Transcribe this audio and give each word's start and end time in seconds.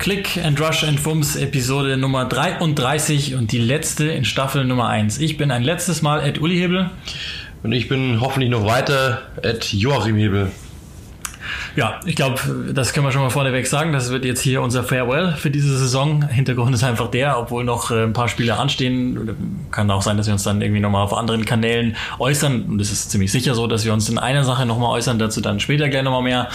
Click 0.00 0.38
and 0.42 0.58
Rush 0.58 0.82
and 0.82 0.98
Fums 0.98 1.36
Episode 1.36 1.98
Nummer 1.98 2.24
33 2.24 3.34
und 3.34 3.52
die 3.52 3.58
letzte 3.58 4.06
in 4.06 4.24
Staffel 4.24 4.64
Nummer 4.64 4.88
1. 4.88 5.18
Ich 5.18 5.36
bin 5.36 5.50
ein 5.50 5.62
letztes 5.62 6.00
Mal 6.00 6.26
Ed 6.26 6.40
Uli 6.40 6.56
Hebel. 6.56 6.88
Und 7.62 7.72
ich 7.72 7.86
bin 7.86 8.18
hoffentlich 8.22 8.50
noch 8.50 8.64
weiter 8.64 9.20
Ed 9.42 9.74
Joachim 9.74 10.16
Hebel. 10.16 10.52
Ja, 11.76 12.00
ich 12.06 12.16
glaube, 12.16 12.40
das 12.72 12.94
können 12.94 13.04
wir 13.04 13.12
schon 13.12 13.20
mal 13.20 13.28
vorneweg 13.28 13.66
sagen. 13.66 13.92
Das 13.92 14.10
wird 14.10 14.24
jetzt 14.24 14.40
hier 14.40 14.62
unser 14.62 14.84
Farewell 14.84 15.32
für 15.32 15.50
diese 15.50 15.76
Saison. 15.76 16.26
Hintergrund 16.26 16.74
ist 16.74 16.82
einfach 16.82 17.10
der, 17.10 17.38
obwohl 17.38 17.64
noch 17.64 17.90
äh, 17.90 18.04
ein 18.04 18.14
paar 18.14 18.28
Spiele 18.28 18.56
anstehen. 18.56 19.36
Kann 19.70 19.90
auch 19.90 20.00
sein, 20.00 20.16
dass 20.16 20.26
wir 20.26 20.32
uns 20.32 20.44
dann 20.44 20.62
irgendwie 20.62 20.80
nochmal 20.80 21.04
auf 21.04 21.12
anderen 21.12 21.44
Kanälen 21.44 21.94
äußern. 22.18 22.62
Und 22.62 22.80
es 22.80 22.90
ist 22.90 23.10
ziemlich 23.10 23.30
sicher 23.30 23.54
so, 23.54 23.66
dass 23.66 23.84
wir 23.84 23.92
uns 23.92 24.08
in 24.08 24.16
einer 24.16 24.44
Sache 24.44 24.64
nochmal 24.64 24.92
äußern. 24.92 25.18
Dazu 25.18 25.42
dann 25.42 25.60
später 25.60 25.90
gleich 25.90 26.04
nochmal 26.04 26.22
mehr. 26.22 26.48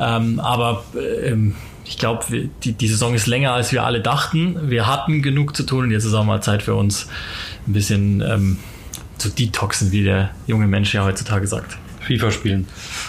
Ähm, 0.00 0.40
aber 0.40 0.82
ähm, 1.24 1.54
ich 1.92 1.98
glaube, 1.98 2.24
die, 2.64 2.72
die 2.72 2.88
Saison 2.88 3.14
ist 3.14 3.26
länger, 3.26 3.52
als 3.52 3.70
wir 3.70 3.84
alle 3.84 4.00
dachten. 4.00 4.70
Wir 4.70 4.86
hatten 4.86 5.20
genug 5.20 5.54
zu 5.54 5.62
tun 5.64 5.84
und 5.84 5.90
jetzt 5.90 6.06
ist 6.06 6.14
auch 6.14 6.24
mal 6.24 6.40
Zeit 6.40 6.62
für 6.62 6.74
uns, 6.74 7.06
ein 7.66 7.74
bisschen 7.74 8.22
ähm, 8.22 8.56
zu 9.18 9.28
detoxen, 9.28 9.92
wie 9.92 10.02
der 10.02 10.30
junge 10.46 10.66
Mensch 10.66 10.94
ja 10.94 11.04
heutzutage 11.04 11.46
sagt. 11.46 11.76
FIFA 12.00 12.30
spielen. 12.30 12.66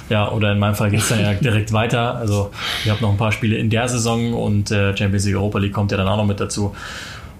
Ja, 0.09 0.29
oder 0.29 0.51
in 0.51 0.59
meinem 0.59 0.75
Fall 0.75 0.91
geht 0.91 0.99
es 0.99 1.07
dann 1.07 1.21
ja 1.21 1.33
direkt 1.41 1.71
weiter. 1.71 2.17
Also 2.17 2.51
ich 2.83 2.91
habe 2.91 3.01
noch 3.01 3.11
ein 3.11 3.17
paar 3.17 3.31
Spiele 3.31 3.55
in 3.55 3.69
der 3.69 3.87
Saison 3.87 4.33
und 4.33 4.69
äh, 4.69 4.95
Champions 4.97 5.25
League 5.25 5.37
Europa 5.37 5.59
League 5.59 5.73
kommt 5.73 5.91
ja 5.91 5.97
dann 5.97 6.09
auch 6.09 6.17
noch 6.17 6.27
mit 6.27 6.41
dazu. 6.41 6.75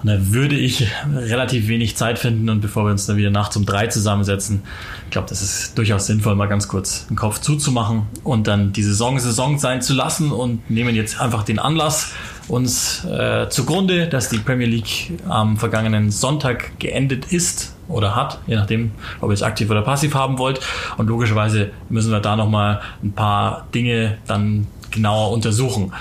Und 0.03 0.09
da 0.09 0.33
würde 0.33 0.55
ich 0.57 0.85
relativ 1.15 1.69
wenig 1.69 1.95
Zeit 1.95 2.19
finden 2.19 2.49
und 2.49 2.59
bevor 2.59 2.85
wir 2.85 2.91
uns 2.91 3.05
dann 3.05 3.15
wieder 3.15 3.29
nachts 3.29 3.55
um 3.55 3.65
drei 3.65 3.87
zusammensetzen, 3.87 4.63
ich 5.05 5.11
glaube, 5.11 5.29
das 5.29 5.41
ist 5.41 5.77
durchaus 5.77 6.07
sinnvoll, 6.07 6.35
mal 6.35 6.47
ganz 6.47 6.67
kurz 6.67 7.07
den 7.07 7.15
Kopf 7.15 7.39
zuzumachen 7.39 8.07
und 8.23 8.47
dann 8.47 8.73
die 8.73 8.83
Saison 8.83 9.17
Saison 9.17 9.57
sein 9.59 9.81
zu 9.81 9.93
lassen 9.93 10.31
und 10.31 10.69
nehmen 10.69 10.93
jetzt 10.93 11.21
einfach 11.21 11.43
den 11.43 11.57
Anlass 11.57 12.11
uns 12.49 13.05
äh, 13.05 13.47
zugrunde, 13.49 14.07
dass 14.07 14.27
die 14.27 14.39
Premier 14.39 14.67
League 14.67 15.13
am 15.29 15.55
vergangenen 15.55 16.11
Sonntag 16.11 16.77
geendet 16.79 17.31
ist 17.31 17.73
oder 17.87 18.15
hat, 18.15 18.39
je 18.47 18.55
nachdem, 18.55 18.91
ob 19.21 19.29
ihr 19.29 19.33
es 19.33 19.43
aktiv 19.43 19.69
oder 19.69 19.81
passiv 19.81 20.15
haben 20.15 20.37
wollt. 20.37 20.59
Und 20.97 21.07
logischerweise 21.07 21.71
müssen 21.89 22.11
wir 22.11 22.19
da 22.19 22.35
nochmal 22.35 22.81
ein 23.01 23.13
paar 23.13 23.67
Dinge 23.73 24.17
dann 24.27 24.67
genauer 24.91 25.31
untersuchen 25.31 25.93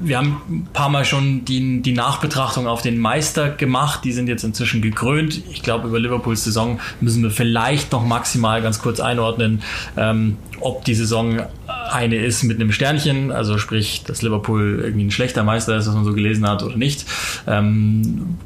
wir 0.00 0.18
haben 0.18 0.40
ein 0.48 0.68
paar 0.72 0.88
Mal 0.88 1.04
schon 1.04 1.44
die, 1.44 1.82
die 1.82 1.92
Nachbetrachtung 1.92 2.66
auf 2.66 2.82
den 2.82 2.98
Meister 2.98 3.50
gemacht. 3.50 4.04
Die 4.04 4.12
sind 4.12 4.28
jetzt 4.28 4.44
inzwischen 4.44 4.82
gekrönt. 4.82 5.42
Ich 5.52 5.62
glaube, 5.62 5.88
über 5.88 6.00
Liverpools 6.00 6.44
Saison 6.44 6.80
müssen 7.00 7.22
wir 7.22 7.30
vielleicht 7.30 7.92
noch 7.92 8.04
maximal 8.04 8.62
ganz 8.62 8.80
kurz 8.80 9.00
einordnen, 9.00 9.62
ähm, 9.96 10.36
ob 10.60 10.84
die 10.84 10.94
Saison 10.94 11.40
eine 11.66 12.16
ist 12.16 12.42
mit 12.44 12.60
einem 12.60 12.72
Sternchen, 12.72 13.32
also 13.32 13.58
sprich, 13.58 14.04
dass 14.04 14.22
Liverpool 14.22 14.80
irgendwie 14.82 15.06
ein 15.06 15.10
schlechter 15.10 15.42
Meister 15.42 15.76
ist, 15.76 15.86
was 15.86 15.94
man 15.94 16.04
so 16.04 16.12
gelesen 16.12 16.48
hat 16.48 16.62
oder 16.62 16.76
nicht. 16.76 17.04
Ähm, 17.46 18.36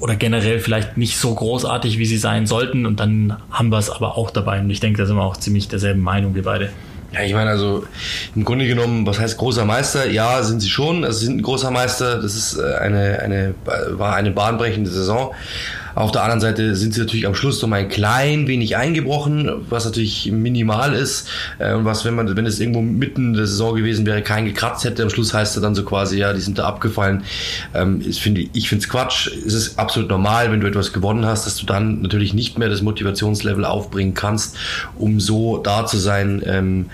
oder 0.00 0.16
generell 0.16 0.58
vielleicht 0.58 0.96
nicht 0.96 1.18
so 1.18 1.34
großartig, 1.34 1.98
wie 1.98 2.06
sie 2.06 2.18
sein 2.18 2.46
sollten. 2.46 2.86
Und 2.86 2.98
dann 3.00 3.36
haben 3.50 3.70
wir 3.70 3.78
es 3.78 3.90
aber 3.90 4.16
auch 4.16 4.30
dabei. 4.30 4.60
Und 4.60 4.70
ich 4.70 4.80
denke, 4.80 4.98
da 4.98 5.06
sind 5.06 5.16
wir 5.16 5.22
auch 5.22 5.36
ziemlich 5.36 5.68
derselben 5.68 6.00
Meinung, 6.00 6.34
wir 6.34 6.42
beide. 6.42 6.70
Ja, 7.12 7.22
ich 7.22 7.34
meine, 7.34 7.50
also 7.50 7.84
im 8.34 8.44
Grunde 8.44 8.66
genommen, 8.66 9.06
was 9.06 9.18
heißt 9.18 9.38
großer 9.38 9.64
Meister? 9.64 10.08
Ja, 10.10 10.42
sind 10.42 10.60
sie 10.60 10.68
schon. 10.68 11.04
Also 11.04 11.20
sie 11.20 11.26
sind 11.26 11.38
ein 11.38 11.42
großer 11.42 11.70
Meister. 11.70 12.20
Das 12.20 12.34
ist 12.34 12.58
äh, 12.58 12.74
eine, 12.74 13.20
eine, 13.20 13.54
war 13.90 14.14
eine 14.14 14.30
bahnbrechende 14.30 14.90
Saison. 14.90 15.32
Auf 15.96 16.12
der 16.12 16.22
anderen 16.22 16.40
Seite 16.40 16.76
sind 16.76 16.92
sie 16.92 17.00
natürlich 17.00 17.26
am 17.26 17.34
Schluss 17.34 17.60
noch 17.62 17.70
mal 17.70 17.80
ein 17.80 17.88
klein 17.88 18.46
wenig 18.46 18.76
eingebrochen, 18.76 19.50
was 19.70 19.86
natürlich 19.86 20.30
minimal 20.30 20.92
ist 20.94 21.28
und 21.58 21.86
was, 21.86 22.04
wenn 22.04 22.14
man, 22.14 22.36
wenn 22.36 22.44
es 22.44 22.60
irgendwo 22.60 22.82
mitten 22.82 23.32
der 23.32 23.46
Saison 23.46 23.74
gewesen 23.74 24.04
wäre, 24.04 24.20
kein 24.20 24.44
gekratzt 24.44 24.84
hätte, 24.84 25.02
am 25.02 25.10
Schluss 25.10 25.32
heißt 25.32 25.56
er 25.56 25.62
dann 25.62 25.74
so 25.74 25.84
quasi, 25.84 26.18
ja, 26.18 26.34
die 26.34 26.40
sind 26.40 26.58
da 26.58 26.66
abgefallen. 26.66 27.24
Ähm, 27.74 28.02
ich 28.06 28.20
finde 28.20 28.44
ich 28.52 28.68
finde 28.68 28.84
es 28.84 28.90
Quatsch. 28.90 29.28
Es 29.46 29.54
ist 29.54 29.78
absolut 29.78 30.10
normal, 30.10 30.52
wenn 30.52 30.60
du 30.60 30.66
etwas 30.66 30.92
gewonnen 30.92 31.24
hast, 31.24 31.46
dass 31.46 31.56
du 31.56 31.64
dann 31.64 32.02
natürlich 32.02 32.34
nicht 32.34 32.58
mehr 32.58 32.68
das 32.68 32.82
Motivationslevel 32.82 33.64
aufbringen 33.64 34.12
kannst, 34.12 34.56
um 34.98 35.18
so 35.18 35.56
da 35.56 35.86
zu 35.86 35.96
sein, 35.96 36.42
ähm, 36.44 36.86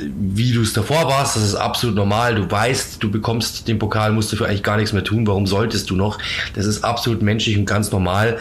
wie 0.00 0.52
du 0.52 0.62
es 0.62 0.72
davor 0.72 1.06
warst, 1.06 1.36
das 1.36 1.42
ist 1.42 1.54
absolut 1.54 1.96
normal. 1.96 2.34
Du 2.34 2.50
weißt, 2.50 3.02
du 3.02 3.10
bekommst 3.10 3.68
den 3.68 3.78
Pokal, 3.78 4.12
musst 4.12 4.32
dafür 4.32 4.46
eigentlich 4.46 4.62
gar 4.62 4.76
nichts 4.76 4.92
mehr 4.92 5.04
tun. 5.04 5.26
Warum 5.26 5.46
solltest 5.46 5.90
du 5.90 5.96
noch? 5.96 6.18
Das 6.54 6.66
ist 6.66 6.84
absolut 6.84 7.22
menschlich 7.22 7.58
und 7.58 7.66
ganz 7.66 7.90
normal. 7.92 8.38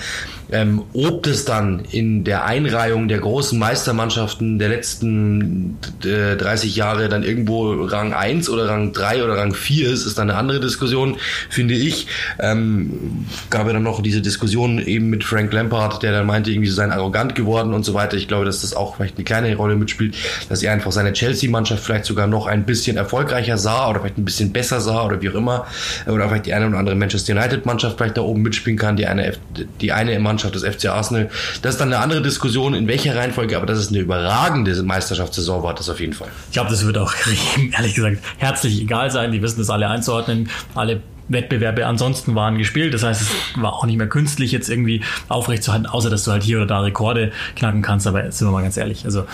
Ähm, 0.51 0.83
ob 0.93 1.23
das 1.23 1.45
dann 1.45 1.83
in 1.91 2.23
der 2.23 2.45
Einreihung 2.45 3.07
der 3.07 3.19
großen 3.19 3.57
Meistermannschaften 3.57 4.59
der 4.59 4.69
letzten 4.69 5.77
äh, 6.03 6.35
30 6.35 6.75
Jahre 6.75 7.07
dann 7.07 7.23
irgendwo 7.23 7.71
Rang 7.85 8.13
1 8.13 8.49
oder 8.49 8.67
Rang 8.67 8.91
3 8.91 9.23
oder 9.23 9.37
Rang 9.37 9.53
4 9.53 9.89
ist, 9.89 10.05
ist 10.05 10.17
dann 10.17 10.29
eine 10.29 10.37
andere 10.37 10.59
Diskussion, 10.59 11.17
finde 11.49 11.73
ich. 11.73 12.07
Ähm, 12.39 13.25
gab 13.49 13.67
ja 13.67 13.73
dann 13.73 13.83
noch 13.83 14.01
diese 14.01 14.21
Diskussion 14.21 14.79
eben 14.79 15.09
mit 15.09 15.23
Frank 15.23 15.53
Lampard, 15.53 16.03
der 16.03 16.11
dann 16.11 16.25
meinte, 16.25 16.51
irgendwie 16.51 16.69
so 16.69 16.75
sein 16.75 16.91
arrogant 16.91 17.33
geworden 17.33 17.73
und 17.73 17.85
so 17.85 17.93
weiter. 17.93 18.17
Ich 18.17 18.27
glaube, 18.27 18.43
dass 18.43 18.61
das 18.61 18.73
auch 18.75 18.97
vielleicht 18.97 19.15
eine 19.15 19.23
kleine 19.23 19.55
Rolle 19.55 19.77
mitspielt, 19.77 20.15
dass 20.49 20.61
er 20.63 20.73
einfach 20.73 20.91
seine 20.91 21.13
Chelsea-Mannschaft 21.13 21.83
vielleicht 21.83 22.05
sogar 22.05 22.27
noch 22.27 22.47
ein 22.47 22.65
bisschen 22.65 22.97
erfolgreicher 22.97 23.57
sah 23.57 23.89
oder 23.89 24.01
vielleicht 24.01 24.17
ein 24.17 24.25
bisschen 24.25 24.51
besser 24.51 24.81
sah 24.81 25.05
oder 25.05 25.21
wie 25.21 25.29
auch 25.29 25.35
immer. 25.35 25.65
Oder 26.07 26.27
vielleicht 26.27 26.45
die 26.45 26.53
eine 26.53 26.67
oder 26.67 26.77
andere 26.77 26.95
Manchester 26.95 27.33
United-Mannschaft 27.33 27.97
vielleicht 27.97 28.17
da 28.17 28.21
oben 28.21 28.41
mitspielen 28.41 28.77
kann, 28.77 28.97
die 28.97 29.07
eine, 29.07 29.33
die 29.79 29.91
eine 29.93 30.19
Mannschaft 30.19 30.40
Mannschaft 30.41 30.55
des 30.55 30.63
FC 30.63 30.89
Arsenal. 30.89 31.29
Das 31.61 31.75
ist 31.75 31.81
dann 31.81 31.93
eine 31.93 32.01
andere 32.01 32.21
Diskussion, 32.21 32.73
in 32.73 32.87
welcher 32.87 33.15
Reihenfolge, 33.15 33.57
aber 33.57 33.65
dass 33.65 33.77
es 33.77 33.89
eine 33.89 33.99
überragende 33.99 34.81
Meisterschaftssaison 34.83 35.63
war, 35.63 35.73
das 35.73 35.89
auf 35.89 35.99
jeden 35.99 36.13
Fall. 36.13 36.29
Ich 36.47 36.53
glaube, 36.53 36.69
das 36.69 36.85
wird 36.85 36.97
auch 36.97 37.13
ehrlich 37.71 37.95
gesagt 37.95 38.17
herzlich 38.37 38.81
egal 38.81 39.11
sein. 39.11 39.31
Die 39.31 39.41
wissen 39.41 39.59
das 39.59 39.69
alle 39.69 39.87
einzuordnen. 39.87 40.49
Alle 40.75 41.01
Wettbewerbe 41.27 41.85
ansonsten 41.85 42.35
waren 42.35 42.57
gespielt. 42.57 42.93
Das 42.93 43.03
heißt, 43.03 43.21
es 43.21 43.61
war 43.61 43.73
auch 43.73 43.85
nicht 43.85 43.97
mehr 43.97 44.09
künstlich 44.09 44.51
jetzt 44.51 44.69
irgendwie 44.69 45.01
aufrechtzuerhalten, 45.29 45.87
außer 45.87 46.09
dass 46.09 46.25
du 46.25 46.31
halt 46.31 46.43
hier 46.43 46.57
oder 46.57 46.65
da 46.65 46.79
Rekorde 46.81 47.31
knacken 47.55 47.81
kannst. 47.81 48.07
Aber 48.07 48.29
sind 48.31 48.47
wir 48.47 48.51
mal 48.51 48.63
ganz 48.63 48.75
ehrlich, 48.75 49.05
also 49.05 49.25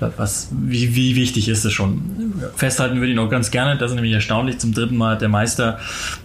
was, 0.00 0.48
wie, 0.50 0.94
wie 0.94 1.16
wichtig 1.16 1.48
ist 1.48 1.64
es 1.64 1.72
schon? 1.72 2.34
Festhalten 2.56 2.96
würde 2.96 3.10
ich 3.10 3.16
noch 3.16 3.30
ganz 3.30 3.50
gerne. 3.50 3.78
Das 3.78 3.92
ist 3.92 3.94
nämlich 3.94 4.12
erstaunlich. 4.12 4.58
Zum 4.58 4.74
dritten 4.74 4.96
Mal 4.96 5.16
der 5.16 5.30
Meister 5.30 5.78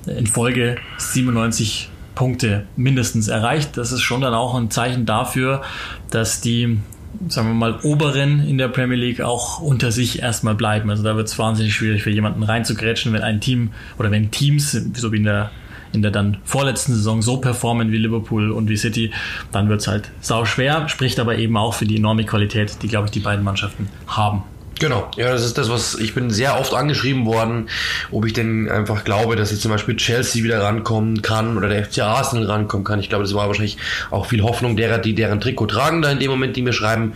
in 0.05 0.27
Folge 0.27 0.75
97 0.97 1.90
Punkte 2.21 2.67
mindestens 2.75 3.29
erreicht. 3.29 3.77
Das 3.77 3.91
ist 3.91 4.01
schon 4.01 4.21
dann 4.21 4.35
auch 4.35 4.53
ein 4.53 4.69
Zeichen 4.69 5.07
dafür, 5.07 5.63
dass 6.11 6.39
die 6.39 6.77
sagen 7.29 7.47
wir 7.47 7.55
mal, 7.55 7.79
Oberen 7.81 8.47
in 8.47 8.59
der 8.59 8.67
Premier 8.67 8.95
League 8.95 9.21
auch 9.21 9.59
unter 9.59 9.91
sich 9.91 10.21
erstmal 10.21 10.53
bleiben. 10.53 10.91
Also 10.91 11.01
da 11.01 11.15
wird 11.15 11.27
es 11.27 11.39
wahnsinnig 11.39 11.73
schwierig 11.73 12.03
für 12.03 12.11
jemanden 12.11 12.43
reinzugrätschen, 12.43 13.11
wenn 13.11 13.23
ein 13.23 13.41
Team 13.41 13.71
oder 13.97 14.11
wenn 14.11 14.29
Teams, 14.29 14.71
so 14.71 15.11
wie 15.11 15.17
in 15.17 15.23
der 15.23 15.49
in 15.93 16.03
der 16.03 16.11
dann 16.11 16.37
vorletzten 16.43 16.93
Saison 16.93 17.23
so 17.23 17.37
performen 17.37 17.91
wie 17.91 17.97
Liverpool 17.97 18.51
und 18.51 18.69
wie 18.69 18.77
City, 18.77 19.11
dann 19.51 19.67
wird 19.67 19.81
es 19.81 19.87
halt 19.87 20.11
sau 20.21 20.45
schwer, 20.45 20.87
spricht 20.89 21.19
aber 21.19 21.39
eben 21.39 21.57
auch 21.57 21.73
für 21.73 21.85
die 21.85 21.97
enorme 21.97 22.23
Qualität, 22.23 22.77
die, 22.83 22.87
glaube 22.87 23.07
ich, 23.07 23.11
die 23.11 23.19
beiden 23.19 23.43
Mannschaften 23.43 23.89
haben. 24.07 24.43
Genau, 24.81 25.11
ja, 25.15 25.31
das 25.31 25.45
ist 25.45 25.59
das, 25.59 25.69
was 25.69 25.93
ich 25.93 26.15
bin 26.15 26.31
sehr 26.31 26.59
oft 26.59 26.73
angeschrieben 26.73 27.27
worden, 27.27 27.69
ob 28.09 28.25
ich 28.25 28.33
denn 28.33 28.67
einfach 28.67 29.03
glaube, 29.03 29.35
dass 29.35 29.51
jetzt 29.51 29.61
zum 29.61 29.69
Beispiel 29.69 29.95
Chelsea 29.95 30.43
wieder 30.43 30.63
rankommen 30.63 31.21
kann 31.21 31.55
oder 31.55 31.69
der 31.69 31.85
FC 31.85 31.99
Arsenal 31.99 32.47
rankommen 32.47 32.83
kann. 32.83 32.99
Ich 32.99 33.07
glaube, 33.07 33.23
das 33.23 33.35
war 33.35 33.45
wahrscheinlich 33.45 33.77
auch 34.09 34.25
viel 34.25 34.41
Hoffnung 34.41 34.75
derer, 34.75 34.97
die 34.97 35.13
deren 35.13 35.39
Trikot 35.39 35.67
tragen 35.67 36.01
da 36.01 36.09
in 36.09 36.17
dem 36.17 36.31
Moment, 36.31 36.55
die 36.55 36.63
mir 36.63 36.73
schreiben. 36.73 37.13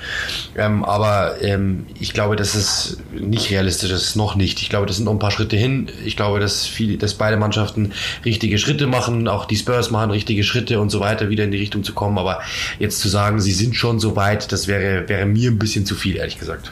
Ähm, 0.56 0.86
aber 0.86 1.42
ähm, 1.42 1.88
ich 2.00 2.14
glaube, 2.14 2.36
das 2.36 2.54
ist 2.54 3.00
nicht 3.12 3.50
realistisch, 3.50 3.90
das 3.90 4.04
ist 4.04 4.16
noch 4.16 4.36
nicht. 4.36 4.62
Ich 4.62 4.70
glaube, 4.70 4.86
das 4.86 4.98
sind 4.98 5.06
noch 5.06 5.14
ein 5.14 5.18
paar 5.18 5.32
Schritte 5.32 5.56
hin. 5.56 5.90
Ich 6.06 6.16
glaube, 6.16 6.40
dass 6.40 6.68
viele, 6.68 6.98
dass 6.98 7.16
beide 7.16 7.36
Mannschaften 7.36 7.94
richtige 8.24 8.60
Schritte 8.60 8.86
machen, 8.86 9.28
auch 9.28 9.46
die 9.46 9.56
Spurs 9.56 9.90
machen 9.90 10.12
richtige 10.12 10.44
Schritte 10.44 10.80
und 10.80 10.92
so 10.92 11.00
weiter, 11.00 11.30
wieder 11.30 11.46
in 11.46 11.52
die 11.52 11.58
Richtung 11.58 11.84
zu 11.84 11.94
kommen. 11.94 12.20
Aber 12.20 12.42
jetzt 12.78 13.00
zu 13.00 13.10
sagen, 13.10 13.42
sie 13.42 13.54
sind 13.54 13.76
schon 13.76 14.00
so 14.00 14.16
weit, 14.16 14.52
das 14.52 14.68
wäre, 14.68 15.10
wäre 15.10 15.26
mir 15.26 15.50
ein 15.50 15.58
bisschen 15.58 15.88
zu 15.88 15.96
viel, 15.96 16.18
ehrlich 16.18 16.38
gesagt. 16.38 16.72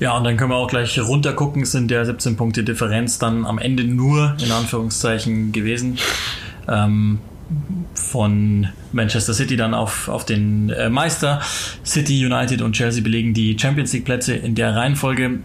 Ja, 0.00 0.16
und 0.16 0.24
dann 0.24 0.38
können 0.38 0.50
wir 0.50 0.56
auch 0.56 0.68
gleich 0.68 0.98
runtergucken, 0.98 1.66
sind 1.66 1.90
der 1.90 2.06
17 2.06 2.36
Punkte 2.36 2.64
Differenz 2.64 3.18
dann 3.18 3.44
am 3.44 3.58
Ende 3.58 3.84
nur 3.84 4.34
in 4.42 4.50
Anführungszeichen 4.50 5.52
gewesen. 5.52 5.98
Ähm, 6.66 7.20
von 7.94 8.68
Manchester 8.92 9.34
City 9.34 9.56
dann 9.56 9.74
auf, 9.74 10.08
auf 10.08 10.24
den 10.24 10.70
äh, 10.70 10.88
Meister. 10.88 11.40
City, 11.84 12.24
United 12.24 12.62
und 12.62 12.72
Chelsea 12.72 13.02
belegen 13.02 13.34
die 13.34 13.58
Champions 13.58 13.92
League 13.92 14.04
Plätze 14.04 14.34
in 14.34 14.54
der 14.54 14.74
Reihenfolge 14.74 15.40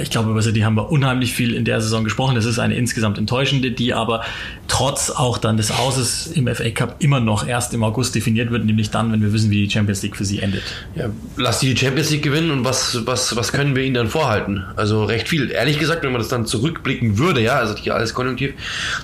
ich 0.00 0.10
glaube, 0.10 0.30
über 0.30 0.42
City 0.42 0.60
haben 0.60 0.76
wir 0.76 0.90
unheimlich 0.90 1.32
viel 1.32 1.54
in 1.54 1.64
der 1.64 1.80
Saison 1.80 2.04
gesprochen. 2.04 2.34
Das 2.34 2.44
ist 2.44 2.58
eine 2.58 2.76
insgesamt 2.76 3.18
enttäuschende, 3.18 3.72
die 3.72 3.92
aber 3.92 4.22
trotz 4.68 5.10
auch 5.10 5.38
dann 5.38 5.56
des 5.56 5.70
Auses 5.72 6.26
im 6.28 6.46
FA 6.54 6.70
Cup 6.70 6.96
immer 7.00 7.20
noch 7.20 7.46
erst 7.46 7.74
im 7.74 7.82
August 7.82 8.14
definiert 8.14 8.50
wird, 8.50 8.64
nämlich 8.64 8.90
dann, 8.90 9.12
wenn 9.12 9.22
wir 9.22 9.32
wissen, 9.32 9.50
wie 9.50 9.64
die 9.66 9.70
Champions 9.70 10.02
League 10.02 10.16
für 10.16 10.24
sie 10.24 10.40
endet. 10.40 10.62
Ja, 10.94 11.10
lass 11.36 11.60
die 11.60 11.76
Champions 11.76 12.10
League 12.10 12.22
gewinnen 12.22 12.50
und 12.50 12.64
was, 12.64 13.04
was, 13.06 13.34
was 13.36 13.52
können 13.52 13.74
wir 13.74 13.82
ihnen 13.82 13.94
dann 13.94 14.08
vorhalten? 14.08 14.64
Also 14.76 15.04
recht 15.04 15.28
viel. 15.28 15.50
Ehrlich 15.50 15.78
gesagt, 15.78 16.02
wenn 16.02 16.12
man 16.12 16.20
das 16.20 16.28
dann 16.28 16.46
zurückblicken 16.46 17.18
würde, 17.18 17.40
ja, 17.40 17.56
also 17.56 17.74
hier 17.76 17.94
alles 17.94 18.14
konjunktiv, 18.14 18.54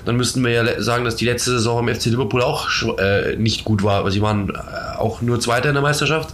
dann 0.05 0.17
müssten 0.17 0.44
wir 0.44 0.50
ja 0.50 0.81
sagen, 0.81 1.05
dass 1.05 1.17
die 1.17 1.25
letzte 1.25 1.50
Saison 1.50 1.87
im 1.87 1.94
FC 1.94 2.06
Liverpool 2.06 2.43
auch 2.43 2.69
äh, 2.99 3.37
nicht 3.37 3.64
gut 3.64 3.82
war. 3.82 4.08
Sie 4.11 4.22
waren 4.22 4.50
äh, 4.50 4.99
auch 4.99 5.20
nur 5.22 5.40
Zweiter 5.40 5.69
in 5.69 5.75
der 5.75 5.82
Meisterschaft 5.82 6.31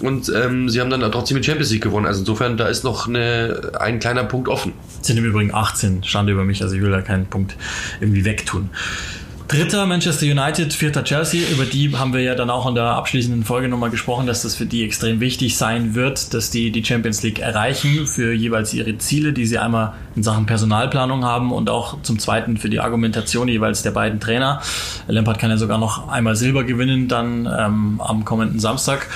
und 0.00 0.30
ähm, 0.34 0.68
sie 0.68 0.80
haben 0.80 0.90
dann 0.90 1.00
trotzdem 1.10 1.36
die 1.38 1.44
Champions 1.44 1.70
League 1.70 1.82
gewonnen. 1.82 2.06
Also 2.06 2.20
insofern, 2.20 2.56
da 2.56 2.66
ist 2.68 2.84
noch 2.84 3.08
eine, 3.08 3.72
ein 3.78 3.98
kleiner 3.98 4.24
Punkt 4.24 4.48
offen. 4.48 4.72
Sind 5.00 5.16
im 5.16 5.24
Übrigen 5.24 5.54
18, 5.54 6.04
Schande 6.04 6.32
über 6.32 6.44
mich, 6.44 6.62
also 6.62 6.74
ich 6.74 6.82
will 6.82 6.90
da 6.90 7.02
keinen 7.02 7.26
Punkt 7.26 7.56
irgendwie 8.00 8.24
wegtun. 8.24 8.70
Dritter 9.48 9.86
Manchester 9.86 10.26
United, 10.26 10.74
vierter 10.74 11.02
Chelsea. 11.04 11.40
Über 11.50 11.64
die 11.64 11.96
haben 11.96 12.12
wir 12.12 12.20
ja 12.20 12.34
dann 12.34 12.50
auch 12.50 12.68
in 12.68 12.74
der 12.74 12.84
abschließenden 12.84 13.44
Folge 13.44 13.68
nochmal 13.68 13.88
gesprochen, 13.88 14.26
dass 14.26 14.42
das 14.42 14.54
für 14.54 14.66
die 14.66 14.84
extrem 14.84 15.20
wichtig 15.20 15.56
sein 15.56 15.94
wird, 15.94 16.34
dass 16.34 16.50
die 16.50 16.70
die 16.70 16.84
Champions 16.84 17.22
League 17.22 17.38
erreichen 17.38 18.06
für 18.06 18.34
jeweils 18.34 18.74
ihre 18.74 18.98
Ziele, 18.98 19.32
die 19.32 19.46
sie 19.46 19.56
einmal 19.56 19.94
in 20.14 20.22
Sachen 20.22 20.44
Personalplanung 20.44 21.24
haben 21.24 21.50
und 21.50 21.70
auch 21.70 22.02
zum 22.02 22.18
Zweiten 22.18 22.58
für 22.58 22.68
die 22.68 22.78
Argumentation 22.78 23.48
jeweils 23.48 23.80
der 23.80 23.92
beiden 23.92 24.20
Trainer. 24.20 24.60
Lampard 25.06 25.38
kann 25.38 25.48
ja 25.48 25.56
sogar 25.56 25.78
noch 25.78 26.08
einmal 26.08 26.36
Silber 26.36 26.64
gewinnen, 26.64 27.08
dann 27.08 27.46
ähm, 27.46 28.02
am 28.04 28.26
kommenden 28.26 28.60
Samstag. 28.60 29.08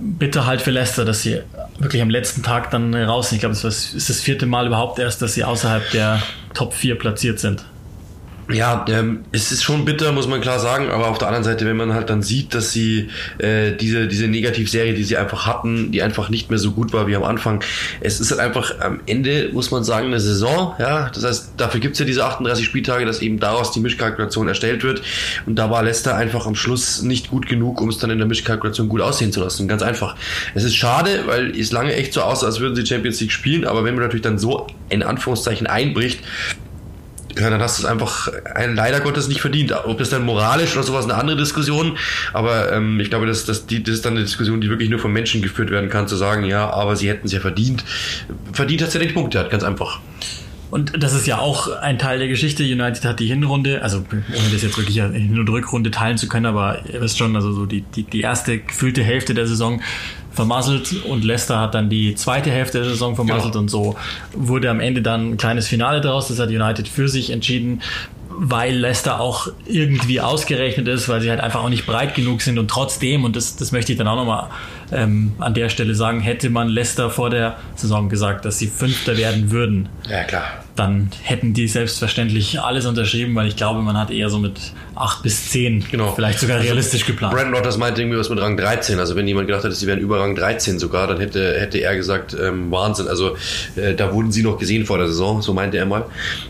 Bitte 0.00 0.46
halt 0.46 0.62
für 0.62 0.70
Leicester, 0.70 1.04
dass 1.04 1.22
sie 1.22 1.40
wirklich 1.78 2.02
am 2.02 2.10
letzten 2.10 2.42
Tag 2.42 2.70
dann 2.70 2.94
raus 2.94 3.30
sind. 3.30 3.36
Ich 3.36 3.40
glaube, 3.40 3.54
es 3.54 3.64
ist 3.64 4.08
das 4.08 4.20
vierte 4.20 4.46
Mal 4.46 4.66
überhaupt 4.66 4.98
erst, 4.98 5.22
dass 5.22 5.34
sie 5.34 5.44
außerhalb 5.44 5.90
der 5.90 6.22
Top 6.54 6.72
4 6.72 6.98
platziert 6.98 7.38
sind. 7.38 7.64
Ja, 8.50 8.86
ähm, 8.88 9.24
es 9.30 9.52
ist 9.52 9.62
schon 9.62 9.84
bitter, 9.84 10.10
muss 10.12 10.26
man 10.26 10.40
klar 10.40 10.58
sagen, 10.58 10.88
aber 10.88 11.08
auf 11.08 11.18
der 11.18 11.28
anderen 11.28 11.44
Seite, 11.44 11.66
wenn 11.66 11.76
man 11.76 11.92
halt 11.92 12.08
dann 12.08 12.22
sieht, 12.22 12.54
dass 12.54 12.72
sie 12.72 13.10
äh, 13.36 13.72
diese, 13.72 14.08
diese 14.08 14.26
Negativserie, 14.26 14.94
die 14.94 15.04
sie 15.04 15.18
einfach 15.18 15.46
hatten, 15.46 15.92
die 15.92 16.02
einfach 16.02 16.30
nicht 16.30 16.48
mehr 16.48 16.58
so 16.58 16.70
gut 16.70 16.94
war 16.94 17.06
wie 17.06 17.14
am 17.14 17.24
Anfang, 17.24 17.62
es 18.00 18.20
ist 18.20 18.30
halt 18.30 18.40
einfach 18.40 18.80
am 18.80 19.00
Ende, 19.04 19.50
muss 19.52 19.70
man 19.70 19.84
sagen, 19.84 20.06
eine 20.06 20.20
Saison, 20.20 20.74
ja, 20.78 21.10
das 21.10 21.24
heißt, 21.24 21.52
dafür 21.58 21.80
gibt's 21.80 21.98
ja 21.98 22.06
diese 22.06 22.24
38 22.24 22.64
Spieltage, 22.64 23.04
dass 23.04 23.20
eben 23.20 23.38
daraus 23.38 23.72
die 23.72 23.80
Mischkalkulation 23.80 24.48
erstellt 24.48 24.82
wird. 24.82 25.02
Und 25.44 25.56
da 25.56 25.70
war 25.70 25.82
Leicester 25.82 26.16
einfach 26.16 26.46
am 26.46 26.54
Schluss 26.54 27.02
nicht 27.02 27.28
gut 27.28 27.48
genug, 27.48 27.82
um 27.82 27.90
es 27.90 27.98
dann 27.98 28.08
in 28.08 28.16
der 28.16 28.26
Mischkalkulation 28.26 28.88
gut 28.88 29.02
aussehen 29.02 29.30
zu 29.30 29.40
lassen, 29.40 29.68
ganz 29.68 29.82
einfach. 29.82 30.16
Es 30.54 30.64
ist 30.64 30.74
schade, 30.74 31.24
weil 31.26 31.54
es 31.54 31.70
lange 31.70 31.92
echt 31.92 32.14
so 32.14 32.22
aussah, 32.22 32.46
als 32.46 32.60
würden 32.60 32.74
sie 32.74 32.86
Champions 32.86 33.20
League 33.20 33.32
spielen, 33.32 33.66
aber 33.66 33.84
wenn 33.84 33.94
man 33.94 34.04
natürlich 34.04 34.22
dann 34.22 34.38
so 34.38 34.66
in 34.88 35.02
Anführungszeichen 35.02 35.66
einbricht, 35.66 36.20
ja, 37.38 37.50
dann 37.50 37.60
hast 37.60 37.78
du 37.78 37.82
es 37.82 37.88
einfach 37.88 38.28
ein, 38.54 38.74
leider 38.74 39.00
Gottes 39.00 39.28
nicht 39.28 39.40
verdient. 39.40 39.72
Ob 39.72 39.98
das 39.98 40.10
dann 40.10 40.24
moralisch 40.24 40.74
oder 40.74 40.82
sowas 40.82 41.04
eine 41.04 41.14
andere 41.14 41.36
Diskussion, 41.36 41.96
aber 42.32 42.72
ähm, 42.72 43.00
ich 43.00 43.10
glaube, 43.10 43.26
dass, 43.26 43.44
dass 43.44 43.66
die, 43.66 43.82
das 43.82 43.96
ist 43.96 44.04
dann 44.04 44.14
eine 44.14 44.22
Diskussion, 44.22 44.60
die 44.60 44.68
wirklich 44.68 44.90
nur 44.90 44.98
von 44.98 45.12
Menschen 45.12 45.42
geführt 45.42 45.70
werden 45.70 45.90
kann, 45.90 46.08
zu 46.08 46.16
sagen, 46.16 46.44
ja, 46.44 46.70
aber 46.70 46.96
sie 46.96 47.08
hätten 47.08 47.26
es 47.26 47.32
ja 47.32 47.40
verdient. 47.40 47.84
Verdient 48.52 48.82
hat 48.82 48.90
sie 48.90 48.98
ja 48.98 49.04
nicht 49.04 49.14
Punkte 49.14 49.46
ganz 49.50 49.62
einfach. 49.62 50.00
Und 50.70 51.02
das 51.02 51.14
ist 51.14 51.26
ja 51.26 51.38
auch 51.38 51.68
ein 51.80 51.98
Teil 51.98 52.18
der 52.18 52.28
Geschichte. 52.28 52.62
United 52.62 53.04
hat 53.04 53.20
die 53.20 53.26
Hinrunde, 53.26 53.82
also 53.82 54.04
ohne 54.10 54.52
das 54.52 54.62
jetzt 54.62 54.76
wirklich 54.76 54.98
in 54.98 55.12
Hin- 55.14 55.38
und 55.38 55.48
Rückrunde 55.48 55.90
teilen 55.90 56.18
zu 56.18 56.28
können, 56.28 56.44
aber 56.44 56.82
ihr 56.92 57.00
wisst 57.00 57.16
schon, 57.16 57.34
also 57.36 57.52
so 57.52 57.64
die, 57.64 57.80
die, 57.80 58.02
die 58.02 58.20
erste 58.20 58.58
gefühlte 58.58 59.02
Hälfte 59.02 59.32
der 59.32 59.46
Saison 59.46 59.80
vermasselt 60.38 61.04
und 61.04 61.24
Leicester 61.24 61.58
hat 61.58 61.74
dann 61.74 61.90
die 61.90 62.14
zweite 62.14 62.50
Hälfte 62.50 62.78
der 62.78 62.88
Saison 62.90 63.16
vermasselt 63.16 63.54
genau. 63.54 63.62
und 63.62 63.68
so 63.68 63.96
wurde 64.32 64.70
am 64.70 64.78
Ende 64.78 65.02
dann 65.02 65.32
ein 65.32 65.36
kleines 65.36 65.66
Finale 65.66 66.00
daraus. 66.00 66.28
Das 66.28 66.38
hat 66.38 66.48
United 66.48 66.86
für 66.86 67.08
sich 67.08 67.30
entschieden 67.30 67.82
weil 68.40 68.76
Leicester 68.76 69.20
auch 69.20 69.48
irgendwie 69.66 70.20
ausgerechnet 70.20 70.86
ist, 70.86 71.08
weil 71.08 71.20
sie 71.20 71.28
halt 71.28 71.40
einfach 71.40 71.64
auch 71.64 71.68
nicht 71.68 71.86
breit 71.86 72.14
genug 72.14 72.40
sind 72.40 72.56
und 72.56 72.68
trotzdem, 72.70 73.24
und 73.24 73.34
das, 73.34 73.56
das 73.56 73.72
möchte 73.72 73.90
ich 73.90 73.98
dann 73.98 74.06
auch 74.06 74.14
nochmal 74.14 74.48
ähm, 74.92 75.32
an 75.38 75.54
der 75.54 75.68
Stelle 75.68 75.94
sagen, 75.94 76.20
hätte 76.20 76.50
man 76.50 76.68
Leicester 76.68 77.10
vor 77.10 77.30
der 77.30 77.56
Saison 77.76 78.08
gesagt, 78.08 78.44
dass 78.44 78.58
sie 78.58 78.66
Fünfter 78.66 79.16
werden 79.16 79.50
würden. 79.50 79.88
Ja, 80.08 80.24
klar 80.24 80.44
dann 80.78 81.10
hätten 81.22 81.54
die 81.54 81.66
selbstverständlich 81.66 82.60
alles 82.60 82.86
unterschrieben, 82.86 83.34
weil 83.34 83.48
ich 83.48 83.56
glaube, 83.56 83.82
man 83.82 83.98
hat 83.98 84.10
eher 84.10 84.30
so 84.30 84.38
mit 84.38 84.60
8 84.94 85.22
bis 85.22 85.50
10 85.50 85.86
genau. 85.90 86.12
vielleicht 86.12 86.38
sogar 86.38 86.56
also 86.58 86.68
realistisch 86.68 87.04
geplant. 87.04 87.34
Brandon 87.34 87.54
Rodgers 87.54 87.78
meinte 87.78 88.00
irgendwie 88.00 88.18
was 88.18 88.30
mit 88.30 88.40
Rang 88.40 88.56
13. 88.56 88.98
Also 89.00 89.16
wenn 89.16 89.26
jemand 89.26 89.48
gedacht 89.48 89.64
hätte, 89.64 89.74
sie 89.74 89.86
wären 89.86 89.98
über 89.98 90.20
Rang 90.20 90.36
13 90.36 90.78
sogar, 90.78 91.08
dann 91.08 91.18
hätte, 91.18 91.58
hätte 91.58 91.78
er 91.78 91.96
gesagt, 91.96 92.36
ähm, 92.40 92.70
Wahnsinn. 92.70 93.08
Also 93.08 93.36
äh, 93.74 93.94
da 93.94 94.12
wurden 94.12 94.30
sie 94.30 94.42
noch 94.42 94.58
gesehen 94.58 94.86
vor 94.86 94.98
der 94.98 95.08
Saison, 95.08 95.42
so 95.42 95.52
meinte 95.52 95.78
er 95.78 95.86
mal. 95.86 96.04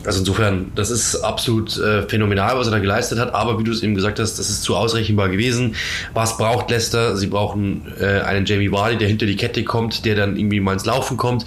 Also 0.05 0.21
insofern, 0.21 0.73
das 0.75 0.91
ist 0.91 1.17
absolut 1.17 1.79
äh, 1.79 2.03
phänomenal, 2.03 2.59
was 2.59 2.67
er 2.67 2.73
da 2.73 2.79
geleistet 2.81 3.19
hat. 3.19 3.35
Aber 3.35 3.59
wie 3.59 3.65
du 3.65 3.73
es 3.73 3.83
eben 3.83 3.95
gesagt 3.95 4.19
hast, 4.19 4.39
das 4.39 4.51
ist 4.51 4.63
zu 4.63 4.77
ausrechenbar 4.77 5.31
gewesen. 5.31 5.75
Was 6.13 6.37
braucht 6.37 6.71
Leicester? 6.71 7.17
Sie 7.17 7.29
brauchen 7.29 7.93
äh, 7.99 8.21
einen 8.29 8.47
Jamie 8.47 8.71
Vardy, 8.71 8.99
der 8.99 9.09
hinter 9.09 9.27
die 9.27 9.37
Kette 9.37 9.65
kommt, 9.65 10.05
der 10.05 10.15
dann 10.15 10.37
irgendwie 10.37 10.61
mal 10.61 10.75
ins 10.75 10.85
Laufen 10.85 11.17
kommt 11.17 11.45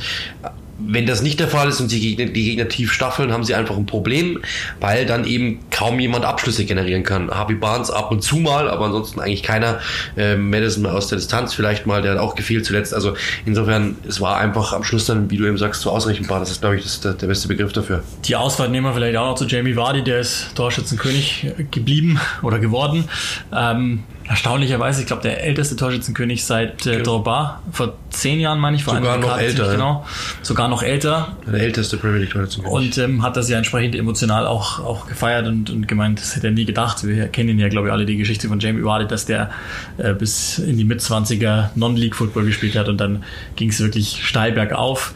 wenn 0.87 1.05
das 1.05 1.21
nicht 1.21 1.39
der 1.39 1.47
Fall 1.47 1.69
ist 1.69 1.79
und 1.79 1.91
die 1.91 1.99
Gegner, 1.99 2.31
die 2.31 2.43
Gegner 2.43 2.67
tief 2.67 2.91
staffeln, 2.91 3.31
haben 3.31 3.43
sie 3.43 3.55
einfach 3.55 3.77
ein 3.77 3.85
Problem, 3.85 4.39
weil 4.79 5.05
dann 5.05 5.25
eben 5.25 5.59
kaum 5.69 5.99
jemand 5.99 6.25
Abschlüsse 6.25 6.65
generieren 6.65 7.03
kann. 7.03 7.29
Harvey 7.29 7.55
Barnes 7.55 7.91
ab 7.91 8.11
und 8.11 8.23
zu 8.23 8.37
mal, 8.37 8.69
aber 8.69 8.85
ansonsten 8.85 9.19
eigentlich 9.19 9.43
keiner. 9.43 9.79
Äh, 10.17 10.35
Madison 10.35 10.85
aus 10.85 11.07
der 11.07 11.17
Distanz 11.17 11.53
vielleicht 11.53 11.85
mal, 11.85 12.01
der 12.01 12.13
hat 12.13 12.19
auch 12.19 12.35
gefehlt 12.35 12.65
zuletzt. 12.65 12.93
Also 12.93 13.15
insofern, 13.45 13.97
es 14.07 14.21
war 14.21 14.37
einfach 14.37 14.73
am 14.73 14.83
Schluss 14.83 15.05
dann, 15.05 15.29
wie 15.29 15.37
du 15.37 15.45
eben 15.45 15.57
sagst, 15.57 15.81
so 15.81 15.91
ausrechenbar. 15.91 16.39
Das 16.39 16.51
ist, 16.51 16.61
glaube 16.61 16.77
ich, 16.77 16.83
das 16.83 17.01
der, 17.01 17.13
der, 17.13 17.27
beste 17.27 17.47
Begriff 17.47 17.73
dafür. 17.73 18.03
Die 18.25 18.35
Auswahl 18.35 18.69
nehmen 18.69 18.85
wir 18.85 18.93
vielleicht 18.93 19.17
auch 19.17 19.27
noch 19.27 19.35
zu 19.35 19.45
Jamie 19.45 19.75
Vardy, 19.75 20.03
der 20.03 20.19
ist 20.19 20.55
Torschützenkönig 20.55 21.47
geblieben 21.71 22.19
oder 22.41 22.59
geworden. 22.59 23.05
Ähm, 23.53 24.03
erstaunlicherweise, 24.27 25.01
ich 25.01 25.07
glaube, 25.07 25.21
der 25.21 25.43
älteste 25.43 25.75
Torschützenkönig 25.75 26.43
seit 26.43 26.85
äh, 26.85 27.01
Drogba, 27.01 27.61
vor 27.71 27.95
zehn 28.09 28.39
Jahren, 28.39 28.59
meine 28.59 28.77
ich, 28.77 28.83
vor 28.83 28.95
Sogar 28.95 29.17
noch 29.17 29.37
älter. 29.37 29.71
Genau. 29.71 30.05
Sogar 30.41 30.67
noch 30.67 30.83
älter. 30.83 31.35
Der 31.45 31.61
älteste 31.61 31.97
Premier 31.97 32.19
League 32.19 32.31
Torschützenkönig. 32.31 32.73
Und 32.73 32.97
ähm, 32.97 33.23
hat 33.23 33.37
das 33.37 33.49
ja 33.49 33.57
entsprechend 33.57 33.95
emotional 33.95 34.47
auch, 34.47 34.79
auch 34.79 35.07
gefeiert 35.07 35.47
und, 35.47 35.69
und 35.69 35.87
gemeint, 35.87 36.19
das 36.19 36.35
hätte 36.35 36.47
er 36.47 36.53
nie 36.53 36.65
gedacht. 36.65 37.05
Wir 37.05 37.27
kennen 37.27 37.59
ja, 37.59 37.69
glaube 37.69 37.87
ich, 37.87 37.93
alle 37.93 38.05
die 38.05 38.17
Geschichte 38.17 38.47
von 38.47 38.59
Jamie 38.59 38.83
Vardy, 38.83 39.07
dass 39.07 39.25
der 39.25 39.51
äh, 39.97 40.13
bis 40.13 40.59
in 40.59 40.77
die 40.77 40.85
Mitzwanziger 40.85 41.71
Non-League-Football 41.75 42.45
gespielt 42.45 42.75
hat 42.75 42.87
und 42.89 42.97
dann 42.97 43.23
ging 43.55 43.69
es 43.69 43.79
wirklich 43.79 44.25
steil 44.25 44.51
bergauf. 44.51 45.13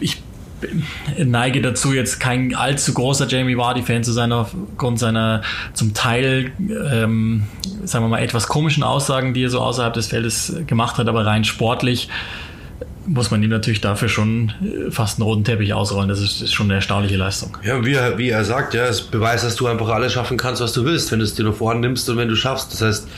Ich 0.00 0.19
neige 1.18 1.62
dazu, 1.62 1.92
jetzt 1.92 2.20
kein 2.20 2.54
allzu 2.54 2.94
großer 2.94 3.26
Jamie 3.28 3.56
Vardy-Fan 3.56 4.04
zu 4.04 4.12
sein, 4.12 4.32
aufgrund 4.32 4.98
seiner 4.98 5.42
zum 5.74 5.94
Teil, 5.94 6.52
ähm, 6.58 7.44
sagen 7.84 8.04
wir 8.04 8.08
mal, 8.08 8.22
etwas 8.22 8.48
komischen 8.48 8.82
Aussagen, 8.82 9.34
die 9.34 9.44
er 9.44 9.50
so 9.50 9.60
außerhalb 9.60 9.94
des 9.94 10.08
Feldes 10.08 10.54
gemacht 10.66 10.98
hat, 10.98 11.08
aber 11.08 11.26
rein 11.26 11.44
sportlich 11.44 12.08
muss 13.06 13.30
man 13.30 13.42
ihm 13.42 13.50
natürlich 13.50 13.80
dafür 13.80 14.08
schon 14.08 14.52
äh, 14.62 14.90
fast 14.90 15.18
einen 15.18 15.24
roten 15.24 15.44
Teppich 15.44 15.74
ausrollen. 15.74 16.08
Das 16.08 16.20
ist, 16.20 16.42
ist 16.42 16.52
schon 16.52 16.66
eine 16.66 16.74
erstaunliche 16.74 17.16
Leistung. 17.16 17.56
Ja, 17.62 17.84
wie 17.84 17.94
er, 17.94 18.18
wie 18.18 18.28
er 18.28 18.44
sagt, 18.44 18.74
ja, 18.74 18.86
es 18.86 19.02
beweist, 19.02 19.44
dass 19.44 19.56
du 19.56 19.66
einfach 19.66 19.88
alles 19.88 20.12
schaffen 20.12 20.36
kannst, 20.36 20.62
was 20.62 20.72
du 20.72 20.84
willst, 20.84 21.10
wenn 21.10 21.18
du 21.18 21.24
es 21.24 21.34
dir 21.34 21.44
nur 21.44 21.54
vornimmst 21.54 22.08
und 22.08 22.16
wenn 22.18 22.28
du 22.28 22.36
schaffst. 22.36 22.72
Das 22.72 22.82
heißt, 22.82 23.08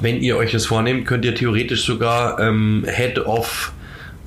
wenn 0.00 0.20
ihr 0.20 0.36
euch 0.36 0.52
das 0.52 0.66
vornehmt, 0.66 1.06
könnt 1.06 1.24
ihr 1.24 1.34
theoretisch 1.34 1.84
sogar 1.84 2.40
ähm, 2.40 2.84
Head 2.88 3.18
of 3.20 3.72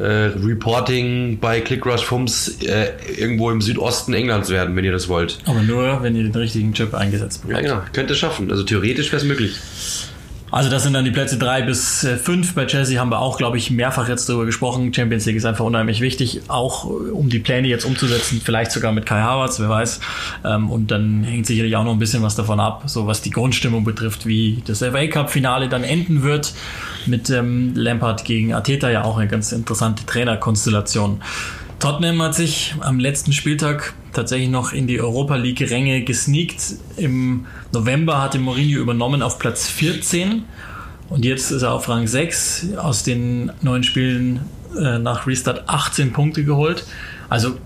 Reporting 0.05 1.39
bei 1.39 1.61
ClickRush 1.61 2.03
Fums 2.03 2.61
äh, 2.63 2.91
irgendwo 3.17 3.51
im 3.51 3.61
Südosten 3.61 4.13
Englands 4.13 4.49
werden, 4.49 4.75
wenn 4.75 4.85
ihr 4.85 4.91
das 4.91 5.09
wollt. 5.09 5.39
Aber 5.45 5.61
nur, 5.61 6.01
wenn 6.01 6.15
ihr 6.15 6.23
den 6.23 6.35
richtigen 6.35 6.73
Chip 6.73 6.93
eingesetzt 6.93 7.41
bekommt. 7.41 7.65
Ja, 7.65 7.75
genau. 7.75 7.85
Könnt 7.93 8.09
ihr 8.09 8.15
schaffen. 8.15 8.49
Also 8.49 8.63
theoretisch 8.63 9.11
wäre 9.11 9.21
es 9.21 9.27
möglich. 9.27 9.57
Also 10.51 10.69
das 10.69 10.83
sind 10.83 10.93
dann 10.93 11.05
die 11.05 11.11
Plätze 11.11 11.37
drei 11.37 11.61
bis 11.61 12.03
äh, 12.03 12.17
fünf. 12.17 12.55
Bei 12.55 12.65
Chelsea 12.65 12.99
haben 12.99 13.09
wir 13.09 13.19
auch, 13.19 13.37
glaube 13.37 13.57
ich, 13.57 13.69
mehrfach 13.71 14.09
jetzt 14.09 14.27
darüber 14.27 14.45
gesprochen. 14.45 14.93
Champions 14.93 15.25
League 15.25 15.35
ist 15.35 15.45
einfach 15.45 15.65
unheimlich 15.65 16.01
wichtig, 16.01 16.41
auch 16.47 16.85
äh, 16.85 17.11
um 17.11 17.29
die 17.29 17.39
Pläne 17.39 17.67
jetzt 17.67 17.85
umzusetzen, 17.85 18.41
vielleicht 18.43 18.71
sogar 18.71 18.91
mit 18.91 19.05
Kai 19.05 19.21
Havertz, 19.21 19.59
wer 19.59 19.69
weiß. 19.69 19.99
Ähm, 20.45 20.69
und 20.69 20.91
dann 20.91 21.23
hängt 21.23 21.45
sicherlich 21.45 21.75
auch 21.75 21.83
noch 21.83 21.93
ein 21.93 21.99
bisschen 21.99 22.23
was 22.23 22.35
davon 22.35 22.59
ab, 22.59 22.83
so 22.87 23.05
was 23.05 23.21
die 23.21 23.29
Grundstimmung 23.29 23.83
betrifft, 23.83 24.25
wie 24.25 24.63
das 24.65 24.79
FA 24.79 25.07
Cup 25.07 25.29
Finale 25.29 25.69
dann 25.69 25.83
enden 25.83 26.23
wird 26.23 26.53
mit 27.05 27.29
ähm, 27.29 27.73
Lampard 27.75 28.25
gegen 28.25 28.53
Ateta 28.53 28.89
ja 28.89 29.03
auch 29.03 29.17
eine 29.17 29.27
ganz 29.27 29.51
interessante 29.51 30.05
Trainerkonstellation. 30.05 31.21
Tottenham 31.79 32.21
hat 32.21 32.35
sich 32.35 32.75
am 32.81 32.99
letzten 32.99 33.31
Spieltag 33.31 33.93
tatsächlich 34.11 34.49
noch 34.49 34.73
in 34.73 34.85
die 34.85 34.99
Europa 34.99 35.37
League-Ränge 35.37 36.03
gesneakt. 36.03 36.61
Im 36.97 37.45
November 37.71 38.21
hatte 38.21 38.37
Mourinho 38.37 38.79
übernommen 38.79 39.21
auf 39.21 39.39
Platz 39.39 39.67
14 39.69 40.43
und 41.09 41.23
jetzt 41.23 41.51
ist 41.51 41.61
er 41.61 41.71
auf 41.71 41.87
Rang 41.87 42.05
6. 42.05 42.75
Aus 42.75 43.03
den 43.03 43.51
neun 43.61 43.83
Spielen 43.83 44.41
äh, 44.77 44.99
nach 44.99 45.25
Restart 45.25 45.69
18 45.69 46.11
Punkte 46.11 46.43
geholt. 46.43 46.85
Also 47.29 47.57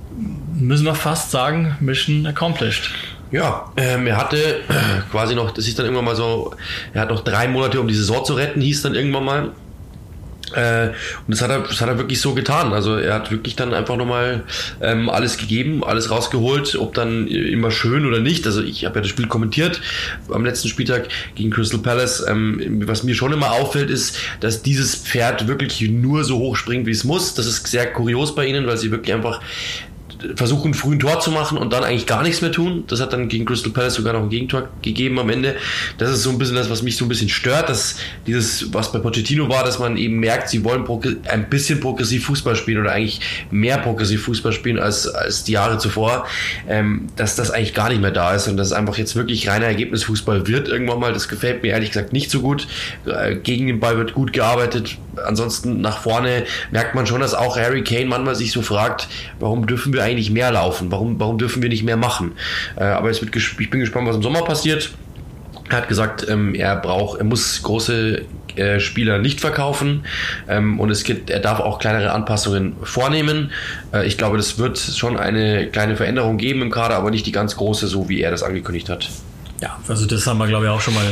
müssen 0.53 0.85
wir 0.85 0.95
fast 0.95 1.31
sagen, 1.31 1.75
Mission 1.79 2.27
accomplished. 2.27 2.91
Ja, 3.31 3.71
ähm, 3.77 4.05
er 4.05 4.17
hatte 4.17 4.37
äh, 4.37 5.01
quasi 5.09 5.33
noch, 5.33 5.49
das 5.49 5.67
ist 5.67 5.79
dann 5.79 5.87
irgendwann 5.87 6.05
mal 6.05 6.15
so, 6.15 6.53
er 6.93 7.01
hat 7.01 7.09
noch 7.09 7.23
drei 7.23 7.47
Monate, 7.47 7.81
um 7.81 7.87
die 7.87 7.95
Saison 7.95 8.23
zu 8.23 8.35
retten, 8.35 8.61
hieß 8.61 8.83
dann 8.83 8.93
irgendwann 8.93 9.25
mal. 9.25 9.51
Äh, 10.55 10.89
und 11.25 11.29
das 11.29 11.41
hat, 11.41 11.49
er, 11.49 11.59
das 11.59 11.81
hat 11.81 11.89
er 11.89 11.97
wirklich 11.97 12.21
so 12.21 12.33
getan. 12.33 12.73
Also 12.73 12.95
er 12.95 13.13
hat 13.13 13.31
wirklich 13.31 13.55
dann 13.55 13.73
einfach 13.73 13.95
nochmal 13.95 14.43
ähm, 14.81 15.09
alles 15.09 15.37
gegeben, 15.37 15.83
alles 15.83 16.11
rausgeholt, 16.11 16.75
ob 16.75 16.93
dann 16.93 17.27
immer 17.27 17.71
schön 17.71 18.05
oder 18.05 18.19
nicht. 18.19 18.45
Also 18.45 18.61
ich 18.61 18.85
habe 18.85 18.95
ja 18.95 19.01
das 19.01 19.09
Spiel 19.09 19.27
kommentiert 19.27 19.81
am 20.31 20.45
letzten 20.45 20.67
Spieltag 20.67 21.07
gegen 21.35 21.49
Crystal 21.49 21.79
Palace. 21.79 22.25
Ähm, 22.27 22.83
was 22.85 23.03
mir 23.03 23.15
schon 23.15 23.33
immer 23.33 23.51
auffällt, 23.51 23.89
ist, 23.89 24.17
dass 24.39 24.61
dieses 24.61 24.95
Pferd 24.95 25.47
wirklich 25.47 25.81
nur 25.81 26.23
so 26.23 26.37
hoch 26.37 26.55
springt, 26.55 26.85
wie 26.85 26.91
es 26.91 27.03
muss. 27.03 27.33
Das 27.33 27.45
ist 27.45 27.67
sehr 27.67 27.91
kurios 27.91 28.35
bei 28.35 28.45
ihnen, 28.45 28.67
weil 28.67 28.77
sie 28.77 28.91
wirklich 28.91 29.13
einfach 29.13 29.41
versuchen, 30.35 30.73
früh 30.73 30.95
ein 30.95 30.99
Tor 30.99 31.19
zu 31.19 31.31
machen 31.31 31.57
und 31.57 31.73
dann 31.73 31.83
eigentlich 31.83 32.05
gar 32.05 32.23
nichts 32.23 32.41
mehr 32.41 32.51
tun. 32.51 32.83
Das 32.87 33.01
hat 33.01 33.13
dann 33.13 33.27
gegen 33.29 33.45
Crystal 33.45 33.71
Palace 33.71 33.95
sogar 33.95 34.13
noch 34.13 34.21
ein 34.21 34.29
Gegentor 34.29 34.69
gegeben 34.81 35.19
am 35.19 35.29
Ende. 35.29 35.55
Das 35.97 36.09
ist 36.09 36.23
so 36.23 36.29
ein 36.29 36.37
bisschen 36.37 36.55
das, 36.55 36.69
was 36.69 36.81
mich 36.81 36.97
so 36.97 37.05
ein 37.05 37.09
bisschen 37.09 37.29
stört, 37.29 37.69
dass 37.69 37.97
dieses, 38.27 38.73
was 38.73 38.91
bei 38.91 38.99
Pochettino 38.99 39.49
war, 39.49 39.63
dass 39.63 39.79
man 39.79 39.97
eben 39.97 40.19
merkt, 40.19 40.49
sie 40.49 40.63
wollen 40.63 40.85
ein 41.29 41.49
bisschen 41.49 41.79
progressiv 41.79 42.25
Fußball 42.25 42.55
spielen 42.55 42.81
oder 42.81 42.91
eigentlich 42.91 43.21
mehr 43.51 43.77
progressiv 43.77 44.23
Fußball 44.23 44.53
spielen 44.53 44.79
als, 44.79 45.07
als 45.07 45.43
die 45.43 45.53
Jahre 45.53 45.77
zuvor, 45.77 46.25
ähm, 46.67 47.07
dass 47.15 47.35
das 47.35 47.51
eigentlich 47.51 47.73
gar 47.73 47.89
nicht 47.89 48.01
mehr 48.01 48.11
da 48.11 48.33
ist 48.33 48.47
und 48.47 48.57
dass 48.57 48.67
es 48.67 48.73
einfach 48.73 48.97
jetzt 48.97 49.15
wirklich 49.15 49.47
reiner 49.49 49.65
Ergebnisfußball 49.65 50.47
wird 50.47 50.67
irgendwann 50.67 50.99
mal. 50.99 51.13
Das 51.13 51.27
gefällt 51.27 51.63
mir 51.63 51.69
ehrlich 51.69 51.89
gesagt 51.89 52.13
nicht 52.13 52.31
so 52.31 52.41
gut. 52.41 52.67
Äh, 53.05 53.35
gegen 53.35 53.67
den 53.67 53.79
Ball 53.79 53.97
wird 53.97 54.13
gut 54.13 54.33
gearbeitet. 54.33 54.97
Ansonsten 55.25 55.81
nach 55.81 55.99
vorne 55.99 56.45
merkt 56.71 56.95
man 56.95 57.05
schon, 57.05 57.21
dass 57.21 57.33
auch 57.33 57.57
Harry 57.57 57.83
Kane 57.83 58.05
manchmal 58.05 58.35
sich 58.35 58.51
so 58.51 58.61
fragt, 58.61 59.07
warum 59.39 59.67
dürfen 59.67 59.93
wir 59.93 60.03
eigentlich 60.03 60.12
mehr 60.31 60.51
laufen? 60.51 60.91
Warum, 60.91 61.19
warum 61.19 61.37
dürfen 61.37 61.61
wir 61.61 61.69
nicht 61.69 61.83
mehr 61.83 61.97
machen? 61.97 62.33
Äh, 62.75 62.83
aber 62.83 63.11
ich 63.11 63.19
bin 63.21 63.79
gespannt, 63.79 64.07
was 64.07 64.15
im 64.15 64.23
Sommer 64.23 64.43
passiert. 64.43 64.91
Er 65.69 65.77
hat 65.77 65.87
gesagt, 65.87 66.27
ähm, 66.29 66.55
er 66.55 66.75
braucht, 66.75 67.19
er 67.19 67.25
muss 67.25 67.63
große 67.63 68.23
äh, 68.55 68.79
Spieler 68.79 69.17
nicht 69.17 69.41
verkaufen 69.41 70.05
ähm, 70.47 70.79
und 70.79 70.91
es 70.91 71.03
gibt, 71.03 71.29
er 71.29 71.39
darf 71.39 71.59
auch 71.59 71.79
kleinere 71.79 72.11
Anpassungen 72.11 72.75
vornehmen. 72.83 73.51
Äh, 73.91 74.05
ich 74.05 74.17
glaube, 74.17 74.37
das 74.37 74.59
wird 74.59 74.77
schon 74.77 75.17
eine 75.17 75.67
kleine 75.67 75.95
Veränderung 75.95 76.37
geben 76.37 76.61
im 76.61 76.69
Kader, 76.69 76.95
aber 76.95 77.09
nicht 77.09 77.25
die 77.25 77.31
ganz 77.31 77.55
große, 77.55 77.87
so 77.87 78.09
wie 78.09 78.21
er 78.21 78.29
das 78.29 78.43
angekündigt 78.43 78.89
hat. 78.89 79.09
Ja, 79.61 79.79
also 79.87 80.05
das 80.05 80.27
haben 80.27 80.37
wir, 80.37 80.47
glaube 80.47 80.65
ich, 80.65 80.71
auch 80.71 80.81
schon 80.81 80.93
mal 80.93 81.05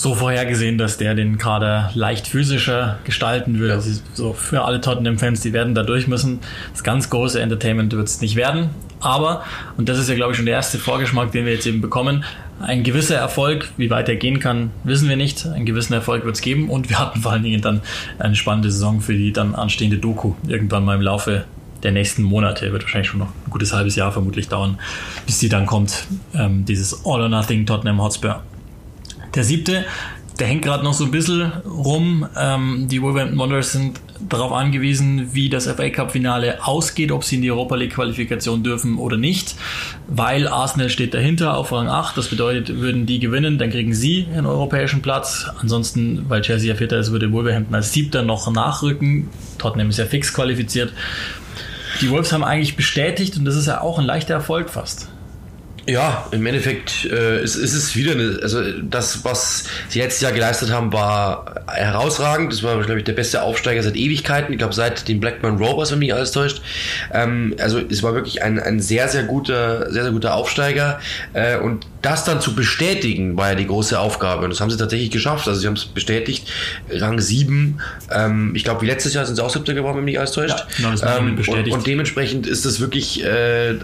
so 0.00 0.14
vorhergesehen, 0.14 0.78
dass 0.78 0.96
der 0.96 1.14
den 1.14 1.36
Kader 1.36 1.90
leicht 1.92 2.26
physischer 2.26 2.98
gestalten 3.04 3.60
will. 3.60 3.68
Ja. 3.68 3.74
Also 3.74 4.00
so 4.14 4.32
für 4.32 4.64
alle 4.64 4.80
Tottenham-Fans, 4.80 5.42
die 5.42 5.52
werden 5.52 5.74
da 5.74 5.82
durch 5.82 6.08
müssen. 6.08 6.40
Das 6.72 6.82
ganz 6.82 7.10
große 7.10 7.38
Entertainment 7.38 7.92
wird 7.92 8.08
es 8.08 8.22
nicht 8.22 8.34
werden. 8.34 8.70
Aber, 9.00 9.44
und 9.76 9.90
das 9.90 9.98
ist 9.98 10.08
ja, 10.08 10.14
glaube 10.14 10.32
ich, 10.32 10.38
schon 10.38 10.46
der 10.46 10.54
erste 10.54 10.78
Vorgeschmack, 10.78 11.32
den 11.32 11.44
wir 11.44 11.52
jetzt 11.52 11.66
eben 11.66 11.82
bekommen, 11.82 12.24
ein 12.60 12.82
gewisser 12.82 13.16
Erfolg, 13.16 13.68
wie 13.76 13.90
weit 13.90 14.08
er 14.08 14.16
gehen 14.16 14.40
kann, 14.40 14.70
wissen 14.84 15.06
wir 15.08 15.16
nicht. 15.16 15.46
Einen 15.46 15.66
gewissen 15.66 15.92
Erfolg 15.92 16.24
wird 16.24 16.34
es 16.34 16.40
geben 16.40 16.70
und 16.70 16.88
wir 16.88 16.98
hatten 16.98 17.20
vor 17.20 17.32
allen 17.32 17.42
Dingen 17.42 17.60
dann 17.60 17.82
eine 18.18 18.36
spannende 18.36 18.70
Saison 18.70 19.02
für 19.02 19.14
die 19.14 19.32
dann 19.34 19.54
anstehende 19.54 19.98
Doku. 19.98 20.32
Irgendwann 20.48 20.86
mal 20.86 20.96
im 20.96 21.02
Laufe 21.02 21.44
der 21.82 21.92
nächsten 21.92 22.22
Monate, 22.22 22.72
wird 22.72 22.82
wahrscheinlich 22.82 23.08
schon 23.08 23.20
noch 23.20 23.28
ein 23.28 23.50
gutes 23.50 23.74
halbes 23.74 23.96
Jahr 23.96 24.12
vermutlich 24.12 24.48
dauern, 24.48 24.78
bis 25.26 25.38
die 25.38 25.50
dann 25.50 25.66
kommt, 25.66 26.06
ähm, 26.34 26.64
dieses 26.64 27.04
All 27.04 27.20
or 27.20 27.28
Nothing 27.28 27.66
Tottenham 27.66 28.00
Hotspur. 28.02 28.42
Der 29.34 29.44
siebte, 29.44 29.84
der 30.40 30.48
hängt 30.48 30.62
gerade 30.62 30.82
noch 30.82 30.94
so 30.94 31.04
ein 31.04 31.10
bisschen 31.10 31.52
rum. 31.64 32.26
Ähm, 32.36 32.88
die 32.90 33.00
Wolverhampton 33.02 33.38
Wanderers 33.38 33.72
sind 33.72 34.00
darauf 34.28 34.52
angewiesen, 34.52 35.34
wie 35.34 35.48
das 35.48 35.66
FA 35.66 35.88
Cup 35.90 36.12
Finale 36.12 36.64
ausgeht, 36.64 37.12
ob 37.12 37.24
sie 37.24 37.36
in 37.36 37.42
die 37.42 37.50
Europa 37.50 37.76
League 37.76 37.94
Qualifikation 37.94 38.62
dürfen 38.62 38.98
oder 38.98 39.16
nicht, 39.16 39.54
weil 40.08 40.48
Arsenal 40.48 40.88
steht 40.90 41.14
dahinter 41.14 41.56
auf 41.56 41.72
Rang 41.72 41.88
8. 41.88 42.16
Das 42.16 42.28
bedeutet, 42.28 42.80
würden 42.80 43.06
die 43.06 43.18
gewinnen, 43.18 43.58
dann 43.58 43.70
kriegen 43.70 43.94
sie 43.94 44.26
einen 44.32 44.46
europäischen 44.46 45.02
Platz. 45.02 45.46
Ansonsten, 45.60 46.24
weil 46.28 46.42
Chelsea 46.42 46.68
ja 46.68 46.74
Vierter 46.74 46.98
ist, 46.98 47.12
würde 47.12 47.30
Wolverhampton 47.32 47.74
als 47.74 47.92
Siebter 47.92 48.22
noch 48.22 48.50
nachrücken. 48.50 49.28
Tottenham 49.58 49.90
ist 49.90 49.98
ja 49.98 50.06
fix 50.06 50.34
qualifiziert. 50.34 50.92
Die 52.00 52.10
Wolves 52.10 52.32
haben 52.32 52.44
eigentlich 52.44 52.76
bestätigt, 52.76 53.36
und 53.36 53.44
das 53.44 53.56
ist 53.56 53.66
ja 53.66 53.80
auch 53.80 53.98
ein 53.98 54.06
leichter 54.06 54.34
Erfolg 54.34 54.70
fast 54.70 55.08
ja, 55.90 56.26
im 56.30 56.46
Endeffekt 56.46 57.04
äh, 57.06 57.42
ist, 57.42 57.56
ist 57.56 57.74
es 57.74 57.96
wieder 57.96 58.12
eine, 58.12 58.38
also 58.42 58.60
das, 58.80 59.24
was 59.24 59.64
sie 59.88 59.98
letztes 59.98 60.22
Jahr 60.22 60.32
geleistet 60.32 60.70
haben, 60.70 60.92
war 60.92 61.64
herausragend. 61.66 62.52
Das 62.52 62.62
war, 62.62 62.80
glaube 62.82 62.98
ich, 62.98 63.04
der 63.04 63.12
beste 63.12 63.42
Aufsteiger 63.42 63.82
seit 63.82 63.96
Ewigkeiten. 63.96 64.52
Ich 64.52 64.58
glaube, 64.58 64.74
seit 64.74 65.08
den 65.08 65.18
Blackburn 65.18 65.58
Rovers, 65.58 65.90
wenn 65.90 65.98
mich 65.98 66.14
alles 66.14 66.30
täuscht. 66.30 66.62
Ähm, 67.12 67.56
also 67.58 67.80
es 67.80 68.02
war 68.02 68.14
wirklich 68.14 68.42
ein, 68.42 68.60
ein 68.60 68.80
sehr, 68.80 69.08
sehr 69.08 69.24
guter, 69.24 69.90
sehr, 69.90 70.04
sehr 70.04 70.12
guter 70.12 70.34
Aufsteiger. 70.34 71.00
Äh, 71.32 71.58
und 71.58 71.86
das 72.02 72.24
dann 72.24 72.40
zu 72.40 72.54
bestätigen, 72.54 73.36
war 73.36 73.50
ja 73.50 73.54
die 73.54 73.66
große 73.66 73.98
Aufgabe. 73.98 74.44
Und 74.44 74.50
das 74.50 74.60
haben 74.60 74.70
sie 74.70 74.76
tatsächlich 74.76 75.10
geschafft. 75.10 75.46
Also 75.46 75.60
sie 75.60 75.66
haben 75.66 75.74
es 75.74 75.84
bestätigt. 75.84 76.48
Rang 76.90 77.20
7. 77.20 77.80
Ähm, 78.10 78.52
ich 78.54 78.64
glaube, 78.64 78.82
wie 78.82 78.86
letztes 78.86 79.12
Jahr 79.12 79.26
sind 79.26 79.36
sie 79.36 79.44
auch 79.44 79.50
siebter 79.50 79.74
geworden, 79.74 79.98
wenn 79.98 80.04
mich 80.04 80.18
alles 80.18 80.32
täuscht. 80.32 80.58
Ja, 80.58 80.66
genau, 80.76 80.90
das 80.92 81.02
ähm, 81.02 81.36
bestätigt. 81.36 81.72
Und, 81.72 81.78
und, 81.80 81.86
dementsprechend 81.86 82.46
ist 82.46 82.64
das 82.64 82.80
wirklich 82.80 83.24
äh, 83.24 83.74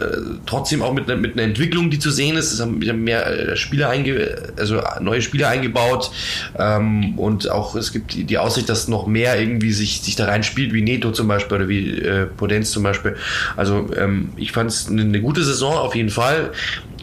trotzdem 0.46 0.82
auch 0.82 0.94
mit, 0.94 1.08
mit 1.08 1.35
einer 1.35 1.42
Entwicklung, 1.42 1.90
die 1.90 1.99
zu 1.99 2.11
sehen 2.11 2.37
ist. 2.37 2.52
Es 2.52 2.61
haben 2.61 2.78
mehr 2.78 3.26
äh, 3.26 3.56
Spieler 3.56 3.90
einge 3.90 4.37
also 4.56 4.82
neue 5.00 5.20
Spieler 5.20 5.49
eingebaut. 5.49 6.11
Ähm, 6.58 7.18
und 7.18 7.50
auch 7.50 7.75
es 7.76 7.92
gibt 7.92 8.14
die 8.14 8.38
Aussicht, 8.38 8.68
dass 8.68 8.88
noch 8.88 9.06
mehr 9.06 9.38
irgendwie 9.38 9.73
sich, 9.73 10.00
sich 10.00 10.16
da 10.16 10.26
reinspielt, 10.26 10.73
wie 10.73 10.82
Neto 10.82 11.11
zum 11.12 11.28
Beispiel 11.28 11.56
oder 11.56 11.68
wie 11.68 11.99
äh, 11.99 12.26
Potenz 12.26 12.70
zum 12.70 12.82
Beispiel. 12.82 13.16
Also 13.56 13.90
ähm, 13.96 14.30
ich 14.37 14.52
fand 14.52 14.70
es 14.70 14.88
eine, 14.88 15.02
eine 15.02 15.20
gute 15.20 15.44
Saison 15.44 15.75
auf 15.75 15.94
jeden 15.94 16.11
Fall. 16.11 16.52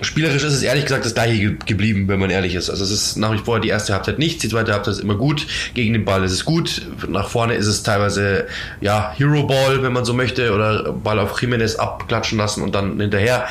Spielerisch 0.03 0.43
ist 0.43 0.53
es 0.53 0.63
ehrlich 0.63 0.85
gesagt 0.85 1.05
das 1.05 1.13
gleiche 1.13 1.55
geblieben, 1.55 2.07
wenn 2.07 2.19
man 2.19 2.29
ehrlich 2.29 2.55
ist. 2.55 2.69
Also 2.69 2.83
es 2.83 2.91
ist 2.91 3.17
nach 3.17 3.33
wie 3.33 3.37
vor 3.37 3.59
die 3.59 3.69
erste 3.69 3.93
Halbzeit 3.93 4.19
nichts, 4.19 4.41
die 4.41 4.49
zweite 4.49 4.73
Halbzeit 4.73 4.95
ist 4.95 5.01
immer 5.01 5.15
gut. 5.15 5.47
Gegen 5.73 5.93
den 5.93 6.05
Ball 6.05 6.23
ist 6.23 6.31
es 6.31 6.45
gut. 6.45 6.81
Nach 7.07 7.29
vorne 7.29 7.55
ist 7.55 7.67
es 7.67 7.83
teilweise 7.83 8.47
ja 8.81 9.13
Hero 9.15 9.43
Ball, 9.43 9.83
wenn 9.83 9.93
man 9.93 10.05
so 10.05 10.13
möchte, 10.13 10.53
oder 10.53 10.93
Ball 10.93 11.19
auf 11.19 11.39
Jimenez 11.41 11.75
abklatschen 11.75 12.37
lassen 12.37 12.61
und 12.61 12.75
dann 12.75 12.99
hinterher. 12.99 13.47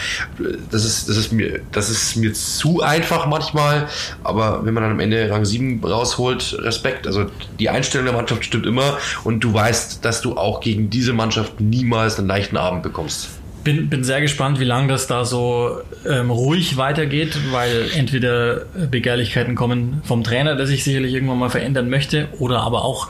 Das 0.71 0.85
ist, 0.85 1.09
das 1.09 1.17
ist 1.17 1.33
mir, 1.33 1.61
das 1.73 1.91
ist 1.91 2.17
mir 2.17 2.33
zu 2.33 2.83
einfach 2.83 3.27
manchmal. 3.27 3.89
Aber 4.25 4.65
wenn 4.65 4.75
man 4.75 4.83
dann 4.83 4.93
am 4.93 5.01
Ende 5.01 5.31
Rang 5.31 5.45
7 5.45 5.83
rausholt, 5.85 6.59
Respekt. 6.61 7.07
Also 7.07 7.27
die 7.59 7.69
Einstellung 7.69 8.07
der 8.07 8.15
Mannschaft 8.15 8.45
stimmt 8.45 8.67
immer 8.67 8.99
und 9.25 9.41
du 9.41 9.53
weißt, 9.53 10.05
dass 10.05 10.21
du 10.21 10.37
auch 10.37 10.61
gegen 10.61 10.91
diese 10.91 11.13
Mannschaft 11.13 11.61
niemals 11.61 12.19
einen 12.19 12.29
leichten 12.29 12.57
Abend 12.57 12.83
bekommst 12.83 13.29
bin, 13.65 13.89
bin 13.89 14.05
sehr 14.05 14.21
gespannt, 14.21 14.61
wie 14.61 14.65
lange 14.65 14.89
das 14.89 15.07
da 15.07 15.25
so 15.25 15.81
ähm, 16.09 16.31
ruhig 16.31 16.77
weitergeht, 16.77 17.37
weil 17.51 17.87
entweder 17.95 18.67
Begehrlichkeiten 18.91 19.55
kommen 19.55 20.03
vom 20.05 20.25
Trainer, 20.25 20.57
der 20.57 20.67
sich 20.67 20.85
sicherlich 20.85 21.15
irgendwann 21.15 21.39
mal 21.39 21.51
verändern 21.51 21.89
möchte, 21.89 22.29
oder 22.39 22.61
aber 22.61 22.85
auch 22.85 23.09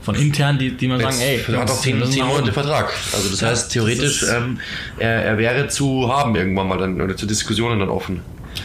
von 0.00 0.14
intern, 0.14 0.58
die, 0.58 0.70
die 0.70 0.88
man 0.88 1.00
Jetzt, 1.00 1.18
sagen, 1.18 1.28
ey, 1.28 1.54
er 1.54 1.60
hat 1.60 1.70
zehn, 1.70 2.02
zehn 2.04 2.24
Monate 2.24 2.52
Vertrag. 2.52 2.92
Also 3.12 3.28
das 3.30 3.40
ja, 3.40 3.48
heißt, 3.48 3.72
theoretisch, 3.72 4.20
das 4.20 4.30
ähm, 4.30 4.58
er, 4.98 5.24
er 5.24 5.38
wäre 5.38 5.68
zu 5.68 6.08
haben 6.10 6.34
irgendwann 6.34 6.68
mal 6.68 6.78
dann 6.78 7.00
oder 7.00 7.16
zu 7.16 7.26
Diskussionen 7.26 7.80
dann 7.80 7.90
offen. 7.90 8.20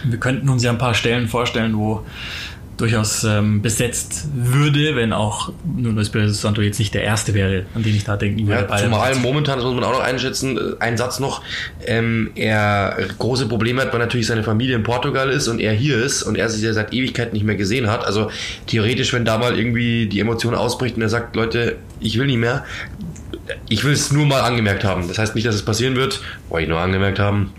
Wir 0.06 0.20
könnten 0.20 0.50
uns 0.50 0.64
ja 0.64 0.72
ein 0.72 0.78
paar 0.78 0.94
Stellen 0.94 1.28
vorstellen, 1.28 1.78
wo 1.78 2.06
durchaus 2.78 3.24
ähm, 3.24 3.62
besetzt 3.62 4.28
würde, 4.34 4.96
wenn 4.96 5.14
auch 5.14 5.52
Nuno 5.64 6.02
Espirito 6.02 6.34
Santo 6.34 6.62
jetzt 6.62 6.80
nicht 6.80 6.94
der 6.94 7.04
erste 7.04 7.34
wäre, 7.34 7.66
an 7.76 7.84
den 7.84 7.96
ich 7.96 8.04
da 8.04 8.18
denken 8.18 8.48
würde. 8.48 8.68
Ja, 8.70 8.78
zumal 8.78 9.16
momentan, 9.16 9.58
das 9.58 9.66
muss 9.66 9.76
man 9.76 9.84
auch 9.84 9.94
noch 9.94 10.04
einschätzen, 10.04 10.58
äh, 10.58 10.62
ein 10.80 10.98
Satz 10.98 11.20
noch, 11.20 11.44
ähm, 11.86 12.32
er 12.36 12.98
große 13.18 13.48
Probleme 13.48 13.82
hat, 13.82 13.94
weil 13.94 14.00
natürlich 14.00 14.28
seine 14.28 14.44
Familie 14.44 14.76
in 14.76 14.84
Portugal 14.84 15.30
ist 15.30 15.48
und 15.48 15.60
er 15.60 15.74
hier 15.74 16.04
ist 16.04 16.24
und 16.24 16.38
er 16.38 16.50
sich 16.50 16.64
ja 16.64 16.74
seit 16.74 16.94
Ewigkeit 16.94 17.34
nicht 17.34 17.44
mehr 17.44 17.56
gesehen 17.56 17.90
hat. 17.90 18.06
Also 18.06 18.32
theoretisch, 18.68 19.14
wenn 19.14 19.26
da 19.26 19.38
mal 19.38 19.58
irgendwie 19.58 20.08
die 20.08 20.20
Emotion 20.20 20.56
ausbricht 20.56 20.96
und 20.96 21.04
er 21.04 21.10
sagt, 21.10 21.36
Leute, 21.36 21.78
ich 22.00 22.18
will 22.18 22.26
nicht 22.26 22.40
mehr, 22.40 22.66
ich 23.70 23.84
will 23.84 23.94
es 23.94 24.12
nur 24.12 24.26
mal 24.26 24.42
angemerkt 24.42 24.84
haben. 24.84 25.08
Das 25.08 25.18
heißt 25.18 25.36
nicht, 25.36 25.46
dass 25.46 25.56
es 25.56 25.64
passieren 25.64 25.96
wird, 25.96 26.22
wollte 26.50 26.64
ich 26.64 26.70
nur 26.70 26.80
angemerkt 26.80 27.20
haben, 27.20 27.52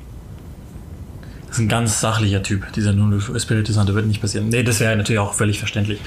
ist 1.54 1.60
ein 1.60 1.68
ganz 1.68 2.00
sachlicher 2.00 2.42
Typ, 2.42 2.72
dieser 2.72 2.92
Nuno 2.92 3.18
Espirito 3.34 3.72
Santo 3.72 3.94
wird 3.94 4.06
nicht 4.06 4.20
passieren. 4.20 4.48
Nee, 4.48 4.62
das 4.62 4.80
wäre 4.80 4.96
natürlich 4.96 5.20
auch 5.20 5.34
völlig 5.34 5.58
verständlich. 5.58 6.00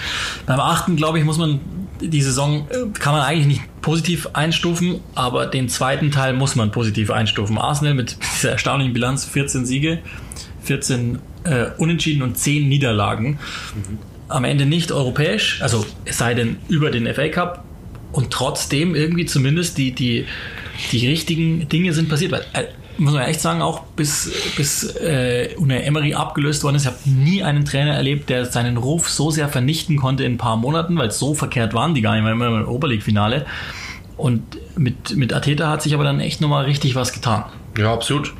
Beim 0.45 0.59
achten, 0.59 0.95
glaube 0.95 1.19
ich, 1.19 1.25
muss 1.25 1.37
man 1.37 1.59
die 2.01 2.21
Saison, 2.21 2.67
äh, 2.69 2.99
kann 2.99 3.13
man 3.13 3.23
eigentlich 3.23 3.47
nicht 3.47 3.81
positiv 3.81 4.29
einstufen, 4.33 4.99
aber 5.15 5.45
den 5.45 5.69
zweiten 5.69 6.11
Teil 6.11 6.33
muss 6.33 6.55
man 6.55 6.71
positiv 6.71 7.11
einstufen. 7.11 7.57
Arsenal 7.57 7.93
mit 7.93 8.17
dieser 8.35 8.51
erstaunlichen 8.51 8.93
Bilanz, 8.93 9.25
14 9.25 9.65
Siege, 9.65 9.99
14 10.63 11.19
äh, 11.45 11.67
Unentschieden 11.77 12.21
und 12.21 12.37
10 12.37 12.67
Niederlagen. 12.67 13.39
Mhm. 13.75 13.99
Am 14.29 14.43
Ende 14.43 14.65
nicht 14.65 14.91
europäisch, 14.91 15.61
also 15.61 15.85
es 16.03 16.17
sei 16.17 16.33
denn 16.33 16.57
über 16.67 16.91
den 16.91 17.11
FA 17.13 17.29
Cup 17.29 17.63
und 18.11 18.31
trotzdem 18.31 18.93
irgendwie 18.95 19.25
zumindest 19.25 19.77
die, 19.77 19.93
die, 19.93 20.25
die 20.91 21.07
richtigen 21.07 21.69
Dinge 21.69 21.93
sind 21.93 22.09
passiert. 22.09 22.33
Weil, 22.33 22.45
äh, 22.51 22.65
muss 22.97 23.13
man 23.13 23.23
echt 23.23 23.41
sagen, 23.41 23.61
auch 23.61 23.81
bis, 23.95 24.31
bis 24.55 24.95
äh, 24.95 25.55
Unai 25.57 25.81
Emery 25.81 26.13
abgelöst 26.13 26.63
worden 26.63 26.75
ist, 26.75 26.83
ich 26.83 26.87
habe 26.87 26.97
nie 27.05 27.43
einen 27.43 27.65
Trainer 27.65 27.93
erlebt, 27.93 28.29
der 28.29 28.45
seinen 28.45 28.77
Ruf 28.77 29.09
so 29.09 29.31
sehr 29.31 29.49
vernichten 29.49 29.97
konnte 29.97 30.23
in 30.23 30.33
ein 30.33 30.37
paar 30.37 30.57
Monaten, 30.57 30.97
weil 30.97 31.11
so 31.11 31.33
verkehrt 31.33 31.73
waren 31.73 31.93
die 31.93 32.01
gar 32.01 32.15
nicht 32.15 32.23
mehr 32.23 32.47
im 32.47 32.67
Oberleague-Finale. 32.67 33.45
Und 34.17 34.41
mit, 34.75 35.15
mit 35.15 35.33
Ateta 35.33 35.69
hat 35.69 35.83
sich 35.83 35.93
aber 35.93 36.03
dann 36.03 36.19
echt 36.19 36.41
nochmal 36.41 36.65
richtig 36.65 36.95
was 36.95 37.13
getan. 37.13 37.45
Ja, 37.77 37.93
absolut. 37.93 38.33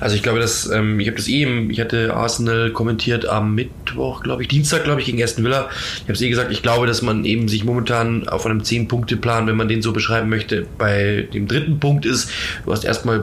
Also 0.00 0.16
ich 0.16 0.22
glaube, 0.22 0.40
dass 0.40 0.70
ähm, 0.70 0.98
ich 0.98 1.08
habe 1.08 1.18
das 1.18 1.28
eben, 1.28 1.70
ich 1.70 1.78
hatte 1.78 2.14
Arsenal 2.14 2.70
kommentiert 2.70 3.28
am 3.28 3.54
Mittwoch, 3.54 4.22
glaube 4.22 4.42
ich, 4.42 4.48
Dienstag, 4.48 4.84
glaube 4.84 5.00
ich, 5.00 5.06
gegen 5.06 5.22
Aston 5.22 5.44
Villa. 5.44 5.68
Ich 5.96 6.02
habe 6.04 6.14
es 6.14 6.22
eh 6.22 6.28
gesagt, 6.30 6.50
ich 6.50 6.62
glaube, 6.62 6.86
dass 6.86 7.02
man 7.02 7.26
eben 7.26 7.48
sich 7.48 7.64
momentan 7.64 8.26
auf 8.28 8.46
einem 8.46 8.60
10-Punkte-Plan, 8.60 9.46
wenn 9.46 9.56
man 9.56 9.68
den 9.68 9.82
so 9.82 9.92
beschreiben 9.92 10.30
möchte, 10.30 10.66
bei 10.78 11.28
dem 11.34 11.46
dritten 11.46 11.78
Punkt 11.78 12.06
ist, 12.06 12.30
du 12.64 12.72
hast 12.72 12.84
erstmal 12.84 13.20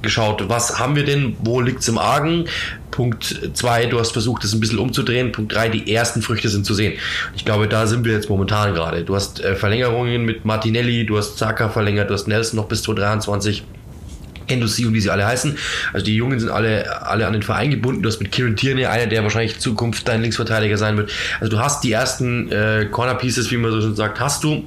geschaut, 0.00 0.48
was 0.48 0.78
haben 0.78 0.96
wir 0.96 1.04
denn, 1.04 1.36
wo 1.40 1.60
liegt's 1.60 1.88
im 1.88 1.98
Argen? 1.98 2.46
Punkt 2.90 3.50
zwei, 3.52 3.84
du 3.84 4.00
hast 4.00 4.12
versucht, 4.12 4.42
das 4.44 4.54
ein 4.54 4.60
bisschen 4.60 4.78
umzudrehen. 4.78 5.30
Punkt 5.30 5.54
drei, 5.54 5.68
die 5.68 5.92
ersten 5.92 6.22
Früchte 6.22 6.48
sind 6.48 6.64
zu 6.64 6.72
sehen. 6.72 6.94
Ich 7.34 7.44
glaube, 7.44 7.68
da 7.68 7.86
sind 7.86 8.06
wir 8.06 8.12
jetzt 8.12 8.30
momentan 8.30 8.72
gerade. 8.72 9.04
Du 9.04 9.14
hast 9.14 9.44
äh, 9.44 9.54
Verlängerungen 9.54 10.24
mit 10.24 10.46
Martinelli, 10.46 11.04
du 11.04 11.18
hast 11.18 11.36
Zaka 11.36 11.68
verlängert, 11.68 12.08
du 12.08 12.14
hast 12.14 12.26
Nelson 12.26 12.56
noch 12.56 12.68
bis 12.68 12.82
2023 12.84 13.64
Endossi 14.46 14.86
und 14.86 14.94
wie 14.94 15.00
sie 15.00 15.10
alle 15.10 15.26
heißen. 15.26 15.56
Also 15.92 16.04
die 16.04 16.16
Jungen 16.16 16.40
sind 16.40 16.50
alle, 16.50 17.06
alle 17.06 17.26
an 17.26 17.32
den 17.32 17.42
Verein 17.42 17.70
gebunden. 17.70 18.02
Du 18.02 18.08
hast 18.08 18.20
mit 18.20 18.32
Kieran 18.32 18.56
Tierney, 18.56 18.86
einer, 18.86 19.06
der 19.06 19.22
wahrscheinlich 19.22 19.58
Zukunft 19.58 20.08
dein 20.08 20.22
Linksverteidiger 20.22 20.78
sein 20.78 20.96
wird. 20.96 21.12
Also 21.40 21.56
du 21.56 21.62
hast 21.62 21.84
die 21.84 21.92
ersten 21.92 22.50
äh, 22.50 22.86
Corner 22.90 23.14
Pieces, 23.14 23.50
wie 23.50 23.56
man 23.56 23.70
so 23.70 23.80
schon 23.80 23.96
sagt, 23.96 24.20
hast 24.20 24.44
du. 24.44 24.66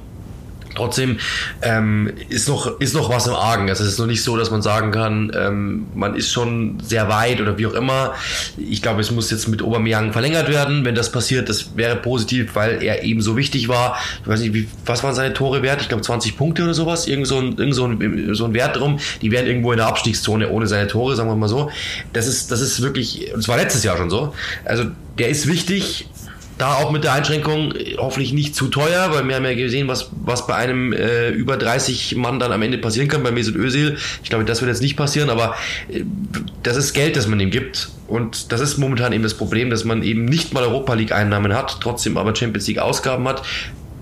Trotzdem 0.74 1.18
ähm, 1.62 2.12
ist, 2.28 2.48
noch, 2.48 2.80
ist 2.80 2.94
noch 2.94 3.10
was 3.10 3.26
im 3.26 3.34
Argen. 3.34 3.68
Also 3.68 3.84
es 3.84 3.90
ist 3.90 3.98
noch 3.98 4.06
nicht 4.06 4.22
so, 4.22 4.36
dass 4.36 4.50
man 4.50 4.62
sagen 4.62 4.92
kann, 4.92 5.32
ähm, 5.34 5.86
man 5.94 6.14
ist 6.14 6.30
schon 6.30 6.78
sehr 6.80 7.08
weit 7.08 7.40
oder 7.40 7.58
wie 7.58 7.66
auch 7.66 7.74
immer. 7.74 8.14
Ich 8.56 8.80
glaube, 8.80 9.00
es 9.00 9.10
muss 9.10 9.30
jetzt 9.30 9.48
mit 9.48 9.62
Aubameyang 9.62 10.12
verlängert 10.12 10.48
werden. 10.48 10.84
Wenn 10.84 10.94
das 10.94 11.10
passiert, 11.10 11.48
das 11.48 11.76
wäre 11.76 11.96
positiv, 11.96 12.54
weil 12.54 12.82
er 12.82 13.02
eben 13.02 13.20
so 13.20 13.36
wichtig 13.36 13.68
war. 13.68 13.98
Ich 14.22 14.28
weiß 14.28 14.40
nicht, 14.40 14.54
wie, 14.54 14.68
was 14.86 15.02
waren 15.02 15.14
seine 15.14 15.34
Tore 15.34 15.62
wert? 15.62 15.82
Ich 15.82 15.88
glaube 15.88 16.02
20 16.02 16.36
Punkte 16.36 16.62
oder 16.62 16.74
sowas. 16.74 17.06
Irgend 17.06 17.26
so 17.26 17.38
ein, 17.38 17.56
irgend 17.56 17.74
so 17.74 17.86
ein, 17.86 18.34
so 18.34 18.44
ein 18.44 18.54
Wert 18.54 18.76
drum. 18.76 19.00
Die 19.22 19.30
wären 19.30 19.46
irgendwo 19.46 19.72
in 19.72 19.78
der 19.78 19.88
Abstiegszone 19.88 20.50
ohne 20.50 20.66
seine 20.66 20.86
Tore, 20.86 21.16
sagen 21.16 21.28
wir 21.28 21.36
mal 21.36 21.48
so. 21.48 21.70
Das 22.12 22.26
ist, 22.26 22.52
das 22.52 22.60
ist 22.60 22.80
wirklich, 22.80 23.32
und 23.34 23.40
es 23.40 23.48
war 23.48 23.56
letztes 23.56 23.82
Jahr 23.82 23.96
schon 23.96 24.10
so. 24.10 24.34
Also 24.64 24.84
der 25.18 25.28
ist 25.28 25.48
wichtig 25.48 26.06
da 26.60 26.74
auch 26.74 26.90
mit 26.90 27.04
der 27.04 27.14
Einschränkung 27.14 27.72
hoffentlich 27.96 28.32
nicht 28.32 28.54
zu 28.54 28.68
teuer, 28.68 29.10
weil 29.12 29.26
wir 29.26 29.36
haben 29.36 29.44
ja 29.44 29.54
gesehen, 29.54 29.88
was, 29.88 30.10
was 30.24 30.46
bei 30.46 30.54
einem 30.54 30.92
äh, 30.92 31.30
über 31.30 31.56
30 31.56 32.16
Mann 32.16 32.38
dann 32.38 32.52
am 32.52 32.60
Ende 32.62 32.78
passieren 32.78 33.08
kann, 33.08 33.22
bei 33.22 33.30
Mesut 33.30 33.56
Özil. 33.56 33.96
Ich 34.22 34.28
glaube, 34.28 34.44
das 34.44 34.60
wird 34.60 34.70
jetzt 34.70 34.82
nicht 34.82 34.96
passieren, 34.96 35.30
aber 35.30 35.54
äh, 35.88 36.02
das 36.62 36.76
ist 36.76 36.92
Geld, 36.92 37.16
das 37.16 37.26
man 37.26 37.40
ihm 37.40 37.50
gibt. 37.50 37.90
Und 38.08 38.52
das 38.52 38.60
ist 38.60 38.76
momentan 38.76 39.12
eben 39.12 39.22
das 39.22 39.34
Problem, 39.34 39.70
dass 39.70 39.84
man 39.84 40.02
eben 40.02 40.24
nicht 40.24 40.52
mal 40.52 40.64
Europa 40.64 40.94
League 40.94 41.12
Einnahmen 41.12 41.54
hat, 41.54 41.78
trotzdem 41.80 42.16
aber 42.16 42.34
Champions 42.34 42.66
League 42.66 42.78
Ausgaben 42.78 43.26
hat 43.28 43.42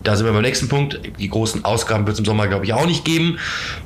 da 0.05 0.17
sind 0.17 0.27
wir 0.27 0.33
beim 0.33 0.43
nächsten 0.43 0.69
Punkt. 0.69 1.01
Die 1.19 1.29
großen 1.29 1.65
Ausgaben 1.65 2.07
wird 2.07 2.15
es 2.15 2.21
im 2.21 2.25
Sommer, 2.25 2.47
glaube 2.47 2.65
ich, 2.65 2.73
auch 2.73 2.87
nicht 2.87 3.05
geben. 3.05 3.39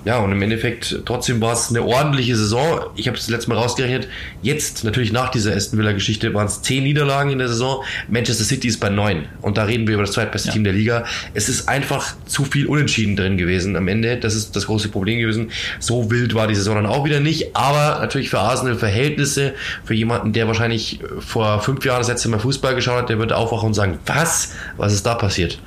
Ja, 0.04 0.19
und 0.19 0.33
im 0.33 0.42
Endeffekt, 0.42 1.02
trotzdem 1.04 1.40
war 1.40 1.52
es 1.52 1.71
eine 1.71 1.83
ordentliche 1.83 2.37
Saison. 2.37 2.81
Ich 2.97 3.09
habe 3.09 3.16
es 3.16 3.25
das 3.25 3.31
letzte 3.31 3.50
Mal 3.50 3.59
rausgerechnet. 3.59 4.09
Jetzt, 4.42 4.85
natürlich 4.85 5.12
nach 5.12 5.31
dieser 5.31 5.54
Aston 5.54 5.78
Villa-Geschichte, 5.78 6.35
waren 6.35 6.47
es 6.47 6.62
zehn 6.62 6.85
Niederlagen 6.85 7.31
in 7.31 7.38
der 7.38 7.49
Saison. 7.49 7.83
Manchester 8.09 8.45
City 8.45 8.69
ist 8.69 8.81
bei 8.81 8.90
neun. 8.90 9.26
Und 9.40 9.57
da 9.57 9.64
reden 9.64 9.87
wir 9.87 9.95
über 9.95 10.04
das 10.04 10.12
zweitbeste 10.12 10.49
ja. 10.49 10.54
Team 10.54 10.64
der 10.64 10.73
Liga. 10.73 11.04
Es 11.35 11.49
ist 11.49 11.69
einfach 11.69 12.14
zu 12.26 12.45
viel 12.45 12.66
Unentschieden 12.66 13.16
drin 13.16 13.38
gewesen 13.38 13.76
am 13.76 13.88
Ende. 13.88 14.16
Das 14.16 14.35
ist 14.35 14.54
das 14.54 14.66
große 14.66 14.88
Problem 14.88 15.19
gewesen. 15.19 15.50
So 15.81 16.11
wild 16.11 16.35
war 16.35 16.47
die 16.47 16.54
Saison 16.54 16.76
dann 16.76 16.87
auch 16.87 17.04
wieder 17.04 17.21
nicht. 17.21 17.57
Aber 17.57 18.00
natürlich 18.00 18.31
für 18.31 18.40
Arsenal 18.40 18.76
Verhältnisse, 18.76 19.54
für 19.85 19.95
jemanden, 19.95 20.33
der 20.33 20.47
wahrscheinlich 20.47 21.00
vor 21.21 21.61
fünf 21.61 21.85
Jahren 21.85 21.99
das 21.99 22.09
letzte 22.09 22.28
Mal 22.28 22.38
Fußball 22.38 22.75
geschaut 22.75 23.02
hat, 23.02 23.09
der 23.09 23.19
wird 23.19 23.33
aufwachen 23.33 23.69
und 23.69 23.75
sagen, 23.75 23.99
was? 24.07 24.54
Was 24.76 24.92
ist 24.92 25.07
da 25.07 25.14
passiert? 25.14 25.59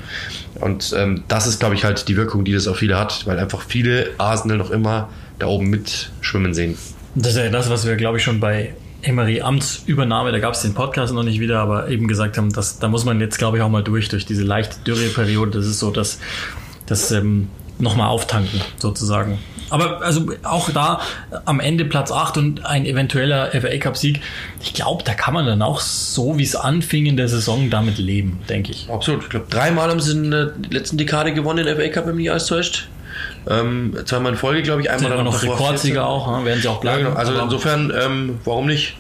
Und 0.62 0.94
ähm, 0.98 1.24
das 1.28 1.48
ist, 1.48 1.60
glaube 1.60 1.76
ich, 1.76 1.84
halt 1.84 2.08
die 2.08 2.16
Wirkung, 2.16 2.46
die 2.46 2.54
das 2.54 2.68
auf 2.68 2.78
viele 2.78 2.98
hat, 2.98 3.26
weil 3.28 3.40
einfach 3.40 3.62
viele 3.62 4.12
Arsenal 4.18 4.58
noch 4.58 4.72
immer 4.72 5.10
da 5.40 5.48
oben 5.48 5.70
mitschwimmen 5.70 6.54
sehen. 6.54 6.78
Das 7.16 7.32
ist 7.34 7.38
ja 7.38 7.50
das, 7.50 7.70
was 7.70 7.86
wir, 7.86 7.96
glaube 7.96 8.18
ich, 8.18 8.24
schon 8.24 8.40
bei 8.40 8.74
Emery 9.02 9.42
Amtsübernahme, 9.42 10.32
da 10.32 10.40
gab 10.40 10.54
es 10.54 10.62
den 10.62 10.74
Podcast 10.74 11.14
noch 11.14 11.24
nicht 11.24 11.40
wieder, 11.40 11.60
aber 11.60 11.90
eben 11.90 12.08
gesagt 12.08 12.38
haben, 12.38 12.52
dass 12.52 12.80
da 12.80 12.88
muss 12.88 13.06
man 13.06 13.20
jetzt, 13.20 13.38
glaube 13.38 13.58
ich, 13.58 13.64
auch 13.64 13.70
mal 13.70 13.84
durch, 13.84 14.10
durch 14.10 14.26
diese 14.26 14.44
leichte 14.44 14.78
Dürreperiode. 14.80 15.52
Das 15.52 15.68
ist 15.68 15.80
so, 15.80 15.92
dass 15.92 16.20
das 16.88 17.12
ähm, 17.12 17.50
nochmal 17.78 18.08
auftanken, 18.08 18.62
sozusagen. 18.78 19.38
Aber 19.70 20.02
also 20.02 20.28
auch 20.44 20.70
da 20.70 21.02
am 21.46 21.60
Ende 21.60 21.86
Platz 21.86 22.12
8 22.12 22.38
und 22.38 22.66
ein 22.66 22.86
eventueller 22.86 23.52
FA 23.52 23.78
Cup 23.78 23.98
Sieg, 23.98 24.22
ich 24.62 24.74
glaube, 24.74 25.04
da 25.04 25.14
kann 25.14 25.34
man 25.34 25.46
dann 25.46 25.62
auch 25.62 25.80
so, 25.80 26.38
wie 26.38 26.44
es 26.44 26.56
anfing 26.56 27.06
in 27.06 27.18
der 27.18 27.28
Saison, 27.28 27.70
damit 27.70 27.98
leben, 27.98 28.40
denke 28.50 28.72
ich. 28.72 28.90
Absolut. 28.90 29.24
Ich 29.24 29.30
glaube, 29.30 29.48
dreimal 29.50 29.90
haben 29.90 30.00
sie 30.00 30.12
in 30.12 30.32
der 30.32 30.52
letzten 30.70 30.98
Dekade 30.98 31.34
gewonnen, 31.34 31.66
den 31.66 31.76
FA 31.76 31.88
Cup, 31.90 32.08
wenn 32.08 32.16
mich 32.16 32.30
alles 32.30 32.46
täuscht. 32.48 32.88
Ähm, 33.48 33.96
zweimal 34.06 34.34
in 34.34 34.38
Folge, 34.38 34.64
glaube 34.64 34.82
ich, 34.82 34.90
einmal 34.90 35.12
dann 35.12 35.24
noch 35.24 35.42
Rekordsieger 35.42 36.08
auch, 36.08 36.40
ne? 36.40 36.46
werden 36.46 36.62
sie 36.62 36.68
auch 36.68 36.82
bleiben. 36.82 37.04
Ja, 37.04 37.10
genau. 37.10 37.20
Also 37.20 37.34
insofern, 37.34 37.94
ähm, 37.98 38.40
warum 38.44 38.66
nicht? 38.66 38.96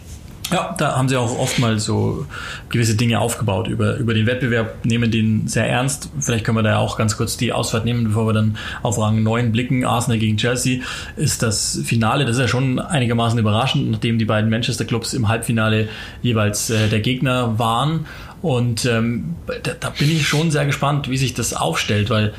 Ja, 0.51 0.75
da 0.77 0.95
haben 0.95 1.09
sie 1.09 1.17
auch 1.17 1.37
oftmals 1.39 1.85
so 1.85 2.25
gewisse 2.69 2.95
Dinge 2.95 3.19
aufgebaut 3.19 3.67
über, 3.67 3.95
über 3.95 4.13
den 4.13 4.27
Wettbewerb, 4.27 4.85
nehmen 4.85 5.09
den 5.09 5.47
sehr 5.47 5.67
ernst. 5.67 6.09
Vielleicht 6.19 6.45
können 6.45 6.57
wir 6.57 6.63
da 6.63 6.77
auch 6.77 6.97
ganz 6.97 7.17
kurz 7.17 7.35
die 7.37 7.51
Ausfahrt 7.51 7.85
nehmen, 7.85 8.05
bevor 8.05 8.27
wir 8.27 8.33
dann 8.33 8.57
auf 8.83 8.99
Rang 8.99 9.23
9 9.23 9.51
blicken. 9.51 9.85
Arsenal 9.85 10.19
gegen 10.19 10.37
Chelsea 10.37 10.81
ist 11.15 11.41
das 11.41 11.81
Finale. 11.83 12.25
Das 12.25 12.35
ist 12.35 12.41
ja 12.41 12.47
schon 12.47 12.79
einigermaßen 12.79 13.39
überraschend, 13.39 13.89
nachdem 13.89 14.19
die 14.19 14.25
beiden 14.25 14.49
Manchester 14.49 14.85
Clubs 14.85 15.13
im 15.13 15.27
Halbfinale 15.27 15.89
jeweils 16.21 16.69
äh, 16.69 16.89
der 16.89 16.99
Gegner 16.99 17.57
waren. 17.57 18.05
Und 18.41 18.85
ähm, 18.85 19.35
da, 19.63 19.71
da 19.79 19.89
bin 19.89 20.11
ich 20.11 20.27
schon 20.27 20.51
sehr 20.51 20.65
gespannt, 20.65 21.09
wie 21.09 21.17
sich 21.17 21.33
das 21.33 21.53
aufstellt, 21.53 22.11
weil 22.11 22.33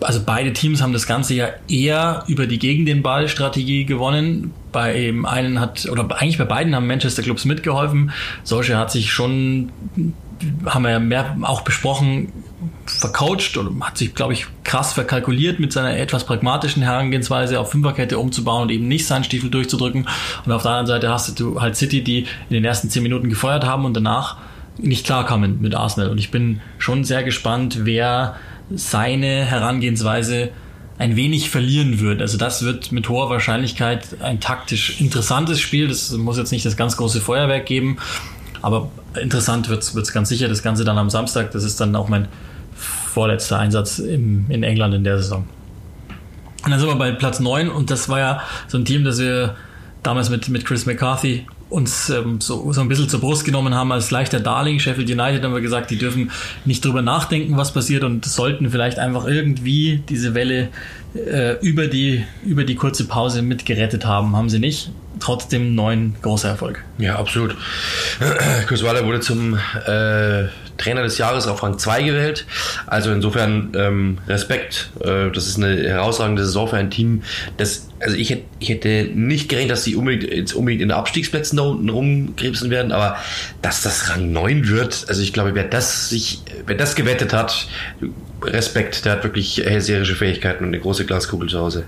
also 0.00 0.20
beide 0.24 0.52
Teams 0.52 0.82
haben 0.82 0.92
das 0.92 1.06
Ganze 1.06 1.34
ja 1.34 1.48
eher 1.68 2.24
über 2.26 2.46
die 2.46 2.58
gegen 2.58 2.86
den 2.86 3.02
Ball 3.02 3.28
Strategie 3.28 3.84
gewonnen. 3.84 4.52
Bei 4.72 4.92
dem 4.92 5.24
einen 5.24 5.60
hat, 5.60 5.86
oder 5.90 6.04
eigentlich 6.20 6.38
bei 6.38 6.44
beiden 6.44 6.74
haben 6.74 6.86
Manchester 6.86 7.22
Clubs 7.22 7.44
mitgeholfen. 7.44 8.10
Solche 8.44 8.76
hat 8.76 8.90
sich 8.90 9.12
schon, 9.12 9.70
haben 10.66 10.82
wir 10.82 10.90
ja 10.90 10.98
mehr 10.98 11.36
auch 11.42 11.62
besprochen, 11.62 12.32
vercoacht 12.86 13.56
und 13.56 13.84
hat 13.84 13.98
sich, 13.98 14.14
glaube 14.14 14.32
ich, 14.32 14.46
krass 14.64 14.92
verkalkuliert 14.92 15.60
mit 15.60 15.72
seiner 15.72 15.96
etwas 15.96 16.24
pragmatischen 16.24 16.82
Herangehensweise 16.82 17.58
auf 17.60 17.70
Fünferkette 17.70 18.18
umzubauen 18.18 18.62
und 18.62 18.70
eben 18.70 18.88
nicht 18.88 19.06
seinen 19.06 19.24
Stiefel 19.24 19.50
durchzudrücken. 19.50 20.06
Und 20.44 20.52
auf 20.52 20.62
der 20.62 20.72
anderen 20.72 20.86
Seite 20.86 21.10
hast 21.10 21.38
du 21.40 21.60
halt 21.60 21.76
City, 21.76 22.02
die 22.02 22.20
in 22.20 22.54
den 22.54 22.64
ersten 22.64 22.90
zehn 22.90 23.02
Minuten 23.02 23.28
gefeuert 23.28 23.64
haben 23.64 23.84
und 23.84 23.94
danach 23.94 24.36
nicht 24.78 25.06
klarkamen 25.06 25.60
mit 25.60 25.74
Arsenal. 25.74 26.10
Und 26.10 26.18
ich 26.18 26.30
bin 26.30 26.60
schon 26.78 27.04
sehr 27.04 27.22
gespannt, 27.22 27.80
wer 27.84 28.36
seine 28.74 29.44
Herangehensweise 29.44 30.50
ein 30.98 31.16
wenig 31.16 31.50
verlieren 31.50 32.00
wird. 32.00 32.22
Also 32.22 32.38
das 32.38 32.62
wird 32.62 32.90
mit 32.90 33.08
hoher 33.08 33.28
Wahrscheinlichkeit 33.28 34.16
ein 34.22 34.40
taktisch 34.40 35.00
interessantes 35.00 35.60
Spiel. 35.60 35.88
Das 35.88 36.10
muss 36.12 36.38
jetzt 36.38 36.52
nicht 36.52 36.64
das 36.64 36.76
ganz 36.76 36.96
große 36.96 37.20
Feuerwerk 37.20 37.66
geben, 37.66 37.98
aber 38.62 38.90
interessant 39.20 39.68
wird 39.68 39.82
es 39.82 40.12
ganz 40.12 40.28
sicher. 40.28 40.48
Das 40.48 40.62
Ganze 40.62 40.84
dann 40.84 40.98
am 40.98 41.10
Samstag. 41.10 41.50
Das 41.52 41.64
ist 41.64 41.80
dann 41.80 41.94
auch 41.96 42.08
mein 42.08 42.28
vorletzter 42.76 43.58
Einsatz 43.58 43.98
im, 43.98 44.46
in 44.50 44.62
England 44.62 44.94
in 44.94 45.04
der 45.04 45.18
Saison. 45.18 45.46
Und 46.64 46.70
dann 46.70 46.80
sind 46.80 46.88
wir 46.88 46.96
bei 46.96 47.12
Platz 47.12 47.40
9 47.40 47.68
und 47.68 47.90
das 47.90 48.08
war 48.08 48.18
ja 48.18 48.42
so 48.66 48.76
ein 48.76 48.84
Team, 48.84 49.04
das 49.04 49.18
wir 49.18 49.54
damals 50.02 50.30
mit, 50.30 50.48
mit 50.48 50.64
Chris 50.64 50.84
McCarthy 50.84 51.46
uns 51.68 52.10
ähm, 52.10 52.40
so, 52.40 52.72
so 52.72 52.80
ein 52.80 52.88
bisschen 52.88 53.08
zur 53.08 53.20
Brust 53.20 53.44
genommen 53.44 53.74
haben 53.74 53.90
als 53.90 54.10
leichter 54.10 54.40
Darling. 54.40 54.78
Sheffield 54.78 55.10
United 55.10 55.42
haben 55.42 55.54
wir 55.54 55.60
gesagt, 55.60 55.90
die 55.90 55.98
dürfen 55.98 56.30
nicht 56.64 56.84
drüber 56.84 57.02
nachdenken, 57.02 57.56
was 57.56 57.72
passiert 57.72 58.04
und 58.04 58.24
sollten 58.24 58.70
vielleicht 58.70 58.98
einfach 58.98 59.26
irgendwie 59.26 60.02
diese 60.08 60.34
Welle 60.34 60.68
äh, 61.14 61.58
über, 61.60 61.88
die, 61.88 62.24
über 62.44 62.64
die 62.64 62.76
kurze 62.76 63.06
Pause 63.06 63.42
mitgerettet 63.42 64.06
haben. 64.06 64.36
Haben 64.36 64.48
sie 64.48 64.58
nicht. 64.58 64.90
Trotzdem 65.18 65.74
neun 65.74 66.14
großer 66.22 66.50
Erfolg. 66.50 66.84
Ja, 66.98 67.16
absolut. 67.16 67.56
Chris 68.66 68.84
Waller 68.84 69.04
wurde 69.04 69.20
zum 69.20 69.54
äh, 69.86 70.44
Trainer 70.76 71.02
des 71.02 71.18
Jahres 71.18 71.46
auf 71.46 71.62
Rang 71.62 71.78
2 71.78 72.02
gewählt. 72.02 72.46
Also 72.86 73.12
insofern 73.12 73.72
ähm, 73.76 74.18
Respekt. 74.28 74.90
Äh, 75.00 75.30
das 75.30 75.46
ist 75.46 75.56
eine 75.56 75.76
herausragende 75.88 76.44
Saison 76.44 76.68
für 76.68 76.76
ein 76.76 76.90
Team, 76.90 77.22
das, 77.56 77.88
also 78.00 78.16
ich 78.16 78.30
hätte, 78.30 78.44
ich 78.58 78.68
hätte 78.68 79.10
nicht 79.14 79.48
gerechnet, 79.48 79.72
dass 79.72 79.84
sie 79.84 79.96
unbedingt, 79.96 80.32
jetzt 80.32 80.52
unbedingt 80.54 80.82
in 80.82 80.88
den 80.88 80.96
Abstiegsplätzen 80.96 81.56
da 81.56 81.64
unten 81.64 81.88
rumkrebsen 81.88 82.70
werden, 82.70 82.92
aber 82.92 83.16
dass 83.62 83.82
das 83.82 84.10
Rang 84.10 84.32
9 84.32 84.68
wird, 84.68 85.06
also 85.08 85.22
ich 85.22 85.32
glaube, 85.32 85.54
wer 85.54 85.64
das 85.64 86.08
sich, 86.08 86.42
wer 86.66 86.76
das 86.76 86.94
gewettet 86.94 87.32
hat, 87.32 87.68
Respekt, 88.42 89.04
der 89.04 89.12
hat 89.12 89.24
wirklich 89.24 89.62
hellseherische 89.64 90.14
Fähigkeiten 90.14 90.64
und 90.64 90.70
eine 90.70 90.80
große 90.80 91.06
Glaskugel 91.06 91.48
zu 91.48 91.58
Hause. 91.58 91.84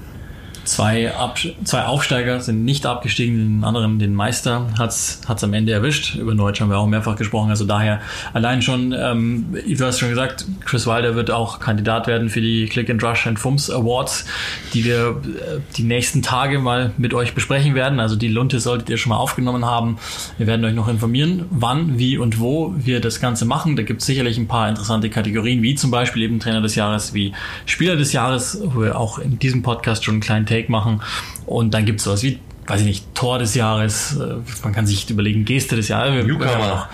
Zwei, 0.68 1.14
Ab 1.14 1.38
zwei 1.64 1.84
Aufsteiger 1.84 2.40
sind 2.40 2.62
nicht 2.66 2.84
abgestiegen, 2.84 3.36
den 3.38 3.64
anderen, 3.64 3.98
den 3.98 4.14
Meister, 4.14 4.66
hat 4.78 4.90
es 4.90 5.20
am 5.42 5.54
Ende 5.54 5.72
erwischt. 5.72 6.14
Über 6.16 6.34
Deutsch 6.34 6.60
haben 6.60 6.68
wir 6.68 6.76
auch 6.76 6.86
mehrfach 6.86 7.16
gesprochen. 7.16 7.48
Also 7.48 7.64
daher 7.64 8.02
allein 8.34 8.60
schon, 8.60 8.92
ähm, 8.92 9.46
du 9.66 9.84
hast 9.86 9.98
schon 9.98 10.10
gesagt, 10.10 10.44
Chris 10.66 10.86
Wilder 10.86 11.14
wird 11.14 11.30
auch 11.30 11.58
Kandidat 11.58 12.06
werden 12.06 12.28
für 12.28 12.42
die 12.42 12.66
Click 12.66 12.90
and 12.90 13.02
Rush 13.02 13.26
and 13.26 13.38
Fums 13.38 13.70
Awards, 13.70 14.26
die 14.74 14.84
wir 14.84 15.22
äh, 15.24 15.60
die 15.78 15.84
nächsten 15.84 16.20
Tage 16.20 16.58
mal 16.58 16.92
mit 16.98 17.14
euch 17.14 17.32
besprechen 17.32 17.74
werden. 17.74 17.98
Also 17.98 18.14
die 18.14 18.28
Lunte 18.28 18.60
solltet 18.60 18.90
ihr 18.90 18.98
schon 18.98 19.10
mal 19.10 19.16
aufgenommen 19.16 19.64
haben. 19.64 19.96
Wir 20.36 20.46
werden 20.46 20.66
euch 20.66 20.74
noch 20.74 20.88
informieren, 20.88 21.46
wann, 21.48 21.98
wie 21.98 22.18
und 22.18 22.40
wo 22.40 22.74
wir 22.76 23.00
das 23.00 23.20
Ganze 23.20 23.46
machen. 23.46 23.74
Da 23.74 23.84
gibt 23.84 24.02
es 24.02 24.06
sicherlich 24.06 24.36
ein 24.36 24.48
paar 24.48 24.68
interessante 24.68 25.08
Kategorien, 25.08 25.62
wie 25.62 25.76
zum 25.76 25.90
Beispiel 25.90 26.24
eben 26.24 26.40
Trainer 26.40 26.60
des 26.60 26.74
Jahres, 26.74 27.14
wie 27.14 27.32
Spieler 27.64 27.96
des 27.96 28.12
Jahres, 28.12 28.60
wo 28.62 28.82
wir 28.82 29.00
auch 29.00 29.18
in 29.18 29.38
diesem 29.38 29.62
Podcast 29.62 30.04
schon 30.04 30.16
einen 30.16 30.20
kleinen 30.20 30.44
Take 30.44 30.57
Take 30.58 30.70
machen. 30.70 31.00
Und 31.46 31.74
dann 31.74 31.84
gibt 31.86 32.00
es 32.00 32.04
sowas 32.04 32.22
wie 32.22 32.38
weiß 32.68 32.80
ich 32.82 32.86
nicht, 32.86 33.14
Tor 33.14 33.38
des 33.38 33.54
Jahres, 33.54 34.16
äh, 34.16 34.36
man 34.62 34.74
kann 34.74 34.86
sich 34.86 35.08
überlegen, 35.08 35.44
Geste 35.44 35.74
des 35.74 35.88
Jahres. 35.88 36.26
Newcomer. 36.26 36.88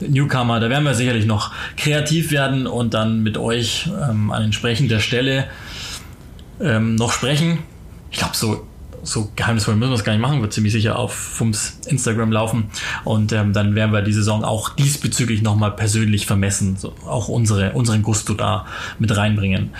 Newcomer, 0.00 0.58
da 0.58 0.68
werden 0.68 0.84
wir 0.84 0.94
sicherlich 0.94 1.24
noch 1.24 1.52
kreativ 1.76 2.32
werden 2.32 2.66
und 2.66 2.94
dann 2.94 3.22
mit 3.22 3.38
euch 3.38 3.88
ähm, 3.88 4.32
an 4.32 4.42
entsprechender 4.42 4.98
Stelle 4.98 5.46
ähm, 6.60 6.96
noch 6.96 7.12
sprechen. 7.12 7.60
Ich 8.10 8.18
glaube, 8.18 8.36
so, 8.36 8.66
so 9.04 9.30
geheimnisvoll 9.36 9.76
müssen 9.76 9.92
wir 9.92 9.96
es 9.96 10.04
gar 10.04 10.14
nicht 10.14 10.22
machen, 10.22 10.42
wird 10.42 10.52
ziemlich 10.52 10.72
sicher 10.72 10.98
auf 10.98 11.14
Fums 11.14 11.78
Instagram 11.86 12.32
laufen. 12.32 12.70
Und 13.04 13.32
ähm, 13.32 13.52
dann 13.52 13.76
werden 13.76 13.92
wir 13.92 14.02
die 14.02 14.12
Saison 14.12 14.42
auch 14.42 14.70
diesbezüglich 14.70 15.42
nochmal 15.42 15.70
persönlich 15.70 16.26
vermessen, 16.26 16.76
so 16.76 16.92
auch 17.06 17.28
unsere, 17.28 17.70
unseren 17.72 18.02
Gusto 18.02 18.34
da 18.34 18.66
mit 18.98 19.16
reinbringen. 19.16 19.70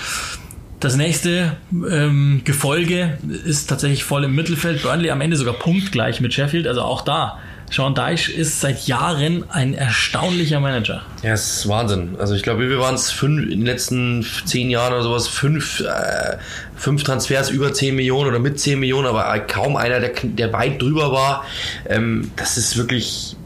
Das 0.80 0.96
nächste 0.96 1.56
ähm, 1.72 2.40
Gefolge 2.44 3.18
ist 3.44 3.68
tatsächlich 3.68 4.02
voll 4.02 4.24
im 4.24 4.34
Mittelfeld. 4.34 4.82
Burnley 4.82 5.10
am 5.10 5.20
Ende 5.20 5.36
sogar 5.36 5.54
punktgleich 5.54 6.22
mit 6.22 6.32
Sheffield. 6.32 6.66
Also 6.66 6.80
auch 6.80 7.02
da 7.02 7.38
Sean 7.70 7.94
Deich 7.94 8.30
ist 8.30 8.60
seit 8.60 8.88
Jahren 8.88 9.44
ein 9.48 9.74
erstaunlicher 9.74 10.58
Manager. 10.58 11.02
Ja, 11.22 11.34
es 11.34 11.58
ist 11.58 11.68
Wahnsinn. 11.68 12.16
Also 12.18 12.34
ich 12.34 12.42
glaube, 12.42 12.68
wir 12.68 12.80
waren 12.80 12.96
es 12.96 13.22
in 13.22 13.48
den 13.48 13.64
letzten 13.64 14.26
zehn 14.44 14.70
Jahren 14.70 14.92
oder 14.94 15.02
sowas, 15.04 15.28
fünf, 15.28 15.80
äh, 15.80 16.38
fünf 16.74 17.04
Transfers 17.04 17.50
über 17.50 17.72
10 17.72 17.94
Millionen 17.94 18.28
oder 18.28 18.40
mit 18.40 18.58
10 18.58 18.80
Millionen, 18.80 19.06
aber 19.06 19.38
kaum 19.40 19.76
einer, 19.76 20.00
der, 20.00 20.12
der 20.22 20.52
weit 20.52 20.82
drüber 20.82 21.12
war. 21.12 21.44
Ähm, 21.88 22.32
das 22.36 22.56
ist 22.56 22.76
wirklich 22.76 23.36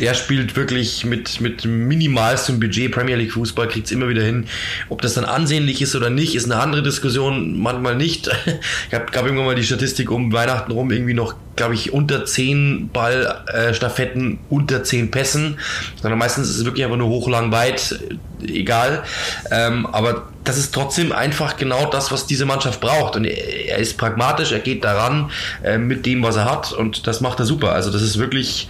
der 0.00 0.14
spielt 0.14 0.56
wirklich 0.56 1.04
mit, 1.04 1.40
mit 1.40 1.64
minimalstem 1.64 2.58
Budget 2.58 2.90
Premier 2.90 3.16
League 3.16 3.32
Fußball, 3.32 3.68
kriegt 3.68 3.86
es 3.86 3.92
immer 3.92 4.08
wieder 4.08 4.22
hin. 4.22 4.46
Ob 4.88 5.02
das 5.02 5.14
dann 5.14 5.24
ansehnlich 5.24 5.80
ist 5.82 5.94
oder 5.94 6.10
nicht, 6.10 6.34
ist 6.34 6.50
eine 6.50 6.60
andere 6.60 6.82
Diskussion, 6.82 7.58
manchmal 7.60 7.96
nicht. 7.96 8.30
Ich 8.88 8.94
habe 8.94 9.10
gab 9.10 9.24
irgendwann 9.24 9.46
mal 9.46 9.54
die 9.54 9.64
Statistik 9.64 10.10
um 10.10 10.32
Weihnachten 10.32 10.70
rum, 10.72 10.90
irgendwie 10.90 11.14
noch, 11.14 11.34
glaube 11.56 11.74
ich, 11.74 11.92
unter 11.92 12.24
10 12.24 12.90
Ballstaffetten, 12.92 14.34
äh, 14.34 14.38
unter 14.48 14.84
10 14.84 15.10
Pässen, 15.10 15.58
sondern 16.00 16.18
meistens 16.18 16.48
ist 16.48 16.58
es 16.58 16.64
wirklich 16.64 16.84
einfach 16.84 16.96
nur 16.96 17.08
hoch, 17.08 17.28
lang, 17.28 17.50
weit, 17.50 17.98
egal. 18.46 19.02
Ähm, 19.50 19.86
aber 19.86 20.28
das 20.44 20.58
ist 20.58 20.74
trotzdem 20.74 21.12
einfach 21.12 21.56
genau 21.56 21.86
das, 21.90 22.12
was 22.12 22.26
diese 22.26 22.46
Mannschaft 22.46 22.80
braucht. 22.80 23.16
Und 23.16 23.24
er, 23.24 23.68
er 23.68 23.78
ist 23.78 23.96
pragmatisch, 23.96 24.52
er 24.52 24.60
geht 24.60 24.84
daran 24.84 25.30
äh, 25.62 25.78
mit 25.78 26.06
dem, 26.06 26.22
was 26.22 26.36
er 26.36 26.44
hat 26.44 26.72
und 26.72 27.06
das 27.06 27.20
macht 27.20 27.40
er 27.40 27.46
super. 27.46 27.72
Also 27.72 27.90
das 27.90 28.02
ist 28.02 28.18
wirklich 28.18 28.68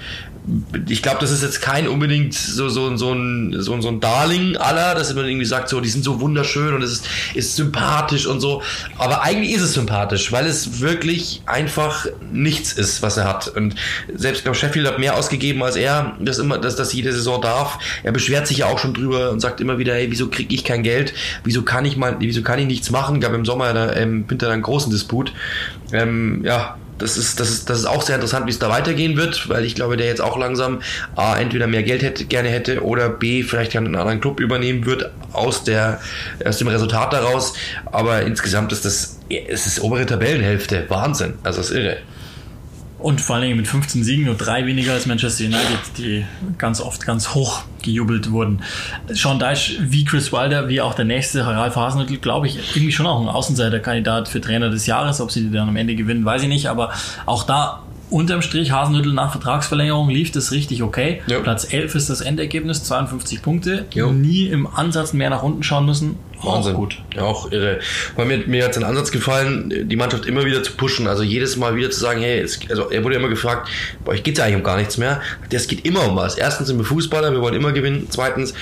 ich 0.88 1.02
glaube, 1.02 1.18
das 1.20 1.30
ist 1.30 1.42
jetzt 1.42 1.62
kein 1.62 1.88
unbedingt 1.88 2.34
so, 2.34 2.68
so, 2.68 2.94
so, 2.96 3.12
ein, 3.12 3.54
so, 3.62 3.80
so 3.80 3.88
ein 3.88 4.00
Darling 4.00 4.56
aller, 4.58 4.94
dass 4.94 5.14
man 5.14 5.24
irgendwie 5.24 5.46
sagt, 5.46 5.70
so, 5.70 5.80
die 5.80 5.88
sind 5.88 6.04
so 6.04 6.20
wunderschön 6.20 6.74
und 6.74 6.82
es 6.82 6.92
ist, 6.92 7.08
ist 7.34 7.56
sympathisch 7.56 8.26
und 8.26 8.40
so. 8.40 8.62
Aber 8.98 9.22
eigentlich 9.22 9.54
ist 9.54 9.62
es 9.62 9.72
sympathisch, 9.72 10.32
weil 10.32 10.46
es 10.46 10.80
wirklich 10.80 11.40
einfach 11.46 12.06
nichts 12.30 12.72
ist, 12.72 13.00
was 13.00 13.16
er 13.16 13.24
hat. 13.24 13.48
Und 13.48 13.74
selbst, 14.14 14.42
glaube 14.42 14.56
Sheffield 14.56 14.86
hat 14.86 14.98
mehr 14.98 15.16
ausgegeben 15.16 15.62
als 15.62 15.76
er, 15.76 16.16
das 16.20 16.38
immer, 16.38 16.58
dass 16.58 16.76
das 16.76 16.92
jede 16.92 17.12
Saison 17.12 17.40
darf. 17.40 17.78
Er 18.02 18.12
beschwert 18.12 18.46
sich 18.46 18.58
ja 18.58 18.66
auch 18.66 18.78
schon 18.78 18.92
drüber 18.92 19.30
und 19.30 19.40
sagt 19.40 19.62
immer 19.62 19.78
wieder, 19.78 19.94
hey, 19.94 20.10
wieso 20.10 20.28
kriege 20.28 20.54
ich 20.54 20.64
kein 20.64 20.82
Geld? 20.82 21.14
Wieso 21.42 21.62
kann 21.62 21.86
ich 21.86 21.96
mal, 21.96 22.16
wieso 22.18 22.42
kann 22.42 22.58
ich 22.58 22.66
nichts 22.66 22.90
machen? 22.90 23.20
Gab 23.20 23.32
im 23.32 23.46
Sommer, 23.46 23.96
im 23.96 24.28
Winter 24.28 24.50
einen 24.50 24.62
großen 24.62 24.92
Disput. 24.92 25.32
Ähm, 25.92 26.42
ja, 26.44 26.76
das 26.98 27.16
ist, 27.16 27.40
das 27.40 27.50
ist, 27.50 27.70
das 27.70 27.80
ist 27.80 27.86
auch 27.86 28.02
sehr 28.02 28.14
interessant, 28.16 28.46
wie 28.46 28.50
es 28.50 28.58
da 28.58 28.68
weitergehen 28.68 29.16
wird, 29.16 29.48
weil 29.48 29.64
ich 29.64 29.74
glaube, 29.74 29.96
der 29.96 30.06
jetzt 30.06 30.20
auch 30.20 30.38
langsam 30.38 30.80
A, 31.16 31.36
entweder 31.36 31.66
mehr 31.66 31.82
Geld 31.82 32.02
hätte, 32.02 32.24
gerne 32.24 32.48
hätte 32.48 32.84
oder 32.84 33.08
B, 33.08 33.42
vielleicht 33.42 33.76
einen 33.76 33.96
anderen 33.96 34.20
Club 34.20 34.40
übernehmen 34.40 34.86
wird 34.86 35.10
aus, 35.32 35.64
der, 35.64 36.00
aus 36.44 36.58
dem 36.58 36.68
Resultat 36.68 37.12
daraus. 37.12 37.54
Aber 37.86 38.22
insgesamt 38.22 38.72
ist 38.72 38.84
das, 38.84 39.18
es 39.28 39.66
ist 39.66 39.80
obere 39.80 40.06
Tabellenhälfte. 40.06 40.84
Wahnsinn. 40.88 41.34
Also 41.42 41.58
das 41.58 41.70
ist 41.70 41.76
irre. 41.76 41.96
Und 43.04 43.20
vor 43.20 43.36
allen 43.36 43.44
Dingen 43.44 43.58
mit 43.58 43.68
15 43.68 44.02
Siegen 44.02 44.24
nur 44.24 44.34
drei 44.34 44.64
weniger 44.64 44.94
als 44.94 45.04
Manchester 45.04 45.44
United, 45.44 45.98
die 45.98 46.24
ganz 46.56 46.80
oft 46.80 47.04
ganz 47.04 47.34
hoch 47.34 47.60
gejubelt 47.82 48.32
wurden. 48.32 48.62
Sean 49.12 49.38
Deich, 49.38 49.78
wie 49.82 50.06
Chris 50.06 50.32
Wilder, 50.32 50.70
wie 50.70 50.80
auch 50.80 50.94
der 50.94 51.04
nächste 51.04 51.46
Ralf 51.46 51.76
Hasenhüttl, 51.76 52.16
glaube 52.16 52.46
ich, 52.46 52.56
irgendwie 52.74 52.92
schon 52.92 53.06
auch 53.06 53.20
ein 53.20 53.28
Außenseiterkandidat 53.28 54.30
für 54.30 54.40
Trainer 54.40 54.70
des 54.70 54.86
Jahres. 54.86 55.20
Ob 55.20 55.30
sie 55.30 55.42
die 55.42 55.50
dann 55.50 55.68
am 55.68 55.76
Ende 55.76 55.96
gewinnen, 55.96 56.24
weiß 56.24 56.44
ich 56.44 56.48
nicht. 56.48 56.68
Aber 56.68 56.94
auch 57.26 57.42
da 57.42 57.82
unterm 58.08 58.40
Strich 58.40 58.72
Hasenhüttel 58.72 59.12
nach 59.12 59.32
Vertragsverlängerung 59.32 60.08
lief 60.08 60.30
das 60.32 60.50
richtig 60.50 60.82
okay. 60.82 61.20
Jo. 61.26 61.42
Platz 61.42 61.70
11 61.70 61.94
ist 61.96 62.08
das 62.08 62.22
Endergebnis, 62.22 62.84
52 62.84 63.42
Punkte. 63.42 63.84
Jo. 63.92 64.12
Nie 64.12 64.46
im 64.46 64.66
Ansatz 64.66 65.12
mehr 65.12 65.28
nach 65.28 65.42
unten 65.42 65.62
schauen 65.62 65.84
müssen. 65.84 66.16
Wahnsinn. 66.42 66.74
Auch 66.74 66.78
gut. 66.78 67.02
Ja, 67.14 67.22
auch 67.22 67.52
irre. 67.52 67.80
Weil 68.16 68.26
mir, 68.26 68.38
mir 68.46 68.64
hat 68.64 68.76
den 68.76 68.84
Ansatz 68.84 69.10
gefallen, 69.10 69.88
die 69.88 69.96
Mannschaft 69.96 70.26
immer 70.26 70.44
wieder 70.44 70.62
zu 70.62 70.72
pushen. 70.72 71.06
Also 71.06 71.22
jedes 71.22 71.56
Mal 71.56 71.76
wieder 71.76 71.90
zu 71.90 72.00
sagen, 72.00 72.20
hey, 72.20 72.40
es, 72.40 72.58
also 72.68 72.90
er 72.90 73.04
wurde 73.04 73.16
immer 73.16 73.28
gefragt, 73.28 73.68
bei 74.04 74.12
euch 74.12 74.22
geht 74.22 74.38
es 74.38 74.42
eigentlich 74.42 74.56
um 74.56 74.62
gar 74.62 74.76
nichts 74.76 74.98
mehr. 74.98 75.20
Das 75.50 75.66
geht 75.66 75.84
immer 75.86 76.08
um 76.08 76.16
was. 76.16 76.36
Erstens 76.36 76.68
sind 76.68 76.78
wir 76.78 76.84
Fußballer, 76.84 77.32
wir 77.32 77.40
wollen 77.40 77.54
immer 77.54 77.72
gewinnen. 77.72 78.06
Zweitens, 78.10 78.54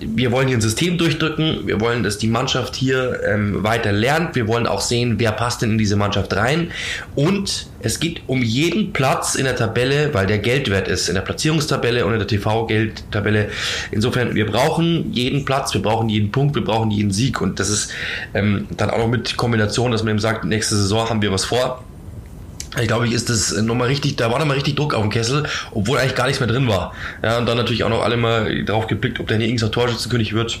wir 0.00 0.32
wollen 0.32 0.48
hier 0.48 0.56
ein 0.56 0.62
System 0.62 0.98
durchdrücken, 0.98 1.66
wir 1.66 1.80
wollen, 1.80 2.02
dass 2.02 2.18
die 2.18 2.26
Mannschaft 2.26 2.74
hier 2.74 3.20
ähm, 3.24 3.62
weiter 3.62 3.92
lernt, 3.92 4.34
wir 4.34 4.48
wollen 4.48 4.66
auch 4.66 4.80
sehen, 4.80 5.14
wer 5.18 5.32
passt 5.32 5.62
denn 5.62 5.72
in 5.72 5.78
diese 5.78 5.96
Mannschaft 5.96 6.34
rein 6.34 6.70
und 7.14 7.66
es 7.84 8.00
geht 8.00 8.22
um 8.28 8.42
jeden 8.42 8.94
Platz 8.94 9.34
in 9.34 9.44
der 9.44 9.56
Tabelle, 9.56 10.14
weil 10.14 10.26
der 10.26 10.38
Geldwert 10.38 10.88
ist, 10.88 11.08
in 11.08 11.16
der 11.16 11.20
Platzierungstabelle 11.20 12.06
und 12.06 12.14
in 12.14 12.18
der 12.18 12.26
TV-Geldtabelle. 12.26 13.50
Insofern, 13.90 14.34
wir 14.34 14.46
brauchen 14.46 15.12
jeden 15.12 15.44
Platz, 15.44 15.74
wir 15.74 15.82
brauchen 15.82 16.08
jeden 16.08 16.32
Punkt, 16.32 16.54
wir 16.54 16.64
brauchen 16.64 16.90
jeden 16.90 17.03
Sieg. 17.10 17.40
Und 17.40 17.60
das 17.60 17.70
ist 17.70 17.90
ähm, 18.34 18.66
dann 18.76 18.90
auch 18.90 18.98
noch 18.98 19.08
mit 19.08 19.36
Kombination, 19.36 19.90
dass 19.92 20.02
man 20.02 20.10
eben 20.10 20.18
sagt, 20.18 20.44
nächste 20.44 20.76
Saison 20.76 21.08
haben 21.08 21.22
wir 21.22 21.32
was 21.32 21.44
vor. 21.44 21.82
Ich 22.80 22.88
glaube, 22.88 23.06
ich 23.06 23.12
ist 23.12 23.30
das 23.30 23.52
nochmal 23.62 23.86
richtig, 23.86 24.16
da 24.16 24.32
war 24.32 24.40
nochmal 24.40 24.56
richtig 24.56 24.74
Druck 24.74 24.94
auf 24.94 25.02
dem 25.02 25.10
Kessel, 25.10 25.44
obwohl 25.70 25.98
eigentlich 25.98 26.16
gar 26.16 26.26
nichts 26.26 26.40
mehr 26.40 26.48
drin 26.48 26.66
war. 26.66 26.92
Ja, 27.22 27.38
und 27.38 27.46
dann 27.46 27.56
natürlich 27.56 27.84
auch 27.84 27.88
noch 27.88 28.02
alle 28.02 28.16
mal 28.16 28.64
drauf 28.64 28.88
geblickt, 28.88 29.20
ob 29.20 29.28
der 29.28 29.36
hier 29.36 29.46
irgendein 29.46 29.70
Torschützenkönig 29.70 30.32
wird 30.32 30.60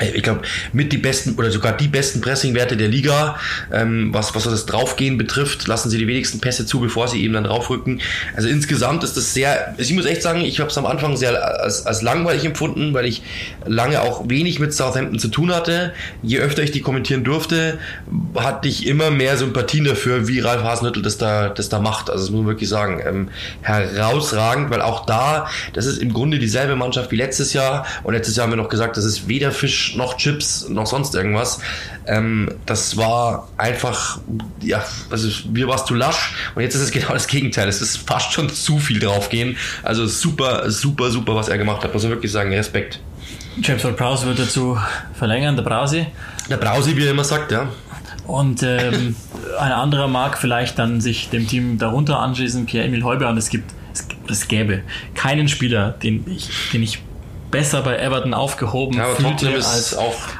ich 0.00 0.22
glaube, 0.22 0.42
mit 0.72 0.92
die 0.92 0.98
besten 0.98 1.34
oder 1.36 1.50
sogar 1.50 1.76
die 1.76 1.88
besten 1.88 2.20
Pressingwerte 2.20 2.76
der 2.76 2.88
Liga, 2.88 3.38
ähm, 3.72 4.08
was, 4.12 4.34
was 4.34 4.44
das 4.44 4.66
Draufgehen 4.66 5.18
betrifft, 5.18 5.66
lassen 5.68 5.90
sie 5.90 5.98
die 5.98 6.06
wenigsten 6.06 6.40
Pässe 6.40 6.66
zu, 6.66 6.80
bevor 6.80 7.08
sie 7.08 7.22
eben 7.22 7.34
dann 7.34 7.44
draufrücken. 7.44 8.00
Also 8.34 8.48
insgesamt 8.48 9.04
ist 9.04 9.16
das 9.16 9.34
sehr, 9.34 9.68
also 9.68 9.82
ich 9.82 9.92
muss 9.92 10.06
echt 10.06 10.22
sagen, 10.22 10.40
ich 10.40 10.60
habe 10.60 10.70
es 10.70 10.78
am 10.78 10.86
Anfang 10.86 11.16
sehr 11.16 11.60
als, 11.60 11.86
als 11.86 12.02
langweilig 12.02 12.44
empfunden, 12.44 12.94
weil 12.94 13.06
ich 13.06 13.22
lange 13.66 14.00
auch 14.00 14.28
wenig 14.28 14.60
mit 14.60 14.72
Southampton 14.72 15.18
zu 15.18 15.28
tun 15.28 15.54
hatte. 15.54 15.92
Je 16.22 16.38
öfter 16.38 16.62
ich 16.62 16.70
die 16.70 16.80
kommentieren 16.80 17.24
durfte, 17.24 17.78
hatte 18.34 18.68
ich 18.68 18.86
immer 18.86 19.10
mehr 19.10 19.36
Sympathien 19.36 19.84
dafür, 19.84 20.26
wie 20.26 20.40
Ralf 20.40 20.62
Hasenhüttl 20.62 21.02
das 21.02 21.18
da, 21.18 21.48
das 21.48 21.68
da 21.68 21.80
macht. 21.80 22.08
Also 22.08 22.24
das 22.24 22.30
muss 22.30 22.40
man 22.40 22.48
wirklich 22.48 22.68
sagen. 22.68 23.00
Ähm, 23.04 23.28
herausragend, 23.62 24.70
weil 24.70 24.80
auch 24.80 25.06
da, 25.06 25.48
das 25.74 25.86
ist 25.86 25.98
im 25.98 26.12
Grunde 26.12 26.38
dieselbe 26.38 26.76
Mannschaft 26.76 27.10
wie 27.10 27.16
letztes 27.16 27.52
Jahr 27.52 27.86
und 28.02 28.14
letztes 28.14 28.36
Jahr 28.36 28.44
haben 28.44 28.52
wir 28.52 28.56
noch 28.56 28.68
gesagt, 28.68 28.96
das 28.96 29.04
ist 29.04 29.28
weder 29.28 29.52
Fisch 29.52 29.81
noch 29.96 30.16
Chips, 30.16 30.68
noch 30.68 30.86
sonst 30.86 31.14
irgendwas. 31.14 31.60
Ähm, 32.06 32.50
das 32.66 32.96
war 32.96 33.48
einfach, 33.56 34.18
ja, 34.60 34.84
also 35.10 35.28
mir 35.50 35.68
war 35.68 35.76
es 35.76 35.84
zu 35.84 35.94
lasch 35.94 36.34
und 36.54 36.62
jetzt 36.62 36.74
ist 36.74 36.82
es 36.82 36.90
genau 36.92 37.12
das 37.12 37.26
Gegenteil. 37.26 37.68
Es 37.68 37.80
ist 37.80 37.98
fast 37.98 38.32
schon 38.32 38.48
zu 38.48 38.78
viel 38.78 38.98
draufgehen. 38.98 39.56
Also 39.82 40.06
super, 40.06 40.70
super, 40.70 41.10
super, 41.10 41.34
was 41.34 41.48
er 41.48 41.58
gemacht 41.58 41.84
hat. 41.84 41.92
Muss 41.92 42.02
man 42.02 42.12
wirklich 42.12 42.32
sagen, 42.32 42.52
Respekt. 42.52 43.00
James 43.60 43.84
Ward 43.84 43.96
Prowse 43.96 44.26
wird 44.26 44.38
dazu 44.38 44.78
verlängern, 45.14 45.56
der 45.56 45.62
Brause. 45.62 46.06
Der 46.48 46.56
Brause, 46.56 46.96
wie 46.96 47.04
er 47.04 47.10
immer 47.10 47.24
sagt, 47.24 47.52
ja. 47.52 47.68
Und 48.26 48.62
ähm, 48.62 49.16
ein 49.58 49.72
anderer 49.72 50.08
mag 50.08 50.38
vielleicht 50.38 50.78
dann 50.78 51.00
sich 51.00 51.28
dem 51.28 51.46
Team 51.46 51.78
darunter 51.78 52.18
anschließen, 52.20 52.66
Pierre-Emil 52.66 53.04
Heuber. 53.04 53.28
Und 53.28 53.36
es 53.36 53.50
gibt, 53.50 53.72
es, 53.92 54.06
es 54.28 54.48
gäbe 54.48 54.82
keinen 55.14 55.48
Spieler, 55.48 55.90
den 55.90 56.24
ich, 56.30 56.48
den 56.72 56.82
ich 56.82 57.00
besser 57.52 57.82
bei 57.82 57.98
Everton 57.98 58.34
aufgehoben 58.34 58.96
ja, 58.96 59.04
fühlte 59.14 59.54
als, 59.54 59.96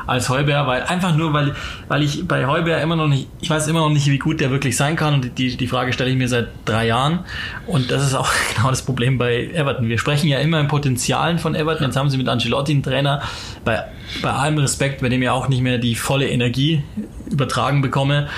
als 0.07 0.29
Heuber, 0.29 0.67
weil 0.67 0.83
einfach 0.83 1.15
nur, 1.15 1.33
weil, 1.33 1.55
weil 1.87 2.03
ich 2.03 2.27
bei 2.27 2.47
Heuber 2.47 2.81
immer 2.81 2.97
noch 2.97 3.07
nicht, 3.07 3.29
ich 3.41 3.51
weiß 3.51 3.69
immer 3.69 3.81
noch 3.81 3.91
nicht, 3.91 4.09
wie 4.09 4.19
gut 4.19 4.41
der 4.41 4.51
wirklich 4.51 4.77
sein 4.77 4.97
kann 4.97 5.15
und 5.15 5.39
die, 5.39 5.57
die 5.57 5.67
Frage 5.69 5.93
stelle 5.93 6.11
ich 6.11 6.17
mir 6.17 6.27
seit 6.27 6.49
drei 6.65 6.87
Jahren 6.87 7.21
und 7.67 7.93
das 7.93 8.05
ist 8.05 8.15
auch 8.15 8.33
genau 8.57 8.71
das 8.71 8.83
Problem 8.83 9.19
bei 9.19 9.51
Everton. 9.55 9.89
Wir 9.89 9.99
sprechen 9.99 10.27
ja 10.27 10.41
immer 10.41 10.59
im 10.59 10.67
Potenzialen 10.67 11.39
von 11.39 11.55
Everton, 11.55 11.87
jetzt 11.87 11.97
haben 11.97 12.11
sie 12.11 12.17
mit 12.17 12.29
Ancelotti 12.29 12.73
einen 12.73 12.83
Trainer, 12.83 13.23
bei, 13.65 13.85
bei 14.23 14.31
allem 14.31 14.59
Respekt, 14.59 15.03
bei 15.03 15.09
dem 15.09 15.23
ich 15.23 15.29
auch 15.29 15.49
nicht 15.49 15.61
mehr 15.61 15.79
die 15.79 15.95
volle 15.95 16.29
Energie 16.29 16.83
übertragen 17.31 17.83
bekomme, 17.83 18.29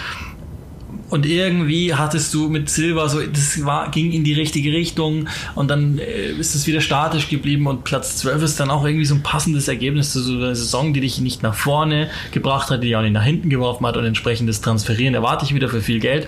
und 1.10 1.26
irgendwie 1.26 1.94
hattest 1.94 2.32
du 2.34 2.48
mit 2.48 2.68
Silva 2.70 3.08
so, 3.08 3.20
das 3.20 3.64
war, 3.64 3.90
ging 3.90 4.12
in 4.12 4.24
die 4.24 4.32
richtige 4.32 4.72
Richtung 4.72 5.28
und 5.54 5.68
dann 5.70 5.98
äh, 5.98 6.32
ist 6.32 6.54
es 6.54 6.66
wieder 6.66 6.80
statisch 6.80 7.28
geblieben 7.28 7.66
und 7.66 7.84
Platz 7.84 8.16
12 8.18 8.42
ist 8.42 8.60
dann 8.60 8.70
auch 8.70 8.84
irgendwie 8.84 9.04
so 9.04 9.14
ein 9.14 9.22
passendes 9.22 9.68
Ergebnis 9.68 10.12
zu 10.12 10.20
so 10.20 10.34
einer 10.34 10.54
Saison, 10.54 10.92
die 10.92 11.00
dich 11.00 11.20
nicht 11.20 11.42
nach 11.42 11.54
vorne 11.54 12.10
gebracht 12.32 12.70
hat, 12.70 12.82
die 12.82 12.88
dich 12.88 12.96
auch 12.96 13.02
nicht 13.02 13.12
nach 13.12 13.24
hinten 13.24 13.50
geworfen 13.50 13.86
hat 13.86 13.96
und 13.96 14.04
entsprechendes 14.04 14.60
Transferieren 14.60 15.14
erwarte 15.14 15.44
ich 15.44 15.54
wieder 15.54 15.68
für 15.68 15.80
viel 15.80 16.00
Geld 16.00 16.26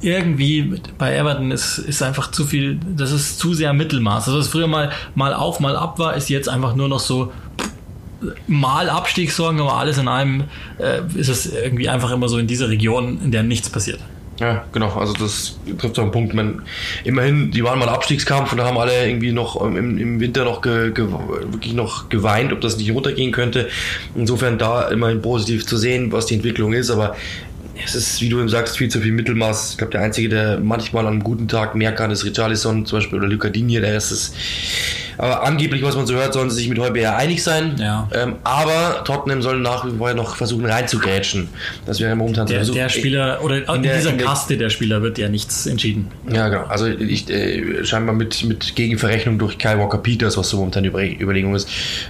irgendwie 0.00 0.80
bei 0.98 1.16
Everton 1.16 1.50
ist, 1.50 1.78
ist 1.78 2.02
einfach 2.02 2.30
zu 2.30 2.44
viel, 2.44 2.78
das 2.96 3.12
ist 3.12 3.38
zu 3.38 3.54
sehr 3.54 3.72
Mittelmaß. 3.72 4.26
Also 4.26 4.38
was 4.38 4.48
früher 4.48 4.66
mal, 4.66 4.90
mal 5.14 5.34
auf, 5.34 5.60
mal 5.60 5.76
ab 5.76 5.98
war, 5.98 6.14
ist 6.16 6.28
jetzt 6.28 6.48
einfach 6.48 6.74
nur 6.74 6.88
noch 6.88 7.00
so 7.00 7.32
mal 8.46 8.88
Abstiegssorgen, 8.88 9.60
aber 9.60 9.74
alles 9.74 9.98
in 9.98 10.08
allem 10.08 10.44
äh, 10.78 11.00
ist 11.18 11.28
es 11.28 11.52
irgendwie 11.52 11.88
einfach 11.88 12.10
immer 12.12 12.28
so 12.28 12.38
in 12.38 12.46
dieser 12.46 12.68
Region, 12.68 13.20
in 13.22 13.30
der 13.30 13.42
nichts 13.42 13.70
passiert. 13.70 14.00
Ja, 14.40 14.64
genau, 14.72 14.92
also 14.94 15.12
das 15.12 15.58
trifft 15.78 15.94
so 15.94 16.02
einen 16.02 16.10
Punkt. 16.10 16.34
Man, 16.34 16.62
immerhin, 17.04 17.52
die 17.52 17.62
waren 17.62 17.78
mal 17.78 17.88
Abstiegskampf 17.88 18.50
und 18.50 18.58
da 18.58 18.64
haben 18.64 18.78
alle 18.78 19.06
irgendwie 19.06 19.30
noch 19.30 19.60
im, 19.62 19.96
im 19.96 20.20
Winter 20.20 20.44
noch 20.44 20.60
ge, 20.60 20.90
ge, 20.90 21.06
wirklich 21.50 21.72
noch 21.72 22.08
geweint, 22.08 22.52
ob 22.52 22.60
das 22.60 22.76
nicht 22.76 22.90
runtergehen 22.90 23.30
könnte. 23.30 23.68
Insofern 24.16 24.58
da 24.58 24.88
immerhin 24.88 25.22
positiv 25.22 25.66
zu 25.66 25.76
sehen, 25.76 26.10
was 26.10 26.26
die 26.26 26.34
Entwicklung 26.34 26.72
ist, 26.72 26.90
aber 26.90 27.14
es 27.84 27.94
ist, 27.94 28.20
wie 28.20 28.28
du 28.28 28.38
eben 28.38 28.48
sagst, 28.48 28.76
viel 28.76 28.88
zu 28.88 29.00
viel 29.00 29.12
Mittelmaß. 29.12 29.72
Ich 29.72 29.78
glaube, 29.78 29.92
der 29.92 30.02
Einzige, 30.02 30.28
der 30.28 30.60
manchmal 30.60 31.06
an 31.06 31.14
einem 31.14 31.24
guten 31.24 31.48
Tag 31.48 31.74
mehr 31.74 31.92
kann, 31.92 32.10
ist 32.10 32.24
Richarlison 32.24 32.86
zum 32.86 32.98
Beispiel 32.98 33.18
oder 33.18 33.28
Luca 33.28 33.48
Digne. 33.48 33.80
Der 33.80 33.96
ist 33.96 34.34
Aber 35.18 35.42
angeblich, 35.44 35.82
was 35.82 35.96
man 35.96 36.06
so 36.06 36.14
hört, 36.14 36.32
sollen 36.34 36.50
sie 36.50 36.56
sich 36.56 36.68
mit 36.68 36.78
Heubier 36.78 37.16
einig 37.16 37.42
sein. 37.42 37.76
Ja. 37.78 38.08
Ähm, 38.14 38.36
aber 38.44 39.02
Tottenham 39.04 39.42
soll 39.42 39.60
nach 39.60 39.84
wie 39.86 39.96
vor 39.96 40.12
noch 40.14 40.36
versuchen 40.36 40.66
reinzugrätschen. 40.66 41.48
Das 41.86 42.00
wäre 42.00 42.14
momentan 42.16 42.46
der, 42.46 42.56
Versuch. 42.58 42.74
der 42.74 42.88
Spieler, 42.88 43.38
oder 43.42 43.56
in, 43.74 43.82
der- 43.82 43.96
dieser 43.96 44.10
in 44.10 44.18
der- 44.18 44.26
Kaste 44.26 44.56
der 44.56 44.70
Spieler 44.70 45.02
wird 45.02 45.18
ja 45.18 45.28
nichts 45.28 45.66
entschieden. 45.66 46.08
Ja, 46.30 46.48
genau. 46.48 46.64
Also 46.64 46.86
ich 46.86 47.28
äh, 47.30 47.84
scheinbar 47.84 48.14
mit, 48.14 48.44
mit 48.44 48.74
Gegenverrechnung 48.76 49.38
durch 49.38 49.58
Kyle 49.58 49.78
Walker 49.78 49.98
Peters, 49.98 50.36
was 50.36 50.48
so 50.50 50.56
momentan 50.58 50.82
die 50.82 50.88
Über- 50.88 51.04
Überlegung 51.04 51.54
ist, 51.54 51.68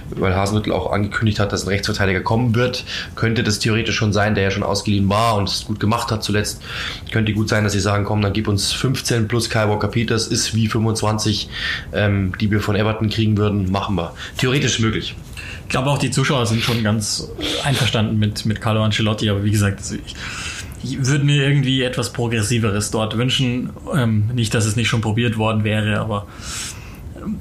weil 0.09 0.35
Hasenhüttl 0.35 0.71
auch 0.71 0.91
angekündigt 0.91 1.39
hat, 1.39 1.51
dass 1.51 1.63
ein 1.65 1.69
Rechtsverteidiger 1.69 2.21
kommen 2.21 2.55
wird, 2.55 2.83
könnte 3.15 3.43
das 3.43 3.59
theoretisch 3.59 3.95
schon 3.95 4.13
sein, 4.13 4.35
der 4.35 4.43
ja 4.45 4.51
schon 4.51 4.63
ausgeliehen 4.63 5.09
war 5.09 5.35
und 5.35 5.49
es 5.49 5.65
gut 5.65 5.79
gemacht 5.79 6.11
hat 6.11 6.23
zuletzt. 6.23 6.61
Könnte 7.11 7.33
gut 7.33 7.49
sein, 7.49 7.63
dass 7.63 7.73
sie 7.73 7.79
sagen, 7.79 8.03
komm, 8.05 8.21
dann 8.21 8.33
gib 8.33 8.47
uns 8.47 8.71
15 8.73 9.27
plus 9.27 9.49
Kyle 9.49 9.69
Walker 9.69 9.87
Peters, 9.87 10.27
ist 10.27 10.55
wie 10.55 10.67
25, 10.67 11.49
ähm, 11.93 12.33
die 12.39 12.49
wir 12.51 12.61
von 12.61 12.75
Everton 12.75 12.94
kriegen 13.09 13.37
würden, 13.37 13.71
machen 13.71 13.95
wir. 13.95 14.13
Theoretisch 14.37 14.79
möglich. 14.79 15.15
Ich 15.63 15.69
glaube 15.69 15.89
auch 15.89 15.97
die 15.97 16.11
Zuschauer 16.11 16.45
sind 16.45 16.61
schon 16.61 16.83
ganz 16.83 17.27
einverstanden 17.63 18.17
mit, 18.17 18.45
mit 18.45 18.61
Carlo 18.61 18.83
Ancelotti, 18.83 19.29
aber 19.29 19.43
wie 19.43 19.51
gesagt, 19.51 19.79
also 19.79 19.95
ich, 19.95 20.15
ich 20.83 21.05
würde 21.05 21.23
mir 21.25 21.47
irgendwie 21.47 21.81
etwas 21.81 22.13
Progressiveres 22.13 22.91
dort 22.91 23.17
wünschen. 23.17 23.71
Ähm, 23.93 24.29
nicht, 24.33 24.53
dass 24.53 24.65
es 24.65 24.75
nicht 24.75 24.87
schon 24.87 25.01
probiert 25.01 25.37
worden 25.37 25.63
wäre, 25.63 25.99
aber 25.99 26.27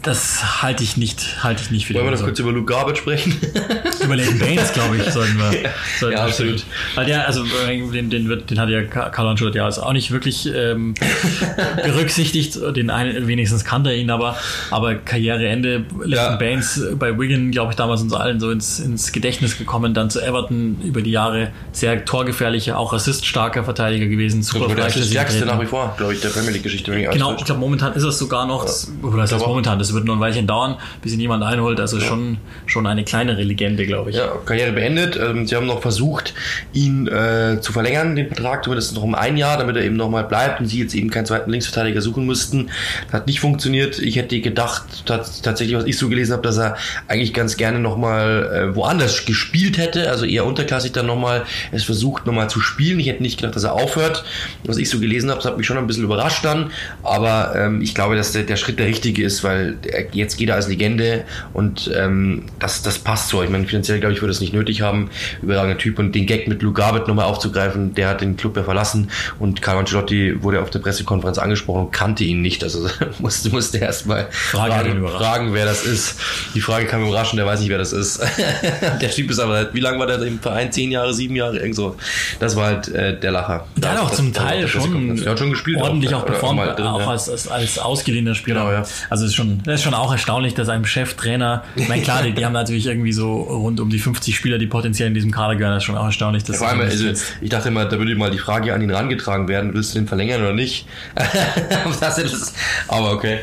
das 0.03 0.63
halte 0.63 0.83
ich 0.83 0.97
nicht, 0.97 1.43
halte 1.45 1.63
ich 1.63 1.71
nicht 1.71 1.87
für 1.87 1.95
Wollen 1.95 2.07
wir 2.07 2.11
noch 2.13 2.23
kurz 2.23 2.39
über 2.39 2.53
Luke 2.53 2.73
Garbage 2.73 2.99
sprechen? 2.99 3.37
Über 4.03 4.17
Leighton 4.17 4.39
Baines, 4.39 4.73
glaube 4.73 4.97
ich, 4.99 5.11
sollten 5.13 5.39
wir. 5.39 5.51
Sollten 6.01 6.17
Ja, 6.19 6.25
absolut. 6.25 6.65
Weil 6.95 7.07
der, 7.07 7.27
also 7.27 7.45
den, 7.67 8.11
den, 8.11 8.29
wird, 8.29 8.51
den 8.51 8.59
hat 8.59 8.69
ja 8.69 8.83
Carlo 8.83 9.31
Ancelotti 9.31 9.59
ja 9.59 9.65
also 9.65 9.83
auch 9.83 9.93
nicht 9.93 10.11
wirklich 10.11 10.47
ähm, 10.55 10.95
berücksichtigt. 11.85 12.59
Den 12.77 12.91
einen, 12.91 13.27
wenigstens 13.27 13.65
kannte 13.65 13.91
er 13.91 13.97
ihn, 13.97 14.11
aber, 14.11 14.37
aber 14.71 14.95
Karriereende. 14.97 15.85
Leighton 16.03 16.11
Ja. 16.11 16.37
Baines 16.37 16.83
bei 16.99 17.19
Wigan, 17.19 17.51
glaube 17.51 17.73
ich, 17.73 17.77
damals 17.77 18.03
uns 18.03 18.13
allen 18.13 18.41
so 18.41 18.51
ins, 18.51 18.79
ins 18.79 19.13
Gedächtnis 19.13 19.59
gekommen. 19.59 19.95
Dann 19.95 20.11
zu 20.11 20.21
Everton 20.21 20.81
über 20.83 21.03
die 21.03 21.11
Jahre 21.11 21.51
sehr 21.73 22.05
torgefährlicher, 22.05 22.79
auch 22.79 22.93
assiststarker 22.93 23.65
Verteidiger 23.65 24.07
gewesen. 24.07 24.43
Super 24.43 24.75
der 24.75 24.91
stärkste 24.91 25.47
nach 25.47 25.61
wie 25.61 25.67
vor, 25.67 25.95
glaube 25.97 26.15
ich, 26.15 26.21
der 26.21 26.29
Premier 26.29 26.51
League-Geschichte. 26.51 26.93
Genau, 27.13 27.35
ich 27.37 27.45
glaube, 27.45 27.61
momentan 27.61 27.93
ist 27.95 28.03
es 28.03 28.19
sogar 28.19 28.47
noch, 28.47 28.65
oder 29.03 29.19
das 29.19 29.33
heißt 29.33 29.43
Aber- 29.43 29.45
momentan, 29.75 29.79
das 29.79 29.95
wird 29.95 30.05
nur 30.05 30.17
ein 30.17 30.21
Weilchen 30.21 30.47
dauern, 30.47 30.77
bis 31.03 31.13
ihn 31.13 31.21
jemand 31.21 31.43
einholt. 31.43 31.81
Also 31.81 32.01
schon, 32.01 32.39
schon 32.67 32.87
eine 32.87 33.05
kleinere 33.05 33.43
Legende, 33.43 33.87
glaube 33.87 34.11
ich. 34.11 34.17
Ja, 34.17 34.29
Karriere 34.45 34.73
beendet. 34.73 35.17
Ähm, 35.17 35.47
Sie 35.47 35.57
haben 35.57 35.67
noch 35.67 35.83
versucht, 35.83 36.35
ihn 36.73 37.07
äh, 37.09 37.59
zu 37.61 37.73
verlängern, 37.73 38.17
den 38.17 38.29
Vertrag, 38.29 38.65
zumindest 38.65 38.95
noch 38.95 39.03
um 39.03 39.15
ein 39.15 39.37
Jahr, 39.37 39.59
damit 39.59 39.77
er 39.77 39.85
eben 39.85 39.97
nochmal 39.97 40.25
bleibt 40.25 40.61
und 40.61 40.67
Sie 40.67 40.81
jetzt 40.81 40.95
eben 40.95 41.11
keinen 41.11 41.27
zweiten 41.27 41.51
Linksverteidiger 41.51 42.01
suchen 42.01 42.27
müssten. 42.27 42.71
Das 43.07 43.21
hat 43.21 43.27
nicht 43.27 43.41
funktioniert. 43.41 43.99
Ich 43.99 44.17
hätte 44.17 44.41
gedacht, 44.41 44.85
tats- 45.07 45.43
tatsächlich, 45.43 45.77
was 45.77 45.85
ich 45.85 45.99
so 45.99 46.09
gelesen 46.09 46.33
habe, 46.33 46.43
dass 46.43 46.59
er 46.59 46.77
eigentlich 47.09 47.35
ganz 47.35 47.57
gerne 47.57 47.79
nochmal 47.79 48.71
äh, 48.73 48.77
woanders 48.77 49.25
gespielt 49.27 49.79
hätte, 49.79 50.11
also 50.11 50.25
eher 50.25 50.45
unterklassig 50.45 50.93
dann 50.93 51.07
nochmal 51.07 51.45
es 51.73 51.85
versucht 51.85 52.27
nochmal 52.27 52.49
zu 52.49 52.61
spielen. 52.61 53.01
Ich 53.01 53.09
hätte 53.09 53.23
nicht 53.23 53.39
gedacht, 53.39 53.57
dass 53.57 53.65
er 53.65 53.73
aufhört. 53.73 54.25
Was 54.65 54.77
ich 54.77 54.89
so 54.89 54.99
gelesen 54.99 55.31
habe, 55.31 55.41
das 55.41 55.51
hat 55.51 55.57
mich 55.57 55.67
schon 55.67 55.77
ein 55.79 55.87
bisschen 55.87 56.05
überrascht 56.05 56.45
dann, 56.45 56.71
aber 57.03 57.55
ähm, 57.57 57.83
ich 57.83 57.95
glaube, 57.95 58.17
dass 58.17 58.33
der, 58.33 58.43
der 58.45 58.57
Schritt 58.57 58.79
der 58.79 58.87
richtige 58.87 59.25
ist, 59.25 59.45
weil 59.45 59.64
jetzt 60.13 60.37
geht 60.37 60.49
er 60.49 60.55
als 60.57 60.69
Legende 60.69 61.25
und 61.53 61.91
ähm, 61.95 62.45
das, 62.59 62.83
das 62.83 62.99
passt 62.99 63.29
so. 63.29 63.43
Ich 63.43 63.51
meine, 63.51 63.67
finanziell 63.67 64.01
glaube 64.01 64.15
ich, 64.15 64.23
würde 64.23 64.33
es 64.33 64.41
nicht 64.41 64.53
nötig 64.53 64.83
haben. 64.83 65.11
Überragender 65.43 65.79
Typ 65.79 65.99
und 65.99 66.15
den 66.15 66.27
Gag 66.27 66.49
mit 66.49 66.63
Luke 66.63 66.81
Garbett 66.81 67.09
nochmal 67.09 67.27
aufzugreifen, 67.27 67.95
der 67.95 68.09
hat 68.09 68.21
den 68.21 68.37
Club 68.37 68.57
ja 68.57 68.65
verlassen 68.65 69.11
und 69.39 69.63
Carlo 69.63 69.81
Ancelotti 69.81 70.43
wurde 70.43 70.61
auf 70.61 70.71
der 70.71 70.79
Pressekonferenz 70.79 71.39
angesprochen 71.39 71.87
und 71.87 71.93
kannte 71.93 72.25
ihn 72.25 72.43
nicht. 72.43 72.63
Also 72.63 72.89
musste, 73.19 73.51
musste 73.51 73.79
erst 73.79 74.07
mal 74.07 74.29
Frage 74.31 74.75
hat 74.75 74.87
ihn 74.87 75.07
fragen, 75.07 75.35
fragen, 75.45 75.55
wer 75.55 75.65
das 75.65 75.85
ist. 75.85 76.17
Die 76.55 76.61
Frage 76.61 76.87
kam 76.87 77.03
überraschen, 77.03 77.37
der 77.37 77.47
weiß 77.47 77.61
nicht, 77.61 77.69
wer 77.69 77.79
das 77.79 77.93
ist. 77.93 78.21
der 79.01 79.11
Typ 79.11 79.31
ist 79.31 79.39
aber, 79.39 79.73
wie 79.75 79.81
lange 79.81 79.99
war 79.99 80.07
der 80.07 80.21
im 80.23 80.39
Verein? 80.39 80.73
Zehn 80.73 80.91
Jahre, 80.91 81.13
sieben 81.15 81.37
Jahre, 81.37 81.59
irgend 81.59 81.75
so. 81.75 81.97
Das 82.39 82.57
war 82.57 82.67
halt 82.67 82.89
äh, 82.89 83.19
der 83.19 83.33
Lacher. 83.33 83.67
Der 83.77 83.93
hat 83.93 84.01
auch 84.01 84.11
zum 84.11 84.33
Teil 84.33 84.67
schon, 84.69 85.19
schon 85.37 85.51
gespielt. 85.51 85.81
ordentlich 85.81 86.15
auch 86.15 86.23
Oder 86.23 86.33
performt, 86.33 86.57
mal 86.57 86.75
drin, 86.75 86.87
auch 86.87 87.07
als, 87.07 87.29
als, 87.29 87.49
als 87.49 87.79
ausgeliehener 87.79 88.35
Spieler. 88.35 88.61
Genau, 88.61 88.73
ja. 88.73 88.85
Also 89.11 89.27
ist 89.27 89.35
schon, 89.35 89.54
das 89.65 89.77
ist 89.77 89.83
schon 89.83 89.95
auch 89.95 90.13
erstaunlich, 90.13 90.55
dass 90.55 90.69
ein 90.69 90.85
Cheftrainer, 90.85 91.65
ich 91.77 91.89
meine 91.89 92.03
klar, 92.03 92.23
die, 92.23 92.33
die 92.33 92.45
haben 92.45 92.53
natürlich 92.53 92.87
irgendwie 92.87 93.13
so 93.13 93.35
rund 93.43 93.81
um 93.81 93.91
die 93.91 93.99
50 93.99 94.35
Spieler, 94.35 94.59
die 94.59 94.67
potenziell 94.67 95.09
in 95.09 95.15
diesem 95.15 95.31
Kader 95.31 95.57
gehören, 95.57 95.75
das 95.75 95.83
ist 95.83 95.87
schon 95.87 95.97
auch 95.97 96.07
erstaunlich. 96.07 96.45
Dass 96.45 96.59
Vor 96.59 96.69
allem, 96.69 96.81
also, 96.81 97.07
ich 97.41 97.51
dachte 97.51 97.69
immer, 97.69 97.85
da 97.85 97.99
würde 97.99 98.15
mal 98.17 98.31
die 98.31 98.39
Frage 98.39 98.75
an 98.75 98.83
ihn 98.83 98.91
rangetragen 98.91 99.49
werden, 99.49 99.75
willst 99.75 99.95
du 99.95 99.99
den 99.99 100.09
verlängern 100.09 100.41
oder 100.41 100.53
nicht? 100.53 100.87
das 102.01 102.19
ist, 102.19 102.55
aber 102.89 103.13
okay. 103.13 103.41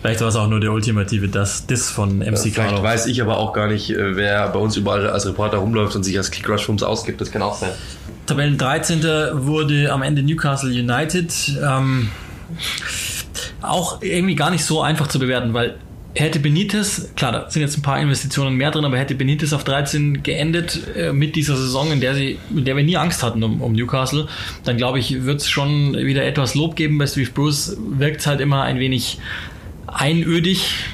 vielleicht 0.00 0.20
war 0.20 0.28
es 0.28 0.36
auch 0.36 0.48
nur 0.48 0.60
der 0.60 0.72
ultimative 0.72 1.28
das, 1.28 1.66
Diss 1.66 1.90
von 1.90 2.18
MC 2.18 2.38
Vielleicht 2.38 2.54
Carlo. 2.54 2.82
weiß 2.82 3.06
ich 3.06 3.20
aber 3.20 3.38
auch 3.38 3.52
gar 3.52 3.68
nicht, 3.68 3.90
äh, 3.90 4.16
wer 4.16 4.48
bei 4.48 4.58
uns 4.58 4.76
überall 4.76 5.08
als 5.08 5.26
Reporter 5.26 5.58
rumläuft 5.58 5.96
und 5.96 6.02
sich 6.02 6.16
als 6.16 6.30
Kick 6.30 6.48
Rush 6.48 6.66
Films 6.66 6.82
ausgibt. 6.82 7.20
Das 7.20 7.30
kann 7.30 7.42
auch 7.42 7.56
sein. 7.56 7.70
Tabellen 8.26 8.58
13. 8.58 9.02
wurde 9.34 9.92
am 9.92 10.02
Ende 10.02 10.22
Newcastle 10.22 10.70
United. 10.70 11.32
Ähm, 11.62 12.10
auch 13.68 14.02
irgendwie 14.02 14.34
gar 14.34 14.50
nicht 14.50 14.64
so 14.64 14.80
einfach 14.80 15.06
zu 15.08 15.18
bewerten, 15.18 15.54
weil 15.54 15.76
hätte 16.14 16.40
Benitez, 16.40 17.10
klar, 17.14 17.32
da 17.32 17.50
sind 17.50 17.62
jetzt 17.62 17.76
ein 17.76 17.82
paar 17.82 18.00
Investitionen 18.00 18.56
mehr 18.56 18.70
drin, 18.70 18.84
aber 18.84 18.98
hätte 18.98 19.14
Benitez 19.14 19.52
auf 19.52 19.64
13 19.64 20.22
geendet 20.22 20.80
äh, 20.96 21.12
mit 21.12 21.36
dieser 21.36 21.56
Saison, 21.56 21.92
in 21.92 22.00
der 22.00 22.14
sie, 22.14 22.38
in 22.54 22.64
der 22.64 22.76
wir 22.76 22.84
nie 22.84 22.96
Angst 22.96 23.22
hatten 23.22 23.42
um, 23.42 23.60
um 23.60 23.72
Newcastle, 23.72 24.26
dann 24.64 24.76
glaube 24.76 24.98
ich, 24.98 25.24
wird 25.24 25.40
es 25.40 25.48
schon 25.48 25.94
wieder 25.94 26.24
etwas 26.24 26.54
Lob 26.54 26.76
geben. 26.76 26.98
Bei 26.98 27.06
Steve 27.06 27.30
Bruce 27.30 27.76
wirkt 27.78 28.26
halt 28.26 28.40
immer 28.40 28.62
ein 28.62 28.78
wenig 28.78 29.18
einödig, 29.86 30.84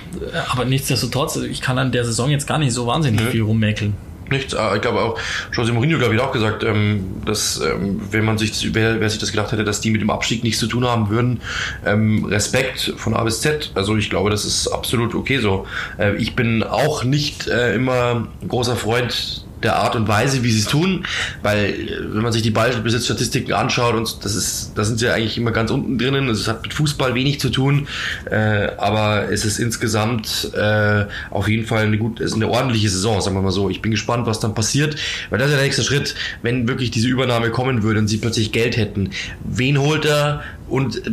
aber 0.50 0.64
nichtsdestotrotz, 0.64 1.36
ich 1.36 1.60
kann 1.60 1.78
an 1.78 1.92
der 1.92 2.04
Saison 2.04 2.30
jetzt 2.30 2.46
gar 2.46 2.58
nicht 2.58 2.72
so 2.72 2.86
wahnsinnig 2.86 3.22
viel 3.22 3.42
rummäkeln. 3.42 3.94
Nichts, 4.32 4.54
äh, 4.54 4.76
ich 4.76 4.82
glaube 4.82 5.00
auch, 5.00 5.18
José 5.54 5.72
Mourinho, 5.72 5.98
glaube 5.98 6.14
ich, 6.14 6.20
hat 6.20 6.28
auch 6.28 6.32
gesagt, 6.32 6.64
ähm, 6.64 7.22
dass, 7.24 7.60
ähm, 7.60 8.00
wenn 8.10 8.24
man 8.24 8.38
sich, 8.38 8.74
wer, 8.74 9.00
wer 9.00 9.08
sich 9.08 9.20
das 9.20 9.30
gedacht 9.30 9.52
hätte, 9.52 9.64
dass 9.64 9.80
die 9.80 9.90
mit 9.90 10.00
dem 10.00 10.10
Abstieg 10.10 10.42
nichts 10.42 10.58
zu 10.58 10.66
tun 10.66 10.84
haben 10.84 11.08
würden, 11.10 11.40
ähm, 11.86 12.24
Respekt 12.24 12.94
von 12.96 13.14
A 13.14 13.22
bis 13.24 13.40
Z. 13.40 13.70
Also 13.74 13.96
ich 13.96 14.10
glaube, 14.10 14.30
das 14.30 14.44
ist 14.44 14.68
absolut 14.68 15.14
okay 15.14 15.38
so. 15.38 15.66
Äh, 15.98 16.16
ich 16.16 16.34
bin 16.34 16.62
auch 16.62 17.04
nicht 17.04 17.46
äh, 17.46 17.74
immer 17.74 18.28
großer 18.48 18.76
Freund 18.76 19.44
der 19.62 19.76
Art 19.76 19.96
und 19.96 20.08
Weise, 20.08 20.42
wie 20.42 20.50
sie 20.50 20.60
es 20.60 20.66
tun, 20.66 21.04
weil 21.42 21.64
äh, 21.64 22.14
wenn 22.14 22.22
man 22.22 22.32
sich 22.32 22.42
die 22.42 22.50
Ballbesitzstatistiken 22.50 23.52
anschaut 23.54 23.94
und 23.94 24.24
das 24.24 24.34
ist, 24.34 24.72
da 24.74 24.84
sind 24.84 24.98
sie 24.98 25.08
eigentlich 25.08 25.36
immer 25.38 25.52
ganz 25.52 25.70
unten 25.70 25.98
drinnen. 25.98 26.28
Also 26.28 26.40
Es 26.42 26.48
hat 26.48 26.62
mit 26.62 26.74
Fußball 26.74 27.14
wenig 27.14 27.40
zu 27.40 27.50
tun, 27.50 27.88
äh, 28.30 28.68
aber 28.78 29.30
es 29.30 29.44
ist 29.44 29.58
insgesamt 29.58 30.50
äh, 30.54 31.06
auf 31.30 31.48
jeden 31.48 31.66
Fall 31.66 31.86
eine 31.86 31.98
gut, 31.98 32.20
es 32.20 32.32
ist 32.32 32.36
eine 32.36 32.48
ordentliche 32.48 32.88
Saison, 32.88 33.20
sagen 33.20 33.36
wir 33.36 33.42
mal 33.42 33.50
so. 33.50 33.70
Ich 33.70 33.82
bin 33.82 33.90
gespannt, 33.90 34.26
was 34.26 34.40
dann 34.40 34.54
passiert, 34.54 34.96
weil 35.30 35.38
das 35.38 35.48
ist 35.48 35.52
ja 35.52 35.58
der 35.58 35.66
nächste 35.66 35.82
Schritt, 35.84 36.14
wenn 36.42 36.68
wirklich 36.68 36.90
diese 36.90 37.08
Übernahme 37.08 37.50
kommen 37.50 37.82
würde 37.82 38.00
und 38.00 38.08
sie 38.08 38.18
plötzlich 38.18 38.52
Geld 38.52 38.76
hätten. 38.76 39.10
Wen 39.44 39.78
holt 39.78 40.04
er? 40.04 40.42
Und 40.68 41.06
äh, 41.06 41.10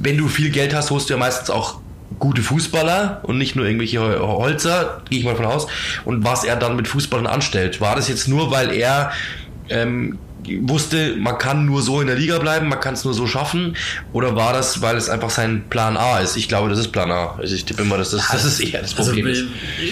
wenn 0.00 0.16
du 0.16 0.28
viel 0.28 0.50
Geld 0.50 0.74
hast, 0.74 0.90
holst 0.90 1.10
du 1.10 1.14
ja 1.14 1.18
meistens 1.18 1.50
auch 1.50 1.80
gute 2.18 2.42
Fußballer 2.42 3.20
und 3.22 3.38
nicht 3.38 3.56
nur 3.56 3.66
irgendwelche 3.66 4.00
Holzer, 4.00 5.02
gehe 5.08 5.18
ich 5.18 5.24
mal 5.24 5.36
von 5.36 5.46
aus. 5.46 5.66
Und 6.04 6.24
was 6.24 6.44
er 6.44 6.56
dann 6.56 6.76
mit 6.76 6.88
Fußballern 6.88 7.26
anstellt. 7.26 7.80
War 7.80 7.96
das 7.96 8.08
jetzt 8.08 8.28
nur, 8.28 8.50
weil 8.50 8.72
er 8.72 9.12
ähm, 9.68 10.18
wusste, 10.62 11.16
man 11.16 11.38
kann 11.38 11.66
nur 11.66 11.82
so 11.82 12.00
in 12.00 12.06
der 12.06 12.16
Liga 12.16 12.38
bleiben, 12.38 12.68
man 12.68 12.80
kann 12.80 12.94
es 12.94 13.04
nur 13.04 13.14
so 13.14 13.26
schaffen? 13.26 13.76
Oder 14.12 14.36
war 14.36 14.52
das, 14.52 14.82
weil 14.82 14.96
es 14.96 15.08
einfach 15.08 15.30
sein 15.30 15.64
Plan 15.70 15.96
A 15.96 16.18
ist? 16.20 16.36
Ich 16.36 16.48
glaube, 16.48 16.68
das 16.70 16.78
ist 16.78 16.88
Plan 16.88 17.10
A. 17.10 17.34
Also 17.38 17.54
ich 17.54 17.64
tippe 17.64 17.82
immer, 17.82 17.98
dass 17.98 18.10
das, 18.10 18.28
das 18.30 18.44
ist 18.44 18.60
eher 18.60 18.80
das 18.82 18.96
Also 18.98 19.10
Problem. 19.12 19.26
ist. 19.28 19.40
will- 19.42 19.48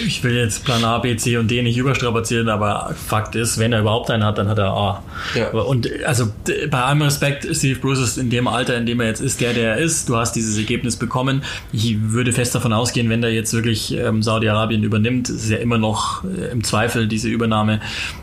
ich 0.07 0.23
will 0.23 0.35
jetzt 0.35 0.63
Plan 0.65 0.83
A, 0.83 0.97
B, 0.99 1.15
C 1.17 1.37
und 1.37 1.49
D 1.49 1.61
nicht 1.61 1.77
überstrapazieren, 1.77 2.49
aber 2.49 2.95
Fakt 3.07 3.35
ist, 3.35 3.57
wenn 3.57 3.73
er 3.73 3.81
überhaupt 3.81 4.09
einen 4.11 4.23
hat, 4.23 4.37
dann 4.37 4.47
hat 4.47 4.57
er 4.59 4.67
A. 4.73 5.03
Ja. 5.35 5.49
Und 5.49 5.89
also 6.05 6.31
bei 6.69 6.81
allem 6.81 7.01
Respekt, 7.01 7.47
Steve 7.55 7.79
Bruce 7.79 7.99
ist 7.99 8.17
in 8.17 8.29
dem 8.29 8.47
Alter, 8.47 8.77
in 8.77 8.85
dem 8.85 8.99
er 9.01 9.07
jetzt 9.07 9.21
ist, 9.21 9.41
der, 9.41 9.53
der 9.53 9.75
er 9.75 9.77
ist. 9.77 10.09
Du 10.09 10.15
hast 10.17 10.33
dieses 10.33 10.57
Ergebnis 10.57 10.95
bekommen. 10.95 11.43
Ich 11.71 11.97
würde 12.11 12.31
fest 12.33 12.53
davon 12.55 12.73
ausgehen, 12.73 13.09
wenn 13.09 13.21
der 13.21 13.33
jetzt 13.33 13.53
wirklich 13.53 13.93
ähm, 13.93 14.21
Saudi-Arabien 14.23 14.83
übernimmt, 14.83 15.29
ist 15.29 15.49
ja 15.49 15.57
immer 15.57 15.77
noch 15.77 16.23
äh, 16.23 16.51
im 16.51 16.63
Zweifel 16.63 17.07
diese 17.07 17.27
Übernahme, 17.29 17.79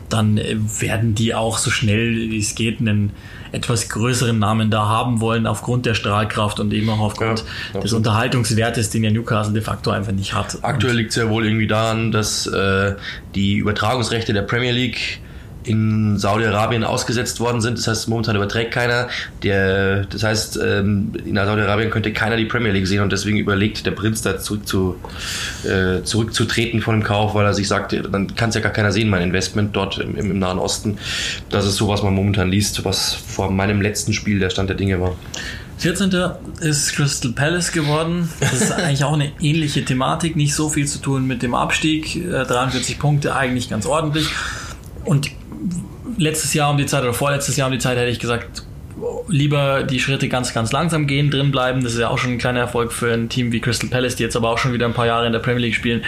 dann 0.09 0.37
äh, 0.37 0.55
werden 0.79 1.15
die 1.15 1.33
auch 1.33 1.57
so 1.57 1.69
schnell 1.71 2.20
wie 2.29 2.39
es 2.39 2.55
geht 2.55 2.79
einen 2.79 3.11
etwas 3.51 3.89
größeren 3.89 4.37
Namen 4.37 4.69
da 4.69 4.87
haben 4.87 5.19
wollen, 5.21 5.45
aufgrund 5.47 5.85
der 5.85 5.93
Strahlkraft 5.93 6.59
und 6.59 6.73
eben 6.73 6.89
auch 6.89 6.99
aufgrund 6.99 7.43
Ja, 7.73 7.79
des. 7.81 7.93
Unterhaltungswertes, 7.93 8.89
den 8.89 9.03
ja 9.03 9.11
Newcastle 9.11 9.53
de 9.53 9.61
facto 9.61 9.91
einfach 9.91 10.13
nicht 10.13 10.33
hat. 10.33 10.59
Aktuell 10.61 10.95
liegt 10.95 11.09
es 11.11 11.17
ja 11.17 11.29
wohl 11.29 11.45
irgendwie 11.45 11.67
daran, 11.67 12.11
dass 12.11 12.47
äh, 12.47 12.95
die 13.35 13.57
Übertragungsrechte 13.57 14.33
der 14.33 14.43
Premier 14.43 14.71
League 14.71 15.19
in 15.63 16.17
Saudi-Arabien 16.17 16.83
ausgesetzt 16.83 17.39
worden 17.39 17.61
sind. 17.61 17.77
Das 17.77 17.87
heißt, 17.87 18.09
momentan 18.09 18.35
überträgt 18.35 18.71
keiner. 18.71 19.07
Der, 19.43 20.05
das 20.05 20.23
heißt, 20.23 20.59
ähm, 20.63 21.13
in 21.25 21.35
Saudi-Arabien 21.35 21.89
könnte 21.89 22.13
keiner 22.13 22.37
die 22.37 22.45
Premier 22.45 22.71
League 22.71 22.87
sehen 22.87 23.01
und 23.01 23.11
deswegen 23.11 23.37
überlegt 23.37 23.85
der 23.85 23.91
Prinz 23.91 24.21
da 24.21 24.39
zurück 24.39 24.67
zu, 24.67 24.95
äh, 25.63 26.03
zurückzutreten 26.03 26.81
von 26.81 26.95
dem 26.95 27.03
Kauf, 27.03 27.33
weil 27.35 27.45
er 27.45 27.53
sich 27.53 27.67
sagt, 27.67 27.93
dann 27.93 28.35
kann 28.35 28.49
es 28.49 28.55
ja 28.55 28.61
gar 28.61 28.71
keiner 28.71 28.91
sehen, 28.91 29.09
mein 29.09 29.21
Investment 29.21 29.75
dort 29.75 29.97
im, 29.99 30.15
im, 30.15 30.39
Nahen 30.39 30.59
Osten. 30.59 30.97
Das 31.49 31.65
ist 31.65 31.75
so, 31.75 31.87
was 31.87 32.01
man 32.03 32.13
momentan 32.13 32.49
liest, 32.49 32.83
was 32.83 33.13
vor 33.13 33.51
meinem 33.51 33.81
letzten 33.81 34.13
Spiel 34.13 34.39
der 34.39 34.49
Stand 34.49 34.69
der 34.69 34.77
Dinge 34.77 34.99
war. 34.99 35.15
14. 35.77 36.11
ist 36.59 36.93
Crystal 36.93 37.31
Palace 37.31 37.71
geworden. 37.71 38.29
Das 38.39 38.53
ist 38.53 38.71
eigentlich 38.71 39.03
auch 39.03 39.13
eine 39.13 39.31
ähnliche 39.41 39.83
Thematik. 39.83 40.35
Nicht 40.35 40.53
so 40.53 40.69
viel 40.69 40.87
zu 40.87 40.99
tun 40.99 41.25
mit 41.25 41.41
dem 41.41 41.55
Abstieg. 41.55 42.23
43 42.29 42.95
äh, 42.95 42.99
Punkte, 42.99 43.35
eigentlich 43.35 43.67
ganz 43.67 43.87
ordentlich. 43.87 44.29
Und 45.05 45.31
letztes 46.17 46.53
Jahr 46.53 46.71
um 46.71 46.77
die 46.77 46.85
Zeit 46.85 47.03
oder 47.03 47.13
vorletztes 47.13 47.57
Jahr 47.57 47.67
um 47.67 47.73
die 47.73 47.79
Zeit 47.79 47.97
hätte 47.97 48.09
ich 48.09 48.19
gesagt, 48.19 48.63
lieber 49.27 49.83
die 49.83 49.99
Schritte 49.99 50.27
ganz, 50.27 50.53
ganz 50.53 50.71
langsam 50.71 51.07
gehen, 51.07 51.31
drin 51.31 51.51
bleiben. 51.51 51.83
Das 51.83 51.93
ist 51.93 51.99
ja 51.99 52.09
auch 52.09 52.17
schon 52.17 52.31
ein 52.31 52.37
kleiner 52.37 52.59
Erfolg 52.59 52.91
für 52.91 53.11
ein 53.13 53.29
Team 53.29 53.51
wie 53.51 53.59
Crystal 53.59 53.89
Palace, 53.89 54.15
die 54.15 54.23
jetzt 54.23 54.35
aber 54.35 54.49
auch 54.49 54.57
schon 54.57 54.73
wieder 54.73 54.85
ein 54.85 54.93
paar 54.93 55.05
Jahre 55.05 55.25
in 55.25 55.33
der 55.33 55.39
Premier 55.39 55.61
League 55.61 55.75
spielen. 55.75 56.03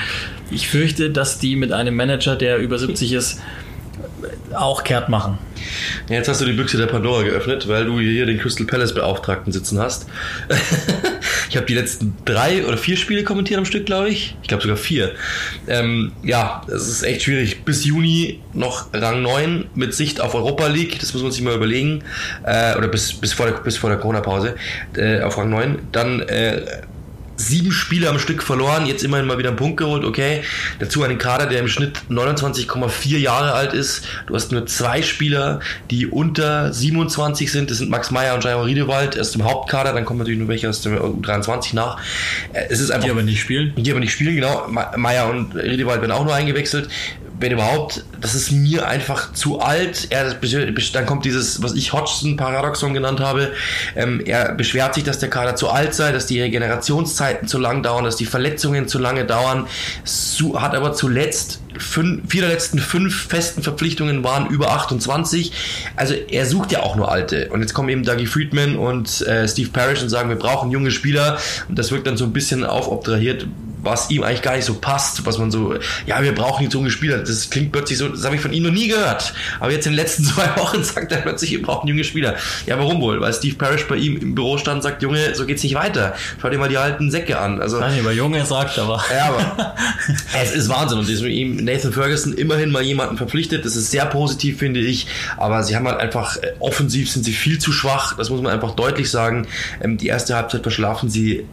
Ich 0.51 0.67
fürchte, 0.67 1.09
dass 1.09 1.39
die 1.39 1.55
mit 1.55 1.71
einem 1.71 1.95
Manager, 1.95 2.35
der 2.35 2.57
über 2.57 2.77
70 2.77 3.13
ist, 3.13 3.41
auch 4.53 4.83
kehrt 4.83 5.09
machen. 5.09 5.37
Jetzt 6.09 6.27
hast 6.27 6.41
du 6.41 6.45
die 6.45 6.53
Büchse 6.53 6.77
der 6.77 6.87
Pandora 6.87 7.23
geöffnet, 7.23 7.67
weil 7.67 7.85
du 7.85 7.99
hier 7.99 8.25
den 8.25 8.37
Crystal 8.37 8.65
Palace 8.65 8.93
Beauftragten 8.93 9.51
sitzen 9.51 9.79
hast. 9.79 10.07
ich 11.53 11.57
habe 11.57 11.67
die 11.67 11.75
letzten 11.75 12.15
drei 12.25 12.65
oder 12.65 12.79
vier 12.79 12.97
Spiele 12.97 13.23
kommentiert 13.23 13.59
am 13.59 13.65
Stück, 13.65 13.85
glaube 13.85 14.09
ich. 14.09 14.35
Ich 14.41 14.47
glaube 14.47 14.63
sogar 14.63 14.75
vier. 14.75 15.11
Ähm, 15.67 16.11
ja, 16.23 16.63
es 16.65 16.87
ist 16.87 17.03
echt 17.03 17.21
schwierig. 17.21 17.63
Bis 17.63 17.85
Juni 17.85 18.39
noch 18.53 18.87
Rang 18.91 19.21
9 19.21 19.65
mit 19.75 19.93
Sicht 19.93 20.19
auf 20.19 20.33
Europa 20.33 20.65
League. 20.65 20.97
Das 20.99 21.13
muss 21.13 21.21
man 21.21 21.31
sich 21.31 21.43
mal 21.43 21.53
überlegen. 21.53 22.03
Äh, 22.43 22.75
oder 22.75 22.87
bis, 22.87 23.13
bis 23.13 23.33
vor 23.33 23.45
der, 23.45 23.59
der 23.59 23.97
Corona-Pause 23.99 24.55
äh, 24.97 25.21
auf 25.21 25.37
Rang 25.37 25.51
9. 25.51 25.89
Dann 25.91 26.21
äh, 26.21 26.81
sieben 27.47 27.71
Spiele 27.71 28.09
am 28.09 28.19
Stück 28.19 28.43
verloren, 28.43 28.85
jetzt 28.85 29.03
immerhin 29.03 29.25
mal 29.27 29.37
wieder 29.37 29.49
einen 29.49 29.57
Punkt 29.57 29.77
geholt, 29.77 30.03
okay. 30.03 30.43
Dazu 30.79 31.03
einen 31.03 31.17
Kader, 31.17 31.45
der 31.45 31.59
im 31.59 31.67
Schnitt 31.67 31.99
29,4 32.09 33.17
Jahre 33.17 33.53
alt 33.53 33.73
ist. 33.73 34.05
Du 34.27 34.35
hast 34.35 34.51
nur 34.51 34.65
zwei 34.65 35.01
Spieler, 35.01 35.59
die 35.91 36.07
unter 36.07 36.71
27 36.73 37.51
sind. 37.51 37.71
Das 37.71 37.77
sind 37.77 37.89
Max 37.89 38.11
Meyer 38.11 38.35
und 38.35 38.43
Jairo 38.43 38.63
Riedewald 38.63 39.15
erst 39.15 39.35
im 39.35 39.43
Hauptkader, 39.43 39.93
dann 39.93 40.05
kommen 40.05 40.19
natürlich 40.19 40.39
nur 40.39 40.47
welche 40.47 40.69
aus 40.69 40.81
dem 40.81 40.97
U23 40.97 41.75
nach. 41.75 41.97
Äh, 42.53 42.65
es 42.69 42.79
ist 42.79 42.91
einfach, 42.91 43.05
die 43.05 43.11
aber 43.11 43.23
nicht 43.23 43.41
spielen. 43.41 43.73
Die 43.75 43.91
aber 43.91 43.99
nicht 43.99 44.13
spielen, 44.13 44.35
genau. 44.35 44.67
Meyer 44.95 45.29
und 45.29 45.55
Riedewald 45.55 46.01
werden 46.01 46.11
auch 46.11 46.23
nur 46.23 46.33
eingewechselt 46.33 46.89
wenn 47.43 47.51
überhaupt, 47.51 48.05
das 48.21 48.35
ist 48.35 48.51
mir 48.51 48.87
einfach 48.87 49.33
zu 49.33 49.59
alt. 49.59 50.07
Er, 50.11 50.33
dann 50.33 51.05
kommt 51.05 51.25
dieses, 51.25 51.61
was 51.61 51.73
ich 51.73 51.91
Hodgson-Paradoxon 51.91 52.93
genannt 52.93 53.19
habe. 53.19 53.51
Ähm, 53.97 54.21
er 54.25 54.53
beschwert 54.53 54.95
sich, 54.95 55.03
dass 55.03 55.19
der 55.19 55.29
Kader 55.29 55.57
zu 55.57 55.69
alt 55.69 55.93
sei, 55.93 56.13
dass 56.13 56.25
die 56.25 56.41
Regenerationszeiten 56.41 57.49
zu 57.49 57.59
lang 57.59 57.83
dauern, 57.83 58.05
dass 58.05 58.15
die 58.15 58.25
Verletzungen 58.25 58.87
zu 58.87 58.97
lange 58.97 59.25
dauern. 59.25 59.67
So, 60.05 60.61
hat 60.61 60.73
aber 60.73 60.93
zuletzt 60.93 61.59
fünf, 61.77 62.31
vier 62.31 62.43
der 62.43 62.51
letzten 62.51 62.79
fünf 62.79 63.27
festen 63.27 63.61
Verpflichtungen 63.61 64.23
waren 64.23 64.47
über 64.47 64.71
28. 64.71 65.51
Also 65.97 66.13
er 66.13 66.45
sucht 66.45 66.71
ja 66.71 66.81
auch 66.81 66.95
nur 66.95 67.11
alte. 67.11 67.49
Und 67.49 67.59
jetzt 67.59 67.73
kommen 67.73 67.89
eben 67.89 68.05
Dougie 68.05 68.25
Friedman 68.25 68.77
und 68.77 69.19
äh, 69.27 69.49
Steve 69.49 69.69
Parrish 69.69 70.01
und 70.01 70.07
sagen, 70.07 70.29
wir 70.29 70.37
brauchen 70.37 70.71
junge 70.71 70.91
Spieler. 70.91 71.37
Und 71.67 71.77
das 71.77 71.91
wirkt 71.91 72.07
dann 72.07 72.15
so 72.15 72.23
ein 72.23 72.31
bisschen 72.31 72.63
aufobtrahiert, 72.63 73.47
was 73.83 74.09
ihm 74.09 74.23
eigentlich 74.23 74.41
gar 74.41 74.55
nicht 74.55 74.65
so 74.65 74.75
passt, 74.75 75.25
was 75.25 75.37
man 75.37 75.51
so, 75.51 75.75
ja, 76.05 76.21
wir 76.23 76.33
brauchen 76.33 76.63
jetzt 76.63 76.73
junge 76.73 76.89
Spieler. 76.89 77.17
Das 77.17 77.49
klingt 77.49 77.73
plötzlich 77.73 77.97
so, 77.97 78.07
das 78.07 78.23
habe 78.23 78.35
ich 78.35 78.41
von 78.41 78.53
ihm 78.53 78.63
noch 78.63 78.71
nie 78.71 78.87
gehört. 78.87 79.33
Aber 79.59 79.71
jetzt 79.71 79.85
in 79.85 79.91
den 79.91 79.97
letzten 79.97 80.23
zwei 80.23 80.55
Wochen 80.57 80.83
sagt 80.83 81.11
er 81.11 81.19
plötzlich, 81.19 81.51
wir 81.51 81.61
brauchen 81.61 81.87
junge 81.87 82.05
Spieler. 82.05 82.35
Ja, 82.65 82.79
warum 82.79 83.01
wohl? 83.01 83.19
Weil 83.19 83.33
Steve 83.33 83.55
Parrish 83.55 83.85
bei 83.87 83.97
ihm 83.97 84.17
im 84.17 84.35
Büro 84.35 84.57
stand 84.57 84.77
und 84.77 84.81
sagt, 84.83 85.01
Junge, 85.03 85.35
so 85.35 85.45
geht's 85.45 85.63
nicht 85.63 85.75
weiter. 85.75 86.15
Schau 86.41 86.49
dir 86.49 86.57
mal 86.57 86.69
die 86.69 86.77
alten 86.77 87.11
Säcke 87.11 87.37
an. 87.37 87.61
Also, 87.61 87.79
Nein, 87.79 87.99
über 87.99 88.13
Junge 88.13 88.45
sagt 88.45 88.79
aber. 88.79 89.03
Ja, 89.13 89.25
aber 89.25 89.75
es 90.41 90.53
ist 90.53 90.69
Wahnsinn. 90.69 90.99
Und 90.99 91.07
mit 91.07 91.33
ihm 91.33 91.57
Nathan 91.57 91.91
Ferguson 91.91 92.33
immerhin 92.33 92.71
mal 92.71 92.81
jemanden 92.81 93.17
verpflichtet. 93.17 93.65
Das 93.65 93.75
ist 93.75 93.91
sehr 93.91 94.05
positiv, 94.05 94.59
finde 94.59 94.79
ich. 94.79 95.07
Aber 95.35 95.63
sie 95.63 95.75
haben 95.75 95.87
halt 95.87 95.99
einfach, 95.99 96.37
äh, 96.37 96.53
offensiv 96.59 97.11
sind 97.11 97.23
sie 97.23 97.33
viel 97.33 97.59
zu 97.59 97.73
schwach. 97.73 98.15
Das 98.15 98.29
muss 98.29 98.41
man 98.41 98.53
einfach 98.53 98.75
deutlich 98.75 99.11
sagen. 99.11 99.47
Ähm, 99.81 99.97
die 99.97 100.07
erste 100.07 100.35
Halbzeit 100.35 100.63
verschlafen 100.63 101.09
sie 101.09 101.45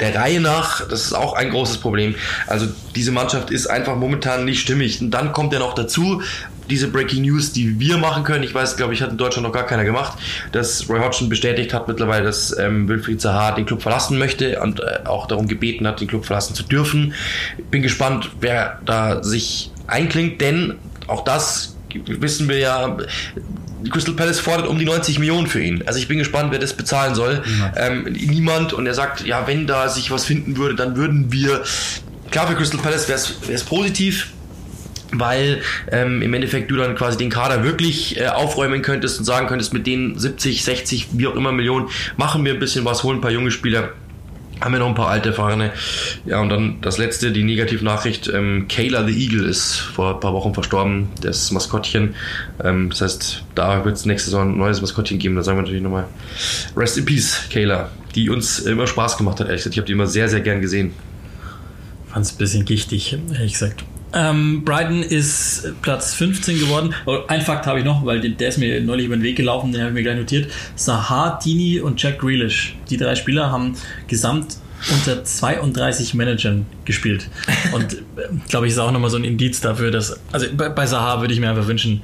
der 0.00 0.14
Reihe 0.14 0.40
nach, 0.40 0.86
das 0.88 1.04
ist 1.06 1.12
auch 1.12 1.34
ein 1.34 1.50
großes 1.50 1.78
Problem. 1.78 2.14
Also 2.46 2.66
diese 2.94 3.12
Mannschaft 3.12 3.50
ist 3.50 3.66
einfach 3.66 3.96
momentan 3.96 4.44
nicht 4.44 4.60
stimmig. 4.60 5.00
Und 5.00 5.10
dann 5.10 5.32
kommt 5.32 5.52
ja 5.52 5.58
noch 5.58 5.74
dazu, 5.74 6.22
diese 6.68 6.88
Breaking 6.88 7.22
News, 7.22 7.52
die 7.52 7.78
wir 7.78 7.96
machen 7.98 8.24
können. 8.24 8.42
Ich 8.42 8.54
weiß, 8.54 8.76
glaube 8.76 8.92
ich, 8.94 9.02
hat 9.02 9.10
in 9.10 9.16
Deutschland 9.16 9.46
noch 9.46 9.54
gar 9.54 9.66
keiner 9.66 9.84
gemacht, 9.84 10.18
dass 10.52 10.88
Roy 10.88 10.98
Hodgson 11.00 11.28
bestätigt 11.28 11.72
hat 11.72 11.88
mittlerweile, 11.88 12.24
dass 12.24 12.56
ähm, 12.58 12.88
Wilfried 12.88 13.20
Zaha 13.20 13.52
den 13.52 13.66
Club 13.66 13.82
verlassen 13.82 14.18
möchte 14.18 14.60
und 14.60 14.80
äh, 14.80 15.00
auch 15.04 15.26
darum 15.26 15.46
gebeten 15.46 15.86
hat, 15.86 16.00
den 16.00 16.08
Club 16.08 16.26
verlassen 16.26 16.54
zu 16.54 16.64
dürfen. 16.64 17.14
Bin 17.70 17.82
gespannt, 17.82 18.30
wer 18.40 18.80
da 18.84 19.22
sich 19.22 19.70
einklingt, 19.86 20.40
denn 20.40 20.74
auch 21.06 21.22
das 21.22 21.76
wissen 21.94 22.48
wir 22.48 22.58
ja, 22.58 22.96
Crystal 23.90 24.14
Palace 24.14 24.40
fordert 24.40 24.68
um 24.68 24.78
die 24.78 24.84
90 24.84 25.18
Millionen 25.18 25.46
für 25.46 25.60
ihn. 25.60 25.82
Also 25.86 25.98
ich 25.98 26.08
bin 26.08 26.18
gespannt, 26.18 26.52
wer 26.52 26.58
das 26.58 26.74
bezahlen 26.74 27.14
soll. 27.14 27.42
Niemand. 27.46 27.74
Ähm, 27.76 28.04
niemand. 28.12 28.72
Und 28.72 28.86
er 28.86 28.94
sagt, 28.94 29.26
ja, 29.26 29.46
wenn 29.46 29.66
da 29.66 29.88
sich 29.88 30.10
was 30.10 30.24
finden 30.24 30.56
würde, 30.56 30.74
dann 30.74 30.96
würden 30.96 31.32
wir. 31.32 31.62
Klar, 32.30 32.48
für 32.48 32.54
Crystal 32.54 32.80
Palace 32.80 33.08
wäre 33.08 33.20
es 33.52 33.64
positiv, 33.64 34.32
weil 35.12 35.62
ähm, 35.92 36.22
im 36.22 36.34
Endeffekt 36.34 36.70
du 36.70 36.76
dann 36.76 36.96
quasi 36.96 37.16
den 37.16 37.30
Kader 37.30 37.62
wirklich 37.62 38.18
äh, 38.20 38.26
aufräumen 38.26 38.82
könntest 38.82 39.18
und 39.18 39.24
sagen 39.24 39.46
könntest, 39.46 39.72
mit 39.72 39.86
den 39.86 40.18
70, 40.18 40.64
60, 40.64 41.08
wie 41.12 41.26
auch 41.28 41.36
immer 41.36 41.52
Millionen 41.52 41.88
machen 42.16 42.44
wir 42.44 42.52
ein 42.52 42.58
bisschen 42.58 42.84
was, 42.84 43.04
holen 43.04 43.18
ein 43.18 43.20
paar 43.20 43.30
junge 43.30 43.50
Spieler 43.50 43.92
haben 44.60 44.72
wir 44.72 44.78
noch 44.78 44.88
ein 44.88 44.94
paar 44.94 45.08
alte 45.08 45.32
Fahne. 45.32 45.72
Ja, 46.24 46.40
und 46.40 46.48
dann 46.48 46.78
das 46.80 46.98
letzte, 46.98 47.32
die 47.32 47.44
Negativnachricht. 47.44 48.28
Ähm, 48.28 48.66
Kayla 48.68 49.04
the 49.06 49.12
Eagle 49.12 49.44
ist 49.44 49.76
vor 49.76 50.14
ein 50.14 50.20
paar 50.20 50.32
Wochen 50.32 50.54
verstorben, 50.54 51.08
das 51.20 51.50
Maskottchen. 51.50 52.14
Ähm, 52.64 52.90
das 52.90 53.00
heißt, 53.02 53.44
da 53.54 53.84
wird 53.84 53.96
es 53.96 54.06
nächste 54.06 54.30
Saison 54.30 54.52
ein 54.52 54.58
neues 54.58 54.80
Maskottchen 54.80 55.18
geben. 55.18 55.36
Da 55.36 55.42
sagen 55.42 55.58
wir 55.58 55.62
natürlich 55.62 55.82
nochmal 55.82 56.06
Rest 56.76 56.96
in 56.96 57.04
Peace, 57.04 57.42
Kayla, 57.50 57.90
die 58.14 58.30
uns 58.30 58.60
immer 58.60 58.86
Spaß 58.86 59.18
gemacht 59.18 59.40
hat, 59.40 59.48
ehrlich 59.48 59.60
gesagt. 59.60 59.74
Ich 59.74 59.78
habe 59.78 59.86
die 59.86 59.92
immer 59.92 60.06
sehr, 60.06 60.28
sehr 60.28 60.40
gern 60.40 60.60
gesehen. 60.60 60.92
Fand 62.08 62.24
es 62.24 62.32
ein 62.32 62.38
bisschen 62.38 62.64
gichtig, 62.64 63.18
ehrlich 63.34 63.52
gesagt. 63.52 63.84
Ähm, 64.12 64.64
Brighton 64.64 65.02
ist 65.02 65.72
Platz 65.82 66.14
15 66.14 66.58
geworden. 66.58 66.94
Oh, 67.06 67.18
ein 67.28 67.42
Fakt 67.42 67.66
habe 67.66 67.80
ich 67.80 67.84
noch, 67.84 68.04
weil 68.04 68.20
der 68.20 68.48
ist 68.48 68.58
mir 68.58 68.80
neulich 68.80 69.06
über 69.06 69.16
den 69.16 69.22
Weg 69.22 69.36
gelaufen, 69.36 69.72
den 69.72 69.80
habe 69.80 69.90
ich 69.90 69.94
mir 69.94 70.02
gleich 70.02 70.18
notiert. 70.18 70.50
Sahar, 70.74 71.38
Dini 71.44 71.80
und 71.80 72.00
Jack 72.00 72.20
Grealish, 72.20 72.76
die 72.88 72.96
drei 72.96 73.14
Spieler 73.14 73.50
haben 73.50 73.74
gesamt 74.06 74.58
unter 74.92 75.24
32 75.24 76.14
Managern 76.14 76.66
gespielt. 76.84 77.28
Und 77.72 77.94
äh, 77.94 77.96
glaube 78.48 78.66
ich, 78.66 78.72
ist 78.72 78.78
auch 78.78 78.92
nochmal 78.92 79.10
so 79.10 79.16
ein 79.16 79.24
Indiz 79.24 79.60
dafür, 79.60 79.90
dass, 79.90 80.20
also 80.32 80.46
bei, 80.56 80.68
bei 80.68 80.86
Sahar 80.86 81.20
würde 81.20 81.34
ich 81.34 81.40
mir 81.40 81.50
einfach 81.50 81.66
wünschen, 81.66 82.02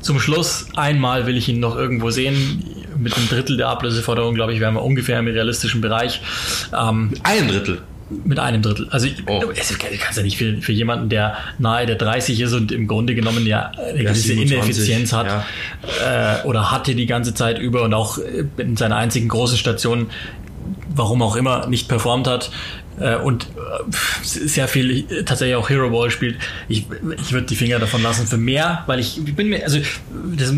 zum 0.00 0.20
Schluss 0.20 0.66
einmal 0.76 1.26
will 1.26 1.36
ich 1.36 1.48
ihn 1.48 1.60
noch 1.60 1.76
irgendwo 1.76 2.10
sehen. 2.10 2.62
Mit 2.96 3.16
einem 3.16 3.28
Drittel 3.28 3.56
der 3.56 3.68
Ablöseforderung, 3.68 4.34
glaube 4.34 4.52
ich, 4.52 4.60
wären 4.60 4.74
wir 4.74 4.82
ungefähr 4.82 5.18
im 5.18 5.26
realistischen 5.26 5.80
Bereich. 5.80 6.20
Ähm, 6.78 7.12
ein 7.22 7.48
Drittel? 7.48 7.82
Mit 8.24 8.38
einem 8.38 8.62
Drittel. 8.62 8.88
Also 8.90 9.08
oh. 9.26 9.42
es 9.54 9.78
kannst 9.78 10.16
ja 10.16 10.22
nicht 10.22 10.36
für, 10.36 10.60
für 10.60 10.72
jemanden, 10.72 11.08
der 11.08 11.36
nahe 11.58 11.86
der 11.86 11.96
30 11.96 12.40
ist 12.40 12.52
und 12.52 12.70
im 12.70 12.86
Grunde 12.86 13.14
genommen 13.14 13.46
ja 13.46 13.72
eine 13.76 14.04
gewisse 14.04 14.34
Ineffizienz 14.34 15.12
hat 15.12 15.26
ja. 15.26 16.40
äh, 16.42 16.44
oder 16.44 16.70
hatte 16.70 16.94
die 16.94 17.06
ganze 17.06 17.34
Zeit 17.34 17.58
über 17.58 17.82
und 17.82 17.94
auch 17.94 18.18
in 18.58 18.76
seiner 18.76 18.96
einzigen 18.96 19.28
großen 19.28 19.56
Station, 19.56 20.10
warum 20.94 21.22
auch 21.22 21.36
immer, 21.36 21.66
nicht 21.66 21.88
performt 21.88 22.26
hat 22.26 22.50
äh, 22.98 23.16
und 23.16 23.44
äh, 23.44 23.92
sehr 24.22 24.68
viel 24.68 25.24
tatsächlich 25.24 25.56
auch 25.56 25.68
Hero 25.68 25.90
Ball 25.90 26.10
spielt. 26.10 26.36
Ich, 26.68 26.86
ich 27.20 27.32
würde 27.32 27.46
die 27.46 27.56
Finger 27.56 27.78
davon 27.78 28.02
lassen 28.02 28.26
für 28.26 28.36
mehr, 28.36 28.84
weil 28.86 29.00
ich, 29.00 29.18
ich 29.18 29.34
bin 29.34 29.48
mir, 29.48 29.64
also 29.64 29.78
das, 30.36 30.52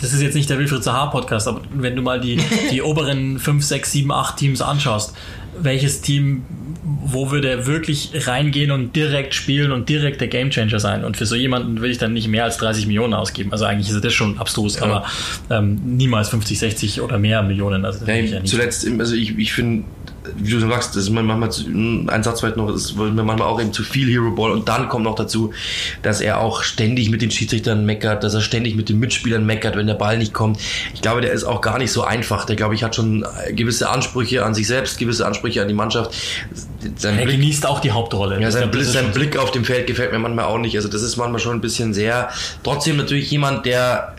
das, 0.00 0.12
ist 0.12 0.22
jetzt 0.22 0.34
nicht 0.34 0.48
der 0.48 0.58
Wilfried 0.58 0.84
Sahar 0.84 1.10
Podcast, 1.10 1.48
aber 1.48 1.62
wenn 1.74 1.96
du 1.96 2.02
mal 2.02 2.20
die, 2.20 2.38
die 2.70 2.82
oberen 2.82 3.38
5, 3.38 3.64
6, 3.64 3.92
7, 3.92 4.12
8 4.12 4.36
Teams 4.36 4.62
anschaust, 4.62 5.14
welches 5.58 6.00
Team, 6.00 6.44
wo 6.84 7.30
würde 7.30 7.48
er 7.48 7.66
wirklich 7.66 8.10
reingehen 8.26 8.72
und 8.72 8.96
direkt 8.96 9.34
spielen 9.34 9.70
und 9.70 9.88
direkt 9.88 10.20
der 10.20 10.28
Gamechanger 10.28 10.80
sein. 10.80 11.04
Und 11.04 11.16
für 11.16 11.26
so 11.26 11.36
jemanden 11.36 11.80
will 11.80 11.90
ich 11.90 11.98
dann 11.98 12.12
nicht 12.12 12.26
mehr 12.26 12.44
als 12.44 12.56
30 12.58 12.86
Millionen 12.86 13.14
ausgeben. 13.14 13.52
Also 13.52 13.66
eigentlich 13.66 13.88
ist 13.88 14.04
das 14.04 14.12
schon 14.12 14.38
abstrus, 14.38 14.76
ja. 14.76 14.82
aber 14.82 15.06
ähm, 15.50 15.80
niemals 15.84 16.30
50, 16.30 16.58
60 16.58 17.00
oder 17.00 17.18
mehr 17.18 17.42
Millionen. 17.42 17.84
Also 17.84 18.04
ja, 18.04 18.44
zuletzt, 18.44 18.86
also 18.98 19.14
ich, 19.14 19.38
ich 19.38 19.52
finde, 19.52 19.84
wie 20.36 20.50
du 20.50 20.60
sagst, 20.60 20.94
das 20.94 21.04
ist 21.04 21.10
manchmal 21.10 21.50
zu, 21.50 21.66
ein 21.66 22.22
Satz 22.22 22.42
weit 22.42 22.56
noch, 22.56 22.72
ist 22.72 22.96
mir 22.96 23.10
manchmal 23.10 23.42
auch 23.48 23.60
eben 23.60 23.72
zu 23.72 23.82
viel 23.82 24.08
Hero 24.08 24.30
Ball 24.30 24.52
und 24.52 24.68
dann 24.68 24.88
kommt 24.88 25.04
noch 25.04 25.16
dazu, 25.16 25.52
dass 26.02 26.20
er 26.20 26.40
auch 26.40 26.62
ständig 26.62 27.10
mit 27.10 27.22
den 27.22 27.30
Schiedsrichtern 27.30 27.84
meckert, 27.84 28.22
dass 28.22 28.34
er 28.34 28.40
ständig 28.40 28.76
mit 28.76 28.88
den 28.88 28.98
Mitspielern 29.00 29.44
meckert, 29.44 29.76
wenn 29.76 29.86
der 29.86 29.94
Ball 29.94 30.18
nicht 30.18 30.32
kommt. 30.32 30.60
Ich 30.94 31.02
glaube, 31.02 31.20
der 31.22 31.32
ist 31.32 31.44
auch 31.44 31.60
gar 31.60 31.78
nicht 31.78 31.90
so 31.90 32.02
einfach. 32.04 32.44
Der 32.44 32.56
glaube 32.56 32.74
ich 32.74 32.84
hat 32.84 32.94
schon 32.94 33.26
gewisse 33.50 33.88
Ansprüche 33.88 34.44
an 34.44 34.54
sich 34.54 34.66
selbst, 34.66 34.98
gewisse 34.98 35.26
Ansprüche 35.26 35.60
an 35.60 35.68
die 35.68 35.74
Mannschaft. 35.74 36.14
Sein 36.96 37.18
er 37.18 37.24
Blick, 37.24 37.40
genießt 37.40 37.66
auch 37.66 37.80
die 37.80 37.90
Hauptrolle. 37.90 38.40
Ja, 38.40 38.50
sein, 38.50 38.70
glaub, 38.70 38.84
sein 38.84 39.12
Blick 39.12 39.36
auf 39.36 39.50
dem 39.50 39.64
Feld 39.64 39.86
gefällt 39.86 40.12
mir 40.12 40.18
manchmal 40.18 40.44
auch 40.44 40.58
nicht. 40.58 40.76
Also 40.76 40.88
das 40.88 41.02
ist 41.02 41.16
manchmal 41.16 41.40
schon 41.40 41.56
ein 41.56 41.60
bisschen 41.60 41.94
sehr. 41.94 42.30
Trotzdem 42.62 42.96
natürlich 42.96 43.30
jemand, 43.30 43.66
der 43.66 44.14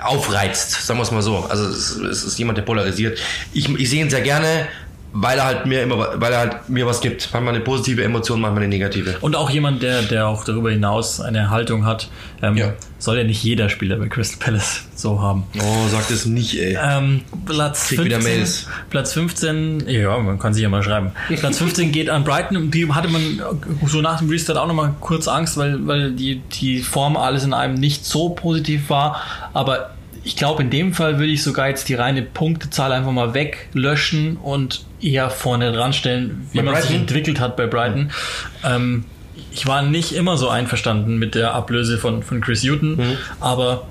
aufreizt, 0.00 0.86
sagen 0.86 0.98
wir 0.98 1.02
es 1.02 1.10
mal 1.10 1.22
so. 1.22 1.38
Also 1.48 1.66
es, 1.66 1.96
es 1.96 2.24
ist 2.24 2.38
jemand, 2.38 2.58
der 2.58 2.62
polarisiert. 2.62 3.18
Ich, 3.52 3.68
ich 3.68 3.90
sehe 3.90 4.02
ihn 4.02 4.10
sehr 4.10 4.20
gerne, 4.20 4.68
weil 5.12 5.38
er 5.38 5.44
halt 5.44 5.66
mir 5.66 5.82
immer, 5.82 6.20
weil 6.20 6.32
er 6.32 6.38
halt 6.38 6.68
mir 6.68 6.86
was 6.86 7.00
gibt. 7.00 7.30
Manchmal 7.32 7.54
eine 7.54 7.64
positive 7.64 8.04
Emotion, 8.04 8.40
manchmal 8.40 8.64
eine 8.64 8.68
negative. 8.68 9.16
Und 9.20 9.36
auch 9.36 9.50
jemand, 9.50 9.82
der, 9.82 10.02
der 10.02 10.26
auch 10.26 10.44
darüber 10.44 10.70
hinaus 10.70 11.20
eine 11.20 11.50
Haltung 11.50 11.86
hat. 11.86 12.08
Ähm, 12.42 12.56
ja. 12.56 12.74
Soll 12.98 13.16
ja 13.16 13.24
nicht 13.24 13.42
jeder 13.42 13.68
Spieler 13.68 13.96
bei 13.96 14.08
Crystal 14.08 14.38
Palace 14.38 14.84
so 14.94 15.20
haben. 15.20 15.44
Oh, 15.58 15.88
sag 15.90 16.08
das 16.08 16.26
nicht, 16.26 16.60
ey. 16.60 16.76
Ähm, 16.80 17.22
Platz, 17.46 17.88
Krieg 17.88 18.04
wieder 18.04 18.16
15, 18.16 18.36
Mails. 18.36 18.66
Platz 18.90 19.12
15, 19.12 19.88
ja, 19.88 20.18
man 20.18 20.38
kann 20.38 20.52
sich 20.52 20.62
ja 20.62 20.68
mal 20.68 20.82
schreiben. 20.82 21.12
Platz 21.28 21.58
15 21.58 21.90
geht 21.92 22.10
an 22.10 22.24
Brighton 22.24 22.56
und 22.56 22.70
die 22.72 22.92
hatte 22.92 23.08
man 23.08 23.40
so 23.86 24.00
nach 24.00 24.18
dem 24.18 24.28
Restart 24.28 24.58
auch 24.58 24.66
nochmal 24.66 24.94
kurz 25.00 25.26
Angst, 25.26 25.56
weil, 25.56 25.86
weil 25.86 26.12
die, 26.12 26.40
die 26.60 26.80
Form 26.80 27.16
alles 27.16 27.44
in 27.44 27.54
einem 27.54 27.74
nicht 27.74 28.04
so 28.04 28.30
positiv 28.30 28.90
war. 28.90 29.20
Aber 29.54 29.90
ich 30.24 30.36
glaube, 30.36 30.62
in 30.62 30.70
dem 30.70 30.92
Fall 30.94 31.18
würde 31.18 31.32
ich 31.32 31.42
sogar 31.42 31.68
jetzt 31.68 31.88
die 31.88 31.94
reine 31.94 32.22
Punktezahl 32.22 32.92
einfach 32.92 33.12
mal 33.12 33.34
weglöschen 33.34 34.36
und 34.36 34.84
eher 35.00 35.30
vorne 35.30 35.72
dran 35.72 35.92
stellen, 35.92 36.48
wie 36.52 36.58
Bei 36.58 36.64
man 36.64 36.74
sich 36.76 36.84
Brighton? 36.86 37.00
entwickelt 37.02 37.40
hat 37.40 37.56
bei 37.56 37.66
Brighton. 37.66 38.10
Ähm, 38.64 39.04
ich 39.52 39.66
war 39.66 39.82
nicht 39.82 40.12
immer 40.12 40.36
so 40.36 40.48
einverstanden 40.48 41.18
mit 41.18 41.34
der 41.34 41.54
Ablöse 41.54 41.98
von, 41.98 42.22
von 42.22 42.40
Chris 42.40 42.62
Hutton, 42.64 42.96
Mhm. 42.96 43.16
aber 43.40 43.86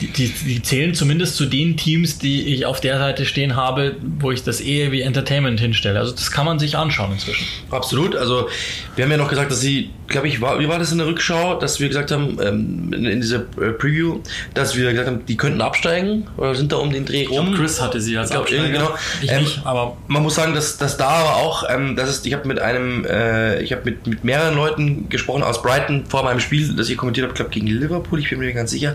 die, 0.00 0.06
die, 0.08 0.28
die 0.28 0.62
zählen 0.62 0.94
zumindest 0.94 1.36
zu 1.36 1.46
den 1.46 1.76
Teams, 1.76 2.18
die 2.18 2.54
ich 2.54 2.66
auf 2.66 2.80
der 2.80 2.98
Seite 2.98 3.24
stehen 3.26 3.56
habe, 3.56 3.96
wo 4.20 4.30
ich 4.30 4.42
das 4.42 4.60
eher 4.60 4.92
wie 4.92 5.00
Entertainment 5.02 5.60
hinstelle. 5.60 5.98
Also 5.98 6.12
das 6.12 6.30
kann 6.30 6.46
man 6.46 6.58
sich 6.58 6.76
anschauen 6.76 7.12
inzwischen. 7.12 7.46
Absolut. 7.70 8.16
Also 8.16 8.48
wir 8.96 9.04
haben 9.04 9.10
ja 9.10 9.16
noch 9.16 9.28
gesagt, 9.28 9.50
dass 9.50 9.60
sie, 9.60 9.90
glaube 10.06 10.28
ich, 10.28 10.40
war, 10.40 10.58
wie 10.60 10.68
war 10.68 10.78
das 10.78 10.92
in 10.92 10.98
der 10.98 11.06
Rückschau, 11.06 11.54
dass 11.58 11.80
wir 11.80 11.88
gesagt 11.88 12.10
haben, 12.10 12.38
ähm, 12.42 12.92
in, 12.92 13.04
in 13.04 13.20
dieser 13.20 13.40
äh, 13.60 13.72
Preview, 13.72 14.20
dass 14.54 14.76
wir 14.76 14.90
gesagt 14.90 15.08
haben, 15.08 15.26
die 15.26 15.36
könnten 15.36 15.60
absteigen 15.60 16.26
oder 16.36 16.54
sind 16.54 16.72
da 16.72 16.76
um 16.76 16.90
den 16.92 17.04
Dreh 17.04 17.26
rum. 17.26 17.54
Chris 17.54 17.80
hatte 17.80 18.00
sie 18.00 18.16
als 18.16 18.30
Ich 18.30 18.34
glaub, 18.34 18.44
Absteiger. 18.44 18.68
genau. 18.68 18.94
Ich 19.22 19.30
Ähm, 19.30 19.40
nicht, 19.42 19.60
aber 19.64 19.96
Man 20.06 20.22
muss 20.22 20.34
sagen, 20.36 20.54
dass, 20.54 20.78
dass 20.78 20.96
da 20.96 21.08
aber 21.08 21.36
auch, 21.36 21.64
ähm, 21.68 21.96
das 21.96 22.08
ist, 22.08 22.26
ich 22.26 22.32
habe 22.34 22.46
mit 22.46 22.58
einem, 22.60 23.04
äh, 23.04 23.60
ich 23.62 23.72
habe 23.72 23.82
mit, 23.84 24.06
mit 24.06 24.24
mehreren 24.24 24.54
Leuten 24.54 25.08
gesprochen 25.08 25.42
aus 25.42 25.62
Brighton 25.62 26.04
vor 26.08 26.22
meinem 26.22 26.40
Spiel, 26.40 26.74
das 26.76 26.88
ich 26.88 26.96
kommentiert 26.96 27.26
habe, 27.26 27.34
glaube 27.34 27.50
gegen 27.50 27.66
Liverpool, 27.66 28.18
ich 28.18 28.30
bin 28.30 28.38
mir 28.38 28.46
nicht 28.46 28.56
ganz 28.56 28.70
sicher, 28.70 28.94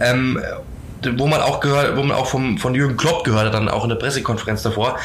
ähm, 0.00 0.35
wo 1.16 1.26
man 1.26 1.40
auch 1.40 1.60
gehört, 1.60 1.96
wo 1.96 2.02
man 2.02 2.16
auch 2.16 2.26
vom, 2.26 2.58
von 2.58 2.74
Jürgen 2.74 2.96
Klopp 2.96 3.24
gehört 3.24 3.46
hat, 3.46 3.54
dann 3.54 3.68
auch 3.68 3.84
in 3.84 3.90
der 3.90 3.96
Pressekonferenz 3.96 4.62
davor, 4.62 4.98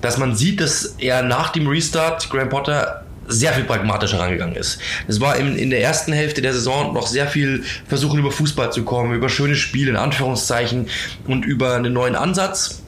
dass 0.00 0.18
man 0.18 0.34
sieht, 0.34 0.60
dass 0.60 0.96
er 0.98 1.22
nach 1.22 1.50
dem 1.50 1.66
Restart 1.66 2.28
Graham 2.30 2.48
Potter 2.48 3.04
sehr 3.26 3.52
viel 3.52 3.64
pragmatischer 3.64 4.18
rangegangen 4.18 4.54
ist. 4.54 4.78
Es 5.08 5.20
war 5.20 5.36
in, 5.36 5.56
in 5.56 5.70
der 5.70 5.80
ersten 5.80 6.12
Hälfte 6.12 6.42
der 6.42 6.52
Saison 6.52 6.92
noch 6.92 7.06
sehr 7.06 7.26
viel 7.26 7.64
versuchen 7.86 8.18
über 8.18 8.30
Fußball 8.30 8.72
zu 8.72 8.84
kommen, 8.84 9.14
über 9.14 9.28
schöne 9.28 9.54
Spiele 9.54 9.90
in 9.90 9.96
Anführungszeichen 9.96 10.88
und 11.26 11.44
über 11.44 11.74
einen 11.74 11.92
neuen 11.92 12.16
Ansatz. 12.16 12.83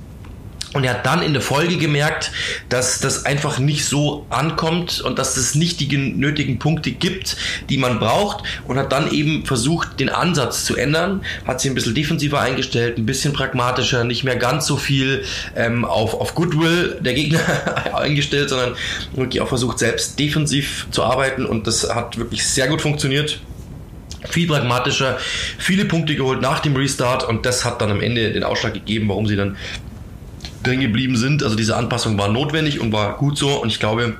Und 0.72 0.84
er 0.84 0.94
hat 0.94 1.06
dann 1.06 1.22
in 1.22 1.32
der 1.32 1.42
Folge 1.42 1.76
gemerkt, 1.76 2.32
dass 2.68 3.00
das 3.00 3.24
einfach 3.24 3.58
nicht 3.58 3.84
so 3.86 4.26
ankommt 4.30 5.00
und 5.00 5.18
dass 5.18 5.36
es 5.36 5.54
nicht 5.54 5.80
die 5.80 5.88
gen- 5.88 6.18
nötigen 6.18 6.58
Punkte 6.58 6.90
gibt, 6.90 7.36
die 7.70 7.78
man 7.78 7.98
braucht. 7.98 8.44
Und 8.66 8.78
hat 8.78 8.92
dann 8.92 9.10
eben 9.10 9.46
versucht, 9.46 10.00
den 10.00 10.08
Ansatz 10.08 10.64
zu 10.64 10.76
ändern. 10.76 11.22
Hat 11.46 11.60
sich 11.60 11.70
ein 11.70 11.74
bisschen 11.74 11.94
defensiver 11.94 12.40
eingestellt, 12.40 12.98
ein 12.98 13.06
bisschen 13.06 13.32
pragmatischer, 13.32 14.04
nicht 14.04 14.24
mehr 14.24 14.36
ganz 14.36 14.66
so 14.66 14.76
viel 14.76 15.24
ähm, 15.54 15.84
auf, 15.84 16.14
auf 16.14 16.34
Goodwill 16.34 16.98
der 17.00 17.14
Gegner 17.14 17.40
eingestellt, 17.94 18.50
sondern 18.50 18.74
wirklich 19.14 19.40
auch 19.40 19.48
versucht, 19.48 19.78
selbst 19.78 20.18
defensiv 20.18 20.88
zu 20.90 21.04
arbeiten. 21.04 21.46
Und 21.46 21.66
das 21.66 21.88
hat 21.94 22.18
wirklich 22.18 22.46
sehr 22.46 22.68
gut 22.68 22.82
funktioniert 22.82 23.40
viel 24.28 24.48
pragmatischer, 24.48 25.18
viele 25.58 25.84
Punkte 25.84 26.16
geholt 26.16 26.40
nach 26.40 26.58
dem 26.58 26.74
Restart 26.74 27.22
und 27.28 27.46
das 27.46 27.64
hat 27.64 27.80
dann 27.80 27.92
am 27.92 28.00
Ende 28.00 28.32
den 28.32 28.42
Ausschlag 28.42 28.74
gegeben, 28.74 29.08
warum 29.08 29.26
sie 29.28 29.36
dann 29.36 29.56
drin 30.66 30.80
geblieben 30.80 31.16
sind. 31.16 31.42
Also 31.42 31.56
diese 31.56 31.76
Anpassung 31.76 32.18
war 32.18 32.28
notwendig 32.28 32.80
und 32.80 32.92
war 32.92 33.16
gut 33.16 33.38
so 33.38 33.62
und 33.62 33.68
ich 33.68 33.80
glaube, 33.80 34.16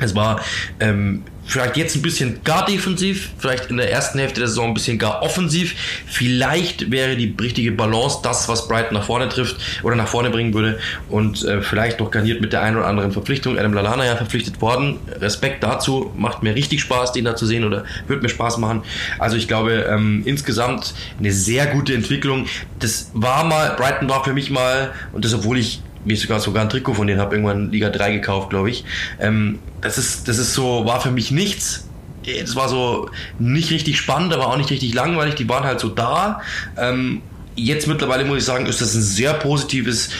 es 0.00 0.14
war 0.14 0.40
ähm, 0.80 1.22
vielleicht 1.46 1.76
jetzt 1.76 1.96
ein 1.96 2.02
bisschen 2.02 2.42
gar 2.44 2.64
defensiv, 2.64 3.30
vielleicht 3.38 3.70
in 3.70 3.76
der 3.76 3.90
ersten 3.90 4.18
Hälfte 4.18 4.40
der 4.40 4.48
Saison 4.48 4.68
ein 4.68 4.74
bisschen 4.74 4.98
gar 4.98 5.22
offensiv. 5.22 5.74
Vielleicht 6.06 6.90
wäre 6.90 7.16
die 7.16 7.34
richtige 7.40 7.72
Balance 7.72 8.18
das, 8.22 8.48
was 8.48 8.68
Brighton 8.68 8.94
nach 8.94 9.04
vorne 9.04 9.28
trifft 9.28 9.56
oder 9.82 9.96
nach 9.96 10.08
vorne 10.08 10.30
bringen 10.30 10.54
würde 10.54 10.78
und 11.08 11.44
äh, 11.44 11.62
vielleicht 11.62 12.00
noch 12.00 12.10
garniert 12.10 12.40
mit 12.40 12.52
der 12.52 12.62
einen 12.62 12.76
oder 12.76 12.86
anderen 12.86 13.12
Verpflichtung. 13.12 13.58
Adam 13.58 13.72
Lallana 13.72 14.04
ja 14.04 14.16
verpflichtet 14.16 14.60
worden. 14.60 14.98
Respekt 15.20 15.62
dazu, 15.62 16.12
macht 16.16 16.42
mir 16.42 16.54
richtig 16.54 16.80
Spaß, 16.80 17.12
den 17.12 17.24
da 17.24 17.36
zu 17.36 17.46
sehen 17.46 17.64
oder 17.64 17.84
wird 18.06 18.22
mir 18.22 18.28
Spaß 18.28 18.58
machen. 18.58 18.82
Also 19.18 19.36
ich 19.36 19.48
glaube 19.48 19.86
ähm, 19.88 20.22
insgesamt 20.24 20.94
eine 21.18 21.32
sehr 21.32 21.66
gute 21.66 21.94
Entwicklung. 21.94 22.46
Das 22.78 23.10
war 23.14 23.44
mal, 23.44 23.74
Brighton 23.76 24.08
war 24.08 24.24
für 24.24 24.32
mich 24.32 24.50
mal, 24.50 24.92
und 25.12 25.24
das 25.24 25.34
obwohl 25.34 25.58
ich 25.58 25.80
mir 26.04 26.16
sogar 26.16 26.40
sogar 26.40 26.62
ein 26.62 26.70
Trikot 26.70 26.94
von 26.94 27.06
denen 27.06 27.20
habe 27.20 27.34
irgendwann 27.34 27.70
Liga 27.70 27.90
3 27.90 28.12
gekauft, 28.12 28.50
glaube 28.50 28.70
ich. 28.70 28.84
Ähm, 29.20 29.58
das 29.80 29.98
ist 29.98 30.28
das 30.28 30.38
ist 30.38 30.54
so 30.54 30.84
war 30.84 31.00
für 31.00 31.10
mich 31.10 31.30
nichts. 31.30 31.88
Es 32.26 32.56
war 32.56 32.68
so 32.68 33.10
nicht 33.38 33.70
richtig 33.70 33.98
spannend, 33.98 34.32
aber 34.32 34.46
auch 34.48 34.56
nicht 34.56 34.70
richtig 34.70 34.94
langweilig. 34.94 35.34
Die 35.34 35.48
waren 35.48 35.64
halt 35.64 35.80
so 35.80 35.88
da. 35.88 36.40
Ähm, 36.78 37.20
jetzt 37.54 37.86
mittlerweile 37.86 38.24
muss 38.24 38.38
ich 38.38 38.44
sagen, 38.44 38.66
ist 38.66 38.80
das 38.80 38.94
ein 38.94 39.02
sehr 39.02 39.34
positives 39.34 40.10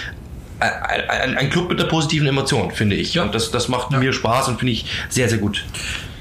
ein, 0.61 1.11
ein, 1.11 1.37
ein 1.37 1.51
Club 1.51 1.69
mit 1.69 1.81
einer 1.81 1.89
positiven 1.89 2.27
Emotion, 2.27 2.71
finde 2.71 2.97
ich. 2.97 3.15
Ja. 3.15 3.25
Und 3.25 3.35
das, 3.35 3.51
das 3.51 3.69
macht 3.69 3.93
Ja. 3.93 3.99
mir 3.99 4.13
Spaß 4.13 4.49
und 4.49 4.59
finde 4.59 4.73
ich 4.73 4.87
sehr, 5.09 5.29
sehr 5.29 5.39
gut. 5.39 5.65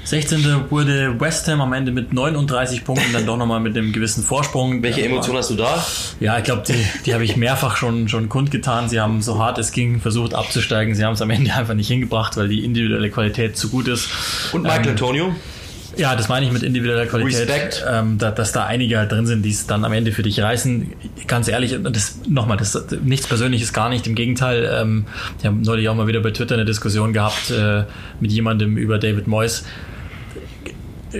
16. 0.04 0.70
wurde 0.70 1.18
West 1.18 1.48
Ham 1.48 1.60
am 1.60 1.72
Ende 1.72 1.90
mit 1.90 2.12
39 2.12 2.84
Punkten, 2.84 3.12
dann 3.12 3.26
doch 3.26 3.36
nochmal 3.36 3.60
mit 3.60 3.76
einem 3.76 3.92
gewissen 3.92 4.22
Vorsprung. 4.22 4.82
Welche 4.82 5.02
Emotion 5.02 5.36
hast 5.36 5.50
du 5.50 5.54
da? 5.54 5.84
Ja, 6.20 6.38
ich 6.38 6.44
glaube, 6.44 6.62
die, 6.66 6.74
die 7.06 7.14
habe 7.14 7.24
ich 7.24 7.36
mehrfach 7.36 7.76
schon, 7.76 8.08
schon 8.08 8.28
kundgetan. 8.28 8.88
Sie 8.88 9.00
haben 9.00 9.22
so 9.22 9.38
hart 9.38 9.58
es 9.58 9.72
ging 9.72 10.00
versucht 10.00 10.34
abzusteigen. 10.34 10.94
Sie 10.94 11.04
haben 11.04 11.14
es 11.14 11.22
am 11.22 11.30
Ende 11.30 11.54
einfach 11.54 11.74
nicht 11.74 11.88
hingebracht, 11.88 12.36
weil 12.36 12.48
die 12.48 12.64
individuelle 12.64 13.10
Qualität 13.10 13.56
zu 13.56 13.70
gut 13.70 13.88
ist. 13.88 14.08
Und 14.52 14.62
Michael 14.62 14.84
Ähm, 14.84 14.90
Antonio? 14.90 15.34
Ja, 15.96 16.16
das 16.16 16.28
meine 16.28 16.44
ich 16.46 16.52
mit 16.52 16.62
individueller 16.62 17.06
Qualität. 17.06 17.48
Respekt. 17.48 17.84
Ähm, 17.88 18.18
da, 18.18 18.30
dass 18.30 18.52
da 18.52 18.66
einige 18.66 18.98
halt 18.98 19.12
drin 19.12 19.26
sind, 19.26 19.42
die 19.42 19.50
es 19.50 19.66
dann 19.66 19.84
am 19.84 19.92
Ende 19.92 20.12
für 20.12 20.22
dich 20.22 20.40
reißen. 20.40 20.92
Ganz 21.26 21.48
ehrlich, 21.48 21.76
das 21.82 22.18
nochmal, 22.28 22.56
das 22.56 22.76
nichts 23.02 23.26
Persönliches 23.26 23.72
gar 23.72 23.88
nicht. 23.88 24.06
Im 24.06 24.14
Gegenteil, 24.14 24.70
ähm, 24.72 25.06
ich 25.38 25.46
habe 25.46 25.56
neulich 25.56 25.88
auch 25.88 25.94
mal 25.94 26.06
wieder 26.06 26.20
bei 26.20 26.30
Twitter 26.30 26.54
eine 26.54 26.64
Diskussion 26.64 27.12
gehabt 27.12 27.50
äh, 27.50 27.84
mit 28.20 28.32
jemandem 28.32 28.76
über 28.76 28.98
David 28.98 29.28
Moyes. 29.28 29.64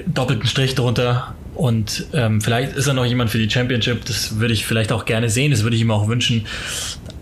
Doppelten 0.07 0.47
Strich 0.47 0.75
drunter. 0.75 1.35
Und 1.55 2.07
ähm, 2.13 2.41
vielleicht 2.41 2.77
ist 2.77 2.89
er 2.89 2.95
noch 2.95 3.05
jemand 3.05 3.31
für 3.31 3.39
die 3.39 3.49
Championship. 3.49 4.05
Das 4.07 4.41
würde 4.41 4.53
ich 4.55 4.67
vielleicht 4.67 4.91
auch 4.91 5.05
gerne 5.05 5.31
sehen. 5.31 5.53
Das 5.53 5.63
würde 5.63 5.77
ich 5.77 5.83
ihm 5.83 5.91
auch 5.91 6.09
wünschen. 6.09 6.47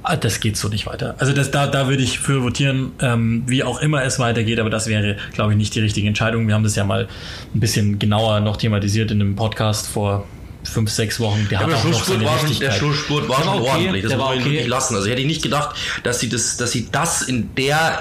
Ah, 0.03 0.17
Das 0.17 0.41
geht 0.41 0.57
so 0.57 0.69
nicht 0.69 0.87
weiter. 0.87 1.15
Also 1.19 1.33
das, 1.33 1.51
da, 1.51 1.67
da 1.67 1.89
würde 1.89 2.03
ich 2.03 2.19
für 2.19 2.43
votieren, 2.43 2.93
ähm, 3.01 3.45
wie 3.47 3.63
auch 3.63 3.81
immer 3.81 4.03
es 4.03 4.19
weitergeht, 4.19 4.59
aber 4.59 4.71
das 4.71 4.89
wäre, 4.89 5.17
glaube 5.35 5.53
ich, 5.53 5.59
nicht 5.59 5.75
die 5.75 5.81
richtige 5.81 6.09
Entscheidung. 6.09 6.49
Wir 6.49 6.55
haben 6.55 6.65
das 6.65 6.75
ja 6.75 6.85
mal 6.85 7.09
ein 7.55 7.61
bisschen 7.61 7.99
genauer 7.99 8.41
noch 8.41 8.57
thematisiert 8.57 9.11
in 9.11 9.21
einem 9.21 9.37
Podcast 9.37 9.87
vor 9.87 10.27
fünf, 10.65 10.91
sechs 10.91 11.19
Wochen. 11.21 11.47
Der 11.51 11.59
Ja, 11.61 11.65
aber 11.65 11.73
der 11.75 11.81
Schlussspurt 11.81 12.25
war 12.25 12.39
schon, 12.39 12.59
der. 12.59 12.71
Schlussspurt 12.73 13.29
war 13.29 13.43
schon 13.43 13.61
okay, 13.61 13.71
ordentlich. 13.71 14.03
Das 14.03 14.13
muss 14.13 14.21
war 14.21 14.29
man 14.31 14.39
okay. 14.39 14.51
wirklich 14.51 14.67
lassen. 14.69 14.95
Also 14.97 15.09
hätte 15.09 15.21
ich 15.21 15.27
nicht 15.27 15.43
gedacht, 15.43 15.77
dass 16.03 16.21
sie 16.21 16.29
das, 16.29 16.57
dass 16.57 16.71
sie 16.73 16.89
das 16.91 17.23
in 17.23 17.55
der 17.57 17.99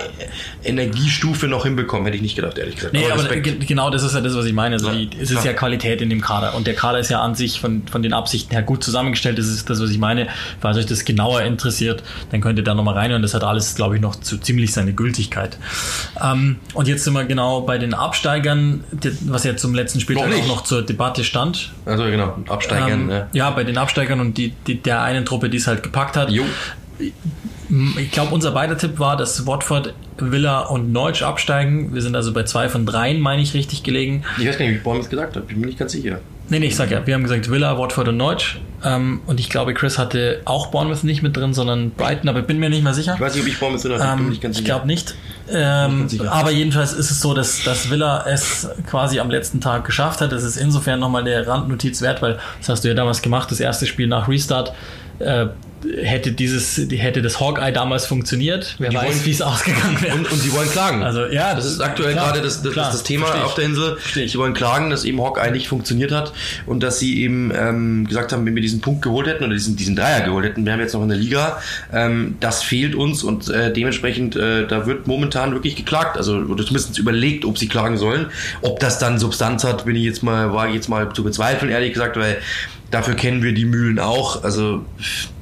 Energiestufe 0.64 1.48
noch 1.48 1.64
hinbekommen. 1.64 2.06
Hätte 2.06 2.18
ich 2.18 2.22
nicht 2.22 2.36
gedacht, 2.36 2.58
ehrlich 2.58 2.76
gesagt. 2.76 2.94
Nee, 2.94 3.10
aber 3.12 3.24
ge- 3.38 3.58
genau 3.66 3.90
das 3.90 4.04
ist 4.04 4.14
ja 4.14 4.22
das, 4.22 4.36
was 4.36 4.46
ich 4.46 4.54
meine. 4.54 4.76
Also 4.76 4.88
Ja, 4.90 4.94
die, 4.96 5.10
es 5.20 5.32
ist 5.32 5.44
ja 5.44 5.54
Qualität 5.54 6.02
in 6.02 6.10
dem 6.10 6.22
Kader. 6.22 6.56
Und 6.56 6.68
der 6.68 6.76
Kader 6.76 7.00
ist 7.00 7.10
ja 7.10 7.22
an 7.22 7.36
sich 7.36 7.60
von, 7.60 7.84
von 7.90 8.02
den 8.04 8.14
Absichten 8.14 8.52
her 8.52 8.62
gut 8.64 8.84
zusammengestellt. 8.84 9.38
Das 9.38 9.48
ist 9.48 9.70
das, 9.70 9.82
was 9.82 9.90
ich 9.90 9.98
meine. 9.98 10.28
Falls 10.60 10.78
euch 10.78 10.86
das 10.86 11.06
genauer 11.06 11.42
interessiert, 11.42 12.04
dann 12.32 12.42
könnt 12.42 12.58
ihr 12.60 12.64
da 12.64 12.74
nochmal 12.74 12.96
reinhören. 12.96 13.22
Das 13.22 13.34
hat 13.34 13.44
alles, 13.44 13.76
glaube 13.76 13.96
ich, 13.96 14.02
noch 14.02 14.16
zu 14.16 14.38
ziemlich 14.38 14.74
seine 14.74 14.94
Gültigkeit. 14.94 15.58
Ähm, 16.22 16.58
und 16.74 16.88
jetzt 16.88 17.04
sind 17.04 17.14
wir 17.14 17.26
genau 17.26 17.62
bei 17.62 17.78
den 17.78 17.94
Absteigern, 17.94 18.84
was 19.22 19.44
ja 19.44 19.56
zum 19.56 19.74
letzten 19.74 20.00
Spieltag 20.00 20.30
Noch 20.30 20.38
auch 20.44 20.48
noch 20.48 20.62
zur 20.64 20.82
Debatte 20.84 21.24
stand. 21.24 21.72
also 21.86 22.04
genau, 22.04 22.38
absteigern. 22.52 23.04
Ähm, 23.04 23.10
ja. 23.10 23.28
ja, 23.34 23.50
bei 23.52 23.64
den 23.64 23.78
Absteigern 23.78 24.20
und 24.20 24.38
die, 24.38 24.54
die, 24.68 24.82
der 24.82 25.02
einen 25.02 25.26
Truppe, 25.26 25.50
die 25.50 25.58
es 25.58 25.68
halt 25.68 25.84
gepackt 25.84 26.18
hat. 26.18 26.30
Jo. 26.30 26.44
Ich 27.98 28.12
glaube, 28.12 28.34
unser 28.34 28.52
beider 28.52 28.78
Tipp 28.78 29.00
war, 29.00 29.18
dass 29.18 29.48
Watford, 29.48 29.94
Villa 30.18 30.60
und 30.62 30.92
Neutsch 30.92 31.24
absteigen. 31.24 31.94
Wir 31.94 32.02
sind 32.02 32.16
also 32.16 32.34
bei 32.34 32.44
zwei 32.44 32.70
von 32.70 32.86
dreien, 32.86 33.20
meine 33.20 33.42
ich, 33.42 33.54
richtig 33.54 33.84
gelegen. 33.84 34.24
Ich 34.38 34.48
weiß 34.48 34.58
gar 34.58 34.66
nicht, 34.66 34.74
wie 34.74 34.78
ich 34.78 34.84
Bournemouth 34.84 35.10
gesagt 35.10 35.36
habe. 35.36 35.46
Ich 35.48 35.54
bin 35.54 35.62
mir 35.62 35.68
nicht 35.68 35.80
ganz 35.80 35.94
sicher. 35.94 36.20
Nee, 36.52 36.60
nee, 36.60 36.66
ich 36.68 36.76
sag 36.76 36.92
ja, 36.92 37.08
wir 37.08 37.14
haben 37.14 37.24
gesagt 37.24 37.50
Villa, 37.50 37.78
Watford 37.78 38.10
und 38.10 38.18
Neutsch. 38.18 38.60
Ähm, 38.84 39.22
und 39.26 39.40
ich 39.40 39.50
glaube, 39.50 39.74
Chris 39.74 39.98
hatte 39.98 40.42
auch 40.44 40.68
Bournemouth 40.68 41.06
nicht 41.06 41.24
mit 41.24 41.38
drin, 41.38 41.54
sondern 41.54 41.92
Brighton, 41.92 42.28
aber 42.30 42.40
ich 42.42 42.46
bin 42.46 42.60
mir 42.60 42.70
nicht 42.70 42.84
mehr 42.84 42.94
sicher. 42.94 43.14
Ich 43.16 43.22
weiß 43.22 43.36
nicht, 43.36 43.44
ob 43.44 43.48
ich 43.48 43.58
Bournemouth 43.60 43.84
drin 43.86 43.94
habe. 43.94 44.04
Ich 44.04 44.10
bin 44.18 44.24
Ähm, 44.26 44.30
nicht 44.30 44.42
ganz 44.42 44.56
ich 44.58 44.64
sicher. 44.64 44.74
glaube 44.76 44.88
nicht. 44.88 45.16
Ähm, 45.50 46.10
sicher. 46.10 46.30
aber 46.32 46.52
jedenfalls 46.52 46.92
ist 46.92 47.10
es 47.10 47.22
so, 47.22 47.34
dass, 47.34 47.64
dass 47.64 47.90
Villa 47.90 48.26
es 48.28 48.68
quasi 48.86 49.20
am 49.22 49.30
letzten 49.32 49.62
Tag 49.62 49.86
geschafft 49.86 50.20
hat. 50.20 50.34
Das 50.34 50.44
ist 50.44 50.58
insofern 50.58 51.00
nochmal 51.00 51.22
eine 51.22 51.48
Randnotiz 51.48 52.02
wert, 52.02 52.22
weil 52.22 52.38
das 52.60 52.68
hast 52.68 52.84
du 52.84 52.90
ja 52.90 52.96
damals 52.96 53.22
gemacht, 53.22 53.50
das 53.50 53.62
erste 53.62 53.86
Spiel 53.88 54.08
nach 54.08 54.28
Restart. 54.28 54.74
Äh, 55.20 55.48
hätte 56.02 56.32
dieses, 56.32 56.78
hätte 56.78 57.22
das 57.22 57.40
Hawkeye 57.40 57.72
damals 57.72 58.06
funktioniert, 58.06 58.76
wer 58.78 58.90
Die 58.90 58.96
weiß, 58.96 59.26
wie 59.26 59.32
es 59.32 59.42
ausgegangen 59.42 60.02
wäre. 60.02 60.16
Und, 60.16 60.32
und 60.32 60.40
sie 60.40 60.54
wollen 60.54 60.70
klagen. 60.70 61.04
Also, 61.04 61.26
ja, 61.28 61.56
das 61.56 61.66
ist 61.66 61.82
aktuell 61.82 62.14
klar, 62.14 62.28
gerade 62.28 62.42
das, 62.42 62.62
das, 62.62 62.74
klar, 62.74 62.86
das, 62.88 62.98
das 62.98 63.04
Thema 63.04 63.44
auf 63.44 63.56
der 63.56 63.66
Insel. 63.66 63.98
Versteh 63.98 64.24
ich. 64.24 64.32
Sie 64.32 64.38
wollen 64.38 64.54
klagen, 64.54 64.90
dass 64.90 65.06
eben 65.06 65.22
Hawkeye 65.22 65.52
nicht 65.52 65.68
funktioniert 65.68 66.12
hat 66.12 66.34
und 66.66 66.84
dass 66.84 67.00
sie 67.00 67.22
eben 67.22 67.52
ähm, 67.56 68.08
gesagt 68.08 68.32
haben, 68.32 68.46
wenn 68.46 68.56
wir 68.56 68.62
diesen 68.62 68.82
Punkt 68.82 69.02
geholt 69.02 69.28
hätten 69.28 69.44
oder 69.44 69.54
diesen, 69.54 69.76
diesen 69.76 69.96
Dreier 69.96 70.22
geholt 70.22 70.46
hätten, 70.46 70.66
wären 70.66 70.80
wir 70.80 70.86
jetzt 70.86 70.94
noch 70.94 71.04
in 71.04 71.10
der 71.10 71.18
Liga. 71.18 71.62
Ähm, 71.92 72.36
das 72.40 72.64
fehlt 72.64 72.96
uns 72.96 73.24
und 73.24 73.50
äh, 73.50 73.74
dementsprechend, 73.74 74.36
äh, 74.36 74.68
da 74.68 74.86
wird 74.86 75.08
momentan 75.08 75.54
wirklich 75.54 75.76
geklagt. 75.76 76.18
Also 76.18 76.38
oder 76.38 76.66
zumindest 76.66 76.98
überlegt, 76.98 77.46
ob 77.46 77.58
sie 77.58 77.68
klagen 77.68 77.98
sollen. 77.98 78.28
Ob 78.62 78.80
das 78.80 79.00
dann 79.00 79.20
Substanz 79.20 79.64
hat, 79.64 79.86
bin 79.86 79.96
ich 79.96 80.04
jetzt 80.04 80.24
mal, 80.24 80.54
wage 80.54 80.70
ich 80.70 80.76
jetzt 80.76 80.90
mal 80.90 81.12
zu 81.14 81.24
bezweifeln, 81.24 81.72
ehrlich 81.72 81.94
gesagt, 81.94 82.18
weil 82.18 82.38
Dafür 82.92 83.16
kennen 83.16 83.42
wir 83.42 83.54
die 83.54 83.66
Mühlen 83.66 84.00
auch. 84.00 84.44
Also 84.44 84.86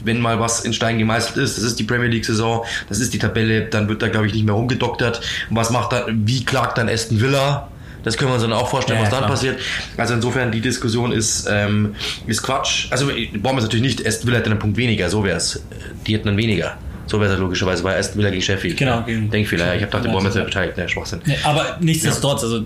wenn 0.04 0.22
mal 0.22 0.40
was 0.40 0.62
in 0.62 0.74
Stein 0.74 1.00
gemeißelt 1.00 1.38
ist, 1.38 1.58
das 1.58 1.64
ist 1.64 1.80
die 1.80 1.84
Premier 1.84 2.08
League 2.08 2.26
Saison, 2.26 2.64
das 2.88 3.00
ist 3.00 3.14
die 3.14 3.20
Tabelle, 3.20 3.66
dann 3.66 3.90
wird 3.90 4.02
da 4.02 4.08
glaube 4.08 4.28
ich 4.28 4.34
nicht 4.34 4.46
mehr 4.46 4.54
rumgedoktert. 4.56 5.22
Und 5.50 5.56
was 5.56 5.72
macht 5.72 5.92
dann, 5.92 6.28
wie 6.28 6.46
klagt 6.46 6.78
dann 6.78 6.88
Aston 6.88 7.20
Villa? 7.20 7.70
Das 8.04 8.18
können 8.18 8.30
wir 8.30 8.36
uns 8.36 8.44
dann 8.44 8.54
auch 8.54 8.70
vorstellen, 8.70 9.00
ja, 9.00 9.04
was 9.04 9.10
dann 9.10 9.20
klar. 9.20 9.32
passiert. 9.32 9.60
Also 9.98 10.14
insofern, 10.14 10.52
die 10.52 10.62
Diskussion 10.62 11.12
ist, 11.12 11.48
ähm, 11.50 11.96
ist 12.28 12.44
Quatsch. 12.44 12.88
Also 12.92 13.08
brauchen 13.08 13.56
wir 13.56 13.58
es 13.58 13.64
natürlich 13.64 13.84
nicht, 13.84 14.08
Aston 14.08 14.28
Villa 14.28 14.38
hätte 14.38 14.52
einen 14.52 14.60
Punkt 14.60 14.78
weniger, 14.78 15.10
so 15.10 15.24
wäre 15.24 15.38
es. 15.38 15.62
Die 16.08 16.14
hätten 16.14 16.28
dann 16.28 16.38
weniger. 16.38 16.78
So 17.10 17.20
wäre 17.20 17.34
es 17.34 17.40
logischerweise 17.40 17.82
bei 17.82 17.98
Aston 17.98 18.20
Villa 18.20 18.30
gegen 18.30 18.42
Sheffield. 18.42 18.78
Genau. 18.78 19.02
Gegen 19.02 19.32
Denkfehler. 19.32 19.76
Ich 19.76 19.82
habe 19.82 19.88
gedacht, 19.88 20.06
die 20.06 20.10
Bournemouth 20.10 20.36
wäre 20.36 20.46
beteiligt. 20.46 20.78
Ne, 20.78 20.88
Schwachsinn. 20.88 21.22
Nee, 21.26 21.38
aber 21.44 21.78
nichtsdestotrotz, 21.80 22.44
ja. 22.44 22.50
also 22.50 22.66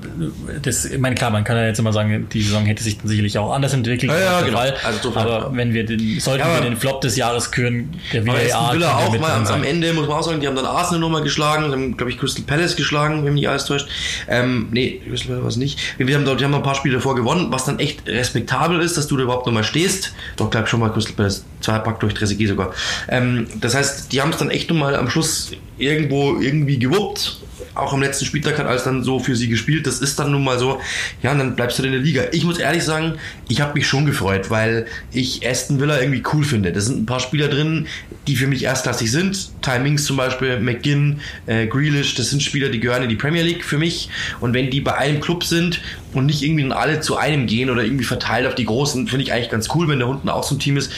das, 0.62 0.86
ich 0.86 1.00
meine, 1.00 1.16
klar, 1.16 1.32
man 1.32 1.46
kann 1.46 1.56
ja 1.56 1.68
jetzt 1.68 1.80
immer 1.80 1.94
sagen, 1.94 2.28
die 2.32 2.42
Saison 2.42 2.66
hätte 2.66 2.84
sich 2.84 2.98
dann 2.98 3.08
sicherlich 3.08 3.38
auch 3.38 3.54
anders 3.54 3.74
entwickelt. 3.74 4.12
Ja, 4.12 4.20
ja 4.20 4.42
genau. 4.42 4.58
Fall. 4.58 4.74
Also 4.84 5.12
so 5.12 5.18
aber 5.18 5.50
wenn 5.54 5.74
wir 5.74 5.86
den, 5.86 6.20
sollten 6.20 6.46
ja, 6.46 6.56
wir 6.56 6.62
den 6.62 6.76
Flop 6.76 7.00
des 7.00 7.16
Jahres 7.16 7.52
küren, 7.52 7.92
der 8.12 8.28
VAR 8.28 8.74
Villa 8.74 8.98
auch 8.98 9.18
mal 9.18 9.32
am, 9.32 9.48
am, 9.48 9.64
Ende, 9.64 9.94
muss 9.94 10.08
man 10.08 10.18
auch 10.18 10.24
sagen, 10.24 10.42
die 10.42 10.48
haben 10.48 10.56
dann 10.58 10.66
Arsenal 10.66 11.00
nochmal 11.00 11.24
geschlagen, 11.24 11.72
haben, 11.72 11.96
glaube 11.96 12.12
ich, 12.12 12.18
Crystal 12.18 12.44
Palace 12.44 12.76
geschlagen, 12.76 13.24
wenn 13.24 13.36
mich 13.36 13.48
alles 13.48 13.66
täuscht. 13.66 13.88
Ähm, 14.28 14.68
nee, 14.72 15.02
Crystal 15.08 15.30
Palace 15.30 15.44
war 15.44 15.50
es 15.50 15.58
nicht. 15.58 15.80
Wir 15.98 16.16
haben, 16.16 16.26
wir 16.26 16.46
haben 16.46 16.54
ein 16.54 16.64
paar 16.64 16.76
Spiele 16.76 16.96
davor 16.96 17.16
gewonnen, 17.16 17.48
was 17.50 17.64
dann 17.64 17.80
echt 17.80 18.08
respektabel 18.08 18.82
ist, 18.82 18.98
dass 18.98 19.08
du 19.08 19.16
da 19.16 19.24
überhaupt 19.24 19.46
nochmal 19.46 19.64
stehst. 19.64 20.14
Doch, 20.36 20.50
glaube 20.50 20.68
schon 20.68 20.82
mal 20.82 20.90
Crystal 20.90 21.14
Palace, 21.14 21.46
zwei 21.64 21.80
Pack 21.80 22.00
durch 22.00 22.14
Trezeguet 22.14 22.50
sogar. 22.50 22.74
Ähm, 23.10 23.48
das 23.60 23.76
heißt, 23.76 24.12
die 24.12 24.22
haben 24.22 24.32
es 24.32 24.38
dann 24.38 24.50
echt 24.50 24.70
nochmal 24.70 24.96
am 24.96 25.10
Schluss 25.10 25.52
irgendwo 25.78 26.40
irgendwie 26.40 26.78
gewuppt. 26.80 27.40
Auch 27.76 27.94
am 27.94 28.02
letzten 28.02 28.26
Spieltag 28.26 28.60
hat 28.60 28.68
alles 28.68 28.84
dann 28.84 29.04
so 29.04 29.20
für 29.20 29.36
sie 29.36 29.48
gespielt. 29.48 29.88
Das 29.88 30.00
ist 30.00 30.20
dann 30.20 30.32
nun 30.32 30.44
mal 30.44 30.60
so. 30.60 30.80
Ja, 31.24 31.32
und 31.32 31.40
dann 31.40 31.56
bleibst 31.56 31.80
du 31.80 31.84
in 31.84 31.92
der 31.92 32.02
Liga. 32.02 32.24
Ich 32.32 32.44
muss 32.44 32.60
ehrlich 32.60 32.84
sagen, 32.84 33.16
ich 33.50 33.62
habe 33.62 33.74
mich 33.74 33.88
schon 33.88 34.06
gefreut, 34.06 34.50
weil 34.52 34.86
ich 35.12 35.48
Aston 35.48 35.80
Villa 35.80 36.00
irgendwie 36.00 36.24
cool 36.34 36.44
finde. 36.44 36.72
Da 36.72 36.80
sind 36.80 37.02
ein 37.02 37.06
paar 37.06 37.20
Spieler 37.20 37.48
drin, 37.48 37.88
die 38.28 38.36
für 38.36 38.48
mich 38.48 38.64
erstklassig 38.64 39.12
sind. 39.12 39.50
Timings 39.62 40.06
zum 40.06 40.18
Beispiel, 40.18 40.60
McGinn, 40.60 41.22
äh, 41.48 41.68
Grealish, 41.68 42.16
das 42.16 42.30
sind 42.30 42.44
Spieler, 42.44 42.70
die 42.70 42.80
gehören 42.80 43.04
in 43.04 43.10
die 43.10 43.16
Premier 43.16 43.42
League 43.42 43.64
für 43.64 43.78
mich. 43.78 44.10
Und 44.40 44.54
wenn 44.54 44.70
die 44.70 44.82
bei 44.82 44.96
einem 44.96 45.20
Club 45.20 45.44
sind 45.44 45.82
und 46.14 46.28
nicht 46.28 46.44
irgendwie 46.44 46.72
alle 46.72 47.00
zu 47.00 47.18
einem 47.18 47.48
gehen 47.48 47.70
oder 47.70 47.84
irgendwie 47.84 48.04
verteilt 48.06 48.46
auf 48.46 48.56
die 48.56 48.66
Großen, 48.66 49.08
finde 49.08 49.24
ich 49.24 49.34
eigentlich 49.34 49.50
ganz 49.50 49.68
cool, 49.74 49.88
wenn 49.88 50.00
da 50.00 50.06
unten 50.06 50.30
auch 50.30 50.44
so 50.44 50.56
ein 50.56 50.60
Team 50.60 50.78
ist. 50.78 50.92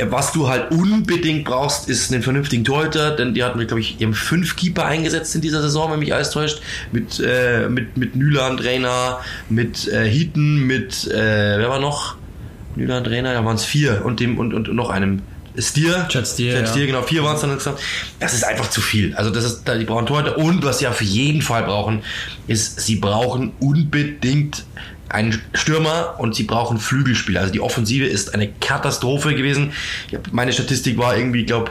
Was 0.00 0.32
du 0.32 0.48
halt 0.48 0.70
unbedingt 0.70 1.44
brauchst, 1.44 1.88
ist 1.88 2.12
einen 2.12 2.22
vernünftigen 2.22 2.64
Torhüter, 2.64 3.10
denn 3.16 3.34
die 3.34 3.42
hatten 3.42 3.64
glaube 3.66 3.80
ich, 3.80 4.00
eben 4.00 4.14
fünf 4.14 4.56
Keeper 4.56 4.84
eingesetzt 4.86 5.34
in 5.34 5.40
dieser 5.40 5.62
Saison, 5.62 5.92
wenn 5.92 6.00
mich 6.04 6.14
alles 6.14 6.30
täuscht. 6.30 6.60
Mit, 6.92 7.20
äh, 7.20 7.68
mit, 7.68 7.96
mit 7.96 8.16
Nyland, 8.16 8.64
Rainer, 8.64 9.20
mit 9.48 9.88
äh, 9.88 10.04
Heaton, 10.04 10.66
mit, 10.66 11.06
äh, 11.08 11.58
wer 11.58 11.68
war 11.68 11.80
noch? 11.80 12.16
Nyland, 12.76 13.08
Rainer, 13.08 13.34
da 13.34 13.44
waren 13.44 13.56
es 13.56 13.64
vier 13.64 14.04
und 14.04 14.20
dem 14.20 14.38
und, 14.38 14.52
und 14.52 14.72
noch 14.74 14.90
einem 14.90 15.22
Stier. 15.56 16.06
Chad 16.08 16.26
Stier. 16.26 16.54
Chad 16.54 16.68
Stier, 16.68 16.82
ja. 16.82 16.86
genau. 16.86 17.02
Vier 17.02 17.22
waren 17.22 17.36
es 17.36 17.40
dann 17.40 17.50
insgesamt. 17.50 17.78
Das 18.18 18.34
ist 18.34 18.44
einfach 18.44 18.68
zu 18.70 18.80
viel. 18.80 19.14
Also, 19.14 19.30
das 19.30 19.44
ist, 19.44 19.68
die 19.68 19.84
brauchen 19.84 20.06
Torhüter. 20.06 20.36
Und 20.36 20.64
was 20.64 20.80
sie 20.80 20.88
auf 20.88 21.00
jeden 21.00 21.42
Fall 21.42 21.62
brauchen, 21.62 22.02
ist, 22.46 22.80
sie 22.80 22.96
brauchen 22.96 23.52
unbedingt 23.60 24.64
einen 25.08 25.40
Stürmer 25.52 26.16
und 26.18 26.34
sie 26.34 26.42
brauchen 26.42 26.78
Flügelspieler. 26.78 27.40
Also, 27.40 27.52
die 27.52 27.60
Offensive 27.60 28.04
ist 28.04 28.34
eine 28.34 28.48
Katastrophe 28.48 29.34
gewesen. 29.34 29.72
meine 30.32 30.52
Statistik 30.52 30.98
war 30.98 31.16
irgendwie, 31.16 31.42
ich 31.42 31.46
glaube, 31.46 31.70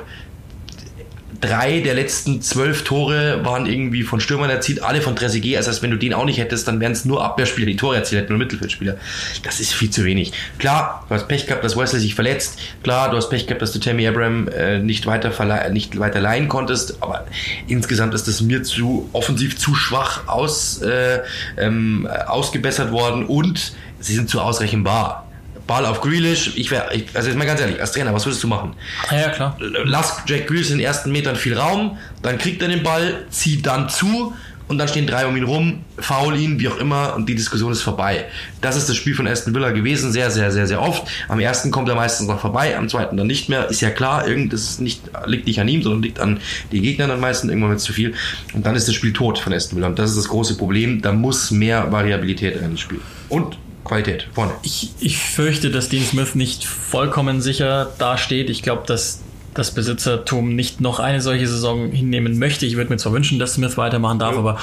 drei 1.43 1.81
der 1.81 1.93
letzten 1.93 2.41
zwölf 2.41 2.83
Tore 2.83 3.43
waren 3.43 3.65
irgendwie 3.65 4.03
von 4.03 4.21
Stürmern 4.21 4.49
erzielt, 4.49 4.81
alle 4.81 5.01
von 5.01 5.15
Trezeguet. 5.15 5.57
Also, 5.57 5.81
wenn 5.81 5.91
du 5.91 5.97
den 5.97 6.13
auch 6.13 6.25
nicht 6.25 6.37
hättest, 6.37 6.67
dann 6.67 6.79
wären 6.79 6.93
es 6.93 7.03
nur 7.03 7.23
Abwehrspieler, 7.23 7.67
die 7.67 7.75
Tore 7.75 7.97
erzielt 7.97 8.21
hätten, 8.21 8.33
nur 8.33 8.39
Mittelfeldspieler. 8.39 8.95
Das 9.43 9.59
ist 9.59 9.73
viel 9.73 9.89
zu 9.89 10.05
wenig. 10.05 10.31
Klar, 10.57 11.05
du 11.09 11.15
hast 11.15 11.27
Pech 11.27 11.45
gehabt, 11.45 11.63
dass 11.63 11.75
Wesley 11.75 11.99
sich 11.99 12.15
verletzt. 12.15 12.59
Klar, 12.81 13.11
du 13.11 13.17
hast 13.17 13.29
Pech 13.29 13.45
gehabt, 13.45 13.61
dass 13.61 13.73
du 13.73 13.79
Tammy 13.79 14.07
Abraham 14.07 14.47
äh, 14.47 14.79
nicht, 14.79 15.05
weiter 15.05 15.69
nicht 15.69 15.99
weiter 15.99 16.21
leihen 16.21 16.47
konntest. 16.47 17.01
Aber 17.01 17.25
insgesamt 17.67 18.13
ist 18.13 18.27
das 18.27 18.41
mir 18.41 18.63
zu 18.63 19.09
offensiv 19.11 19.57
zu 19.57 19.75
schwach 19.75 20.27
aus, 20.27 20.81
äh, 20.81 21.19
ähm, 21.57 22.07
ausgebessert 22.27 22.91
worden 22.91 23.25
und 23.25 23.73
sie 23.99 24.15
sind 24.15 24.29
zu 24.29 24.39
ausrechenbar. 24.39 25.27
Ball 25.67 25.85
auf 25.85 26.01
Grealish. 26.01 26.53
Ich 26.55 26.71
wäre, 26.71 26.89
also 27.13 27.29
jetzt 27.29 27.37
mal 27.37 27.45
ganz 27.45 27.61
ehrlich, 27.61 27.79
als 27.79 27.91
Trainer, 27.91 28.13
was 28.13 28.25
würdest 28.25 28.43
du 28.43 28.47
machen? 28.47 28.73
Ah, 29.09 29.15
ja, 29.15 29.29
klar. 29.29 29.57
Lass 29.85 30.23
Jack 30.25 30.47
Grealish 30.47 30.71
in 30.71 30.77
den 30.77 30.85
ersten 30.85 31.11
Metern 31.11 31.35
viel 31.35 31.57
Raum, 31.57 31.97
dann 32.21 32.37
kriegt 32.37 32.61
er 32.61 32.67
den 32.67 32.83
Ball, 32.83 33.25
zieht 33.29 33.65
dann 33.65 33.89
zu 33.89 34.33
und 34.67 34.77
dann 34.77 34.87
stehen 34.87 35.05
drei 35.05 35.27
um 35.27 35.35
ihn 35.35 35.43
rum, 35.43 35.83
faul 35.97 36.37
ihn, 36.37 36.59
wie 36.59 36.67
auch 36.67 36.77
immer, 36.77 37.15
und 37.15 37.27
die 37.27 37.35
Diskussion 37.35 37.71
ist 37.71 37.81
vorbei. 37.81 38.25
Das 38.61 38.75
ist 38.75 38.87
das 38.87 38.95
Spiel 38.95 39.13
von 39.13 39.27
Aston 39.27 39.53
Villa 39.53 39.71
gewesen, 39.71 40.11
sehr, 40.11 40.31
sehr, 40.31 40.51
sehr, 40.51 40.67
sehr 40.67 40.81
oft. 40.81 41.03
Am 41.27 41.39
ersten 41.39 41.69
kommt 41.69 41.89
er 41.89 41.95
meistens 41.95 42.27
noch 42.27 42.39
vorbei, 42.39 42.77
am 42.77 42.87
zweiten 42.87 43.17
dann 43.17 43.27
nicht 43.27 43.49
mehr. 43.49 43.69
Ist 43.69 43.81
ja 43.81 43.89
klar, 43.89 44.27
irgend, 44.27 44.53
nicht, 44.79 45.01
liegt 45.25 45.47
nicht 45.47 45.59
an 45.59 45.67
ihm, 45.67 45.83
sondern 45.83 46.01
liegt 46.01 46.19
an 46.19 46.39
den 46.71 46.81
Gegnern 46.81 47.09
dann 47.09 47.19
meistens, 47.19 47.49
irgendwann 47.49 47.71
wird 47.71 47.79
es 47.79 47.85
zu 47.85 47.93
viel. 47.93 48.13
Und 48.53 48.65
dann 48.65 48.75
ist 48.75 48.87
das 48.87 48.95
Spiel 48.95 49.13
tot 49.13 49.37
von 49.37 49.53
Aston 49.53 49.77
Villa. 49.77 49.87
Und 49.87 49.99
das 49.99 50.11
ist 50.11 50.17
das 50.17 50.29
große 50.29 50.57
Problem. 50.57 51.01
Da 51.01 51.11
muss 51.11 51.51
mehr 51.51 51.91
Variabilität 51.91 52.55
in 52.55 52.71
das 52.71 52.79
Spiel. 52.79 53.01
Und 53.29 53.57
Qualität 53.83 54.27
vorne. 54.33 54.53
Ich, 54.63 54.91
ich 54.99 55.17
fürchte, 55.17 55.69
dass 55.71 55.89
Dean 55.89 56.03
Smith 56.03 56.35
nicht 56.35 56.65
vollkommen 56.65 57.41
sicher 57.41 57.91
dasteht. 57.97 58.49
Ich 58.49 58.61
glaube, 58.61 58.83
dass 58.87 59.21
das 59.53 59.71
Besitzertum 59.71 60.55
nicht 60.55 60.81
noch 60.81 60.99
eine 60.99 61.21
solche 61.21 61.47
Saison 61.47 61.91
hinnehmen 61.91 62.39
möchte. 62.39 62.65
Ich 62.65 62.75
würde 62.75 62.89
mir 62.89 62.97
zwar 62.97 63.13
wünschen, 63.13 63.39
dass 63.39 63.53
Smith 63.53 63.77
weitermachen 63.77 64.19
darf, 64.19 64.33
ja. 64.33 64.39
aber 64.39 64.57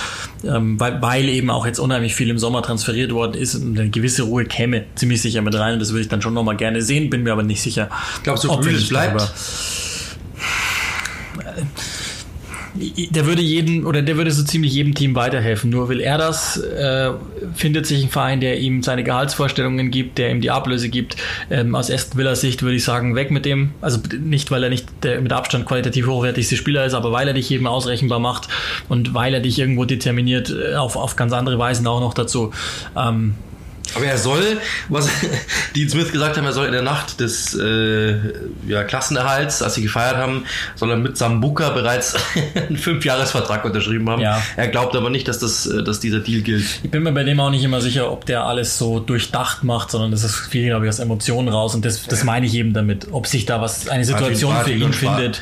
ähm, 0.44 0.80
weil, 0.80 1.00
weil 1.00 1.28
eben 1.28 1.50
auch 1.50 1.64
jetzt 1.66 1.78
unheimlich 1.78 2.14
viel 2.14 2.28
im 2.28 2.38
Sommer 2.38 2.62
transferiert 2.62 3.12
worden 3.12 3.34
ist 3.34 3.54
und 3.54 3.78
eine 3.78 3.90
gewisse 3.90 4.22
Ruhe 4.22 4.44
käme 4.44 4.84
ziemlich 4.96 5.22
sicher 5.22 5.42
mit 5.42 5.54
rein. 5.54 5.74
Und 5.74 5.78
das 5.80 5.90
würde 5.90 6.02
ich 6.02 6.08
dann 6.08 6.22
schon 6.22 6.34
nochmal 6.34 6.56
gerne 6.56 6.82
sehen, 6.82 7.10
bin 7.10 7.22
mir 7.22 7.32
aber 7.32 7.42
nicht 7.42 7.62
sicher. 7.62 7.88
Glaubst 8.22 8.44
du, 8.44 8.52
es 8.52 8.88
bleibt? 8.88 9.20
Darüber, 9.20 9.32
der 12.74 13.26
würde 13.26 13.42
jeden 13.42 13.84
oder 13.84 14.02
der 14.02 14.16
würde 14.16 14.30
so 14.30 14.44
ziemlich 14.44 14.72
jedem 14.72 14.94
Team 14.94 15.14
weiterhelfen. 15.14 15.70
Nur 15.70 15.88
will 15.88 16.00
er 16.00 16.18
das, 16.18 16.56
äh, 16.56 17.10
findet 17.54 17.86
sich 17.86 18.02
ein 18.02 18.10
Verein, 18.10 18.40
der 18.40 18.58
ihm 18.58 18.82
seine 18.82 19.02
Gehaltsvorstellungen 19.02 19.90
gibt, 19.90 20.18
der 20.18 20.30
ihm 20.30 20.40
die 20.40 20.50
Ablöse 20.50 20.88
gibt. 20.88 21.16
Ähm, 21.50 21.74
aus 21.74 21.90
Aston 21.90 22.18
Villa 22.18 22.34
Sicht 22.34 22.62
würde 22.62 22.76
ich 22.76 22.84
sagen, 22.84 23.14
weg 23.14 23.30
mit 23.30 23.44
dem. 23.44 23.72
Also 23.80 24.00
nicht, 24.20 24.50
weil 24.50 24.62
er 24.62 24.70
nicht 24.70 24.86
der 25.02 25.20
mit 25.20 25.32
Abstand 25.32 25.66
qualitativ 25.66 26.06
hochwertigste 26.06 26.56
Spieler 26.56 26.84
ist, 26.84 26.94
aber 26.94 27.12
weil 27.12 27.28
er 27.28 27.34
dich 27.34 27.50
eben 27.50 27.66
ausrechenbar 27.66 28.20
macht 28.20 28.48
und 28.88 29.14
weil 29.14 29.34
er 29.34 29.40
dich 29.40 29.58
irgendwo 29.58 29.84
determiniert 29.84 30.50
äh, 30.50 30.76
auf, 30.76 30.96
auf 30.96 31.16
ganz 31.16 31.32
andere 31.32 31.58
Weisen 31.58 31.86
auch 31.86 32.00
noch 32.00 32.14
dazu. 32.14 32.52
Ähm, 32.96 33.34
aber 33.94 34.06
er 34.06 34.18
soll, 34.18 34.58
was 34.88 35.08
Dean 35.76 35.88
Smith 35.88 36.12
gesagt 36.12 36.36
haben, 36.36 36.44
er 36.44 36.52
soll 36.52 36.66
in 36.66 36.72
der 36.72 36.82
Nacht 36.82 37.20
des 37.20 37.54
äh, 37.54 38.16
ja, 38.66 38.84
Klassenerhalts, 38.84 39.62
als 39.62 39.74
sie 39.74 39.82
gefeiert 39.82 40.16
haben, 40.16 40.44
soll 40.76 40.90
er 40.90 40.96
mit 40.96 41.16
Sambuka 41.16 41.70
bereits 41.70 42.16
einen 42.68 42.76
Fünfjahresvertrag 42.76 43.64
unterschrieben 43.64 44.08
haben. 44.08 44.22
Ja. 44.22 44.42
Er 44.56 44.68
glaubt 44.68 44.94
aber 44.96 45.10
nicht, 45.10 45.28
dass, 45.28 45.38
das, 45.38 45.66
äh, 45.66 45.82
dass 45.82 46.00
dieser 46.00 46.20
Deal 46.20 46.42
gilt. 46.42 46.64
Ich 46.82 46.90
bin 46.90 47.02
mir 47.02 47.12
bei 47.12 47.24
dem 47.24 47.40
auch 47.40 47.50
nicht 47.50 47.64
immer 47.64 47.80
sicher, 47.80 48.10
ob 48.10 48.26
der 48.26 48.44
alles 48.44 48.78
so 48.78 49.00
durchdacht 49.00 49.64
macht, 49.64 49.90
sondern 49.90 50.10
das 50.10 50.24
ist 50.24 50.36
viel, 50.36 50.66
glaube 50.66 50.86
ich, 50.86 50.88
aus 50.88 50.98
Emotionen 50.98 51.48
raus. 51.48 51.74
Und 51.74 51.84
das, 51.84 52.06
das 52.06 52.24
meine 52.24 52.46
ich 52.46 52.54
eben 52.54 52.72
damit. 52.72 53.08
Ob 53.12 53.26
sich 53.26 53.46
da 53.46 53.60
was, 53.60 53.88
eine 53.88 54.04
Situation 54.04 54.54
für 54.64 54.72
ihn 54.72 54.92
findet, 54.92 55.40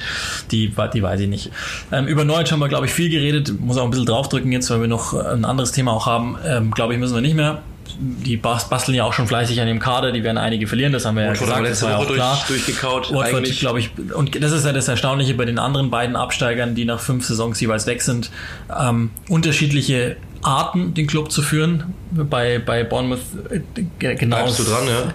die, 0.50 0.72
die 0.94 1.02
weiß 1.02 1.20
ich 1.20 1.28
nicht. 1.28 1.50
Ähm, 1.92 2.06
über 2.06 2.24
Neutsch 2.24 2.52
haben 2.52 2.60
wir, 2.60 2.68
glaube 2.68 2.86
ich, 2.86 2.92
viel 2.92 3.10
geredet. 3.10 3.60
Muss 3.60 3.76
auch 3.76 3.84
ein 3.84 3.90
bisschen 3.90 4.06
draufdrücken 4.06 4.52
jetzt, 4.52 4.70
weil 4.70 4.80
wir 4.80 4.88
noch 4.88 5.14
ein 5.14 5.44
anderes 5.44 5.72
Thema 5.72 5.92
auch 5.92 6.06
haben. 6.06 6.38
Ähm, 6.46 6.70
glaube 6.70 6.94
ich, 6.94 7.00
müssen 7.00 7.14
wir 7.14 7.20
nicht 7.20 7.36
mehr 7.36 7.62
die 7.98 8.36
basteln 8.36 8.94
ja 8.94 9.04
auch 9.04 9.12
schon 9.12 9.26
fleißig 9.26 9.60
an 9.60 9.66
dem 9.66 9.80
Kader, 9.80 10.12
die 10.12 10.22
werden 10.22 10.38
einige 10.38 10.66
verlieren, 10.66 10.92
das 10.92 11.04
haben 11.04 11.16
wir 11.16 11.28
Watford 11.28 11.48
ja 11.48 11.60
gesagt, 11.60 11.70
das 11.70 11.82
war 11.82 11.90
ja 11.90 11.96
auch 11.96 12.06
klar. 12.06 12.44
Durch, 12.46 12.64
durchgekaut. 12.64 13.12
Watford, 13.12 13.58
glaube 13.58 13.80
ich, 13.80 13.90
und 14.14 14.42
das 14.42 14.52
ist 14.52 14.64
ja 14.64 14.72
das 14.72 14.86
Erstaunliche 14.88 15.34
bei 15.34 15.44
den 15.44 15.58
anderen 15.58 15.90
beiden 15.90 16.14
Absteigern, 16.14 16.74
die 16.74 16.84
nach 16.84 17.00
fünf 17.00 17.26
Saisons 17.26 17.60
jeweils 17.60 17.86
weg 17.86 18.02
sind, 18.02 18.30
ähm, 18.78 19.10
unterschiedliche 19.28 20.16
Arten, 20.42 20.94
den 20.94 21.06
Club 21.06 21.30
zu 21.30 21.42
führen. 21.42 21.94
Bei, 22.10 22.58
bei 22.58 22.84
Bournemouth 22.84 23.20
äh, 23.50 24.14
genau 24.14 24.46
dran, 24.46 24.86
ja? 24.88 25.12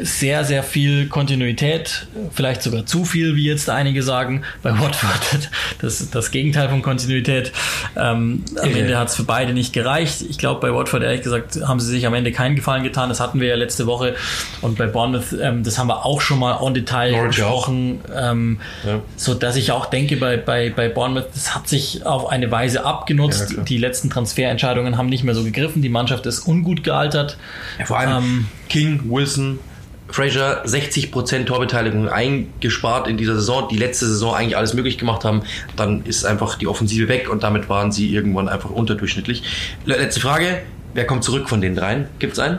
sehr, 0.00 0.44
sehr 0.44 0.62
viel 0.62 1.08
Kontinuität, 1.08 2.06
vielleicht 2.32 2.62
sogar 2.62 2.86
zu 2.86 3.04
viel, 3.04 3.34
wie 3.34 3.46
jetzt 3.46 3.68
einige 3.68 4.04
sagen. 4.04 4.42
Bei 4.62 4.78
Watford 4.78 5.50
das, 5.80 6.10
das 6.10 6.30
Gegenteil 6.30 6.68
von 6.68 6.82
Kontinuität. 6.82 7.52
Ähm, 7.96 8.44
am. 8.62 8.74
Ende 8.76 8.96
hat 8.96 9.08
es 9.08 9.16
für 9.16 9.24
beide 9.24 9.54
nicht 9.54 9.72
gereicht. 9.72 10.22
Ich 10.28 10.38
glaube, 10.38 10.60
bei 10.60 10.72
Watford, 10.72 11.02
ehrlich 11.02 11.22
gesagt, 11.22 11.58
haben 11.66 11.80
sie 11.80 11.90
sich 11.90 12.06
am 12.06 12.14
Ende 12.14 12.30
keinen 12.30 12.54
Gefallen 12.54 12.84
getan. 12.84 13.08
Das 13.08 13.18
hatten 13.18 13.40
wir 13.40 13.48
ja 13.48 13.56
letzte 13.56 13.86
Woche. 13.86 14.14
Und 14.60 14.78
bei 14.78 14.86
Bournemouth, 14.86 15.32
ähm, 15.42 15.64
das 15.64 15.78
haben 15.78 15.88
wir 15.88 16.06
auch 16.06 16.20
schon 16.20 16.38
mal 16.38 16.58
on 16.60 16.74
Detail 16.74 17.10
Norwich 17.10 17.36
gesprochen. 17.36 18.00
Ähm, 18.14 18.60
ja. 18.86 19.00
So 19.16 19.34
dass 19.34 19.56
ich 19.56 19.72
auch 19.72 19.86
denke, 19.86 20.16
bei, 20.16 20.36
bei, 20.36 20.70
bei 20.70 20.88
Bournemouth, 20.88 21.28
das 21.34 21.54
hat 21.56 21.68
sich 21.68 22.06
auf 22.06 22.28
eine 22.28 22.50
Weise 22.52 22.84
abgenutzt. 22.84 23.52
Ja, 23.56 23.62
die 23.62 23.78
letzten 23.78 24.10
Transferentscheidungen 24.10 24.65
Entscheidungen 24.66 24.98
haben 24.98 25.08
nicht 25.08 25.22
mehr 25.22 25.34
so 25.34 25.44
gegriffen. 25.44 25.80
Die 25.80 25.88
Mannschaft 25.88 26.26
ist 26.26 26.46
ungut 26.46 26.82
gealtert. 26.82 27.38
Ja, 27.78 27.86
vor 27.86 27.98
allem 27.98 28.24
ähm, 28.24 28.46
King, 28.68 29.00
Wilson, 29.08 29.60
Fraser 30.08 30.64
60% 30.64 31.44
Torbeteiligung 31.44 32.08
eingespart 32.08 33.06
in 33.06 33.16
dieser 33.16 33.34
Saison, 33.34 33.68
die 33.68 33.76
letzte 33.76 34.06
Saison 34.06 34.34
eigentlich 34.34 34.56
alles 34.56 34.74
möglich 34.74 34.98
gemacht 34.98 35.24
haben, 35.24 35.42
dann 35.76 36.04
ist 36.04 36.24
einfach 36.24 36.58
die 36.58 36.66
Offensive 36.66 37.08
weg 37.08 37.28
und 37.30 37.44
damit 37.44 37.68
waren 37.68 37.92
sie 37.92 38.12
irgendwann 38.12 38.48
einfach 38.48 38.70
unterdurchschnittlich. 38.70 39.44
Letzte 39.84 40.20
Frage, 40.20 40.62
wer 40.94 41.06
kommt 41.06 41.22
zurück 41.22 41.48
von 41.48 41.60
den 41.60 41.76
dreien? 41.76 42.06
Gibt 42.18 42.32
es 42.32 42.38
einen? 42.40 42.58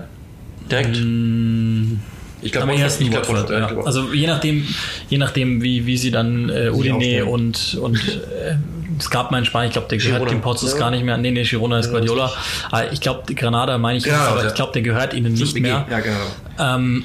Direkt? 0.72 0.97
Mm, 0.97 1.99
Ich 2.41 2.51
glaube, 2.51 2.71
am 2.71 2.77
ersten 2.77 3.09
glaub, 3.09 3.27
Watford, 3.27 3.49
ja. 3.49 3.71
ja. 3.71 3.77
Also 3.83 4.13
je 4.13 4.27
nachdem, 4.27 4.67
je 5.09 5.17
nachdem, 5.17 5.61
wie, 5.61 5.85
wie 5.85 5.97
sie 5.97 6.11
dann 6.11 6.49
äh, 6.49 6.69
Udine 6.69 7.25
und, 7.25 7.77
und 7.81 7.97
äh, 8.07 8.55
es 8.99 9.09
gab 9.09 9.31
mal 9.31 9.39
in 9.39 9.45
Spanien, 9.45 9.67
ich 9.67 9.73
glaube, 9.73 9.88
der 9.88 9.97
gehört 9.97 10.31
dem 10.31 10.41
Porzos 10.41 10.73
ja. 10.73 10.79
gar 10.79 10.91
nicht 10.91 11.03
mehr. 11.03 11.17
Nee, 11.17 11.31
nee, 11.31 11.43
Girona 11.43 11.79
ist 11.79 11.91
Guardiola. 11.91 12.31
Aber 12.71 12.91
ich 12.91 13.01
glaube, 13.01 13.33
Granada 13.33 13.77
meine 13.77 13.97
ich, 13.97 14.03
genau, 14.03 14.17
aber 14.17 14.41
ja. 14.41 14.47
ich 14.47 14.53
glaube, 14.53 14.73
der 14.73 14.81
gehört 14.81 15.13
ihnen 15.13 15.33
nicht 15.33 15.59
mehr. 15.59 15.85
Ja, 15.89 15.99
genau. 15.99 16.75
Ähm, 16.75 17.03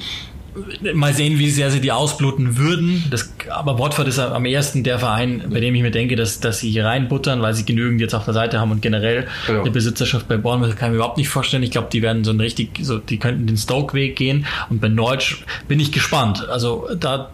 mal 0.93 1.13
sehen, 1.13 1.39
wie 1.39 1.49
sehr 1.49 1.71
sie 1.71 1.81
die 1.81 1.91
ausbluten 1.91 2.57
würden. 2.57 3.03
Das, 3.09 3.33
aber 3.49 3.79
Watford 3.79 4.07
ist 4.07 4.19
am 4.19 4.45
ersten 4.45 4.83
der 4.83 4.99
Verein, 4.99 5.43
bei 5.49 5.59
dem 5.59 5.73
ich 5.75 5.81
mir 5.81 5.91
denke, 5.91 6.15
dass, 6.15 6.39
dass 6.39 6.59
sie 6.59 6.69
hier 6.69 6.85
reinbuttern, 6.85 7.41
weil 7.41 7.53
sie 7.53 7.65
genügend 7.65 8.01
jetzt 8.01 8.13
auf 8.13 8.25
der 8.25 8.33
Seite 8.33 8.59
haben 8.59 8.71
und 8.71 8.81
generell 8.81 9.27
genau. 9.47 9.61
eine 9.61 9.71
Besitzerschaft 9.71 10.27
bei 10.27 10.37
Bournemouth 10.37 10.75
kann 10.75 10.89
ich 10.89 10.91
mir 10.91 10.97
überhaupt 10.97 11.17
nicht 11.17 11.29
vorstellen. 11.29 11.63
Ich 11.63 11.71
glaube, 11.71 11.87
die 11.91 12.01
werden 12.01 12.23
so 12.23 12.31
ein 12.31 12.39
richtig, 12.39 12.79
so, 12.81 12.97
die 12.97 13.17
könnten 13.17 13.47
den 13.47 13.57
Stoke-Weg 13.57 14.15
gehen 14.15 14.45
und 14.69 14.81
bei 14.81 14.89
Norwich 14.89 15.43
bin 15.67 15.79
ich 15.79 15.91
gespannt. 15.91 16.47
Also 16.49 16.87
da 16.99 17.31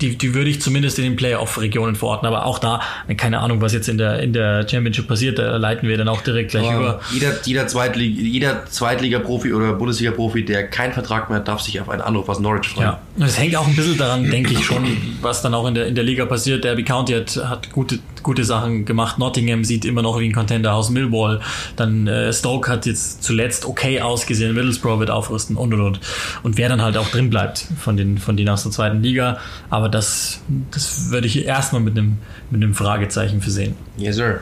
die, 0.00 0.16
die 0.16 0.34
würde 0.34 0.50
ich 0.50 0.60
zumindest 0.62 0.98
in 0.98 1.04
den 1.04 1.16
Playoff-Regionen 1.16 1.94
verorten. 1.94 2.26
Aber 2.26 2.46
auch 2.46 2.58
da, 2.58 2.80
keine 3.16 3.40
Ahnung, 3.40 3.60
was 3.60 3.72
jetzt 3.72 3.88
in 3.88 3.98
der, 3.98 4.20
in 4.20 4.32
der 4.32 4.66
Championship 4.68 5.06
passiert, 5.06 5.38
da 5.38 5.56
leiten 5.56 5.88
wir 5.88 5.96
dann 5.96 6.08
auch 6.08 6.22
direkt 6.22 6.52
gleich 6.52 6.66
Aber 6.66 6.78
über. 6.78 7.00
Jeder, 7.12 7.32
jeder, 7.44 7.66
Zweitlig 7.66 8.16
jeder 8.16 8.66
Zweitliga-Profi 8.66 9.52
oder 9.52 9.74
Bundesliga-Profi, 9.74 10.44
der 10.44 10.68
keinen 10.68 10.92
Vertrag 10.92 11.28
mehr 11.28 11.38
hat, 11.38 11.48
darf 11.48 11.60
sich 11.60 11.80
auf 11.80 11.88
einen 11.88 12.00
Anruf 12.00 12.28
aus 12.28 12.40
Norwich 12.40 12.68
freuen. 12.68 12.88
Ja, 12.88 13.00
das 13.16 13.38
hängt 13.38 13.54
auch 13.56 13.66
ein 13.66 13.76
bisschen 13.76 13.98
daran, 13.98 14.30
denke 14.30 14.52
ich 14.52 14.64
schon, 14.64 14.84
was 15.20 15.42
dann 15.42 15.54
auch 15.54 15.66
in 15.66 15.74
der, 15.74 15.86
in 15.86 15.94
der 15.94 16.04
Liga 16.04 16.24
passiert. 16.24 16.64
Derby 16.64 16.84
County 16.84 17.12
hat, 17.12 17.36
hat 17.36 17.70
gute, 17.70 17.98
gute 18.22 18.44
Sachen 18.44 18.84
gemacht. 18.86 19.18
Nottingham 19.18 19.64
sieht 19.64 19.84
immer 19.84 20.02
noch 20.02 20.18
wie 20.18 20.28
ein 20.28 20.32
Contender 20.32 20.74
aus. 20.74 20.90
Millwall. 20.90 21.40
Dann 21.76 22.06
äh, 22.06 22.32
Stoke 22.32 22.70
hat 22.70 22.86
jetzt 22.86 23.22
zuletzt 23.22 23.66
okay 23.66 24.00
ausgesehen. 24.00 24.54
Middlesbrough 24.54 24.98
wird 24.98 25.10
aufrüsten 25.10 25.56
und 25.56 25.72
und 25.74 25.80
und. 25.80 26.00
Und 26.42 26.56
wer 26.56 26.68
dann 26.68 26.82
halt 26.82 26.96
auch 26.96 27.08
drin 27.08 27.30
bleibt 27.30 27.66
von 27.78 27.96
den, 27.96 28.18
von 28.18 28.36
denen 28.36 28.48
aus 28.48 28.62
der 28.62 28.72
zweiten 28.72 29.02
Liga. 29.02 29.38
Aber 29.68 29.88
das, 29.88 30.40
das 30.70 31.10
würde 31.10 31.26
ich 31.26 31.44
erstmal 31.44 31.82
mit 31.82 31.96
einem, 31.96 32.18
mit 32.50 32.62
einem 32.62 32.74
Fragezeichen 32.74 33.40
versehen. 33.40 33.74
Yes, 33.96 34.16
sir. 34.16 34.40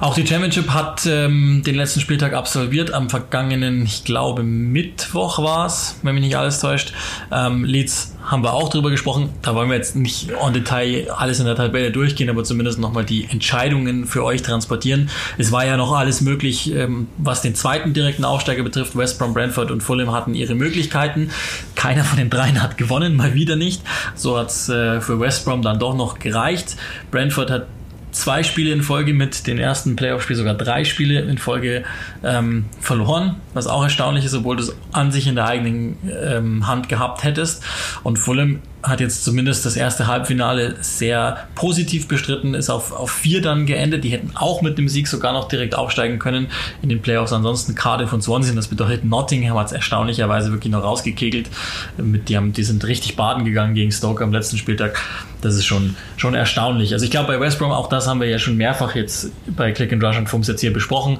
Auch 0.00 0.14
die 0.14 0.26
Championship 0.26 0.70
hat 0.70 1.06
ähm, 1.06 1.62
den 1.64 1.76
letzten 1.76 2.00
Spieltag 2.00 2.34
absolviert. 2.34 2.92
Am 2.92 3.08
vergangenen, 3.08 3.84
ich 3.84 4.02
glaube, 4.02 4.42
Mittwoch 4.42 5.38
war 5.38 5.66
es, 5.66 5.96
wenn 6.02 6.14
mich 6.14 6.24
nicht 6.24 6.36
alles 6.36 6.58
täuscht. 6.58 6.92
Ähm, 7.30 7.64
Leeds 7.64 8.14
haben 8.24 8.42
wir 8.42 8.54
auch 8.54 8.70
drüber 8.70 8.90
gesprochen. 8.90 9.30
Da 9.42 9.54
wollen 9.54 9.68
wir 9.68 9.76
jetzt 9.76 9.94
nicht 9.94 10.30
en 10.30 10.52
Detail 10.52 11.10
alles 11.16 11.38
in 11.38 11.46
der 11.46 11.54
Tabelle 11.54 11.92
durchgehen, 11.92 12.28
aber 12.28 12.42
zumindest 12.42 12.80
nochmal 12.80 13.04
die 13.04 13.28
Entscheidungen 13.30 14.06
für 14.06 14.24
euch 14.24 14.42
transportieren. 14.42 15.10
Es 15.38 15.52
war 15.52 15.64
ja 15.64 15.76
noch 15.76 15.92
alles 15.92 16.20
möglich, 16.20 16.74
ähm, 16.74 17.06
was 17.16 17.42
den 17.42 17.54
zweiten 17.54 17.92
direkten 17.92 18.24
Aufsteiger 18.24 18.64
betrifft. 18.64 18.96
West 18.96 19.20
Brom, 19.20 19.32
Brentford 19.32 19.70
und 19.70 19.80
Fulham 19.80 20.10
hatten 20.10 20.34
ihre 20.34 20.56
Möglichkeiten. 20.56 21.30
Keiner 21.76 22.02
von 22.02 22.18
den 22.18 22.30
dreien 22.30 22.60
hat 22.60 22.76
gewonnen, 22.76 23.14
mal 23.14 23.34
wieder 23.34 23.54
nicht. 23.54 23.80
So 24.16 24.36
hat 24.36 24.48
es 24.48 24.68
äh, 24.68 25.00
für 25.00 25.20
West 25.20 25.44
Brom 25.44 25.62
dann 25.62 25.78
doch 25.78 25.94
noch 25.94 26.18
gereicht. 26.18 26.76
Brentford 27.12 27.50
hat 27.50 27.66
zwei 28.14 28.42
Spiele 28.42 28.72
in 28.72 28.82
Folge 28.82 29.12
mit 29.12 29.46
den 29.46 29.58
ersten 29.58 29.96
Playoff-Spiel 29.96 30.36
sogar 30.36 30.54
drei 30.54 30.84
Spiele 30.84 31.20
in 31.20 31.36
Folge 31.36 31.84
ähm, 32.22 32.66
verloren, 32.80 33.36
was 33.52 33.66
auch 33.66 33.82
erstaunlich 33.82 34.24
ist, 34.24 34.34
obwohl 34.34 34.56
du 34.56 34.62
es 34.62 34.74
an 34.92 35.12
sich 35.12 35.26
in 35.26 35.34
der 35.34 35.46
eigenen 35.46 35.96
ähm, 36.24 36.66
Hand 36.66 36.88
gehabt 36.88 37.24
hättest. 37.24 37.64
Und 38.02 38.18
Fulham 38.18 38.60
hat 38.84 39.00
jetzt 39.00 39.24
zumindest 39.24 39.64
das 39.64 39.76
erste 39.76 40.06
Halbfinale 40.06 40.76
sehr 40.80 41.48
positiv 41.54 42.06
bestritten, 42.06 42.54
ist 42.54 42.70
auf, 42.70 42.92
auf 42.92 43.10
vier 43.10 43.40
dann 43.40 43.66
geendet. 43.66 44.04
Die 44.04 44.10
hätten 44.10 44.32
auch 44.34 44.62
mit 44.62 44.78
dem 44.78 44.88
Sieg 44.88 45.08
sogar 45.08 45.32
noch 45.32 45.48
direkt 45.48 45.74
aufsteigen 45.74 46.18
können 46.18 46.48
in 46.82 46.90
den 46.90 47.00
Playoffs. 47.00 47.32
Ansonsten 47.32 47.74
Cardiff 47.74 48.12
und 48.12 48.22
Swansea, 48.22 48.54
das 48.54 48.68
bedeutet 48.68 49.04
Nottingham 49.04 49.58
hat 49.58 49.68
es 49.68 49.72
erstaunlicherweise 49.72 50.52
wirklich 50.52 50.72
noch 50.72 50.82
rausgekegelt. 50.82 51.48
Mit, 51.96 52.28
die, 52.28 52.36
haben, 52.36 52.52
die 52.52 52.62
sind 52.62 52.84
richtig 52.84 53.16
baden 53.16 53.44
gegangen 53.44 53.74
gegen 53.74 53.90
Stoke 53.90 54.22
am 54.22 54.32
letzten 54.32 54.58
Spieltag. 54.58 55.00
Das 55.40 55.54
ist 55.54 55.64
schon, 55.64 55.96
schon 56.16 56.34
erstaunlich. 56.34 56.92
Also 56.92 57.04
ich 57.04 57.10
glaube 57.10 57.28
bei 57.28 57.40
West 57.40 57.58
Brom, 57.58 57.72
auch 57.72 57.88
das 57.88 58.06
haben 58.06 58.20
wir 58.20 58.28
ja 58.28 58.38
schon 58.38 58.56
mehrfach 58.56 58.94
jetzt 58.94 59.30
bei 59.46 59.72
Click 59.72 59.92
and 59.92 60.04
Rush 60.04 60.18
und 60.18 60.28
Fums 60.28 60.48
jetzt 60.48 60.60
hier 60.60 60.72
besprochen. 60.72 61.18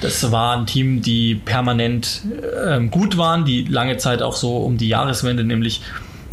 Das 0.00 0.30
war 0.32 0.56
ein 0.56 0.66
Team, 0.66 1.00
die 1.00 1.34
permanent 1.36 2.22
ähm, 2.68 2.90
gut 2.90 3.16
waren, 3.16 3.44
die 3.44 3.64
lange 3.64 3.96
Zeit 3.96 4.22
auch 4.22 4.34
so 4.34 4.58
um 4.58 4.76
die 4.76 4.88
Jahreswende, 4.88 5.44
nämlich 5.44 5.80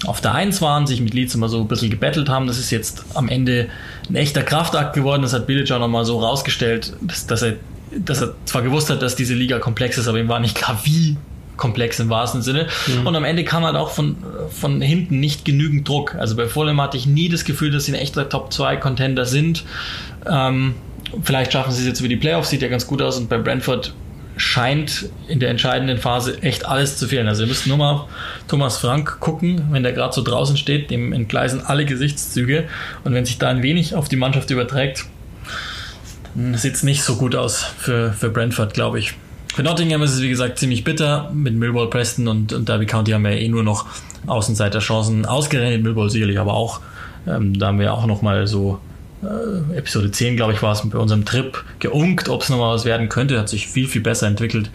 auf 0.06 0.22
der 0.22 0.34
1 0.34 0.62
waren, 0.62 0.88
sich 0.88 1.02
mit 1.02 1.14
Leeds 1.14 1.36
immer 1.36 1.50
so 1.50 1.60
ein 1.60 1.68
bisschen 1.68 1.90
gebettelt 1.90 2.30
haben. 2.30 2.48
Das 2.48 2.58
ist 2.58 2.72
jetzt 2.72 3.06
am 3.14 3.30
Ende 3.30 3.68
ein 4.10 4.16
echter 4.16 4.44
Kraftakt 4.44 4.94
geworden. 4.94 5.22
Das 5.22 5.34
hat 5.34 5.44
auch 5.50 5.80
nochmal 5.80 6.06
so 6.06 6.20
rausgestellt, 6.20 6.94
dass, 7.02 7.28
dass, 7.28 7.42
er, 7.42 7.56
dass 7.92 8.22
er 8.22 8.34
zwar 8.46 8.62
gewusst 8.64 8.90
hat, 8.90 9.02
dass 9.02 9.16
diese 9.16 9.34
Liga 9.34 9.60
komplex 9.60 9.98
ist, 9.98 10.08
aber 10.08 10.20
ihm 10.20 10.28
war 10.28 10.40
nicht 10.40 10.56
klar, 10.56 10.80
wie 10.84 11.18
komplex 11.58 12.00
im 12.00 12.10
wahrsten 12.10 12.42
Sinne. 12.42 12.68
Mhm. 12.88 13.08
Und 13.08 13.16
am 13.16 13.24
Ende 13.24 13.44
kam 13.44 13.64
halt 13.64 13.76
auch 13.76 13.92
von, 13.92 14.18
von 14.50 14.82
hinten 14.82 15.20
nicht 15.20 15.46
genügend 15.46 15.88
Druck. 15.88 16.16
Also 16.16 16.36
bei 16.36 16.48
Fulham 16.48 16.82
hatte 16.82 16.98
ich 16.98 17.06
nie 17.06 17.30
das 17.30 17.46
Gefühl, 17.46 17.70
dass 17.70 17.86
sie 17.86 17.92
ein 17.92 18.00
echter 18.00 18.28
Top-2-Contender 18.28 19.26
sind. 19.26 19.64
Ähm, 20.26 20.74
vielleicht 21.22 21.54
schaffen 21.54 21.72
sie 21.72 21.82
es 21.82 21.88
jetzt 21.88 22.00
über 22.00 22.10
die 22.10 22.16
Playoffs, 22.16 22.50
sieht 22.50 22.64
ja 22.64 22.68
ganz 22.68 22.88
gut 22.88 23.02
aus. 23.02 23.18
Und 23.18 23.30
bei 23.30 23.38
Brentford 23.38 23.94
scheint 24.42 25.10
in 25.28 25.40
der 25.40 25.50
entscheidenden 25.50 25.98
Phase 25.98 26.42
echt 26.42 26.66
alles 26.66 26.98
zu 26.98 27.08
fehlen. 27.08 27.28
Also 27.28 27.44
ihr 27.44 27.48
müsst 27.48 27.68
nur 27.68 27.78
mal 27.78 28.08
Thomas 28.48 28.78
Frank 28.78 29.20
gucken, 29.20 29.68
wenn 29.70 29.84
der 29.84 29.94
gerade 29.94 30.14
so 30.14 30.24
draußen 30.24 30.58
steht, 30.58 30.90
dem 30.90 31.14
entgleisen 31.14 31.64
alle 31.66 31.86
Gesichtszüge 31.86 32.66
und 33.04 33.14
wenn 33.14 33.24
sich 33.24 33.38
da 33.38 33.50
ein 33.50 33.62
wenig 33.62 33.94
auf 33.96 34.10
die 34.10 34.16
Mannschaft 34.16 34.50
überträgt, 34.50 35.06
sieht 36.54 36.74
es 36.74 36.84
nicht 36.84 37.04
so 37.04 37.18
gut 37.18 37.36
aus 37.36 37.64
für, 37.78 38.14
für 38.14 38.30
Brentford, 38.30 38.74
glaube 38.74 39.00
ich. 39.00 39.14
Für 39.54 39.64
Nottingham 39.64 40.02
ist 40.02 40.14
es 40.14 40.22
wie 40.22 40.30
gesagt 40.30 40.58
ziemlich 40.58 40.84
bitter. 40.84 41.30
Mit 41.34 41.54
Millwall, 41.54 41.90
Preston 41.90 42.28
und, 42.28 42.54
und 42.54 42.68
Derby 42.68 42.86
County 42.86 43.12
haben 43.12 43.24
wir 43.24 43.32
eh 43.32 43.48
nur 43.48 43.64
noch 43.64 43.86
Außenseiterchancen 44.26 45.26
ausgerechnet. 45.26 45.84
Millwall 45.84 46.10
sicherlich 46.10 46.40
aber 46.40 46.54
auch. 46.54 46.80
Ähm, 47.28 47.60
da 47.60 47.68
haben 47.68 47.80
wir 47.80 47.94
auch 47.94 48.06
noch 48.06 48.22
mal 48.22 48.48
so 48.48 48.80
äh, 49.24 49.78
Episode 49.78 50.12
10, 50.12 50.36
glaube 50.36 50.54
ich, 50.54 50.62
war 50.62 50.74
es 50.74 50.88
bei 50.90 50.98
unserem 50.98 51.26
Trip 51.26 51.64
geunkt, 51.80 52.30
ob 52.30 52.44
es 52.44 52.50
nochmal 52.50 52.76
was 52.76 52.86
werden 52.86 53.10
könnte. 53.10 53.40
Hat 53.40 53.50
sich 53.50 53.68
viel, 53.68 53.88
viel 53.88 54.02
besser 54.02 54.28
entwickelt, 54.28 54.70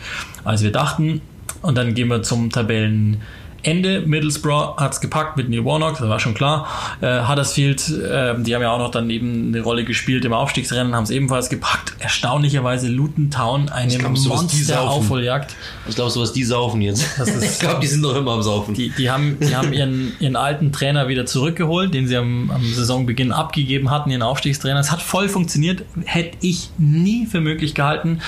als 0.44 0.62
wir 0.62 0.72
dachten. 0.72 1.20
Und 1.62 1.76
dann 1.76 1.94
gehen 1.94 2.08
wir 2.08 2.22
zum 2.22 2.50
Tabellen 2.50 3.22
Ende. 3.66 4.02
Middlesbrough 4.06 4.76
hat 4.76 4.92
es 4.92 5.00
gepackt 5.00 5.36
mit 5.36 5.48
Neil 5.48 5.64
Warnock, 5.64 5.98
das 5.98 6.08
war 6.08 6.20
schon 6.20 6.34
klar. 6.34 6.68
Äh, 7.00 7.26
Huddersfield, 7.26 7.88
äh, 7.90 8.34
die 8.40 8.54
haben 8.54 8.62
ja 8.62 8.70
auch 8.70 8.78
noch 8.78 8.90
dann 8.90 9.10
eben 9.10 9.48
eine 9.48 9.60
Rolle 9.60 9.84
gespielt 9.84 10.24
im 10.24 10.32
Aufstiegsrennen, 10.32 10.94
haben 10.94 11.04
es 11.04 11.10
ebenfalls 11.10 11.48
gepackt. 11.48 11.94
Erstaunlicherweise 11.98 12.88
Luton 12.88 13.30
Town, 13.30 13.68
eine 13.68 13.98
Monster-Aufholjagd. 13.98 15.54
Was 15.84 15.96
glaubst 15.96 16.16
du, 16.16 16.20
was 16.20 16.32
die 16.32 16.44
saufen 16.44 16.80
jetzt? 16.80 17.18
Ist, 17.18 17.42
ich 17.54 17.58
glaube, 17.58 17.80
die 17.80 17.88
sind 17.88 18.02
doch 18.02 18.14
immer 18.14 18.32
am 18.32 18.42
Saufen. 18.42 18.74
Die, 18.74 18.90
die 18.90 19.10
haben, 19.10 19.36
die 19.40 19.56
haben 19.56 19.72
ihren, 19.72 20.12
ihren 20.20 20.36
alten 20.36 20.70
Trainer 20.70 21.08
wieder 21.08 21.26
zurückgeholt, 21.26 21.92
den 21.92 22.06
sie 22.06 22.16
am, 22.16 22.50
am 22.50 22.64
Saisonbeginn 22.64 23.32
abgegeben 23.32 23.90
hatten, 23.90 24.10
ihren 24.10 24.22
Aufstiegstrainer. 24.22 24.78
Es 24.78 24.92
hat 24.92 25.02
voll 25.02 25.28
funktioniert, 25.28 25.82
hätte 26.04 26.36
ich 26.40 26.70
nie 26.78 27.26
für 27.26 27.40
möglich 27.40 27.74
gehalten. 27.74 28.20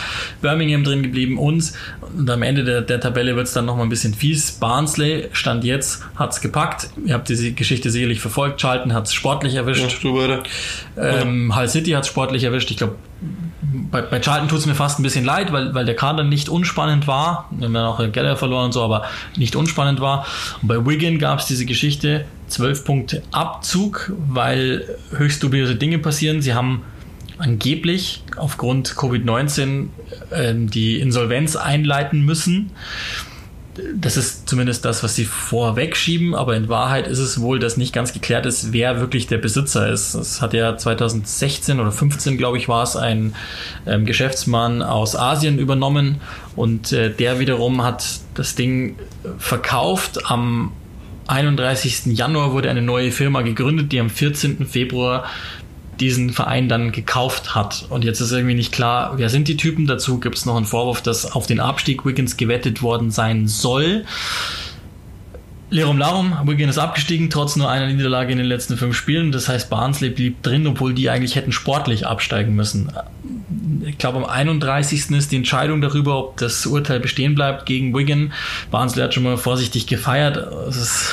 Birmingham 0.43 0.83
drin 0.83 1.03
geblieben, 1.03 1.39
uns. 1.39 1.75
Und 2.17 2.29
am 2.29 2.43
Ende 2.43 2.65
der, 2.65 2.81
der 2.83 3.01
Tabelle 3.01 3.37
wird 3.37 3.47
es 3.47 3.53
dann 3.53 3.67
nochmal 3.67 3.87
ein 3.87 3.91
bisschen 3.91 4.15
fies. 4.15 4.53
Barnsley 4.53 5.28
Stand 5.33 5.65
jetzt 5.65 6.03
hat 6.17 6.33
es 6.33 6.41
gepackt. 6.41 6.91
Ihr 7.05 7.15
habt 7.15 7.29
diese 7.29 7.53
Geschichte 7.53 7.91
sicherlich 7.91 8.21
verfolgt. 8.21 8.61
Charlton 8.61 8.93
hat 8.93 9.07
es 9.07 9.15
sportlich 9.15 9.55
erwischt. 9.55 10.03
Ja, 10.05 10.43
ähm, 10.97 11.55
Hull 11.57 11.69
City 11.69 11.91
hat 11.91 12.03
es 12.03 12.09
sportlich 12.09 12.45
erwischt. 12.45 12.71
Ich 12.71 12.77
glaube, 12.77 12.97
bei, 13.91 14.03
bei 14.03 14.21
Charlton 14.21 14.49
tut 14.49 14.59
es 14.59 14.67
mir 14.67 14.75
fast 14.75 14.99
ein 14.99 15.03
bisschen 15.03 15.25
leid, 15.25 15.53
weil, 15.53 15.75
weil 15.75 15.85
der 15.85 15.97
Kader 15.97 16.25
nicht 16.25 16.49
unspannend 16.49 17.07
war. 17.07 17.49
Wir 17.51 17.67
haben 17.67 17.75
ja 17.75 17.89
auch 17.89 18.13
Geller 18.13 18.37
verloren 18.37 18.67
und 18.67 18.73
so, 18.73 18.83
aber 18.83 19.05
nicht 19.37 19.57
unspannend 19.57 20.01
war. 20.01 20.27
Und 20.63 20.69
bei 20.69 20.87
Wigan 20.87 21.19
gab 21.19 21.41
es 21.41 21.47
diese 21.47 21.67
Geschichte, 21.67 22.25
12 22.49 22.85
Punkte 22.85 23.23
Abzug, 23.31 24.13
weil 24.29 24.97
höchst 25.11 25.43
dubiose 25.43 25.77
Dinge 25.77 25.99
passieren. 25.99 26.41
Sie 26.43 26.55
haben 26.55 26.83
angeblich 27.39 28.23
aufgrund 28.37 28.95
Covid-19 28.95 29.89
äh, 30.31 30.55
die 30.55 31.01
Insolvenz 31.01 31.57
einleiten 31.57 32.25
müssen 32.25 32.71
das 33.95 34.17
ist 34.17 34.49
zumindest 34.49 34.85
das, 34.85 35.03
was 35.03 35.15
sie 35.15 35.25
vorwegschieben, 35.25 36.35
aber 36.35 36.57
in 36.57 36.69
Wahrheit 36.69 37.07
ist 37.07 37.19
es 37.19 37.41
wohl, 37.41 37.59
dass 37.59 37.77
nicht 37.77 37.93
ganz 37.93 38.13
geklärt 38.13 38.47
ist, 38.47 38.73
wer 38.73 39.01
wirklich 39.01 39.27
der 39.27 39.39
Besitzer 39.39 39.89
ist. 39.89 40.15
Es 40.15 40.41
hat 40.41 40.55
ja 40.55 40.77
2016 40.77 41.81
oder 41.81 41.93
15, 41.93 42.39
glaube 42.39 42.59
ich, 42.59 42.69
war 42.69 42.83
es, 42.83 42.97
ein 42.97 43.35
ähm, 43.87 44.05
Geschäftsmann 44.05 44.83
aus 44.83 45.17
Asien 45.17 45.59
übernommen 45.59 46.21
und 46.57 46.93
äh, 46.93 47.11
der 47.11 47.39
wiederum 47.39 47.83
hat 47.83 48.21
das 48.35 48.55
Ding 48.55 48.97
verkauft. 49.39 50.31
Am 50.31 50.73
31. 51.29 52.07
Januar 52.07 52.53
wurde 52.53 52.71
eine 52.71 52.83
neue 52.83 53.13
Firma 53.13 53.43
gegründet, 53.43 53.93
die 53.93 54.01
am 54.01 54.11
14. 54.11 54.67
Februar 54.67 55.25
diesen 56.01 56.31
Verein 56.31 56.69
dann 56.69 56.93
gekauft 56.93 57.55
hat. 57.55 57.87
Und 57.91 58.05
jetzt 58.05 58.21
ist 58.21 58.33
irgendwie 58.33 58.55
nicht 58.55 58.73
klar, 58.73 59.15
wer 59.17 59.29
sind 59.29 59.49
die 59.49 59.57
Typen. 59.57 59.87
Dazu 59.87 60.21
gibt 60.21 60.37
es 60.37 60.47
noch 60.47 60.57
einen 60.57 60.67
Vorwurf, 60.67 61.03
dass 61.03 61.31
auf 61.33 61.47
den 61.47 61.61
Abstieg 61.61 62.05
Wiggins 62.05 62.37
gewettet 62.37 62.83
worden 62.83 63.11
sein 63.11 63.49
soll. 63.49 64.05
Lerum 65.71 65.99
Larum, 65.99 66.35
Wigan 66.47 66.71
ist 66.71 66.79
abgestiegen, 66.79 67.29
trotz 67.29 67.57
nur 67.57 67.71
einer 67.71 67.89
Niederlage 67.89 68.33
in 68.33 68.39
den 68.39 68.47
letzten 68.47 68.79
fünf 68.79 68.97
Spielen. 68.97 69.33
Das 69.33 69.51
heißt, 69.51 69.69
Barnsley 69.69 70.09
blieb 70.09 70.43
drin, 70.43 70.67
obwohl 70.67 70.95
die 70.95 71.11
eigentlich 71.11 71.37
hätten 71.37 71.53
sportlich 71.53 72.07
absteigen 72.07 72.55
müssen. 72.55 72.91
ich 73.85 73.99
glaube 73.99 74.17
am 74.17 74.25
31. 74.25 75.11
ist 75.11 75.31
die 75.31 75.37
Entscheidung 75.37 75.83
darüber, 75.83 76.19
ob 76.19 76.39
das 76.39 76.65
Urteil 76.65 77.01
bestehen 77.01 77.35
bleibt 77.35 77.67
gegen 77.67 77.95
Wigan. 77.95 78.33
Barnsley 78.71 79.03
hat 79.03 79.13
schon 79.13 79.25
mal 79.25 79.37
vorsichtig 79.37 79.87
gefeiert. 79.87 80.39
Ist, 80.69 81.13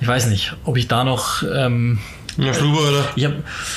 ich 0.00 0.06
weiß 0.06 0.28
nicht, 0.28 0.54
ob 0.64 0.76
ich 0.76 0.86
da 0.86 1.02
noch... 1.02 1.42
Ähm, 1.42 1.98
ja, 2.36 2.54
Stuber, 2.54 2.80
oder? 2.88 3.04
Ich 3.16 3.24
hab, 3.24 3.32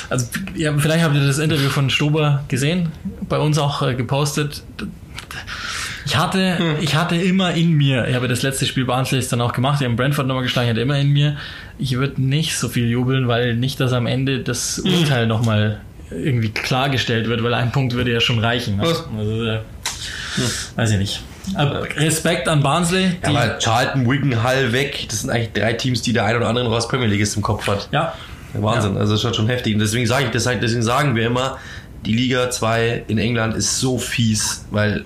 also, 0.08 0.26
ja, 0.54 0.76
vielleicht 0.78 1.04
habt 1.04 1.14
ihr 1.14 1.26
das 1.26 1.38
Interview 1.38 1.68
von 1.68 1.90
Stuber 1.90 2.44
gesehen, 2.48 2.90
bei 3.28 3.38
uns 3.38 3.58
auch 3.58 3.82
äh, 3.82 3.94
gepostet. 3.94 4.62
Ich 6.06 6.16
hatte, 6.16 6.58
hm. 6.58 6.76
ich 6.80 6.94
hatte 6.94 7.16
immer 7.16 7.52
in 7.52 7.72
mir, 7.72 8.06
ich 8.08 8.14
habe 8.14 8.28
das 8.28 8.42
letzte 8.42 8.64
Spiel 8.64 8.84
Barnsley 8.84 9.26
dann 9.28 9.40
auch 9.40 9.52
gemacht, 9.52 9.80
ich 9.80 9.86
habe 9.86 9.96
Brentford 9.96 10.26
nochmal 10.26 10.44
geschlagen, 10.44 10.68
ich 10.68 10.70
hatte 10.70 10.80
immer 10.80 10.98
in 10.98 11.08
mir, 11.08 11.36
ich 11.78 11.96
würde 11.96 12.22
nicht 12.22 12.56
so 12.56 12.68
viel 12.68 12.88
jubeln, 12.88 13.28
weil 13.28 13.56
nicht, 13.56 13.80
dass 13.80 13.92
am 13.92 14.06
Ende 14.06 14.40
das 14.40 14.80
hm. 14.82 14.94
Urteil 14.94 15.22
hm. 15.22 15.28
nochmal 15.28 15.80
irgendwie 16.10 16.50
klargestellt 16.50 17.28
wird, 17.28 17.42
weil 17.42 17.54
ein 17.54 17.72
Punkt 17.72 17.94
würde 17.94 18.12
ja 18.12 18.20
schon 18.20 18.38
reichen. 18.38 18.76
Ne? 18.76 18.82
Also, 18.82 19.44
äh, 19.44 19.58
hm. 20.36 20.44
Weiß 20.76 20.90
ich 20.92 20.98
nicht. 20.98 21.22
Aber 21.54 21.84
Respekt 21.96 22.48
an 22.48 22.62
Barnsley. 22.62 23.16
Ja, 23.22 23.28
aber 23.28 23.58
Charlton, 23.58 24.10
Wigan, 24.10 24.42
Hull 24.42 24.72
weg, 24.72 25.06
das 25.08 25.20
sind 25.20 25.30
eigentlich 25.30 25.52
drei 25.52 25.72
Teams, 25.74 26.02
die 26.02 26.12
der 26.12 26.24
ein 26.24 26.36
oder 26.36 26.48
andere 26.48 26.64
noch 26.64 26.72
aus 26.72 26.88
Premier 26.88 27.06
League 27.06 27.26
im 27.34 27.42
Kopf 27.42 27.66
hat. 27.66 27.88
Ja. 27.92 28.14
Wahnsinn, 28.62 28.94
ja. 28.94 29.00
also 29.00 29.14
das 29.14 29.24
ist 29.24 29.36
schon 29.36 29.48
heftig. 29.48 29.74
Und 29.74 29.80
deswegen 29.80 30.06
sage 30.06 30.26
ich, 30.26 30.30
deswegen 30.30 30.82
sagen 30.82 31.16
wir 31.16 31.26
immer, 31.26 31.58
die 32.04 32.12
Liga 32.12 32.50
2 32.50 33.04
in 33.08 33.18
England 33.18 33.54
ist 33.54 33.80
so 33.80 33.98
fies, 33.98 34.64
weil 34.70 35.04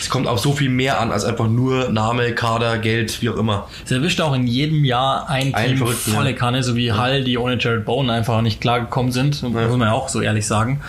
es 0.00 0.10
kommt 0.10 0.26
auf 0.26 0.38
so 0.38 0.52
viel 0.52 0.68
mehr 0.68 1.00
an 1.00 1.10
als 1.10 1.24
einfach 1.24 1.48
nur 1.48 1.88
Name, 1.88 2.32
Kader, 2.32 2.78
Geld, 2.78 3.22
wie 3.22 3.30
auch 3.30 3.36
immer. 3.36 3.68
Es 3.84 3.90
erwischt 3.90 4.20
auch 4.20 4.34
in 4.34 4.46
jedem 4.46 4.84
Jahr 4.84 5.28
ein, 5.30 5.54
ein 5.54 5.76
Team 5.76 5.86
volle 5.86 6.30
ja. 6.30 6.36
Kanne, 6.36 6.62
so 6.62 6.76
wie 6.76 6.86
ja. 6.86 7.02
Hull, 7.02 7.24
die 7.24 7.38
ohne 7.38 7.58
Jared 7.58 7.84
Bowen 7.84 8.10
einfach 8.10 8.42
nicht 8.42 8.60
klargekommen 8.60 9.12
sind, 9.12 9.40
ja. 9.42 9.48
muss 9.48 9.76
man 9.76 9.88
ja 9.88 9.92
auch 9.92 10.08
so 10.08 10.20
ehrlich 10.20 10.46
sagen. 10.46 10.80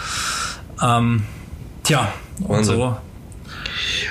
Ähm, 0.83 1.23
tja, 1.83 2.11
und 2.41 2.63
so. 2.65 2.97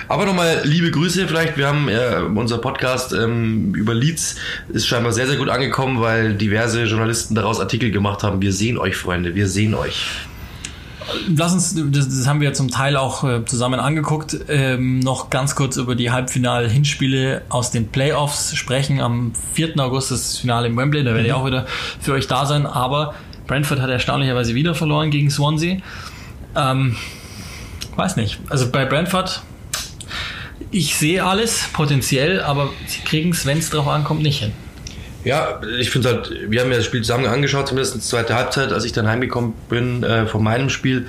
Aber 0.09 0.27
nochmal 0.27 0.62
liebe 0.65 0.91
Grüße 0.91 1.27
vielleicht. 1.27 1.57
Wir 1.57 1.69
haben 1.69 1.89
äh, 1.89 2.21
unser 2.35 2.59
Podcast 2.59 3.12
ähm, 3.12 3.75
über 3.75 3.95
Leeds 3.95 4.37
ist 4.69 4.87
scheinbar 4.87 5.12
sehr, 5.12 5.27
sehr 5.27 5.37
gut 5.37 5.49
angekommen, 5.49 6.01
weil 6.01 6.35
diverse 6.35 6.85
Journalisten 6.85 7.35
daraus 7.35 7.61
Artikel 7.61 7.91
gemacht 7.91 8.23
haben. 8.23 8.41
Wir 8.41 8.53
sehen 8.53 8.79
euch, 8.79 8.97
Freunde, 8.97 9.35
wir 9.35 9.49
sehen 9.49 9.75
euch. 9.75 10.07
Lass 11.37 11.53
uns, 11.53 11.75
das, 11.93 12.09
das 12.09 12.27
haben 12.27 12.41
wir 12.41 12.55
zum 12.55 12.71
Teil 12.71 12.97
auch 12.97 13.25
äh, 13.25 13.45
zusammen 13.45 13.79
angeguckt, 13.79 14.37
ähm, 14.49 15.01
noch 15.01 15.29
ganz 15.29 15.55
kurz 15.55 15.77
über 15.77 15.95
die 15.95 16.11
Halbfinal-Hinspiele 16.11 17.43
aus 17.51 17.71
den 17.71 17.89
Playoffs 17.89 18.57
sprechen. 18.57 19.01
Am 19.01 19.33
4. 19.53 19.79
August 19.81 20.11
das 20.11 20.39
Finale 20.39 20.69
im 20.69 20.77
Wembley, 20.77 21.05
da 21.05 21.15
werde 21.15 21.27
ich 21.27 21.33
mhm. 21.33 21.39
auch 21.39 21.47
wieder 21.47 21.67
für 22.01 22.12
euch 22.15 22.27
da 22.27 22.47
sein. 22.47 22.67
Aber 22.67 23.15
Brentford 23.47 23.81
hat 23.81 23.91
erstaunlicherweise 23.91 24.55
wieder 24.55 24.75
verloren 24.75 25.11
gegen 25.11 25.31
Swansea. 25.31 25.79
Ähm, 26.57 26.97
weiß 27.97 28.17
nicht. 28.17 28.41
Also 28.49 28.71
bei 28.71 28.85
Brentford, 28.87 29.43
ich 30.75 30.97
sehe 30.97 31.25
alles 31.25 31.68
potenziell, 31.72 32.41
aber 32.41 32.70
sie 32.87 33.01
kriegen 33.01 33.31
es, 33.31 33.47
wenn 33.47 33.59
es 33.59 33.70
drauf 33.70 33.87
ankommt, 33.87 34.22
nicht 34.22 34.41
hin. 34.41 34.53
Ja, 35.25 35.61
ich 35.79 35.89
finde 35.89 36.09
halt, 36.11 36.31
wir 36.49 36.61
haben 36.61 36.70
ja 36.70 36.77
das 36.77 36.85
Spiel 36.85 37.01
zusammen 37.01 37.27
angeschaut, 37.27 37.68
zumindest 37.68 37.95
die 37.95 38.01
zweite 38.01 38.35
Halbzeit, 38.35 38.72
als 38.72 38.85
ich 38.85 38.93
dann 38.93 39.07
heimgekommen 39.07 39.55
bin 39.70 40.03
äh, 40.03 40.27
von 40.27 40.43
meinem 40.43 40.68
Spiel 40.68 41.07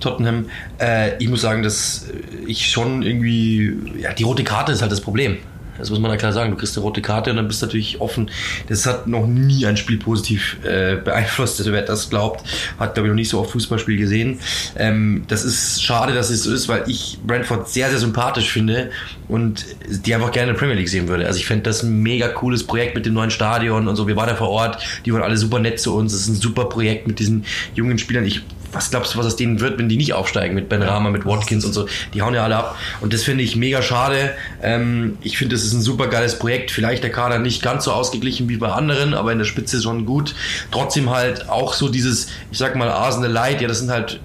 Tottenham. 0.00 0.48
Äh, 0.80 1.18
ich 1.18 1.28
muss 1.28 1.42
sagen, 1.42 1.62
dass 1.62 2.06
ich 2.46 2.70
schon 2.70 3.02
irgendwie, 3.02 3.76
ja, 3.98 4.14
die 4.14 4.22
rote 4.22 4.44
Karte 4.44 4.72
ist 4.72 4.80
halt 4.80 4.92
das 4.92 5.02
Problem. 5.02 5.36
Das 5.78 5.90
muss 5.90 5.98
man 5.98 6.10
ja 6.10 6.16
klar 6.16 6.32
sagen. 6.32 6.50
Du 6.50 6.56
kriegst 6.56 6.76
eine 6.76 6.84
rote 6.84 7.02
Karte 7.02 7.30
und 7.30 7.36
dann 7.36 7.48
bist 7.48 7.62
du 7.62 7.66
natürlich 7.66 8.00
offen. 8.00 8.30
Das 8.68 8.86
hat 8.86 9.06
noch 9.06 9.26
nie 9.26 9.66
ein 9.66 9.76
Spiel 9.76 9.98
positiv 9.98 10.58
äh, 10.64 10.96
beeinflusst. 10.96 11.58
Also 11.60 11.72
wer 11.72 11.82
das 11.82 12.10
glaubt, 12.10 12.44
hat, 12.78 12.94
glaube 12.94 13.08
ich, 13.08 13.10
noch 13.10 13.16
nicht 13.16 13.28
so 13.28 13.40
oft 13.40 13.50
Fußballspiel 13.50 13.96
gesehen. 13.96 14.40
Ähm, 14.76 15.24
das 15.28 15.44
ist 15.44 15.82
schade, 15.82 16.14
dass 16.14 16.30
es 16.30 16.42
so 16.44 16.52
ist, 16.52 16.68
weil 16.68 16.84
ich 16.86 17.18
Brentford 17.26 17.68
sehr, 17.68 17.90
sehr 17.90 17.98
sympathisch 17.98 18.50
finde 18.50 18.90
und 19.28 19.64
die 19.88 20.14
einfach 20.14 20.32
gerne 20.32 20.50
in 20.50 20.54
der 20.54 20.60
Premier 20.60 20.76
League 20.76 20.88
sehen 20.88 21.08
würde. 21.08 21.26
Also 21.26 21.38
ich 21.38 21.46
fände 21.46 21.64
das 21.64 21.82
ein 21.82 22.02
mega 22.02 22.28
cooles 22.28 22.64
Projekt 22.64 22.94
mit 22.94 23.06
dem 23.06 23.14
neuen 23.14 23.30
Stadion 23.30 23.88
und 23.88 23.96
so. 23.96 24.06
Wir 24.06 24.16
waren 24.16 24.28
da 24.28 24.34
vor 24.34 24.50
Ort, 24.50 24.78
die 25.04 25.12
waren 25.12 25.22
alle 25.22 25.36
super 25.36 25.58
nett 25.58 25.80
zu 25.80 25.94
uns. 25.94 26.12
Das 26.12 26.22
ist 26.22 26.28
ein 26.28 26.36
super 26.36 26.66
Projekt 26.66 27.06
mit 27.06 27.18
diesen 27.18 27.44
jungen 27.74 27.98
Spielern. 27.98 28.24
Ich 28.24 28.42
was 28.72 28.90
glaubst 28.90 29.14
du, 29.14 29.18
was 29.18 29.26
aus 29.26 29.36
denen 29.36 29.60
wird, 29.60 29.78
wenn 29.78 29.88
die 29.88 29.96
nicht 29.96 30.12
aufsteigen 30.12 30.54
mit 30.54 30.68
Ben 30.68 30.82
Rama, 30.82 31.10
mit 31.10 31.24
Watkins 31.24 31.64
und 31.64 31.72
so? 31.72 31.88
Die 32.14 32.22
hauen 32.22 32.34
ja 32.34 32.44
alle 32.44 32.56
ab. 32.56 32.78
Und 33.00 33.12
das 33.12 33.22
finde 33.22 33.44
ich 33.44 33.56
mega 33.56 33.82
schade. 33.82 34.34
Ähm, 34.62 35.18
ich 35.22 35.38
finde, 35.38 35.54
das 35.54 35.64
ist 35.64 35.72
ein 35.72 35.82
super 35.82 36.08
geiles 36.08 36.38
Projekt. 36.38 36.70
Vielleicht 36.70 37.02
der 37.02 37.10
Kader 37.10 37.38
nicht 37.38 37.62
ganz 37.62 37.84
so 37.84 37.92
ausgeglichen 37.92 38.48
wie 38.48 38.56
bei 38.56 38.70
anderen, 38.70 39.14
aber 39.14 39.32
in 39.32 39.38
der 39.38 39.44
Spitze 39.44 39.80
schon 39.80 40.06
gut. 40.06 40.34
Trotzdem 40.70 41.10
halt 41.10 41.48
auch 41.48 41.72
so 41.72 41.88
dieses, 41.88 42.28
ich 42.50 42.58
sag 42.58 42.76
mal, 42.76 42.88
Arsenal 42.88 43.30
Light. 43.30 43.60
Ja, 43.60 43.68
das 43.68 43.78
sind 43.78 43.90
halt 43.90 44.20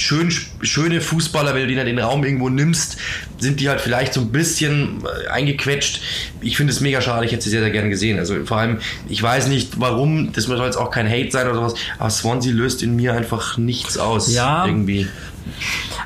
schön, 0.00 0.32
schöne 0.62 1.00
Fußballer, 1.00 1.54
wenn 1.54 1.62
du 1.62 1.68
denen 1.68 1.86
den 1.86 1.98
Raum 1.98 2.24
irgendwo 2.24 2.48
nimmst, 2.48 2.96
sind 3.38 3.60
die 3.60 3.68
halt 3.68 3.80
vielleicht 3.80 4.14
so 4.14 4.20
ein 4.20 4.32
bisschen 4.32 5.02
äh, 5.04 5.28
eingequetscht. 5.28 6.00
Ich 6.40 6.56
finde 6.56 6.72
es 6.72 6.80
mega 6.80 7.00
schade, 7.00 7.26
ich 7.26 7.32
hätte 7.32 7.42
sie 7.42 7.50
sehr, 7.50 7.60
sehr 7.60 7.70
gerne 7.70 7.90
gesehen. 7.90 8.18
Also 8.18 8.44
vor 8.44 8.58
allem, 8.58 8.78
ich 9.08 9.22
weiß 9.22 9.48
nicht 9.48 9.80
warum, 9.80 10.32
das 10.32 10.44
soll 10.44 10.58
jetzt 10.58 10.76
auch 10.76 10.90
kein 10.90 11.08
Hate 11.08 11.30
sein 11.30 11.46
oder 11.46 11.56
sowas, 11.56 11.74
aber 11.98 12.10
Swansea 12.10 12.52
löst 12.52 12.82
in 12.82 12.96
mir 12.96 13.14
einfach 13.14 13.58
nichts 13.58 13.98
aus. 13.98 14.32
Ja. 14.32 14.66
Irgendwie. 14.66 15.06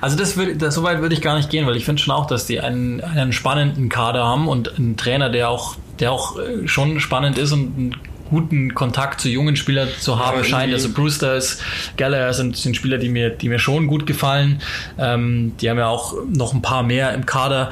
Also 0.00 0.16
das 0.16 0.36
würde, 0.36 0.56
das, 0.56 0.74
so 0.74 0.82
weit 0.82 1.00
würde 1.00 1.14
ich 1.14 1.20
gar 1.20 1.36
nicht 1.36 1.50
gehen, 1.50 1.66
weil 1.66 1.76
ich 1.76 1.84
finde 1.84 2.02
schon 2.02 2.14
auch, 2.14 2.26
dass 2.26 2.46
die 2.46 2.60
einen, 2.60 3.00
einen 3.00 3.32
spannenden 3.32 3.88
Kader 3.88 4.24
haben 4.24 4.48
und 4.48 4.76
einen 4.76 4.96
Trainer, 4.96 5.30
der 5.30 5.48
auch, 5.48 5.76
der 6.00 6.12
auch 6.12 6.38
äh, 6.38 6.66
schon 6.68 7.00
spannend 7.00 7.38
ist 7.38 7.52
und 7.52 7.78
ein 7.78 7.96
guten 8.34 8.74
Kontakt 8.74 9.20
zu 9.20 9.28
jungen 9.28 9.54
Spielern 9.54 9.88
zu 10.00 10.18
haben 10.18 10.38
ja, 10.38 10.44
scheint. 10.44 10.72
Also 10.72 10.92
Brewster 10.92 11.36
ist, 11.36 11.62
Gallagher 11.96 12.34
sind, 12.34 12.56
sind 12.56 12.76
Spieler, 12.76 12.98
die 12.98 13.08
mir, 13.08 13.30
die 13.30 13.48
mir 13.48 13.60
schon 13.60 13.86
gut 13.86 14.06
gefallen. 14.06 14.60
Ähm, 14.98 15.52
die 15.60 15.70
haben 15.70 15.78
ja 15.78 15.86
auch 15.86 16.14
noch 16.28 16.52
ein 16.52 16.62
paar 16.62 16.82
mehr 16.82 17.14
im 17.14 17.26
Kader, 17.26 17.70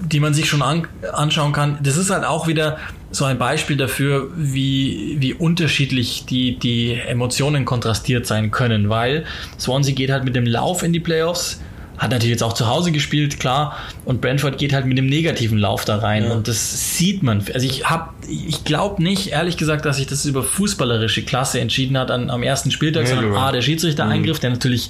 die 0.00 0.18
man 0.18 0.34
sich 0.34 0.48
schon 0.48 0.62
an, 0.62 0.88
anschauen 1.12 1.52
kann. 1.52 1.78
Das 1.82 1.96
ist 1.96 2.10
halt 2.10 2.24
auch 2.24 2.48
wieder 2.48 2.78
so 3.12 3.24
ein 3.24 3.38
Beispiel 3.38 3.76
dafür, 3.76 4.28
wie, 4.36 5.16
wie 5.20 5.34
unterschiedlich 5.34 6.26
die, 6.26 6.58
die 6.58 6.94
Emotionen 6.94 7.64
kontrastiert 7.64 8.26
sein 8.26 8.50
können, 8.50 8.88
weil 8.88 9.24
Swansea 9.58 9.94
geht 9.94 10.10
halt 10.10 10.24
mit 10.24 10.34
dem 10.34 10.46
Lauf 10.46 10.82
in 10.82 10.92
die 10.92 11.00
Playoffs 11.00 11.60
hat 12.00 12.10
natürlich 12.12 12.32
jetzt 12.32 12.42
auch 12.42 12.54
zu 12.54 12.66
Hause 12.66 12.92
gespielt, 12.92 13.38
klar. 13.38 13.76
Und 14.06 14.22
Brentford 14.22 14.56
geht 14.56 14.72
halt 14.72 14.86
mit 14.86 14.96
dem 14.96 15.04
negativen 15.04 15.58
Lauf 15.58 15.84
da 15.84 15.98
rein. 15.98 16.24
Ja. 16.24 16.32
Und 16.32 16.48
das 16.48 16.96
sieht 16.96 17.22
man. 17.22 17.44
Also 17.52 17.66
ich 17.66 17.90
habe, 17.90 18.08
ich 18.26 18.64
glaube 18.64 19.02
nicht, 19.02 19.28
ehrlich 19.28 19.58
gesagt, 19.58 19.84
dass 19.84 19.98
sich 19.98 20.06
das 20.06 20.24
über 20.24 20.42
fußballerische 20.42 21.22
Klasse 21.22 21.60
entschieden 21.60 21.98
hat 21.98 22.10
an, 22.10 22.30
am 22.30 22.42
ersten 22.42 22.70
Spieltag, 22.70 23.04
nee, 23.04 23.10
sondern 23.10 23.34
A, 23.34 23.52
der 23.52 23.60
Schiedsrichter-Eingriff, 23.60 24.38
mhm. 24.38 24.40
der 24.40 24.50
natürlich, 24.50 24.88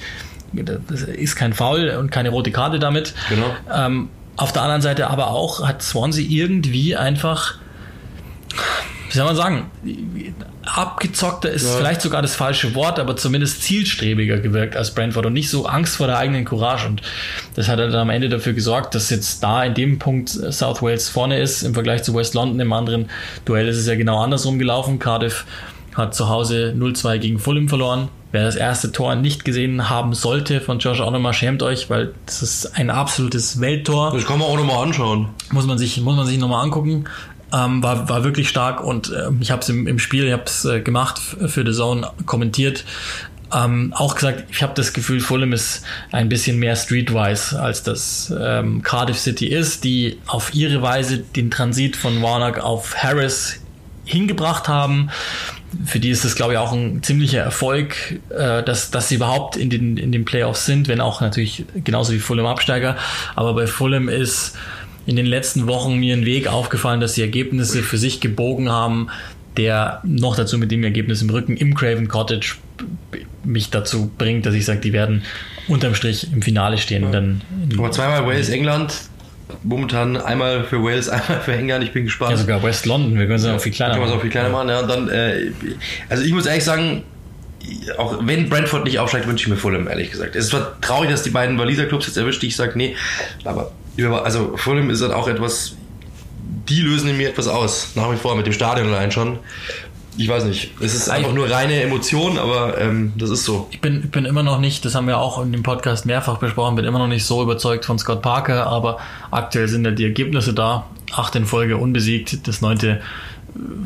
das 0.53 1.03
ist 1.03 1.35
kein 1.35 1.53
Foul 1.53 1.91
und 1.99 2.13
keine 2.13 2.29
rote 2.29 2.53
Karte 2.53 2.79
damit. 2.79 3.13
Genau. 3.29 3.57
Ähm, 3.75 4.09
auf 4.37 4.53
der 4.53 4.63
anderen 4.63 4.81
Seite 4.81 5.11
aber 5.11 5.31
auch 5.31 5.67
hat 5.67 5.83
Swansea 5.83 6.25
irgendwie 6.25 6.95
einfach 6.95 7.57
wie 9.11 9.17
soll 9.17 9.27
man 9.27 9.35
sagen, 9.35 9.71
abgezockter 10.65 11.51
ist 11.51 11.67
ja. 11.67 11.77
vielleicht 11.77 12.01
sogar 12.01 12.23
das 12.23 12.37
falsche 12.37 12.77
Wort, 12.77 13.01
aber 13.01 13.17
zumindest 13.17 13.63
zielstrebiger 13.63 14.39
gewirkt 14.39 14.77
als 14.77 14.95
Brentford 14.95 15.27
und 15.27 15.33
nicht 15.33 15.51
so 15.51 15.67
Angst 15.67 15.97
vor 15.97 16.07
der 16.07 16.19
eigenen 16.19 16.45
Courage. 16.45 16.87
Und 16.87 17.03
das 17.57 17.69
hat 17.69 17.81
dann 17.81 17.93
am 17.95 18.11
Ende 18.11 18.29
dafür 18.29 18.53
gesorgt, 18.53 18.95
dass 18.95 19.11
jetzt 19.11 19.43
da 19.43 19.65
in 19.65 19.75
dem 19.75 19.99
Punkt 19.99 20.29
South 20.29 20.81
Wales 20.81 21.09
vorne 21.09 21.41
ist 21.41 21.63
im 21.63 21.75
Vergleich 21.75 22.05
zu 22.05 22.15
West 22.15 22.35
London. 22.35 22.61
Im 22.61 22.73
anderen 22.73 23.11
Duell 23.45 23.67
ist 23.67 23.79
es 23.79 23.87
ja 23.87 23.97
genau 23.97 24.23
andersrum 24.23 24.59
gelaufen. 24.61 25.01
Cardiff 25.01 25.45
hat 25.95 26.15
zu 26.15 26.29
Hause 26.29 26.75
0-2 26.79 27.19
gegen 27.19 27.39
Fulham 27.41 27.69
verloren. 27.69 28.09
Wer 28.33 28.45
das 28.45 28.55
erste 28.55 28.93
Tor 28.93 29.17
nicht 29.17 29.45
gesehen 29.45 29.91
haben 29.91 30.15
sollte 30.15 30.61
von 30.61 30.79
Josh 30.79 31.01
Onomar, 31.01 31.33
schämt 31.33 31.65
euch, 31.65 31.91
weil 31.91 32.15
das 32.27 32.43
ist 32.43 32.79
ein 32.79 32.89
absolutes 32.89 33.61
Welttor. 33.61 34.13
Das 34.13 34.25
kann 34.25 34.39
man 34.39 34.47
auch 34.47 34.57
nochmal 34.57 34.85
anschauen. 34.85 35.31
Muss 35.51 35.67
man 35.67 35.79
sich, 35.79 36.01
muss 36.01 36.15
man 36.15 36.27
sich 36.27 36.39
nochmal 36.39 36.63
angucken. 36.63 37.07
Ähm, 37.53 37.83
war, 37.83 38.09
war 38.09 38.23
wirklich 38.23 38.49
stark 38.49 38.83
und 38.83 39.11
äh, 39.13 39.29
ich 39.41 39.51
habe 39.51 39.61
es 39.61 39.69
im, 39.69 39.89
im 39.89 39.99
Spiel, 39.99 40.27
ich 40.27 40.33
habe 40.33 40.45
es 40.47 40.65
äh, 40.65 40.81
gemacht 40.81 41.19
für 41.19 41.65
The 41.67 41.73
Zone, 41.73 42.09
kommentiert. 42.25 42.85
Ähm, 43.53 43.93
auch 43.97 44.15
gesagt, 44.15 44.45
ich 44.51 44.63
habe 44.63 44.75
das 44.75 44.93
Gefühl, 44.93 45.21
Fulham 45.21 45.53
ist 45.53 45.83
ein 46.13 46.29
bisschen 46.29 46.59
mehr 46.59 46.77
streetwise, 46.77 47.61
als 47.61 47.83
das 47.83 48.33
ähm, 48.39 48.83
Cardiff 48.83 49.19
City 49.19 49.47
ist, 49.47 49.83
die 49.85 50.19
auf 50.27 50.55
ihre 50.55 50.83
Weise 50.83 51.19
den 51.19 51.51
Transit 51.51 51.97
von 51.97 52.23
Warnock 52.23 52.61
auf 52.61 52.97
Harris 52.97 53.61
hingebracht 54.05 54.69
haben. 54.69 55.11
Für 55.85 56.01
die 56.01 56.11
ist 56.11 56.25
das, 56.25 56.35
glaube 56.35 56.55
ich, 56.55 56.59
auch 56.59 56.73
ein 56.73 57.03
ziemlicher 57.03 57.41
Erfolg, 57.41 58.21
äh, 58.31 58.63
dass, 58.63 58.91
dass 58.91 59.09
sie 59.09 59.17
überhaupt 59.17 59.57
in 59.57 59.71
den, 59.71 59.97
in 59.97 60.13
den 60.13 60.25
Playoffs 60.25 60.67
sind, 60.67 60.89
wenn 60.89 61.01
auch 61.01 61.21
natürlich 61.21 61.65
genauso 61.85 62.13
wie 62.13 62.19
Fulham 62.19 62.47
Absteiger. 62.47 62.97
Aber 63.37 63.55
bei 63.55 63.67
Fulham 63.67 64.09
ist 64.09 64.57
in 65.11 65.17
den 65.17 65.27
letzten 65.27 65.67
Wochen 65.67 65.97
mir 65.97 66.17
ein 66.17 66.25
Weg 66.25 66.47
aufgefallen, 66.47 67.01
dass 67.01 67.15
sie 67.15 67.23
Ergebnisse 67.23 67.83
für 67.83 67.99
sich 67.99 68.21
gebogen 68.21 68.71
haben, 68.71 69.09
der 69.57 70.01
noch 70.05 70.37
dazu 70.37 70.57
mit 70.57 70.71
dem 70.71 70.85
Ergebnis 70.85 71.21
im 71.21 71.31
Rücken 71.31 71.57
im 71.57 71.75
Craven 71.75 72.07
Cottage 72.07 72.55
mich 73.43 73.71
dazu 73.71 74.09
bringt, 74.17 74.47
dass 74.47 74.55
ich 74.55 74.65
sage, 74.65 74.79
die 74.79 74.93
werden 74.93 75.25
unterm 75.67 75.97
Strich 75.97 76.33
im 76.33 76.43
Finale 76.43 76.79
stehen. 76.79 77.03
Ja. 77.03 77.11
Dann 77.11 77.41
Aber 77.77 77.91
zweimal 77.91 78.25
Wales, 78.25 78.51
England, 78.51 78.95
momentan 79.65 80.17
einmal 80.17 80.63
für 80.63 80.81
Wales, 80.81 81.09
einmal 81.09 81.41
für 81.41 81.55
England. 81.55 81.83
Ich 81.83 81.93
bin 81.93 82.05
gespannt. 82.05 82.31
Ja, 82.31 82.37
sogar 82.37 82.63
West 82.63 82.87
London. 82.87 83.19
Wir 83.19 83.27
können 83.27 83.41
es 83.41 83.45
ja, 83.45 83.57
auch 83.57 83.61
viel 83.61 83.73
kleiner 83.73 83.99
machen. 83.99 84.03
Können 84.03 84.13
wir 84.13 84.15
es 84.15 84.19
auch 84.19 84.23
viel 84.23 84.31
kleiner 84.31 84.51
machen. 84.51 84.69
Ja, 84.69 84.83
dann, 84.83 85.09
äh, 85.09 85.51
also 86.09 86.23
ich 86.23 86.33
muss 86.33 86.47
ehrlich 86.47 86.65
sagen, 86.65 87.03
auch 87.99 88.19
wenn 88.23 88.49
Brentford 88.49 88.85
nicht 88.85 89.01
aufsteigt, 89.01 89.27
wünsche 89.27 89.43
ich 89.43 89.49
mir 89.49 89.57
Fulham, 89.57 89.89
ehrlich 89.89 90.13
gesagt. 90.13 90.37
Es 90.37 90.45
ist 90.45 90.51
zwar 90.51 90.81
traurig, 90.81 91.11
dass 91.11 91.25
die 91.25 91.31
beiden 91.31 91.59
Waliser 91.59 91.87
Clubs 91.87 92.07
jetzt 92.07 92.17
erwischt, 92.17 92.43
die 92.43 92.47
ich 92.47 92.55
sage, 92.55 92.73
nee, 92.77 92.95
aber 93.43 93.73
also 94.07 94.57
Fulham 94.57 94.91
ist 94.91 95.03
halt 95.03 95.13
auch 95.13 95.29
etwas, 95.29 95.77
die 96.69 96.81
lösen 96.81 97.11
in 97.11 97.17
mir 97.17 97.29
etwas 97.29 97.49
aus, 97.49 97.93
nach 97.95 98.11
wie 98.13 98.17
vor 98.17 98.37
mit 98.37 98.47
dem 98.47 98.53
Stadion 98.53 98.89
allein 98.89 99.11
schon. 99.11 99.39
Ich 100.17 100.29
weiß 100.29 100.45
nicht, 100.45 100.73
es 100.81 100.95
ist 100.95 101.09
einfach 101.09 101.33
nur 101.33 101.51
reine 101.51 101.81
Emotion, 101.81 102.37
aber 102.39 102.79
ähm, 102.79 103.13
das 103.17 103.31
ist 103.31 103.45
so. 103.45 103.69
Ich 103.71 103.81
bin, 103.81 104.11
bin 104.11 104.25
immer 104.25 104.43
noch 104.43 104.61
nicht, 104.61 104.85
das 104.85 104.95
haben 104.95 105.07
wir 105.07 105.19
auch 105.19 105.43
in 105.43 105.53
dem 105.53 105.63
Podcast 105.63 106.05
mehrfach 106.05 106.39
besprochen, 106.39 106.77
bin 106.77 106.85
immer 106.85 106.99
noch 106.99 107.07
nicht 107.07 107.25
so 107.25 107.43
überzeugt 107.43 107.85
von 107.85 107.99
Scott 107.99 108.21
Parker, 108.21 108.67
aber 108.67 108.99
aktuell 109.31 109.69
sind 109.69 109.85
ja 109.85 109.93
die 109.93 110.05
Ergebnisse 110.05 110.53
da. 110.53 110.87
Acht 111.13 111.35
in 111.37 111.47
Folge 111.47 111.77
unbesiegt, 111.77 112.47
das 112.47 112.61
neunte 112.61 113.01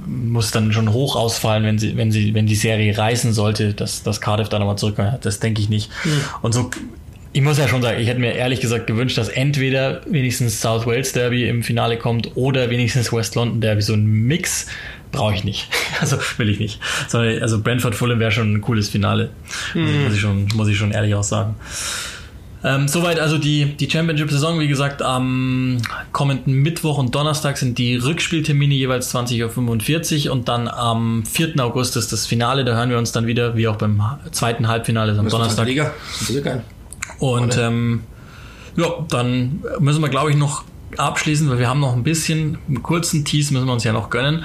muss 0.06 0.50
dann 0.50 0.72
schon 0.72 0.92
hoch 0.92 1.16
ausfallen, 1.16 1.64
wenn 1.64 1.78
sie, 1.78 1.96
wenn 1.96 2.12
sie, 2.12 2.34
wenn 2.34 2.46
die 2.46 2.54
Serie 2.54 2.96
reißen 2.96 3.32
sollte, 3.32 3.74
dass, 3.74 4.02
dass 4.02 4.20
Cardiff 4.20 4.48
da 4.48 4.58
nochmal 4.58 4.76
zurückkommt. 4.76 5.24
Das 5.24 5.40
denke 5.40 5.60
ich 5.60 5.68
nicht. 5.68 5.90
Mhm. 6.04 6.20
Und 6.42 6.52
so, 6.52 6.70
ich 7.34 7.42
muss 7.42 7.58
ja 7.58 7.66
schon 7.66 7.82
sagen, 7.82 8.00
ich 8.00 8.06
hätte 8.06 8.20
mir 8.20 8.32
ehrlich 8.32 8.60
gesagt 8.60 8.86
gewünscht, 8.86 9.18
dass 9.18 9.28
entweder 9.28 10.02
wenigstens 10.06 10.60
South 10.60 10.86
Wales 10.86 11.12
Derby 11.12 11.48
im 11.48 11.64
Finale 11.64 11.98
kommt 11.98 12.36
oder 12.36 12.70
wenigstens 12.70 13.12
West 13.12 13.34
London 13.34 13.60
Derby. 13.60 13.82
So 13.82 13.94
ein 13.94 14.04
Mix 14.06 14.68
brauche 15.10 15.34
ich 15.34 15.44
nicht. 15.44 15.68
Also 16.00 16.18
will 16.38 16.48
ich 16.48 16.58
nicht. 16.58 16.80
also 17.12 17.60
Brentford 17.60 17.94
Fulham 17.94 18.18
wäre 18.18 18.32
schon 18.32 18.54
ein 18.54 18.60
cooles 18.60 18.88
Finale. 18.88 19.30
Mhm. 19.74 20.04
Muss, 20.04 20.14
ich 20.14 20.20
schon, 20.20 20.48
muss 20.54 20.68
ich 20.68 20.76
schon 20.76 20.90
ehrlich 20.90 21.14
auch 21.14 21.22
sagen. 21.22 21.54
Ähm, 22.62 22.88
soweit 22.88 23.20
also 23.20 23.38
die, 23.38 23.64
die 23.76 23.88
Championship-Saison. 23.90 24.58
Wie 24.60 24.68
gesagt, 24.68 25.02
am 25.02 25.78
kommenden 26.12 26.54
Mittwoch 26.54 26.98
und 26.98 27.14
Donnerstag 27.14 27.58
sind 27.58 27.78
die 27.78 27.96
Rückspieltermine 27.96 28.74
jeweils 28.74 29.14
20.45 29.14 30.26
Uhr 30.26 30.32
und 30.32 30.48
dann 30.48 30.68
am 30.68 31.24
4. 31.24 31.60
August 31.60 31.96
ist 31.96 32.12
das 32.12 32.26
Finale. 32.26 32.64
Da 32.64 32.74
hören 32.74 32.90
wir 32.90 32.98
uns 32.98 33.12
dann 33.12 33.26
wieder, 33.26 33.56
wie 33.56 33.68
auch 33.68 33.76
beim 33.76 34.02
zweiten 34.30 34.68
Halbfinale 34.68 35.18
am 35.18 35.28
Donnerstag. 35.28 35.66
Liga. 35.66 35.92
Und 37.18 37.56
ähm, 37.56 38.02
ja, 38.76 38.86
dann 39.08 39.62
müssen 39.78 40.02
wir, 40.02 40.08
glaube 40.08 40.30
ich, 40.30 40.36
noch 40.36 40.64
abschließen, 40.96 41.48
weil 41.50 41.58
wir 41.58 41.68
haben 41.68 41.80
noch 41.80 41.94
ein 41.94 42.04
bisschen, 42.04 42.58
einen 42.68 42.82
kurzen 42.82 43.24
Tease 43.24 43.52
müssen 43.52 43.66
wir 43.66 43.72
uns 43.72 43.84
ja 43.84 43.92
noch 43.92 44.10
gönnen. 44.10 44.44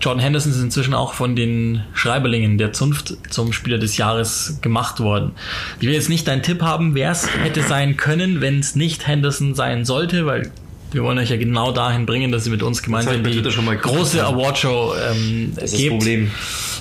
Jordan 0.00 0.22
Henderson 0.22 0.52
ist 0.52 0.60
inzwischen 0.60 0.92
auch 0.92 1.14
von 1.14 1.34
den 1.34 1.82
Schreiberlingen 1.94 2.58
der 2.58 2.72
Zunft 2.72 3.16
zum 3.30 3.52
Spieler 3.52 3.78
des 3.78 3.96
Jahres 3.96 4.58
gemacht 4.60 5.00
worden. 5.00 5.32
Ich 5.80 5.86
will 5.86 5.94
jetzt 5.94 6.10
nicht 6.10 6.28
deinen 6.28 6.42
Tipp 6.42 6.60
haben, 6.62 6.94
wer 6.94 7.10
es 7.10 7.28
hätte 7.42 7.62
sein 7.62 7.96
können, 7.96 8.40
wenn 8.40 8.58
es 8.58 8.76
nicht 8.76 9.06
Henderson 9.06 9.54
sein 9.54 9.84
sollte, 9.84 10.26
weil 10.26 10.52
wir 10.92 11.02
wollen 11.02 11.18
euch 11.18 11.30
ja 11.30 11.36
genau 11.36 11.72
dahin 11.72 12.06
bringen, 12.06 12.32
dass 12.32 12.46
ihr 12.46 12.52
mit 12.52 12.62
uns 12.62 12.82
gemeinsam 12.82 13.22
die 13.22 13.42
große 13.42 14.24
Awardshow 14.24 14.94
ähm, 14.94 15.52
das 15.54 15.72
ist 15.72 15.78
gebt. 15.78 15.92
Das 15.92 15.98
Problem. 15.98 16.30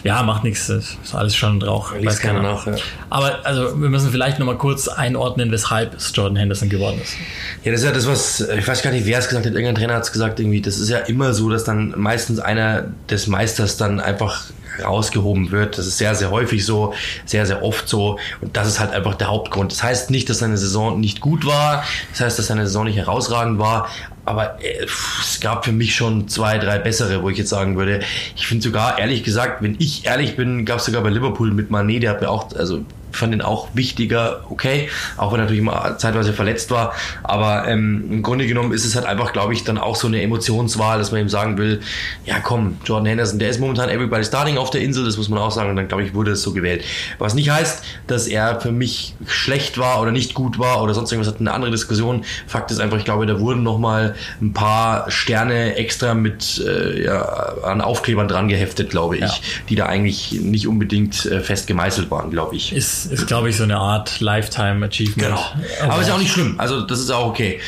Ja, 0.03 0.23
macht 0.23 0.43
nichts. 0.43 0.67
Das 0.67 0.97
ist 1.03 1.13
alles 1.13 1.35
schon 1.35 1.61
Rauch. 1.61 1.93
Weiß 1.93 2.19
keiner 2.19 2.41
nach. 2.41 2.65
Ja. 2.65 2.75
Aber 3.09 3.45
also 3.45 3.79
wir 3.79 3.89
müssen 3.89 4.11
vielleicht 4.11 4.39
nochmal 4.39 4.57
kurz 4.57 4.87
einordnen, 4.87 5.51
weshalb 5.51 5.95
es 5.95 6.11
Jordan 6.15 6.37
Henderson 6.37 6.69
geworden 6.69 6.99
ist. 7.01 7.15
Ja, 7.63 7.71
das 7.71 7.81
ist 7.81 7.85
ja 7.85 7.91
das, 7.91 8.07
was, 8.07 8.41
ich 8.41 8.67
weiß 8.67 8.81
gar 8.81 8.91
nicht, 8.91 9.05
wer 9.05 9.19
es 9.19 9.27
gesagt 9.27 9.45
hat, 9.45 9.53
irgendein 9.53 9.75
Trainer 9.75 9.95
hat 9.95 10.03
es 10.03 10.11
gesagt, 10.11 10.39
irgendwie, 10.39 10.61
das 10.61 10.79
ist 10.79 10.89
ja 10.89 10.99
immer 10.99 11.33
so, 11.33 11.49
dass 11.49 11.63
dann 11.63 11.93
meistens 11.97 12.39
einer 12.39 12.85
des 13.09 13.27
Meisters 13.27 13.77
dann 13.77 13.99
einfach 13.99 14.45
rausgehoben 14.83 15.51
wird. 15.51 15.77
Das 15.77 15.87
ist 15.87 15.97
sehr, 15.97 16.15
sehr 16.15 16.31
häufig 16.31 16.65
so, 16.65 16.93
sehr, 17.25 17.45
sehr 17.45 17.63
oft 17.63 17.87
so. 17.87 18.19
Und 18.41 18.55
das 18.57 18.67
ist 18.67 18.79
halt 18.79 18.91
einfach 18.91 19.15
der 19.15 19.27
Hauptgrund. 19.27 19.71
Das 19.71 19.83
heißt 19.83 20.11
nicht, 20.11 20.29
dass 20.29 20.39
seine 20.39 20.57
Saison 20.57 20.99
nicht 20.99 21.21
gut 21.21 21.45
war. 21.45 21.83
Das 22.11 22.21
heißt, 22.21 22.39
dass 22.39 22.47
seine 22.47 22.65
Saison 22.65 22.85
nicht 22.85 22.97
herausragend 22.97 23.59
war. 23.59 23.89
Aber 24.25 24.61
äh, 24.63 24.85
es 25.19 25.39
gab 25.39 25.65
für 25.65 25.71
mich 25.71 25.95
schon 25.95 26.27
zwei, 26.27 26.57
drei 26.57 26.79
bessere, 26.79 27.23
wo 27.23 27.29
ich 27.29 27.37
jetzt 27.37 27.49
sagen 27.49 27.77
würde. 27.77 28.01
Ich 28.35 28.47
finde 28.47 28.63
sogar, 28.63 28.99
ehrlich 28.99 29.23
gesagt, 29.23 29.61
wenn 29.61 29.75
ich 29.79 30.05
ehrlich 30.05 30.35
bin, 30.35 30.65
gab 30.65 30.79
es 30.79 30.85
sogar 30.85 31.01
bei 31.01 31.09
Liverpool 31.09 31.51
mit 31.51 31.71
Manet, 31.71 32.03
der 32.03 32.11
hat 32.11 32.21
mir 32.21 32.29
auch, 32.29 32.53
also 32.55 32.83
fand 33.11 33.33
ihn 33.33 33.41
auch 33.41 33.69
wichtiger, 33.73 34.45
okay, 34.49 34.89
auch 35.17 35.31
wenn 35.31 35.39
er 35.39 35.43
natürlich 35.43 35.63
mal 35.63 35.97
zeitweise 35.97 36.33
verletzt 36.33 36.71
war, 36.71 36.93
aber 37.23 37.67
ähm, 37.67 38.07
im 38.11 38.23
Grunde 38.23 38.47
genommen 38.47 38.71
ist 38.71 38.85
es 38.85 38.95
halt 38.95 39.05
einfach, 39.05 39.33
glaube 39.33 39.53
ich, 39.53 39.63
dann 39.63 39.77
auch 39.77 39.95
so 39.95 40.07
eine 40.07 40.21
Emotionswahl, 40.21 40.97
dass 40.97 41.11
man 41.11 41.21
ihm 41.21 41.29
sagen 41.29 41.57
will, 41.57 41.81
ja 42.25 42.39
komm, 42.39 42.77
Jordan 42.85 43.07
Henderson, 43.07 43.39
der 43.39 43.49
ist 43.49 43.59
momentan 43.59 43.89
everybody 43.89 44.23
starting 44.23 44.57
auf 44.57 44.69
der 44.69 44.81
Insel, 44.81 45.05
das 45.05 45.17
muss 45.17 45.29
man 45.29 45.39
auch 45.39 45.51
sagen, 45.51 45.69
und 45.69 45.75
dann 45.75 45.87
glaube 45.87 46.03
ich, 46.03 46.13
wurde 46.13 46.31
es 46.31 46.41
so 46.41 46.53
gewählt. 46.53 46.83
Was 47.19 47.33
nicht 47.33 47.49
heißt, 47.49 47.83
dass 48.07 48.27
er 48.27 48.59
für 48.61 48.71
mich 48.71 49.15
schlecht 49.27 49.77
war 49.77 50.01
oder 50.01 50.11
nicht 50.11 50.33
gut 50.33 50.59
war 50.59 50.81
oder 50.83 50.93
sonst 50.93 51.11
irgendwas, 51.11 51.33
hat 51.33 51.39
eine 51.39 51.53
andere 51.53 51.71
Diskussion. 51.71 52.23
Fakt 52.47 52.71
ist 52.71 52.79
einfach, 52.79 52.97
ich 52.97 53.05
glaube, 53.05 53.25
da 53.25 53.39
wurden 53.39 53.63
nochmal 53.63 54.15
ein 54.41 54.53
paar 54.53 55.09
Sterne 55.09 55.75
extra 55.75 56.13
mit 56.13 56.63
äh, 56.65 57.05
ja, 57.05 57.21
an 57.63 57.81
Aufklebern 57.81 58.27
dran 58.27 58.47
geheftet, 58.47 58.89
glaube 58.89 59.15
ich, 59.15 59.21
ja. 59.21 59.33
die 59.69 59.75
da 59.75 59.85
eigentlich 59.85 60.33
nicht 60.41 60.67
unbedingt 60.67 61.25
äh, 61.25 61.41
fest 61.41 61.67
gemeißelt 61.67 62.11
waren, 62.11 62.31
glaube 62.31 62.55
ich. 62.55 62.73
Ist 62.73 63.00
ist, 63.05 63.27
glaube 63.27 63.49
ich, 63.49 63.57
so 63.57 63.63
eine 63.63 63.77
Art 63.77 64.19
Lifetime 64.19 64.85
Achievement. 64.85 65.17
Genau. 65.17 65.45
Aber, 65.81 65.93
Aber 65.93 66.01
ist 66.01 66.07
ja 66.07 66.15
auch 66.15 66.19
nicht 66.19 66.31
schlimm. 66.31 66.55
Also 66.57 66.81
das 66.81 66.99
ist 66.99 67.09
auch 67.09 67.27
okay. 67.27 67.59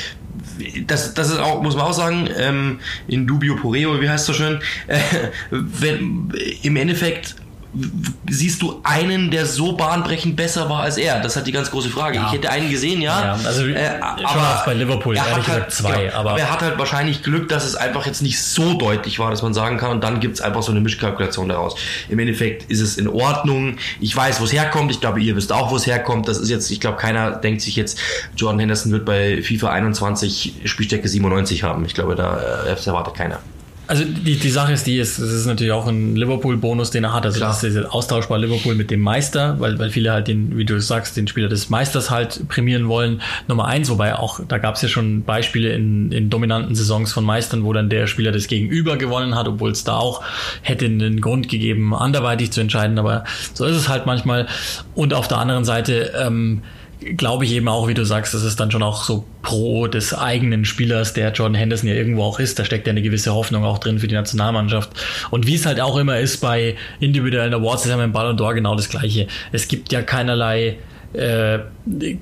Das, 0.86 1.14
das 1.14 1.30
ist 1.30 1.40
auch, 1.40 1.62
muss 1.62 1.76
man 1.76 1.86
auch 1.86 1.94
sagen, 1.94 2.30
ähm, 2.38 2.80
in 3.08 3.26
dubio 3.26 3.56
pureo, 3.56 4.00
wie 4.02 4.10
heißt 4.10 4.28
das 4.28 4.36
so 4.36 4.44
schön, 4.44 4.60
äh, 4.88 5.00
wenn, 5.50 6.32
im 6.62 6.76
Endeffekt 6.76 7.36
siehst 8.30 8.62
du 8.62 8.80
einen, 8.84 9.32
der 9.32 9.46
so 9.46 9.74
bahnbrechend 9.74 10.36
besser 10.36 10.70
war 10.70 10.82
als 10.82 10.98
er? 10.98 11.20
Das 11.22 11.36
hat 11.36 11.48
die 11.48 11.52
ganz 11.52 11.72
große 11.72 11.90
Frage. 11.90 12.18
Ja. 12.18 12.28
Ich 12.28 12.34
hätte 12.34 12.50
einen 12.50 12.70
gesehen, 12.70 13.02
ja. 13.02 13.38
ja 13.38 13.40
also 13.46 13.66
äh, 13.68 14.00
aber 14.02 14.64
bei 14.66 14.74
Liverpool, 14.74 15.16
ehrlich 15.16 15.46
gesagt 15.46 15.62
halt, 15.62 15.72
zwei. 15.72 16.04
Genau, 16.06 16.16
aber, 16.16 16.30
aber 16.32 16.40
er 16.40 16.52
hat 16.52 16.62
halt 16.62 16.78
wahrscheinlich 16.78 17.24
Glück, 17.24 17.50
dass 17.50 17.66
es 17.66 17.76
einfach 17.76 18.06
jetzt 18.06 18.22
nicht 18.22 18.42
so 18.42 18.74
deutlich 18.76 19.20
war, 19.20 19.32
dass 19.32 19.42
man 19.42 19.54
sagen 19.54 19.78
kann, 19.78 19.92
und 19.92 20.04
dann 20.04 20.20
gibt 20.20 20.36
es 20.36 20.42
einfach 20.42 20.62
so 20.62 20.72
eine 20.72 20.82
Mischkalkulation 20.82 21.50
daraus. 21.50 21.76
Im 22.10 22.20
Endeffekt 22.20 22.70
ist 22.70 22.80
es 22.80 22.98
in 22.98 23.08
Ordnung. 23.08 23.78
Ich 24.00 24.16
weiß, 24.16 24.40
wo 24.40 24.46
es 24.46 24.54
herkommt. 24.54 24.92
Ich 24.92 25.02
glaube, 25.02 25.20
ihr 25.20 25.36
wisst 25.36 25.52
auch, 25.52 25.72
wo 25.72 25.76
es 25.76 25.88
herkommt. 25.88 26.28
Das 26.28 26.38
ist 26.38 26.50
jetzt, 26.50 26.70
ich 26.70 26.80
glaube, 26.80 26.98
keiner 26.98 27.32
denkt 27.32 27.62
sich 27.62 27.76
jetzt, 27.76 28.00
Jordan 28.36 28.60
Henderson 28.60 28.92
wird 28.92 29.06
bei 29.06 29.42
FIFA 29.42 29.72
21 29.72 30.62
Spielstärke 30.66 31.08
97 31.08 31.64
haben. 31.64 31.86
Ich 31.86 31.94
glaube, 31.94 32.16
da 32.16 32.66
äh, 32.66 32.86
erwartet 32.86 33.16
keiner. 33.16 33.40
Also 33.86 34.06
die, 34.06 34.38
die 34.38 34.50
Sache 34.50 34.72
ist 34.72 34.88
die, 34.88 34.98
es 34.98 35.20
ist, 35.20 35.32
ist 35.32 35.46
natürlich 35.46 35.74
auch 35.74 35.88
ein 35.88 36.16
Liverpool-Bonus, 36.16 36.92
den 36.92 37.04
er 37.04 37.14
hat. 37.14 37.26
Also 37.26 37.40
Klar. 37.40 37.50
das 37.50 37.64
ist 37.64 37.78
austauschbar 37.86 38.40
Liverpool 38.40 38.76
mit 38.76 38.90
dem 38.90 39.02
Meister, 39.02 39.60
weil, 39.60 39.78
weil 39.78 39.90
viele 39.90 40.14
halt 40.14 40.30
den, 40.30 40.58
wie 40.58 40.64
du 40.64 40.80
sagst, 40.80 41.18
den 41.18 41.28
Spieler 41.28 41.50
des 41.50 41.70
Meisters 41.70 42.10
halt 42.10 42.48
prämieren 42.48 42.88
wollen. 42.88 43.22
Nummer 43.48 43.66
eins, 43.66 43.90
wobei 43.90 44.16
auch, 44.16 44.40
da 44.48 44.58
gab 44.58 44.76
es 44.76 44.82
ja 44.84 44.88
schon 44.88 45.24
Beispiele 45.24 45.74
in, 45.74 46.12
in 46.14 46.30
dominanten 46.30 46.76
Saisons 46.76 47.12
von 47.12 47.26
Meistern, 47.26 47.66
wo 47.66 47.74
dann 47.74 47.90
der 47.90 48.08
Spieler 48.08 48.32
des 48.32 48.48
Gegenüber 48.48 48.96
gewonnen 48.96 49.36
hat, 49.36 49.50
obwohl 49.50 49.72
es 49.72 49.84
da 49.84 49.98
auch 49.98 50.24
hätte 50.62 50.86
einen 50.86 51.20
Grund 51.20 51.50
gegeben, 51.50 51.94
anderweitig 51.94 52.52
zu 52.52 52.62
entscheiden. 52.62 52.98
Aber 52.98 53.26
so 53.54 53.66
ist 53.66 53.76
es 53.76 53.90
halt 53.90 54.06
manchmal. 54.06 54.48
Und 54.96 55.14
auf 55.14 55.28
der 55.28 55.40
anderen 55.40 55.66
Seite, 55.66 56.14
ähm, 56.18 56.62
glaube 57.18 57.46
ich 57.46 57.52
eben 57.52 57.68
auch, 57.68 57.88
wie 57.88 57.94
du 57.94 58.06
sagst, 58.06 58.34
das 58.34 58.44
ist 58.44 58.60
dann 58.60 58.72
schon 58.72 58.84
auch 58.84 59.04
so 59.04 59.26
pro 59.42 59.88
des 59.88 60.14
eigenen 60.14 60.66
Spielers, 60.66 61.14
der 61.14 61.32
Jordan 61.32 61.56
Henderson 61.56 61.90
ja 61.90 61.96
irgendwo 61.96 62.24
auch 62.24 62.40
ist. 62.40 62.60
Da 62.60 62.66
steckt 62.66 62.88
ja 62.88 62.92
eine 62.92 63.02
gewisse 63.02 63.34
Hoffnung 63.34 63.64
auch 63.64 63.80
drin 63.80 64.00
für 64.00 64.08
die 64.08 64.16
Nationalmannschaft. 64.16 64.92
Und 65.32 65.48
wie 65.48 65.56
es 65.56 65.66
halt 65.66 65.80
auch 65.80 65.98
immer 65.98 66.20
ist 66.20 66.38
bei 66.38 66.76
individuellen 67.00 67.54
Awards, 67.54 67.86
ist 67.86 67.92
ja 67.92 67.98
mit 67.98 68.14
Ballon 68.14 68.38
d'Or 68.38 68.54
genau 68.54 68.76
das 68.76 68.90
Gleiche. 68.90 69.28
Es 69.52 69.68
gibt 69.68 69.92
ja 69.92 70.02
keinerlei 70.02 70.78
äh, 71.14 71.60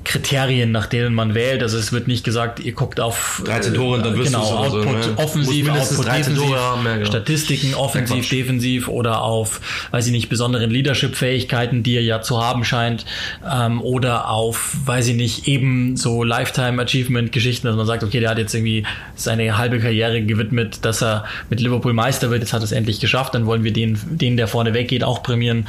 Kriterien, 0.03 0.71
nach 0.71 0.87
denen 0.87 1.13
man 1.13 1.35
wählt. 1.35 1.61
Also 1.61 1.77
es 1.77 1.93
wird 1.93 2.07
nicht 2.07 2.23
gesagt, 2.23 2.59
ihr 2.59 2.73
guckt 2.73 2.99
auf 2.99 3.41
13 3.45 3.73
Tore 3.73 4.01
dann 4.01 4.17
wirst 4.17 4.33
genau, 4.33 4.43
Output, 4.43 5.03
so, 5.03 5.09
ne? 5.11 5.17
offensiv, 5.17 5.69
Output, 5.69 6.07
defensiv, 6.07 6.55
haben, 6.55 6.85
ja, 6.85 6.93
genau. 6.95 7.05
Statistiken, 7.05 7.75
offensiv, 7.75 8.27
defensiv 8.29 8.87
oder 8.87 9.21
auf, 9.21 9.61
weiß 9.91 10.07
ich 10.07 10.11
nicht, 10.11 10.29
besonderen 10.29 10.71
Leadership-Fähigkeiten, 10.71 11.83
die 11.83 11.95
er 11.95 12.01
ja 12.01 12.21
zu 12.21 12.43
haben 12.43 12.63
scheint, 12.63 13.05
ähm, 13.49 13.81
oder 13.81 14.29
auf, 14.29 14.75
weiß 14.85 15.09
ich 15.09 15.15
nicht, 15.15 15.47
eben 15.47 15.95
so 15.95 16.23
Lifetime-Achievement-Geschichten, 16.23 17.67
dass 17.67 17.75
man 17.75 17.85
sagt, 17.85 18.03
okay, 18.03 18.19
der 18.19 18.31
hat 18.31 18.39
jetzt 18.39 18.53
irgendwie 18.53 18.83
seine 19.15 19.57
halbe 19.57 19.79
Karriere 19.79 20.21
gewidmet, 20.23 20.79
dass 20.83 21.03
er 21.03 21.25
mit 21.49 21.61
Liverpool 21.61 21.93
Meister 21.93 22.31
wird, 22.31 22.41
jetzt 22.41 22.53
hat 22.53 22.61
er 22.61 22.65
es 22.65 22.71
endlich 22.71 22.99
geschafft, 22.99 23.35
dann 23.35 23.45
wollen 23.45 23.63
wir 23.63 23.73
den, 23.73 23.99
den 24.09 24.37
der 24.37 24.47
vorne 24.47 24.73
weggeht, 24.73 25.03
auch 25.03 25.21
prämieren 25.23 25.67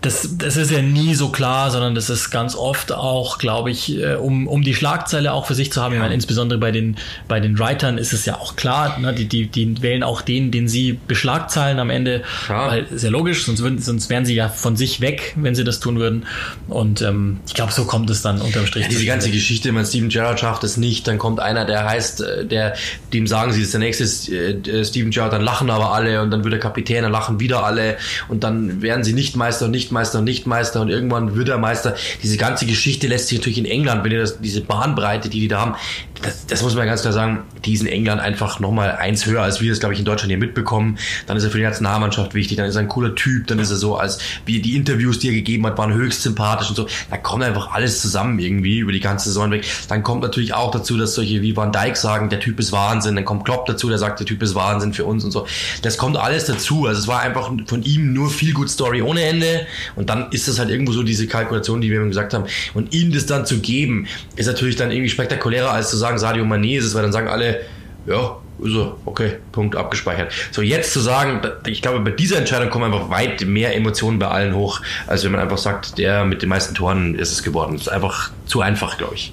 das, 0.00 0.36
das 0.38 0.56
ist 0.56 0.70
ja 0.70 0.80
nie 0.80 1.14
so 1.14 1.30
klar, 1.30 1.70
sondern 1.70 1.94
das 1.94 2.08
ist 2.08 2.30
ganz 2.30 2.54
oft 2.54 2.92
auch, 2.92 3.38
glaube 3.38 3.70
ich, 3.70 3.98
äh, 3.98 4.14
um, 4.14 4.46
um 4.46 4.62
die 4.62 4.74
Schlagzeile 4.74 5.32
auch 5.32 5.46
für 5.46 5.54
sich 5.54 5.72
zu 5.72 5.82
haben. 5.82 5.94
Ich 5.94 6.00
meine, 6.00 6.14
insbesondere 6.14 6.58
bei 6.58 6.70
den, 6.70 6.96
bei 7.26 7.40
den 7.40 7.58
Writern 7.58 7.98
ist 7.98 8.12
es 8.12 8.24
ja 8.24 8.36
auch 8.36 8.54
klar, 8.54 8.98
ne? 9.00 9.12
die, 9.12 9.26
die, 9.26 9.48
die 9.48 9.82
wählen 9.82 10.04
auch 10.04 10.22
den, 10.22 10.50
den 10.52 10.68
sie 10.68 10.98
beschlagzeilen 11.06 11.80
am 11.80 11.90
Ende. 11.90 12.22
Ja. 12.48 12.68
Weil, 12.68 12.86
sehr 12.92 13.10
logisch, 13.10 13.44
sonst, 13.44 13.60
würden, 13.60 13.80
sonst 13.80 14.08
wären 14.08 14.24
sie 14.24 14.34
ja 14.34 14.48
von 14.48 14.76
sich 14.76 15.00
weg, 15.00 15.34
wenn 15.36 15.56
sie 15.56 15.64
das 15.64 15.80
tun 15.80 15.98
würden. 15.98 16.26
Und 16.68 17.02
ähm, 17.02 17.40
ich 17.46 17.54
glaube, 17.54 17.72
so 17.72 17.84
kommt 17.84 18.08
es 18.10 18.22
dann 18.22 18.40
unterm 18.40 18.66
Strich. 18.66 18.84
Ja, 18.84 18.90
diese 18.90 19.06
ganze 19.06 19.30
Geschichte, 19.30 19.74
wenn 19.74 19.84
Steven 19.84 20.10
Gerrard 20.10 20.38
schafft 20.38 20.62
es 20.62 20.76
nicht, 20.76 21.08
dann 21.08 21.18
kommt 21.18 21.40
einer, 21.40 21.64
der 21.64 21.84
heißt, 21.84 22.20
äh, 22.20 22.46
der, 22.46 22.74
dem 23.12 23.26
sagen 23.26 23.52
sie, 23.52 23.58
das 23.58 23.66
ist 23.66 23.74
der 23.74 23.80
nächste 23.80 24.04
äh, 24.04 24.84
Steven 24.84 25.10
Gerrard, 25.10 25.32
dann 25.32 25.42
lachen 25.42 25.70
aber 25.70 25.92
alle 25.92 26.22
und 26.22 26.30
dann 26.30 26.44
wird 26.44 26.52
der 26.52 26.60
Kapitän, 26.60 27.02
dann 27.02 27.12
lachen 27.12 27.40
wieder 27.40 27.64
alle 27.64 27.96
und 28.28 28.44
dann 28.44 28.80
werden 28.80 29.02
sie 29.02 29.12
nicht 29.12 29.34
Meister 29.34 29.64
und 29.64 29.72
nicht 29.72 29.87
Meister 29.90 30.18
und 30.18 30.24
nicht 30.24 30.46
Meister 30.46 30.80
und 30.80 30.88
irgendwann 30.88 31.34
wird 31.34 31.48
er 31.48 31.58
Meister. 31.58 31.94
Diese 32.22 32.36
ganze 32.36 32.66
Geschichte 32.66 33.06
lässt 33.06 33.28
sich 33.28 33.38
natürlich 33.38 33.58
in 33.58 33.66
England, 33.66 34.04
wenn 34.04 34.12
ihr 34.12 34.20
das, 34.20 34.40
diese 34.40 34.60
Bahnbreite, 34.60 35.28
die 35.28 35.40
die 35.40 35.48
da 35.48 35.60
haben, 35.60 35.74
das, 36.22 36.46
das 36.46 36.62
muss 36.62 36.74
man 36.74 36.86
ganz 36.86 37.02
klar 37.02 37.12
sagen, 37.12 37.44
die 37.64 37.74
ist 37.74 37.80
in 37.80 37.86
England 37.86 38.20
einfach 38.20 38.60
nochmal 38.60 38.92
eins 38.92 39.26
höher, 39.26 39.42
als 39.42 39.60
wir 39.60 39.70
das, 39.70 39.80
glaube 39.80 39.94
ich, 39.94 40.00
in 40.00 40.04
Deutschland 40.04 40.30
hier 40.30 40.38
mitbekommen. 40.38 40.98
Dann 41.26 41.36
ist 41.36 41.44
er 41.44 41.50
für 41.50 41.58
die 41.58 41.64
Nationalmannschaft 41.64 42.34
wichtig, 42.34 42.56
dann 42.56 42.66
ist 42.66 42.74
er 42.74 42.82
ein 42.82 42.88
cooler 42.88 43.14
Typ, 43.14 43.46
dann 43.46 43.58
ist 43.58 43.70
er 43.70 43.76
so, 43.76 43.96
als 43.96 44.18
wie 44.44 44.60
die 44.60 44.76
Interviews, 44.76 45.18
die 45.18 45.28
er 45.28 45.34
gegeben 45.34 45.66
hat, 45.66 45.78
waren 45.78 45.92
höchst 45.92 46.22
sympathisch 46.22 46.68
und 46.68 46.76
so. 46.76 46.88
Da 47.10 47.16
kommt 47.16 47.44
einfach 47.44 47.72
alles 47.72 48.00
zusammen 48.00 48.38
irgendwie 48.38 48.78
über 48.78 48.92
die 48.92 49.00
ganze 49.00 49.28
Saison 49.28 49.50
weg. 49.50 49.64
Dann 49.88 50.02
kommt 50.02 50.22
natürlich 50.22 50.54
auch 50.54 50.70
dazu, 50.70 50.96
dass 50.96 51.14
solche 51.14 51.42
wie 51.42 51.56
Van 51.56 51.72
Dijk 51.72 51.96
sagen, 51.96 52.30
der 52.30 52.40
Typ 52.40 52.58
ist 52.58 52.72
Wahnsinn. 52.72 53.14
Dann 53.14 53.24
kommt 53.24 53.44
Klopp 53.44 53.66
dazu, 53.66 53.88
der 53.88 53.98
sagt, 53.98 54.20
der 54.20 54.26
Typ 54.26 54.42
ist 54.42 54.54
Wahnsinn 54.54 54.92
für 54.92 55.04
uns 55.04 55.24
und 55.24 55.30
so. 55.30 55.46
Das 55.82 55.98
kommt 55.98 56.16
alles 56.16 56.46
dazu. 56.46 56.86
Also 56.86 57.00
es 57.00 57.08
war 57.08 57.20
einfach 57.20 57.50
von 57.66 57.82
ihm 57.82 58.12
nur 58.12 58.30
viel 58.30 58.52
gut 58.52 58.70
Story 58.70 59.02
ohne 59.02 59.22
Ende. 59.22 59.66
Und 59.96 60.10
dann 60.10 60.30
ist 60.30 60.48
das 60.48 60.58
halt 60.58 60.70
irgendwo 60.70 60.92
so 60.92 61.02
diese 61.02 61.26
Kalkulation, 61.26 61.80
die 61.80 61.90
wir 61.90 62.00
ihm 62.00 62.08
gesagt 62.08 62.34
haben. 62.34 62.44
Und 62.74 62.94
ihm 62.94 63.12
das 63.12 63.26
dann 63.26 63.46
zu 63.46 63.60
geben, 63.60 64.06
ist 64.36 64.46
natürlich 64.46 64.76
dann 64.76 64.90
irgendwie 64.90 65.10
spektakulärer, 65.10 65.72
als 65.72 65.90
zu 65.90 65.96
sagen, 65.96 66.18
Sadio 66.18 66.44
Mané 66.44 66.78
ist 66.78 66.84
es, 66.84 66.94
weil 66.94 67.02
dann 67.02 67.12
sagen 67.12 67.28
alle, 67.28 67.60
ja, 68.06 68.36
so, 68.60 68.98
okay, 69.04 69.36
Punkt 69.52 69.76
abgespeichert. 69.76 70.32
So, 70.50 70.62
jetzt 70.62 70.92
zu 70.92 71.00
sagen, 71.00 71.40
ich 71.66 71.82
glaube, 71.82 72.00
bei 72.00 72.10
dieser 72.10 72.38
Entscheidung 72.38 72.70
kommen 72.70 72.92
einfach 72.92 73.10
weit 73.10 73.46
mehr 73.46 73.76
Emotionen 73.76 74.18
bei 74.18 74.28
allen 74.28 74.54
hoch, 74.54 74.80
als 75.06 75.24
wenn 75.24 75.32
man 75.32 75.40
einfach 75.40 75.58
sagt, 75.58 75.98
der 75.98 76.24
mit 76.24 76.42
den 76.42 76.48
meisten 76.48 76.74
Toren 76.74 77.14
ist 77.14 77.32
es 77.32 77.42
geworden. 77.42 77.74
Das 77.74 77.82
ist 77.82 77.88
einfach 77.88 78.30
zu 78.46 78.60
einfach, 78.60 78.98
glaube 78.98 79.14
ich. 79.14 79.32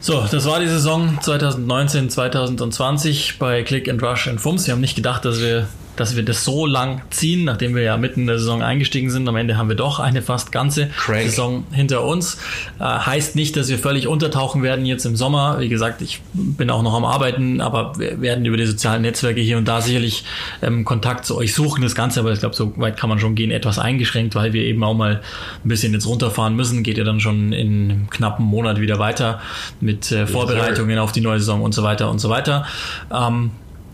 So, 0.00 0.24
das 0.30 0.44
war 0.44 0.60
die 0.60 0.68
Saison 0.68 1.18
2019, 1.20 2.10
2020 2.10 3.38
bei 3.38 3.62
Click 3.62 3.88
and 3.88 4.02
Rush 4.02 4.28
and 4.28 4.40
Fums. 4.40 4.66
Wir 4.66 4.72
haben 4.72 4.80
nicht 4.80 4.96
gedacht, 4.96 5.24
dass 5.24 5.40
wir 5.40 5.68
dass 6.00 6.16
wir 6.16 6.24
das 6.24 6.44
so 6.44 6.66
lang 6.66 7.02
ziehen, 7.10 7.44
nachdem 7.44 7.74
wir 7.74 7.82
ja 7.82 7.96
mitten 7.96 8.22
in 8.22 8.26
der 8.26 8.38
Saison 8.38 8.62
eingestiegen 8.62 9.10
sind. 9.10 9.28
Am 9.28 9.36
Ende 9.36 9.56
haben 9.56 9.68
wir 9.68 9.76
doch 9.76 9.98
eine 9.98 10.22
fast 10.22 10.52
ganze 10.52 10.88
Crank. 10.88 11.24
Saison 11.24 11.64
hinter 11.72 12.04
uns. 12.04 12.38
Äh, 12.78 12.84
heißt 12.84 13.36
nicht, 13.36 13.56
dass 13.56 13.68
wir 13.68 13.78
völlig 13.78 14.06
untertauchen 14.06 14.62
werden 14.62 14.86
jetzt 14.86 15.04
im 15.06 15.16
Sommer. 15.16 15.60
Wie 15.60 15.68
gesagt, 15.68 16.02
ich 16.02 16.20
bin 16.32 16.70
auch 16.70 16.82
noch 16.82 16.94
am 16.94 17.04
Arbeiten, 17.04 17.60
aber 17.60 17.98
wir 17.98 18.20
werden 18.20 18.44
über 18.44 18.56
die 18.56 18.66
sozialen 18.66 19.02
Netzwerke 19.02 19.40
hier 19.40 19.58
und 19.58 19.66
da 19.66 19.80
sicherlich 19.80 20.24
ähm, 20.62 20.84
Kontakt 20.84 21.24
zu 21.24 21.36
euch 21.36 21.54
suchen. 21.54 21.82
Das 21.82 21.94
Ganze, 21.94 22.20
aber 22.20 22.32
ich 22.32 22.40
glaube, 22.40 22.54
so 22.54 22.72
weit 22.76 22.96
kann 22.96 23.08
man 23.08 23.18
schon 23.18 23.34
gehen, 23.34 23.50
etwas 23.50 23.78
eingeschränkt, 23.78 24.34
weil 24.34 24.52
wir 24.52 24.62
eben 24.62 24.82
auch 24.84 24.94
mal 24.94 25.20
ein 25.64 25.68
bisschen 25.68 25.92
jetzt 25.92 26.06
runterfahren 26.06 26.54
müssen. 26.54 26.82
Geht 26.82 26.98
ja 26.98 27.04
dann 27.04 27.20
schon 27.20 27.52
in 27.52 27.90
einem 27.90 28.10
knappen 28.10 28.44
Monat 28.44 28.80
wieder 28.80 28.98
weiter 28.98 29.40
mit 29.80 30.12
äh, 30.12 30.26
Vorbereitungen 30.26 30.98
auf 30.98 31.12
die 31.12 31.20
neue 31.20 31.38
Saison 31.38 31.62
und 31.62 31.72
so 31.72 31.82
weiter 31.82 32.10
und 32.10 32.18
so 32.18 32.28
weiter. 32.28 32.66
Ähm, 33.12 33.50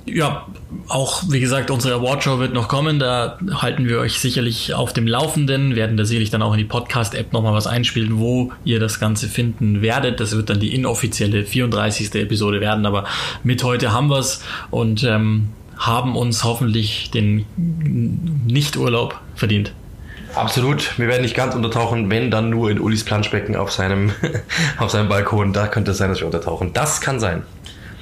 ja, 0.07 0.47
auch 0.89 1.23
wie 1.29 1.41
gesagt, 1.41 1.71
unsere 1.71 1.95
Awardshow 1.95 2.39
wird 2.39 2.53
noch 2.53 2.69
kommen. 2.69 2.99
Da 2.99 3.39
halten 3.55 3.89
wir 3.89 4.01
euch 4.01 4.19
sicherlich 4.19 4.75
auf 4.75 4.93
dem 4.93 5.07
Laufenden, 5.07 5.77
werden 5.77 5.97
da 5.97 6.05
sicherlich 6.05 6.31
dann 6.31 6.43
auch 6.43 6.53
in 6.53 6.59
die 6.59 6.65
Podcast-App 6.65 7.33
nochmal 7.33 7.55
was 7.55 7.67
einspielen, 7.67 8.19
wo 8.19 8.53
ihr 8.65 8.81
das 8.81 9.01
Ganze 9.01 9.29
finden 9.29 9.81
werdet. 9.81 10.21
Das 10.21 10.37
wird 10.37 10.51
dann 10.51 10.61
die 10.61 10.75
inoffizielle 10.75 11.45
34. 11.45 12.15
Episode 12.17 12.61
werden, 12.61 12.85
aber 12.85 13.05
mit 13.43 13.65
heute 13.65 13.93
haben 13.93 14.09
wir 14.09 14.19
es 14.19 14.43
und 14.71 15.05
ähm, 15.05 15.49
haben 15.79 16.17
uns 16.17 16.45
hoffentlich 16.45 17.11
den 17.11 17.47
Nichturlaub 18.47 19.21
verdient. 19.35 19.73
Absolut. 20.35 20.99
Wir 20.99 21.09
werden 21.09 21.23
nicht 21.23 21.37
ganz 21.37 21.55
untertauchen, 21.55 22.11
wenn 22.11 22.31
dann 22.31 22.51
nur 22.51 22.71
in 22.71 22.81
Ulis 22.81 23.05
Planschbecken 23.05 23.57
auf 23.57 23.73
seinem, 23.73 24.13
auf 24.79 24.91
seinem 24.91 25.09
Balkon. 25.09 25.53
Da 25.53 25.69
könnte 25.69 25.93
es 25.93 25.99
sein, 25.99 26.11
dass 26.11 26.19
wir 26.19 26.27
untertauchen. 26.27 26.73
Das 26.73 27.01
kann 27.01 27.21
sein. 27.21 27.45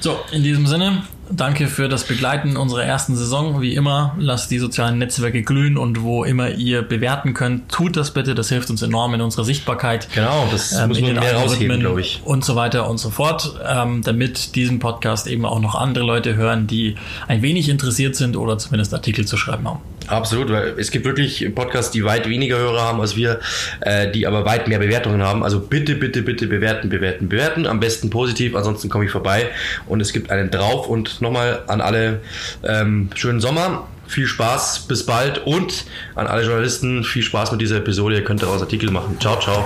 So, 0.01 0.19
in 0.33 0.43
diesem 0.43 0.67
Sinne, 0.67 1.03
Danke 1.35 1.69
für 1.69 1.89
das 1.89 2.05
Begleiten 2.05 2.57
unserer 2.59 2.85
ersten 2.85 3.17
Saison. 3.17 3.63
Wie 3.63 3.75
immer, 3.75 4.15
lasst 4.19 4.51
die 4.51 4.59
sozialen 4.59 4.99
Netzwerke 4.99 5.43
glühen 5.43 5.79
und 5.79 6.03
wo 6.03 6.25
immer 6.25 6.51
ihr 6.51 6.83
bewerten 6.83 7.33
könnt, 7.33 7.71
tut 7.71 7.97
das 7.97 8.11
bitte. 8.11 8.35
Das 8.35 8.51
hilft 8.51 8.69
uns 8.69 8.83
enorm 8.83 9.15
in 9.15 9.23
unserer 9.23 9.45
Sichtbarkeit. 9.45 10.09
Genau, 10.15 10.47
das 10.51 10.73
ähm, 10.73 10.89
muss 10.89 11.01
man 11.01 11.15
mehr 11.15 11.35
rausheben, 11.35 11.81
glaube 11.81 12.03
ich. 12.03 12.21
Und 12.25 12.45
so 12.45 12.55
weiter 12.55 12.89
und 12.89 12.99
so 12.99 13.09
fort, 13.09 13.59
ähm, 13.67 14.03
damit 14.03 14.55
diesen 14.57 14.79
Podcast 14.79 15.27
eben 15.27 15.47
auch 15.47 15.61
noch 15.61 15.75
andere 15.75 16.05
Leute 16.05 16.37
hören, 16.37 16.67
die 16.67 16.97
ein 17.29 17.41
wenig 17.41 17.71
interessiert 17.71 18.15
sind 18.15 18.37
oder 18.37 18.59
zumindest 18.59 18.93
Artikel 18.93 19.27
zu 19.27 19.37
schreiben 19.39 19.67
haben. 19.67 19.81
Absolut, 20.09 20.51
weil 20.51 20.75
es 20.79 20.91
gibt 20.91 21.05
wirklich 21.05 21.55
Podcasts, 21.55 21.91
die 21.91 22.05
weit 22.05 22.29
weniger 22.29 22.59
Hörer 22.59 22.83
haben 22.83 23.01
als 23.01 23.17
wir, 23.17 23.41
äh, 23.81 24.11
die 24.11 24.27
aber 24.27 24.45
weit 24.45 24.69
mehr 24.69 24.79
Bewertungen 24.79 25.23
haben. 25.23 25.45
Also 25.45 25.61
bitte, 25.61 25.95
bitte, 25.95 26.23
bitte 26.23 26.47
bewerten, 26.47 26.89
bewerten, 26.89 27.29
bewerten. 27.29 27.67
Am 27.67 27.81
besten 27.81 28.11
positiv, 28.11 28.57
ansonsten 28.57 28.89
komme 28.89 29.05
ich 29.05 29.11
vorbei. 29.11 29.51
Und 29.87 30.01
es 30.01 30.13
gibt 30.13 30.31
einen 30.31 30.51
drauf 30.51 30.89
und 30.89 31.21
nochmal 31.21 31.63
an 31.69 31.81
alle 31.81 32.21
ähm, 32.65 33.11
schönen 33.15 33.41
Sommer. 33.41 33.89
Viel 34.07 34.27
Spaß, 34.27 34.87
bis 34.89 35.07
bald 35.07 35.39
und 35.47 35.85
an 36.15 36.27
alle 36.27 36.43
Journalisten 36.43 37.05
viel 37.05 37.23
Spaß 37.23 37.53
mit 37.53 37.61
dieser 37.61 37.77
Episode. 37.77 38.17
Ihr 38.17 38.25
könnt 38.25 38.43
daraus 38.43 38.61
Artikel 38.61 38.91
machen. 38.91 39.17
Ciao, 39.21 39.39
ciao. 39.41 39.65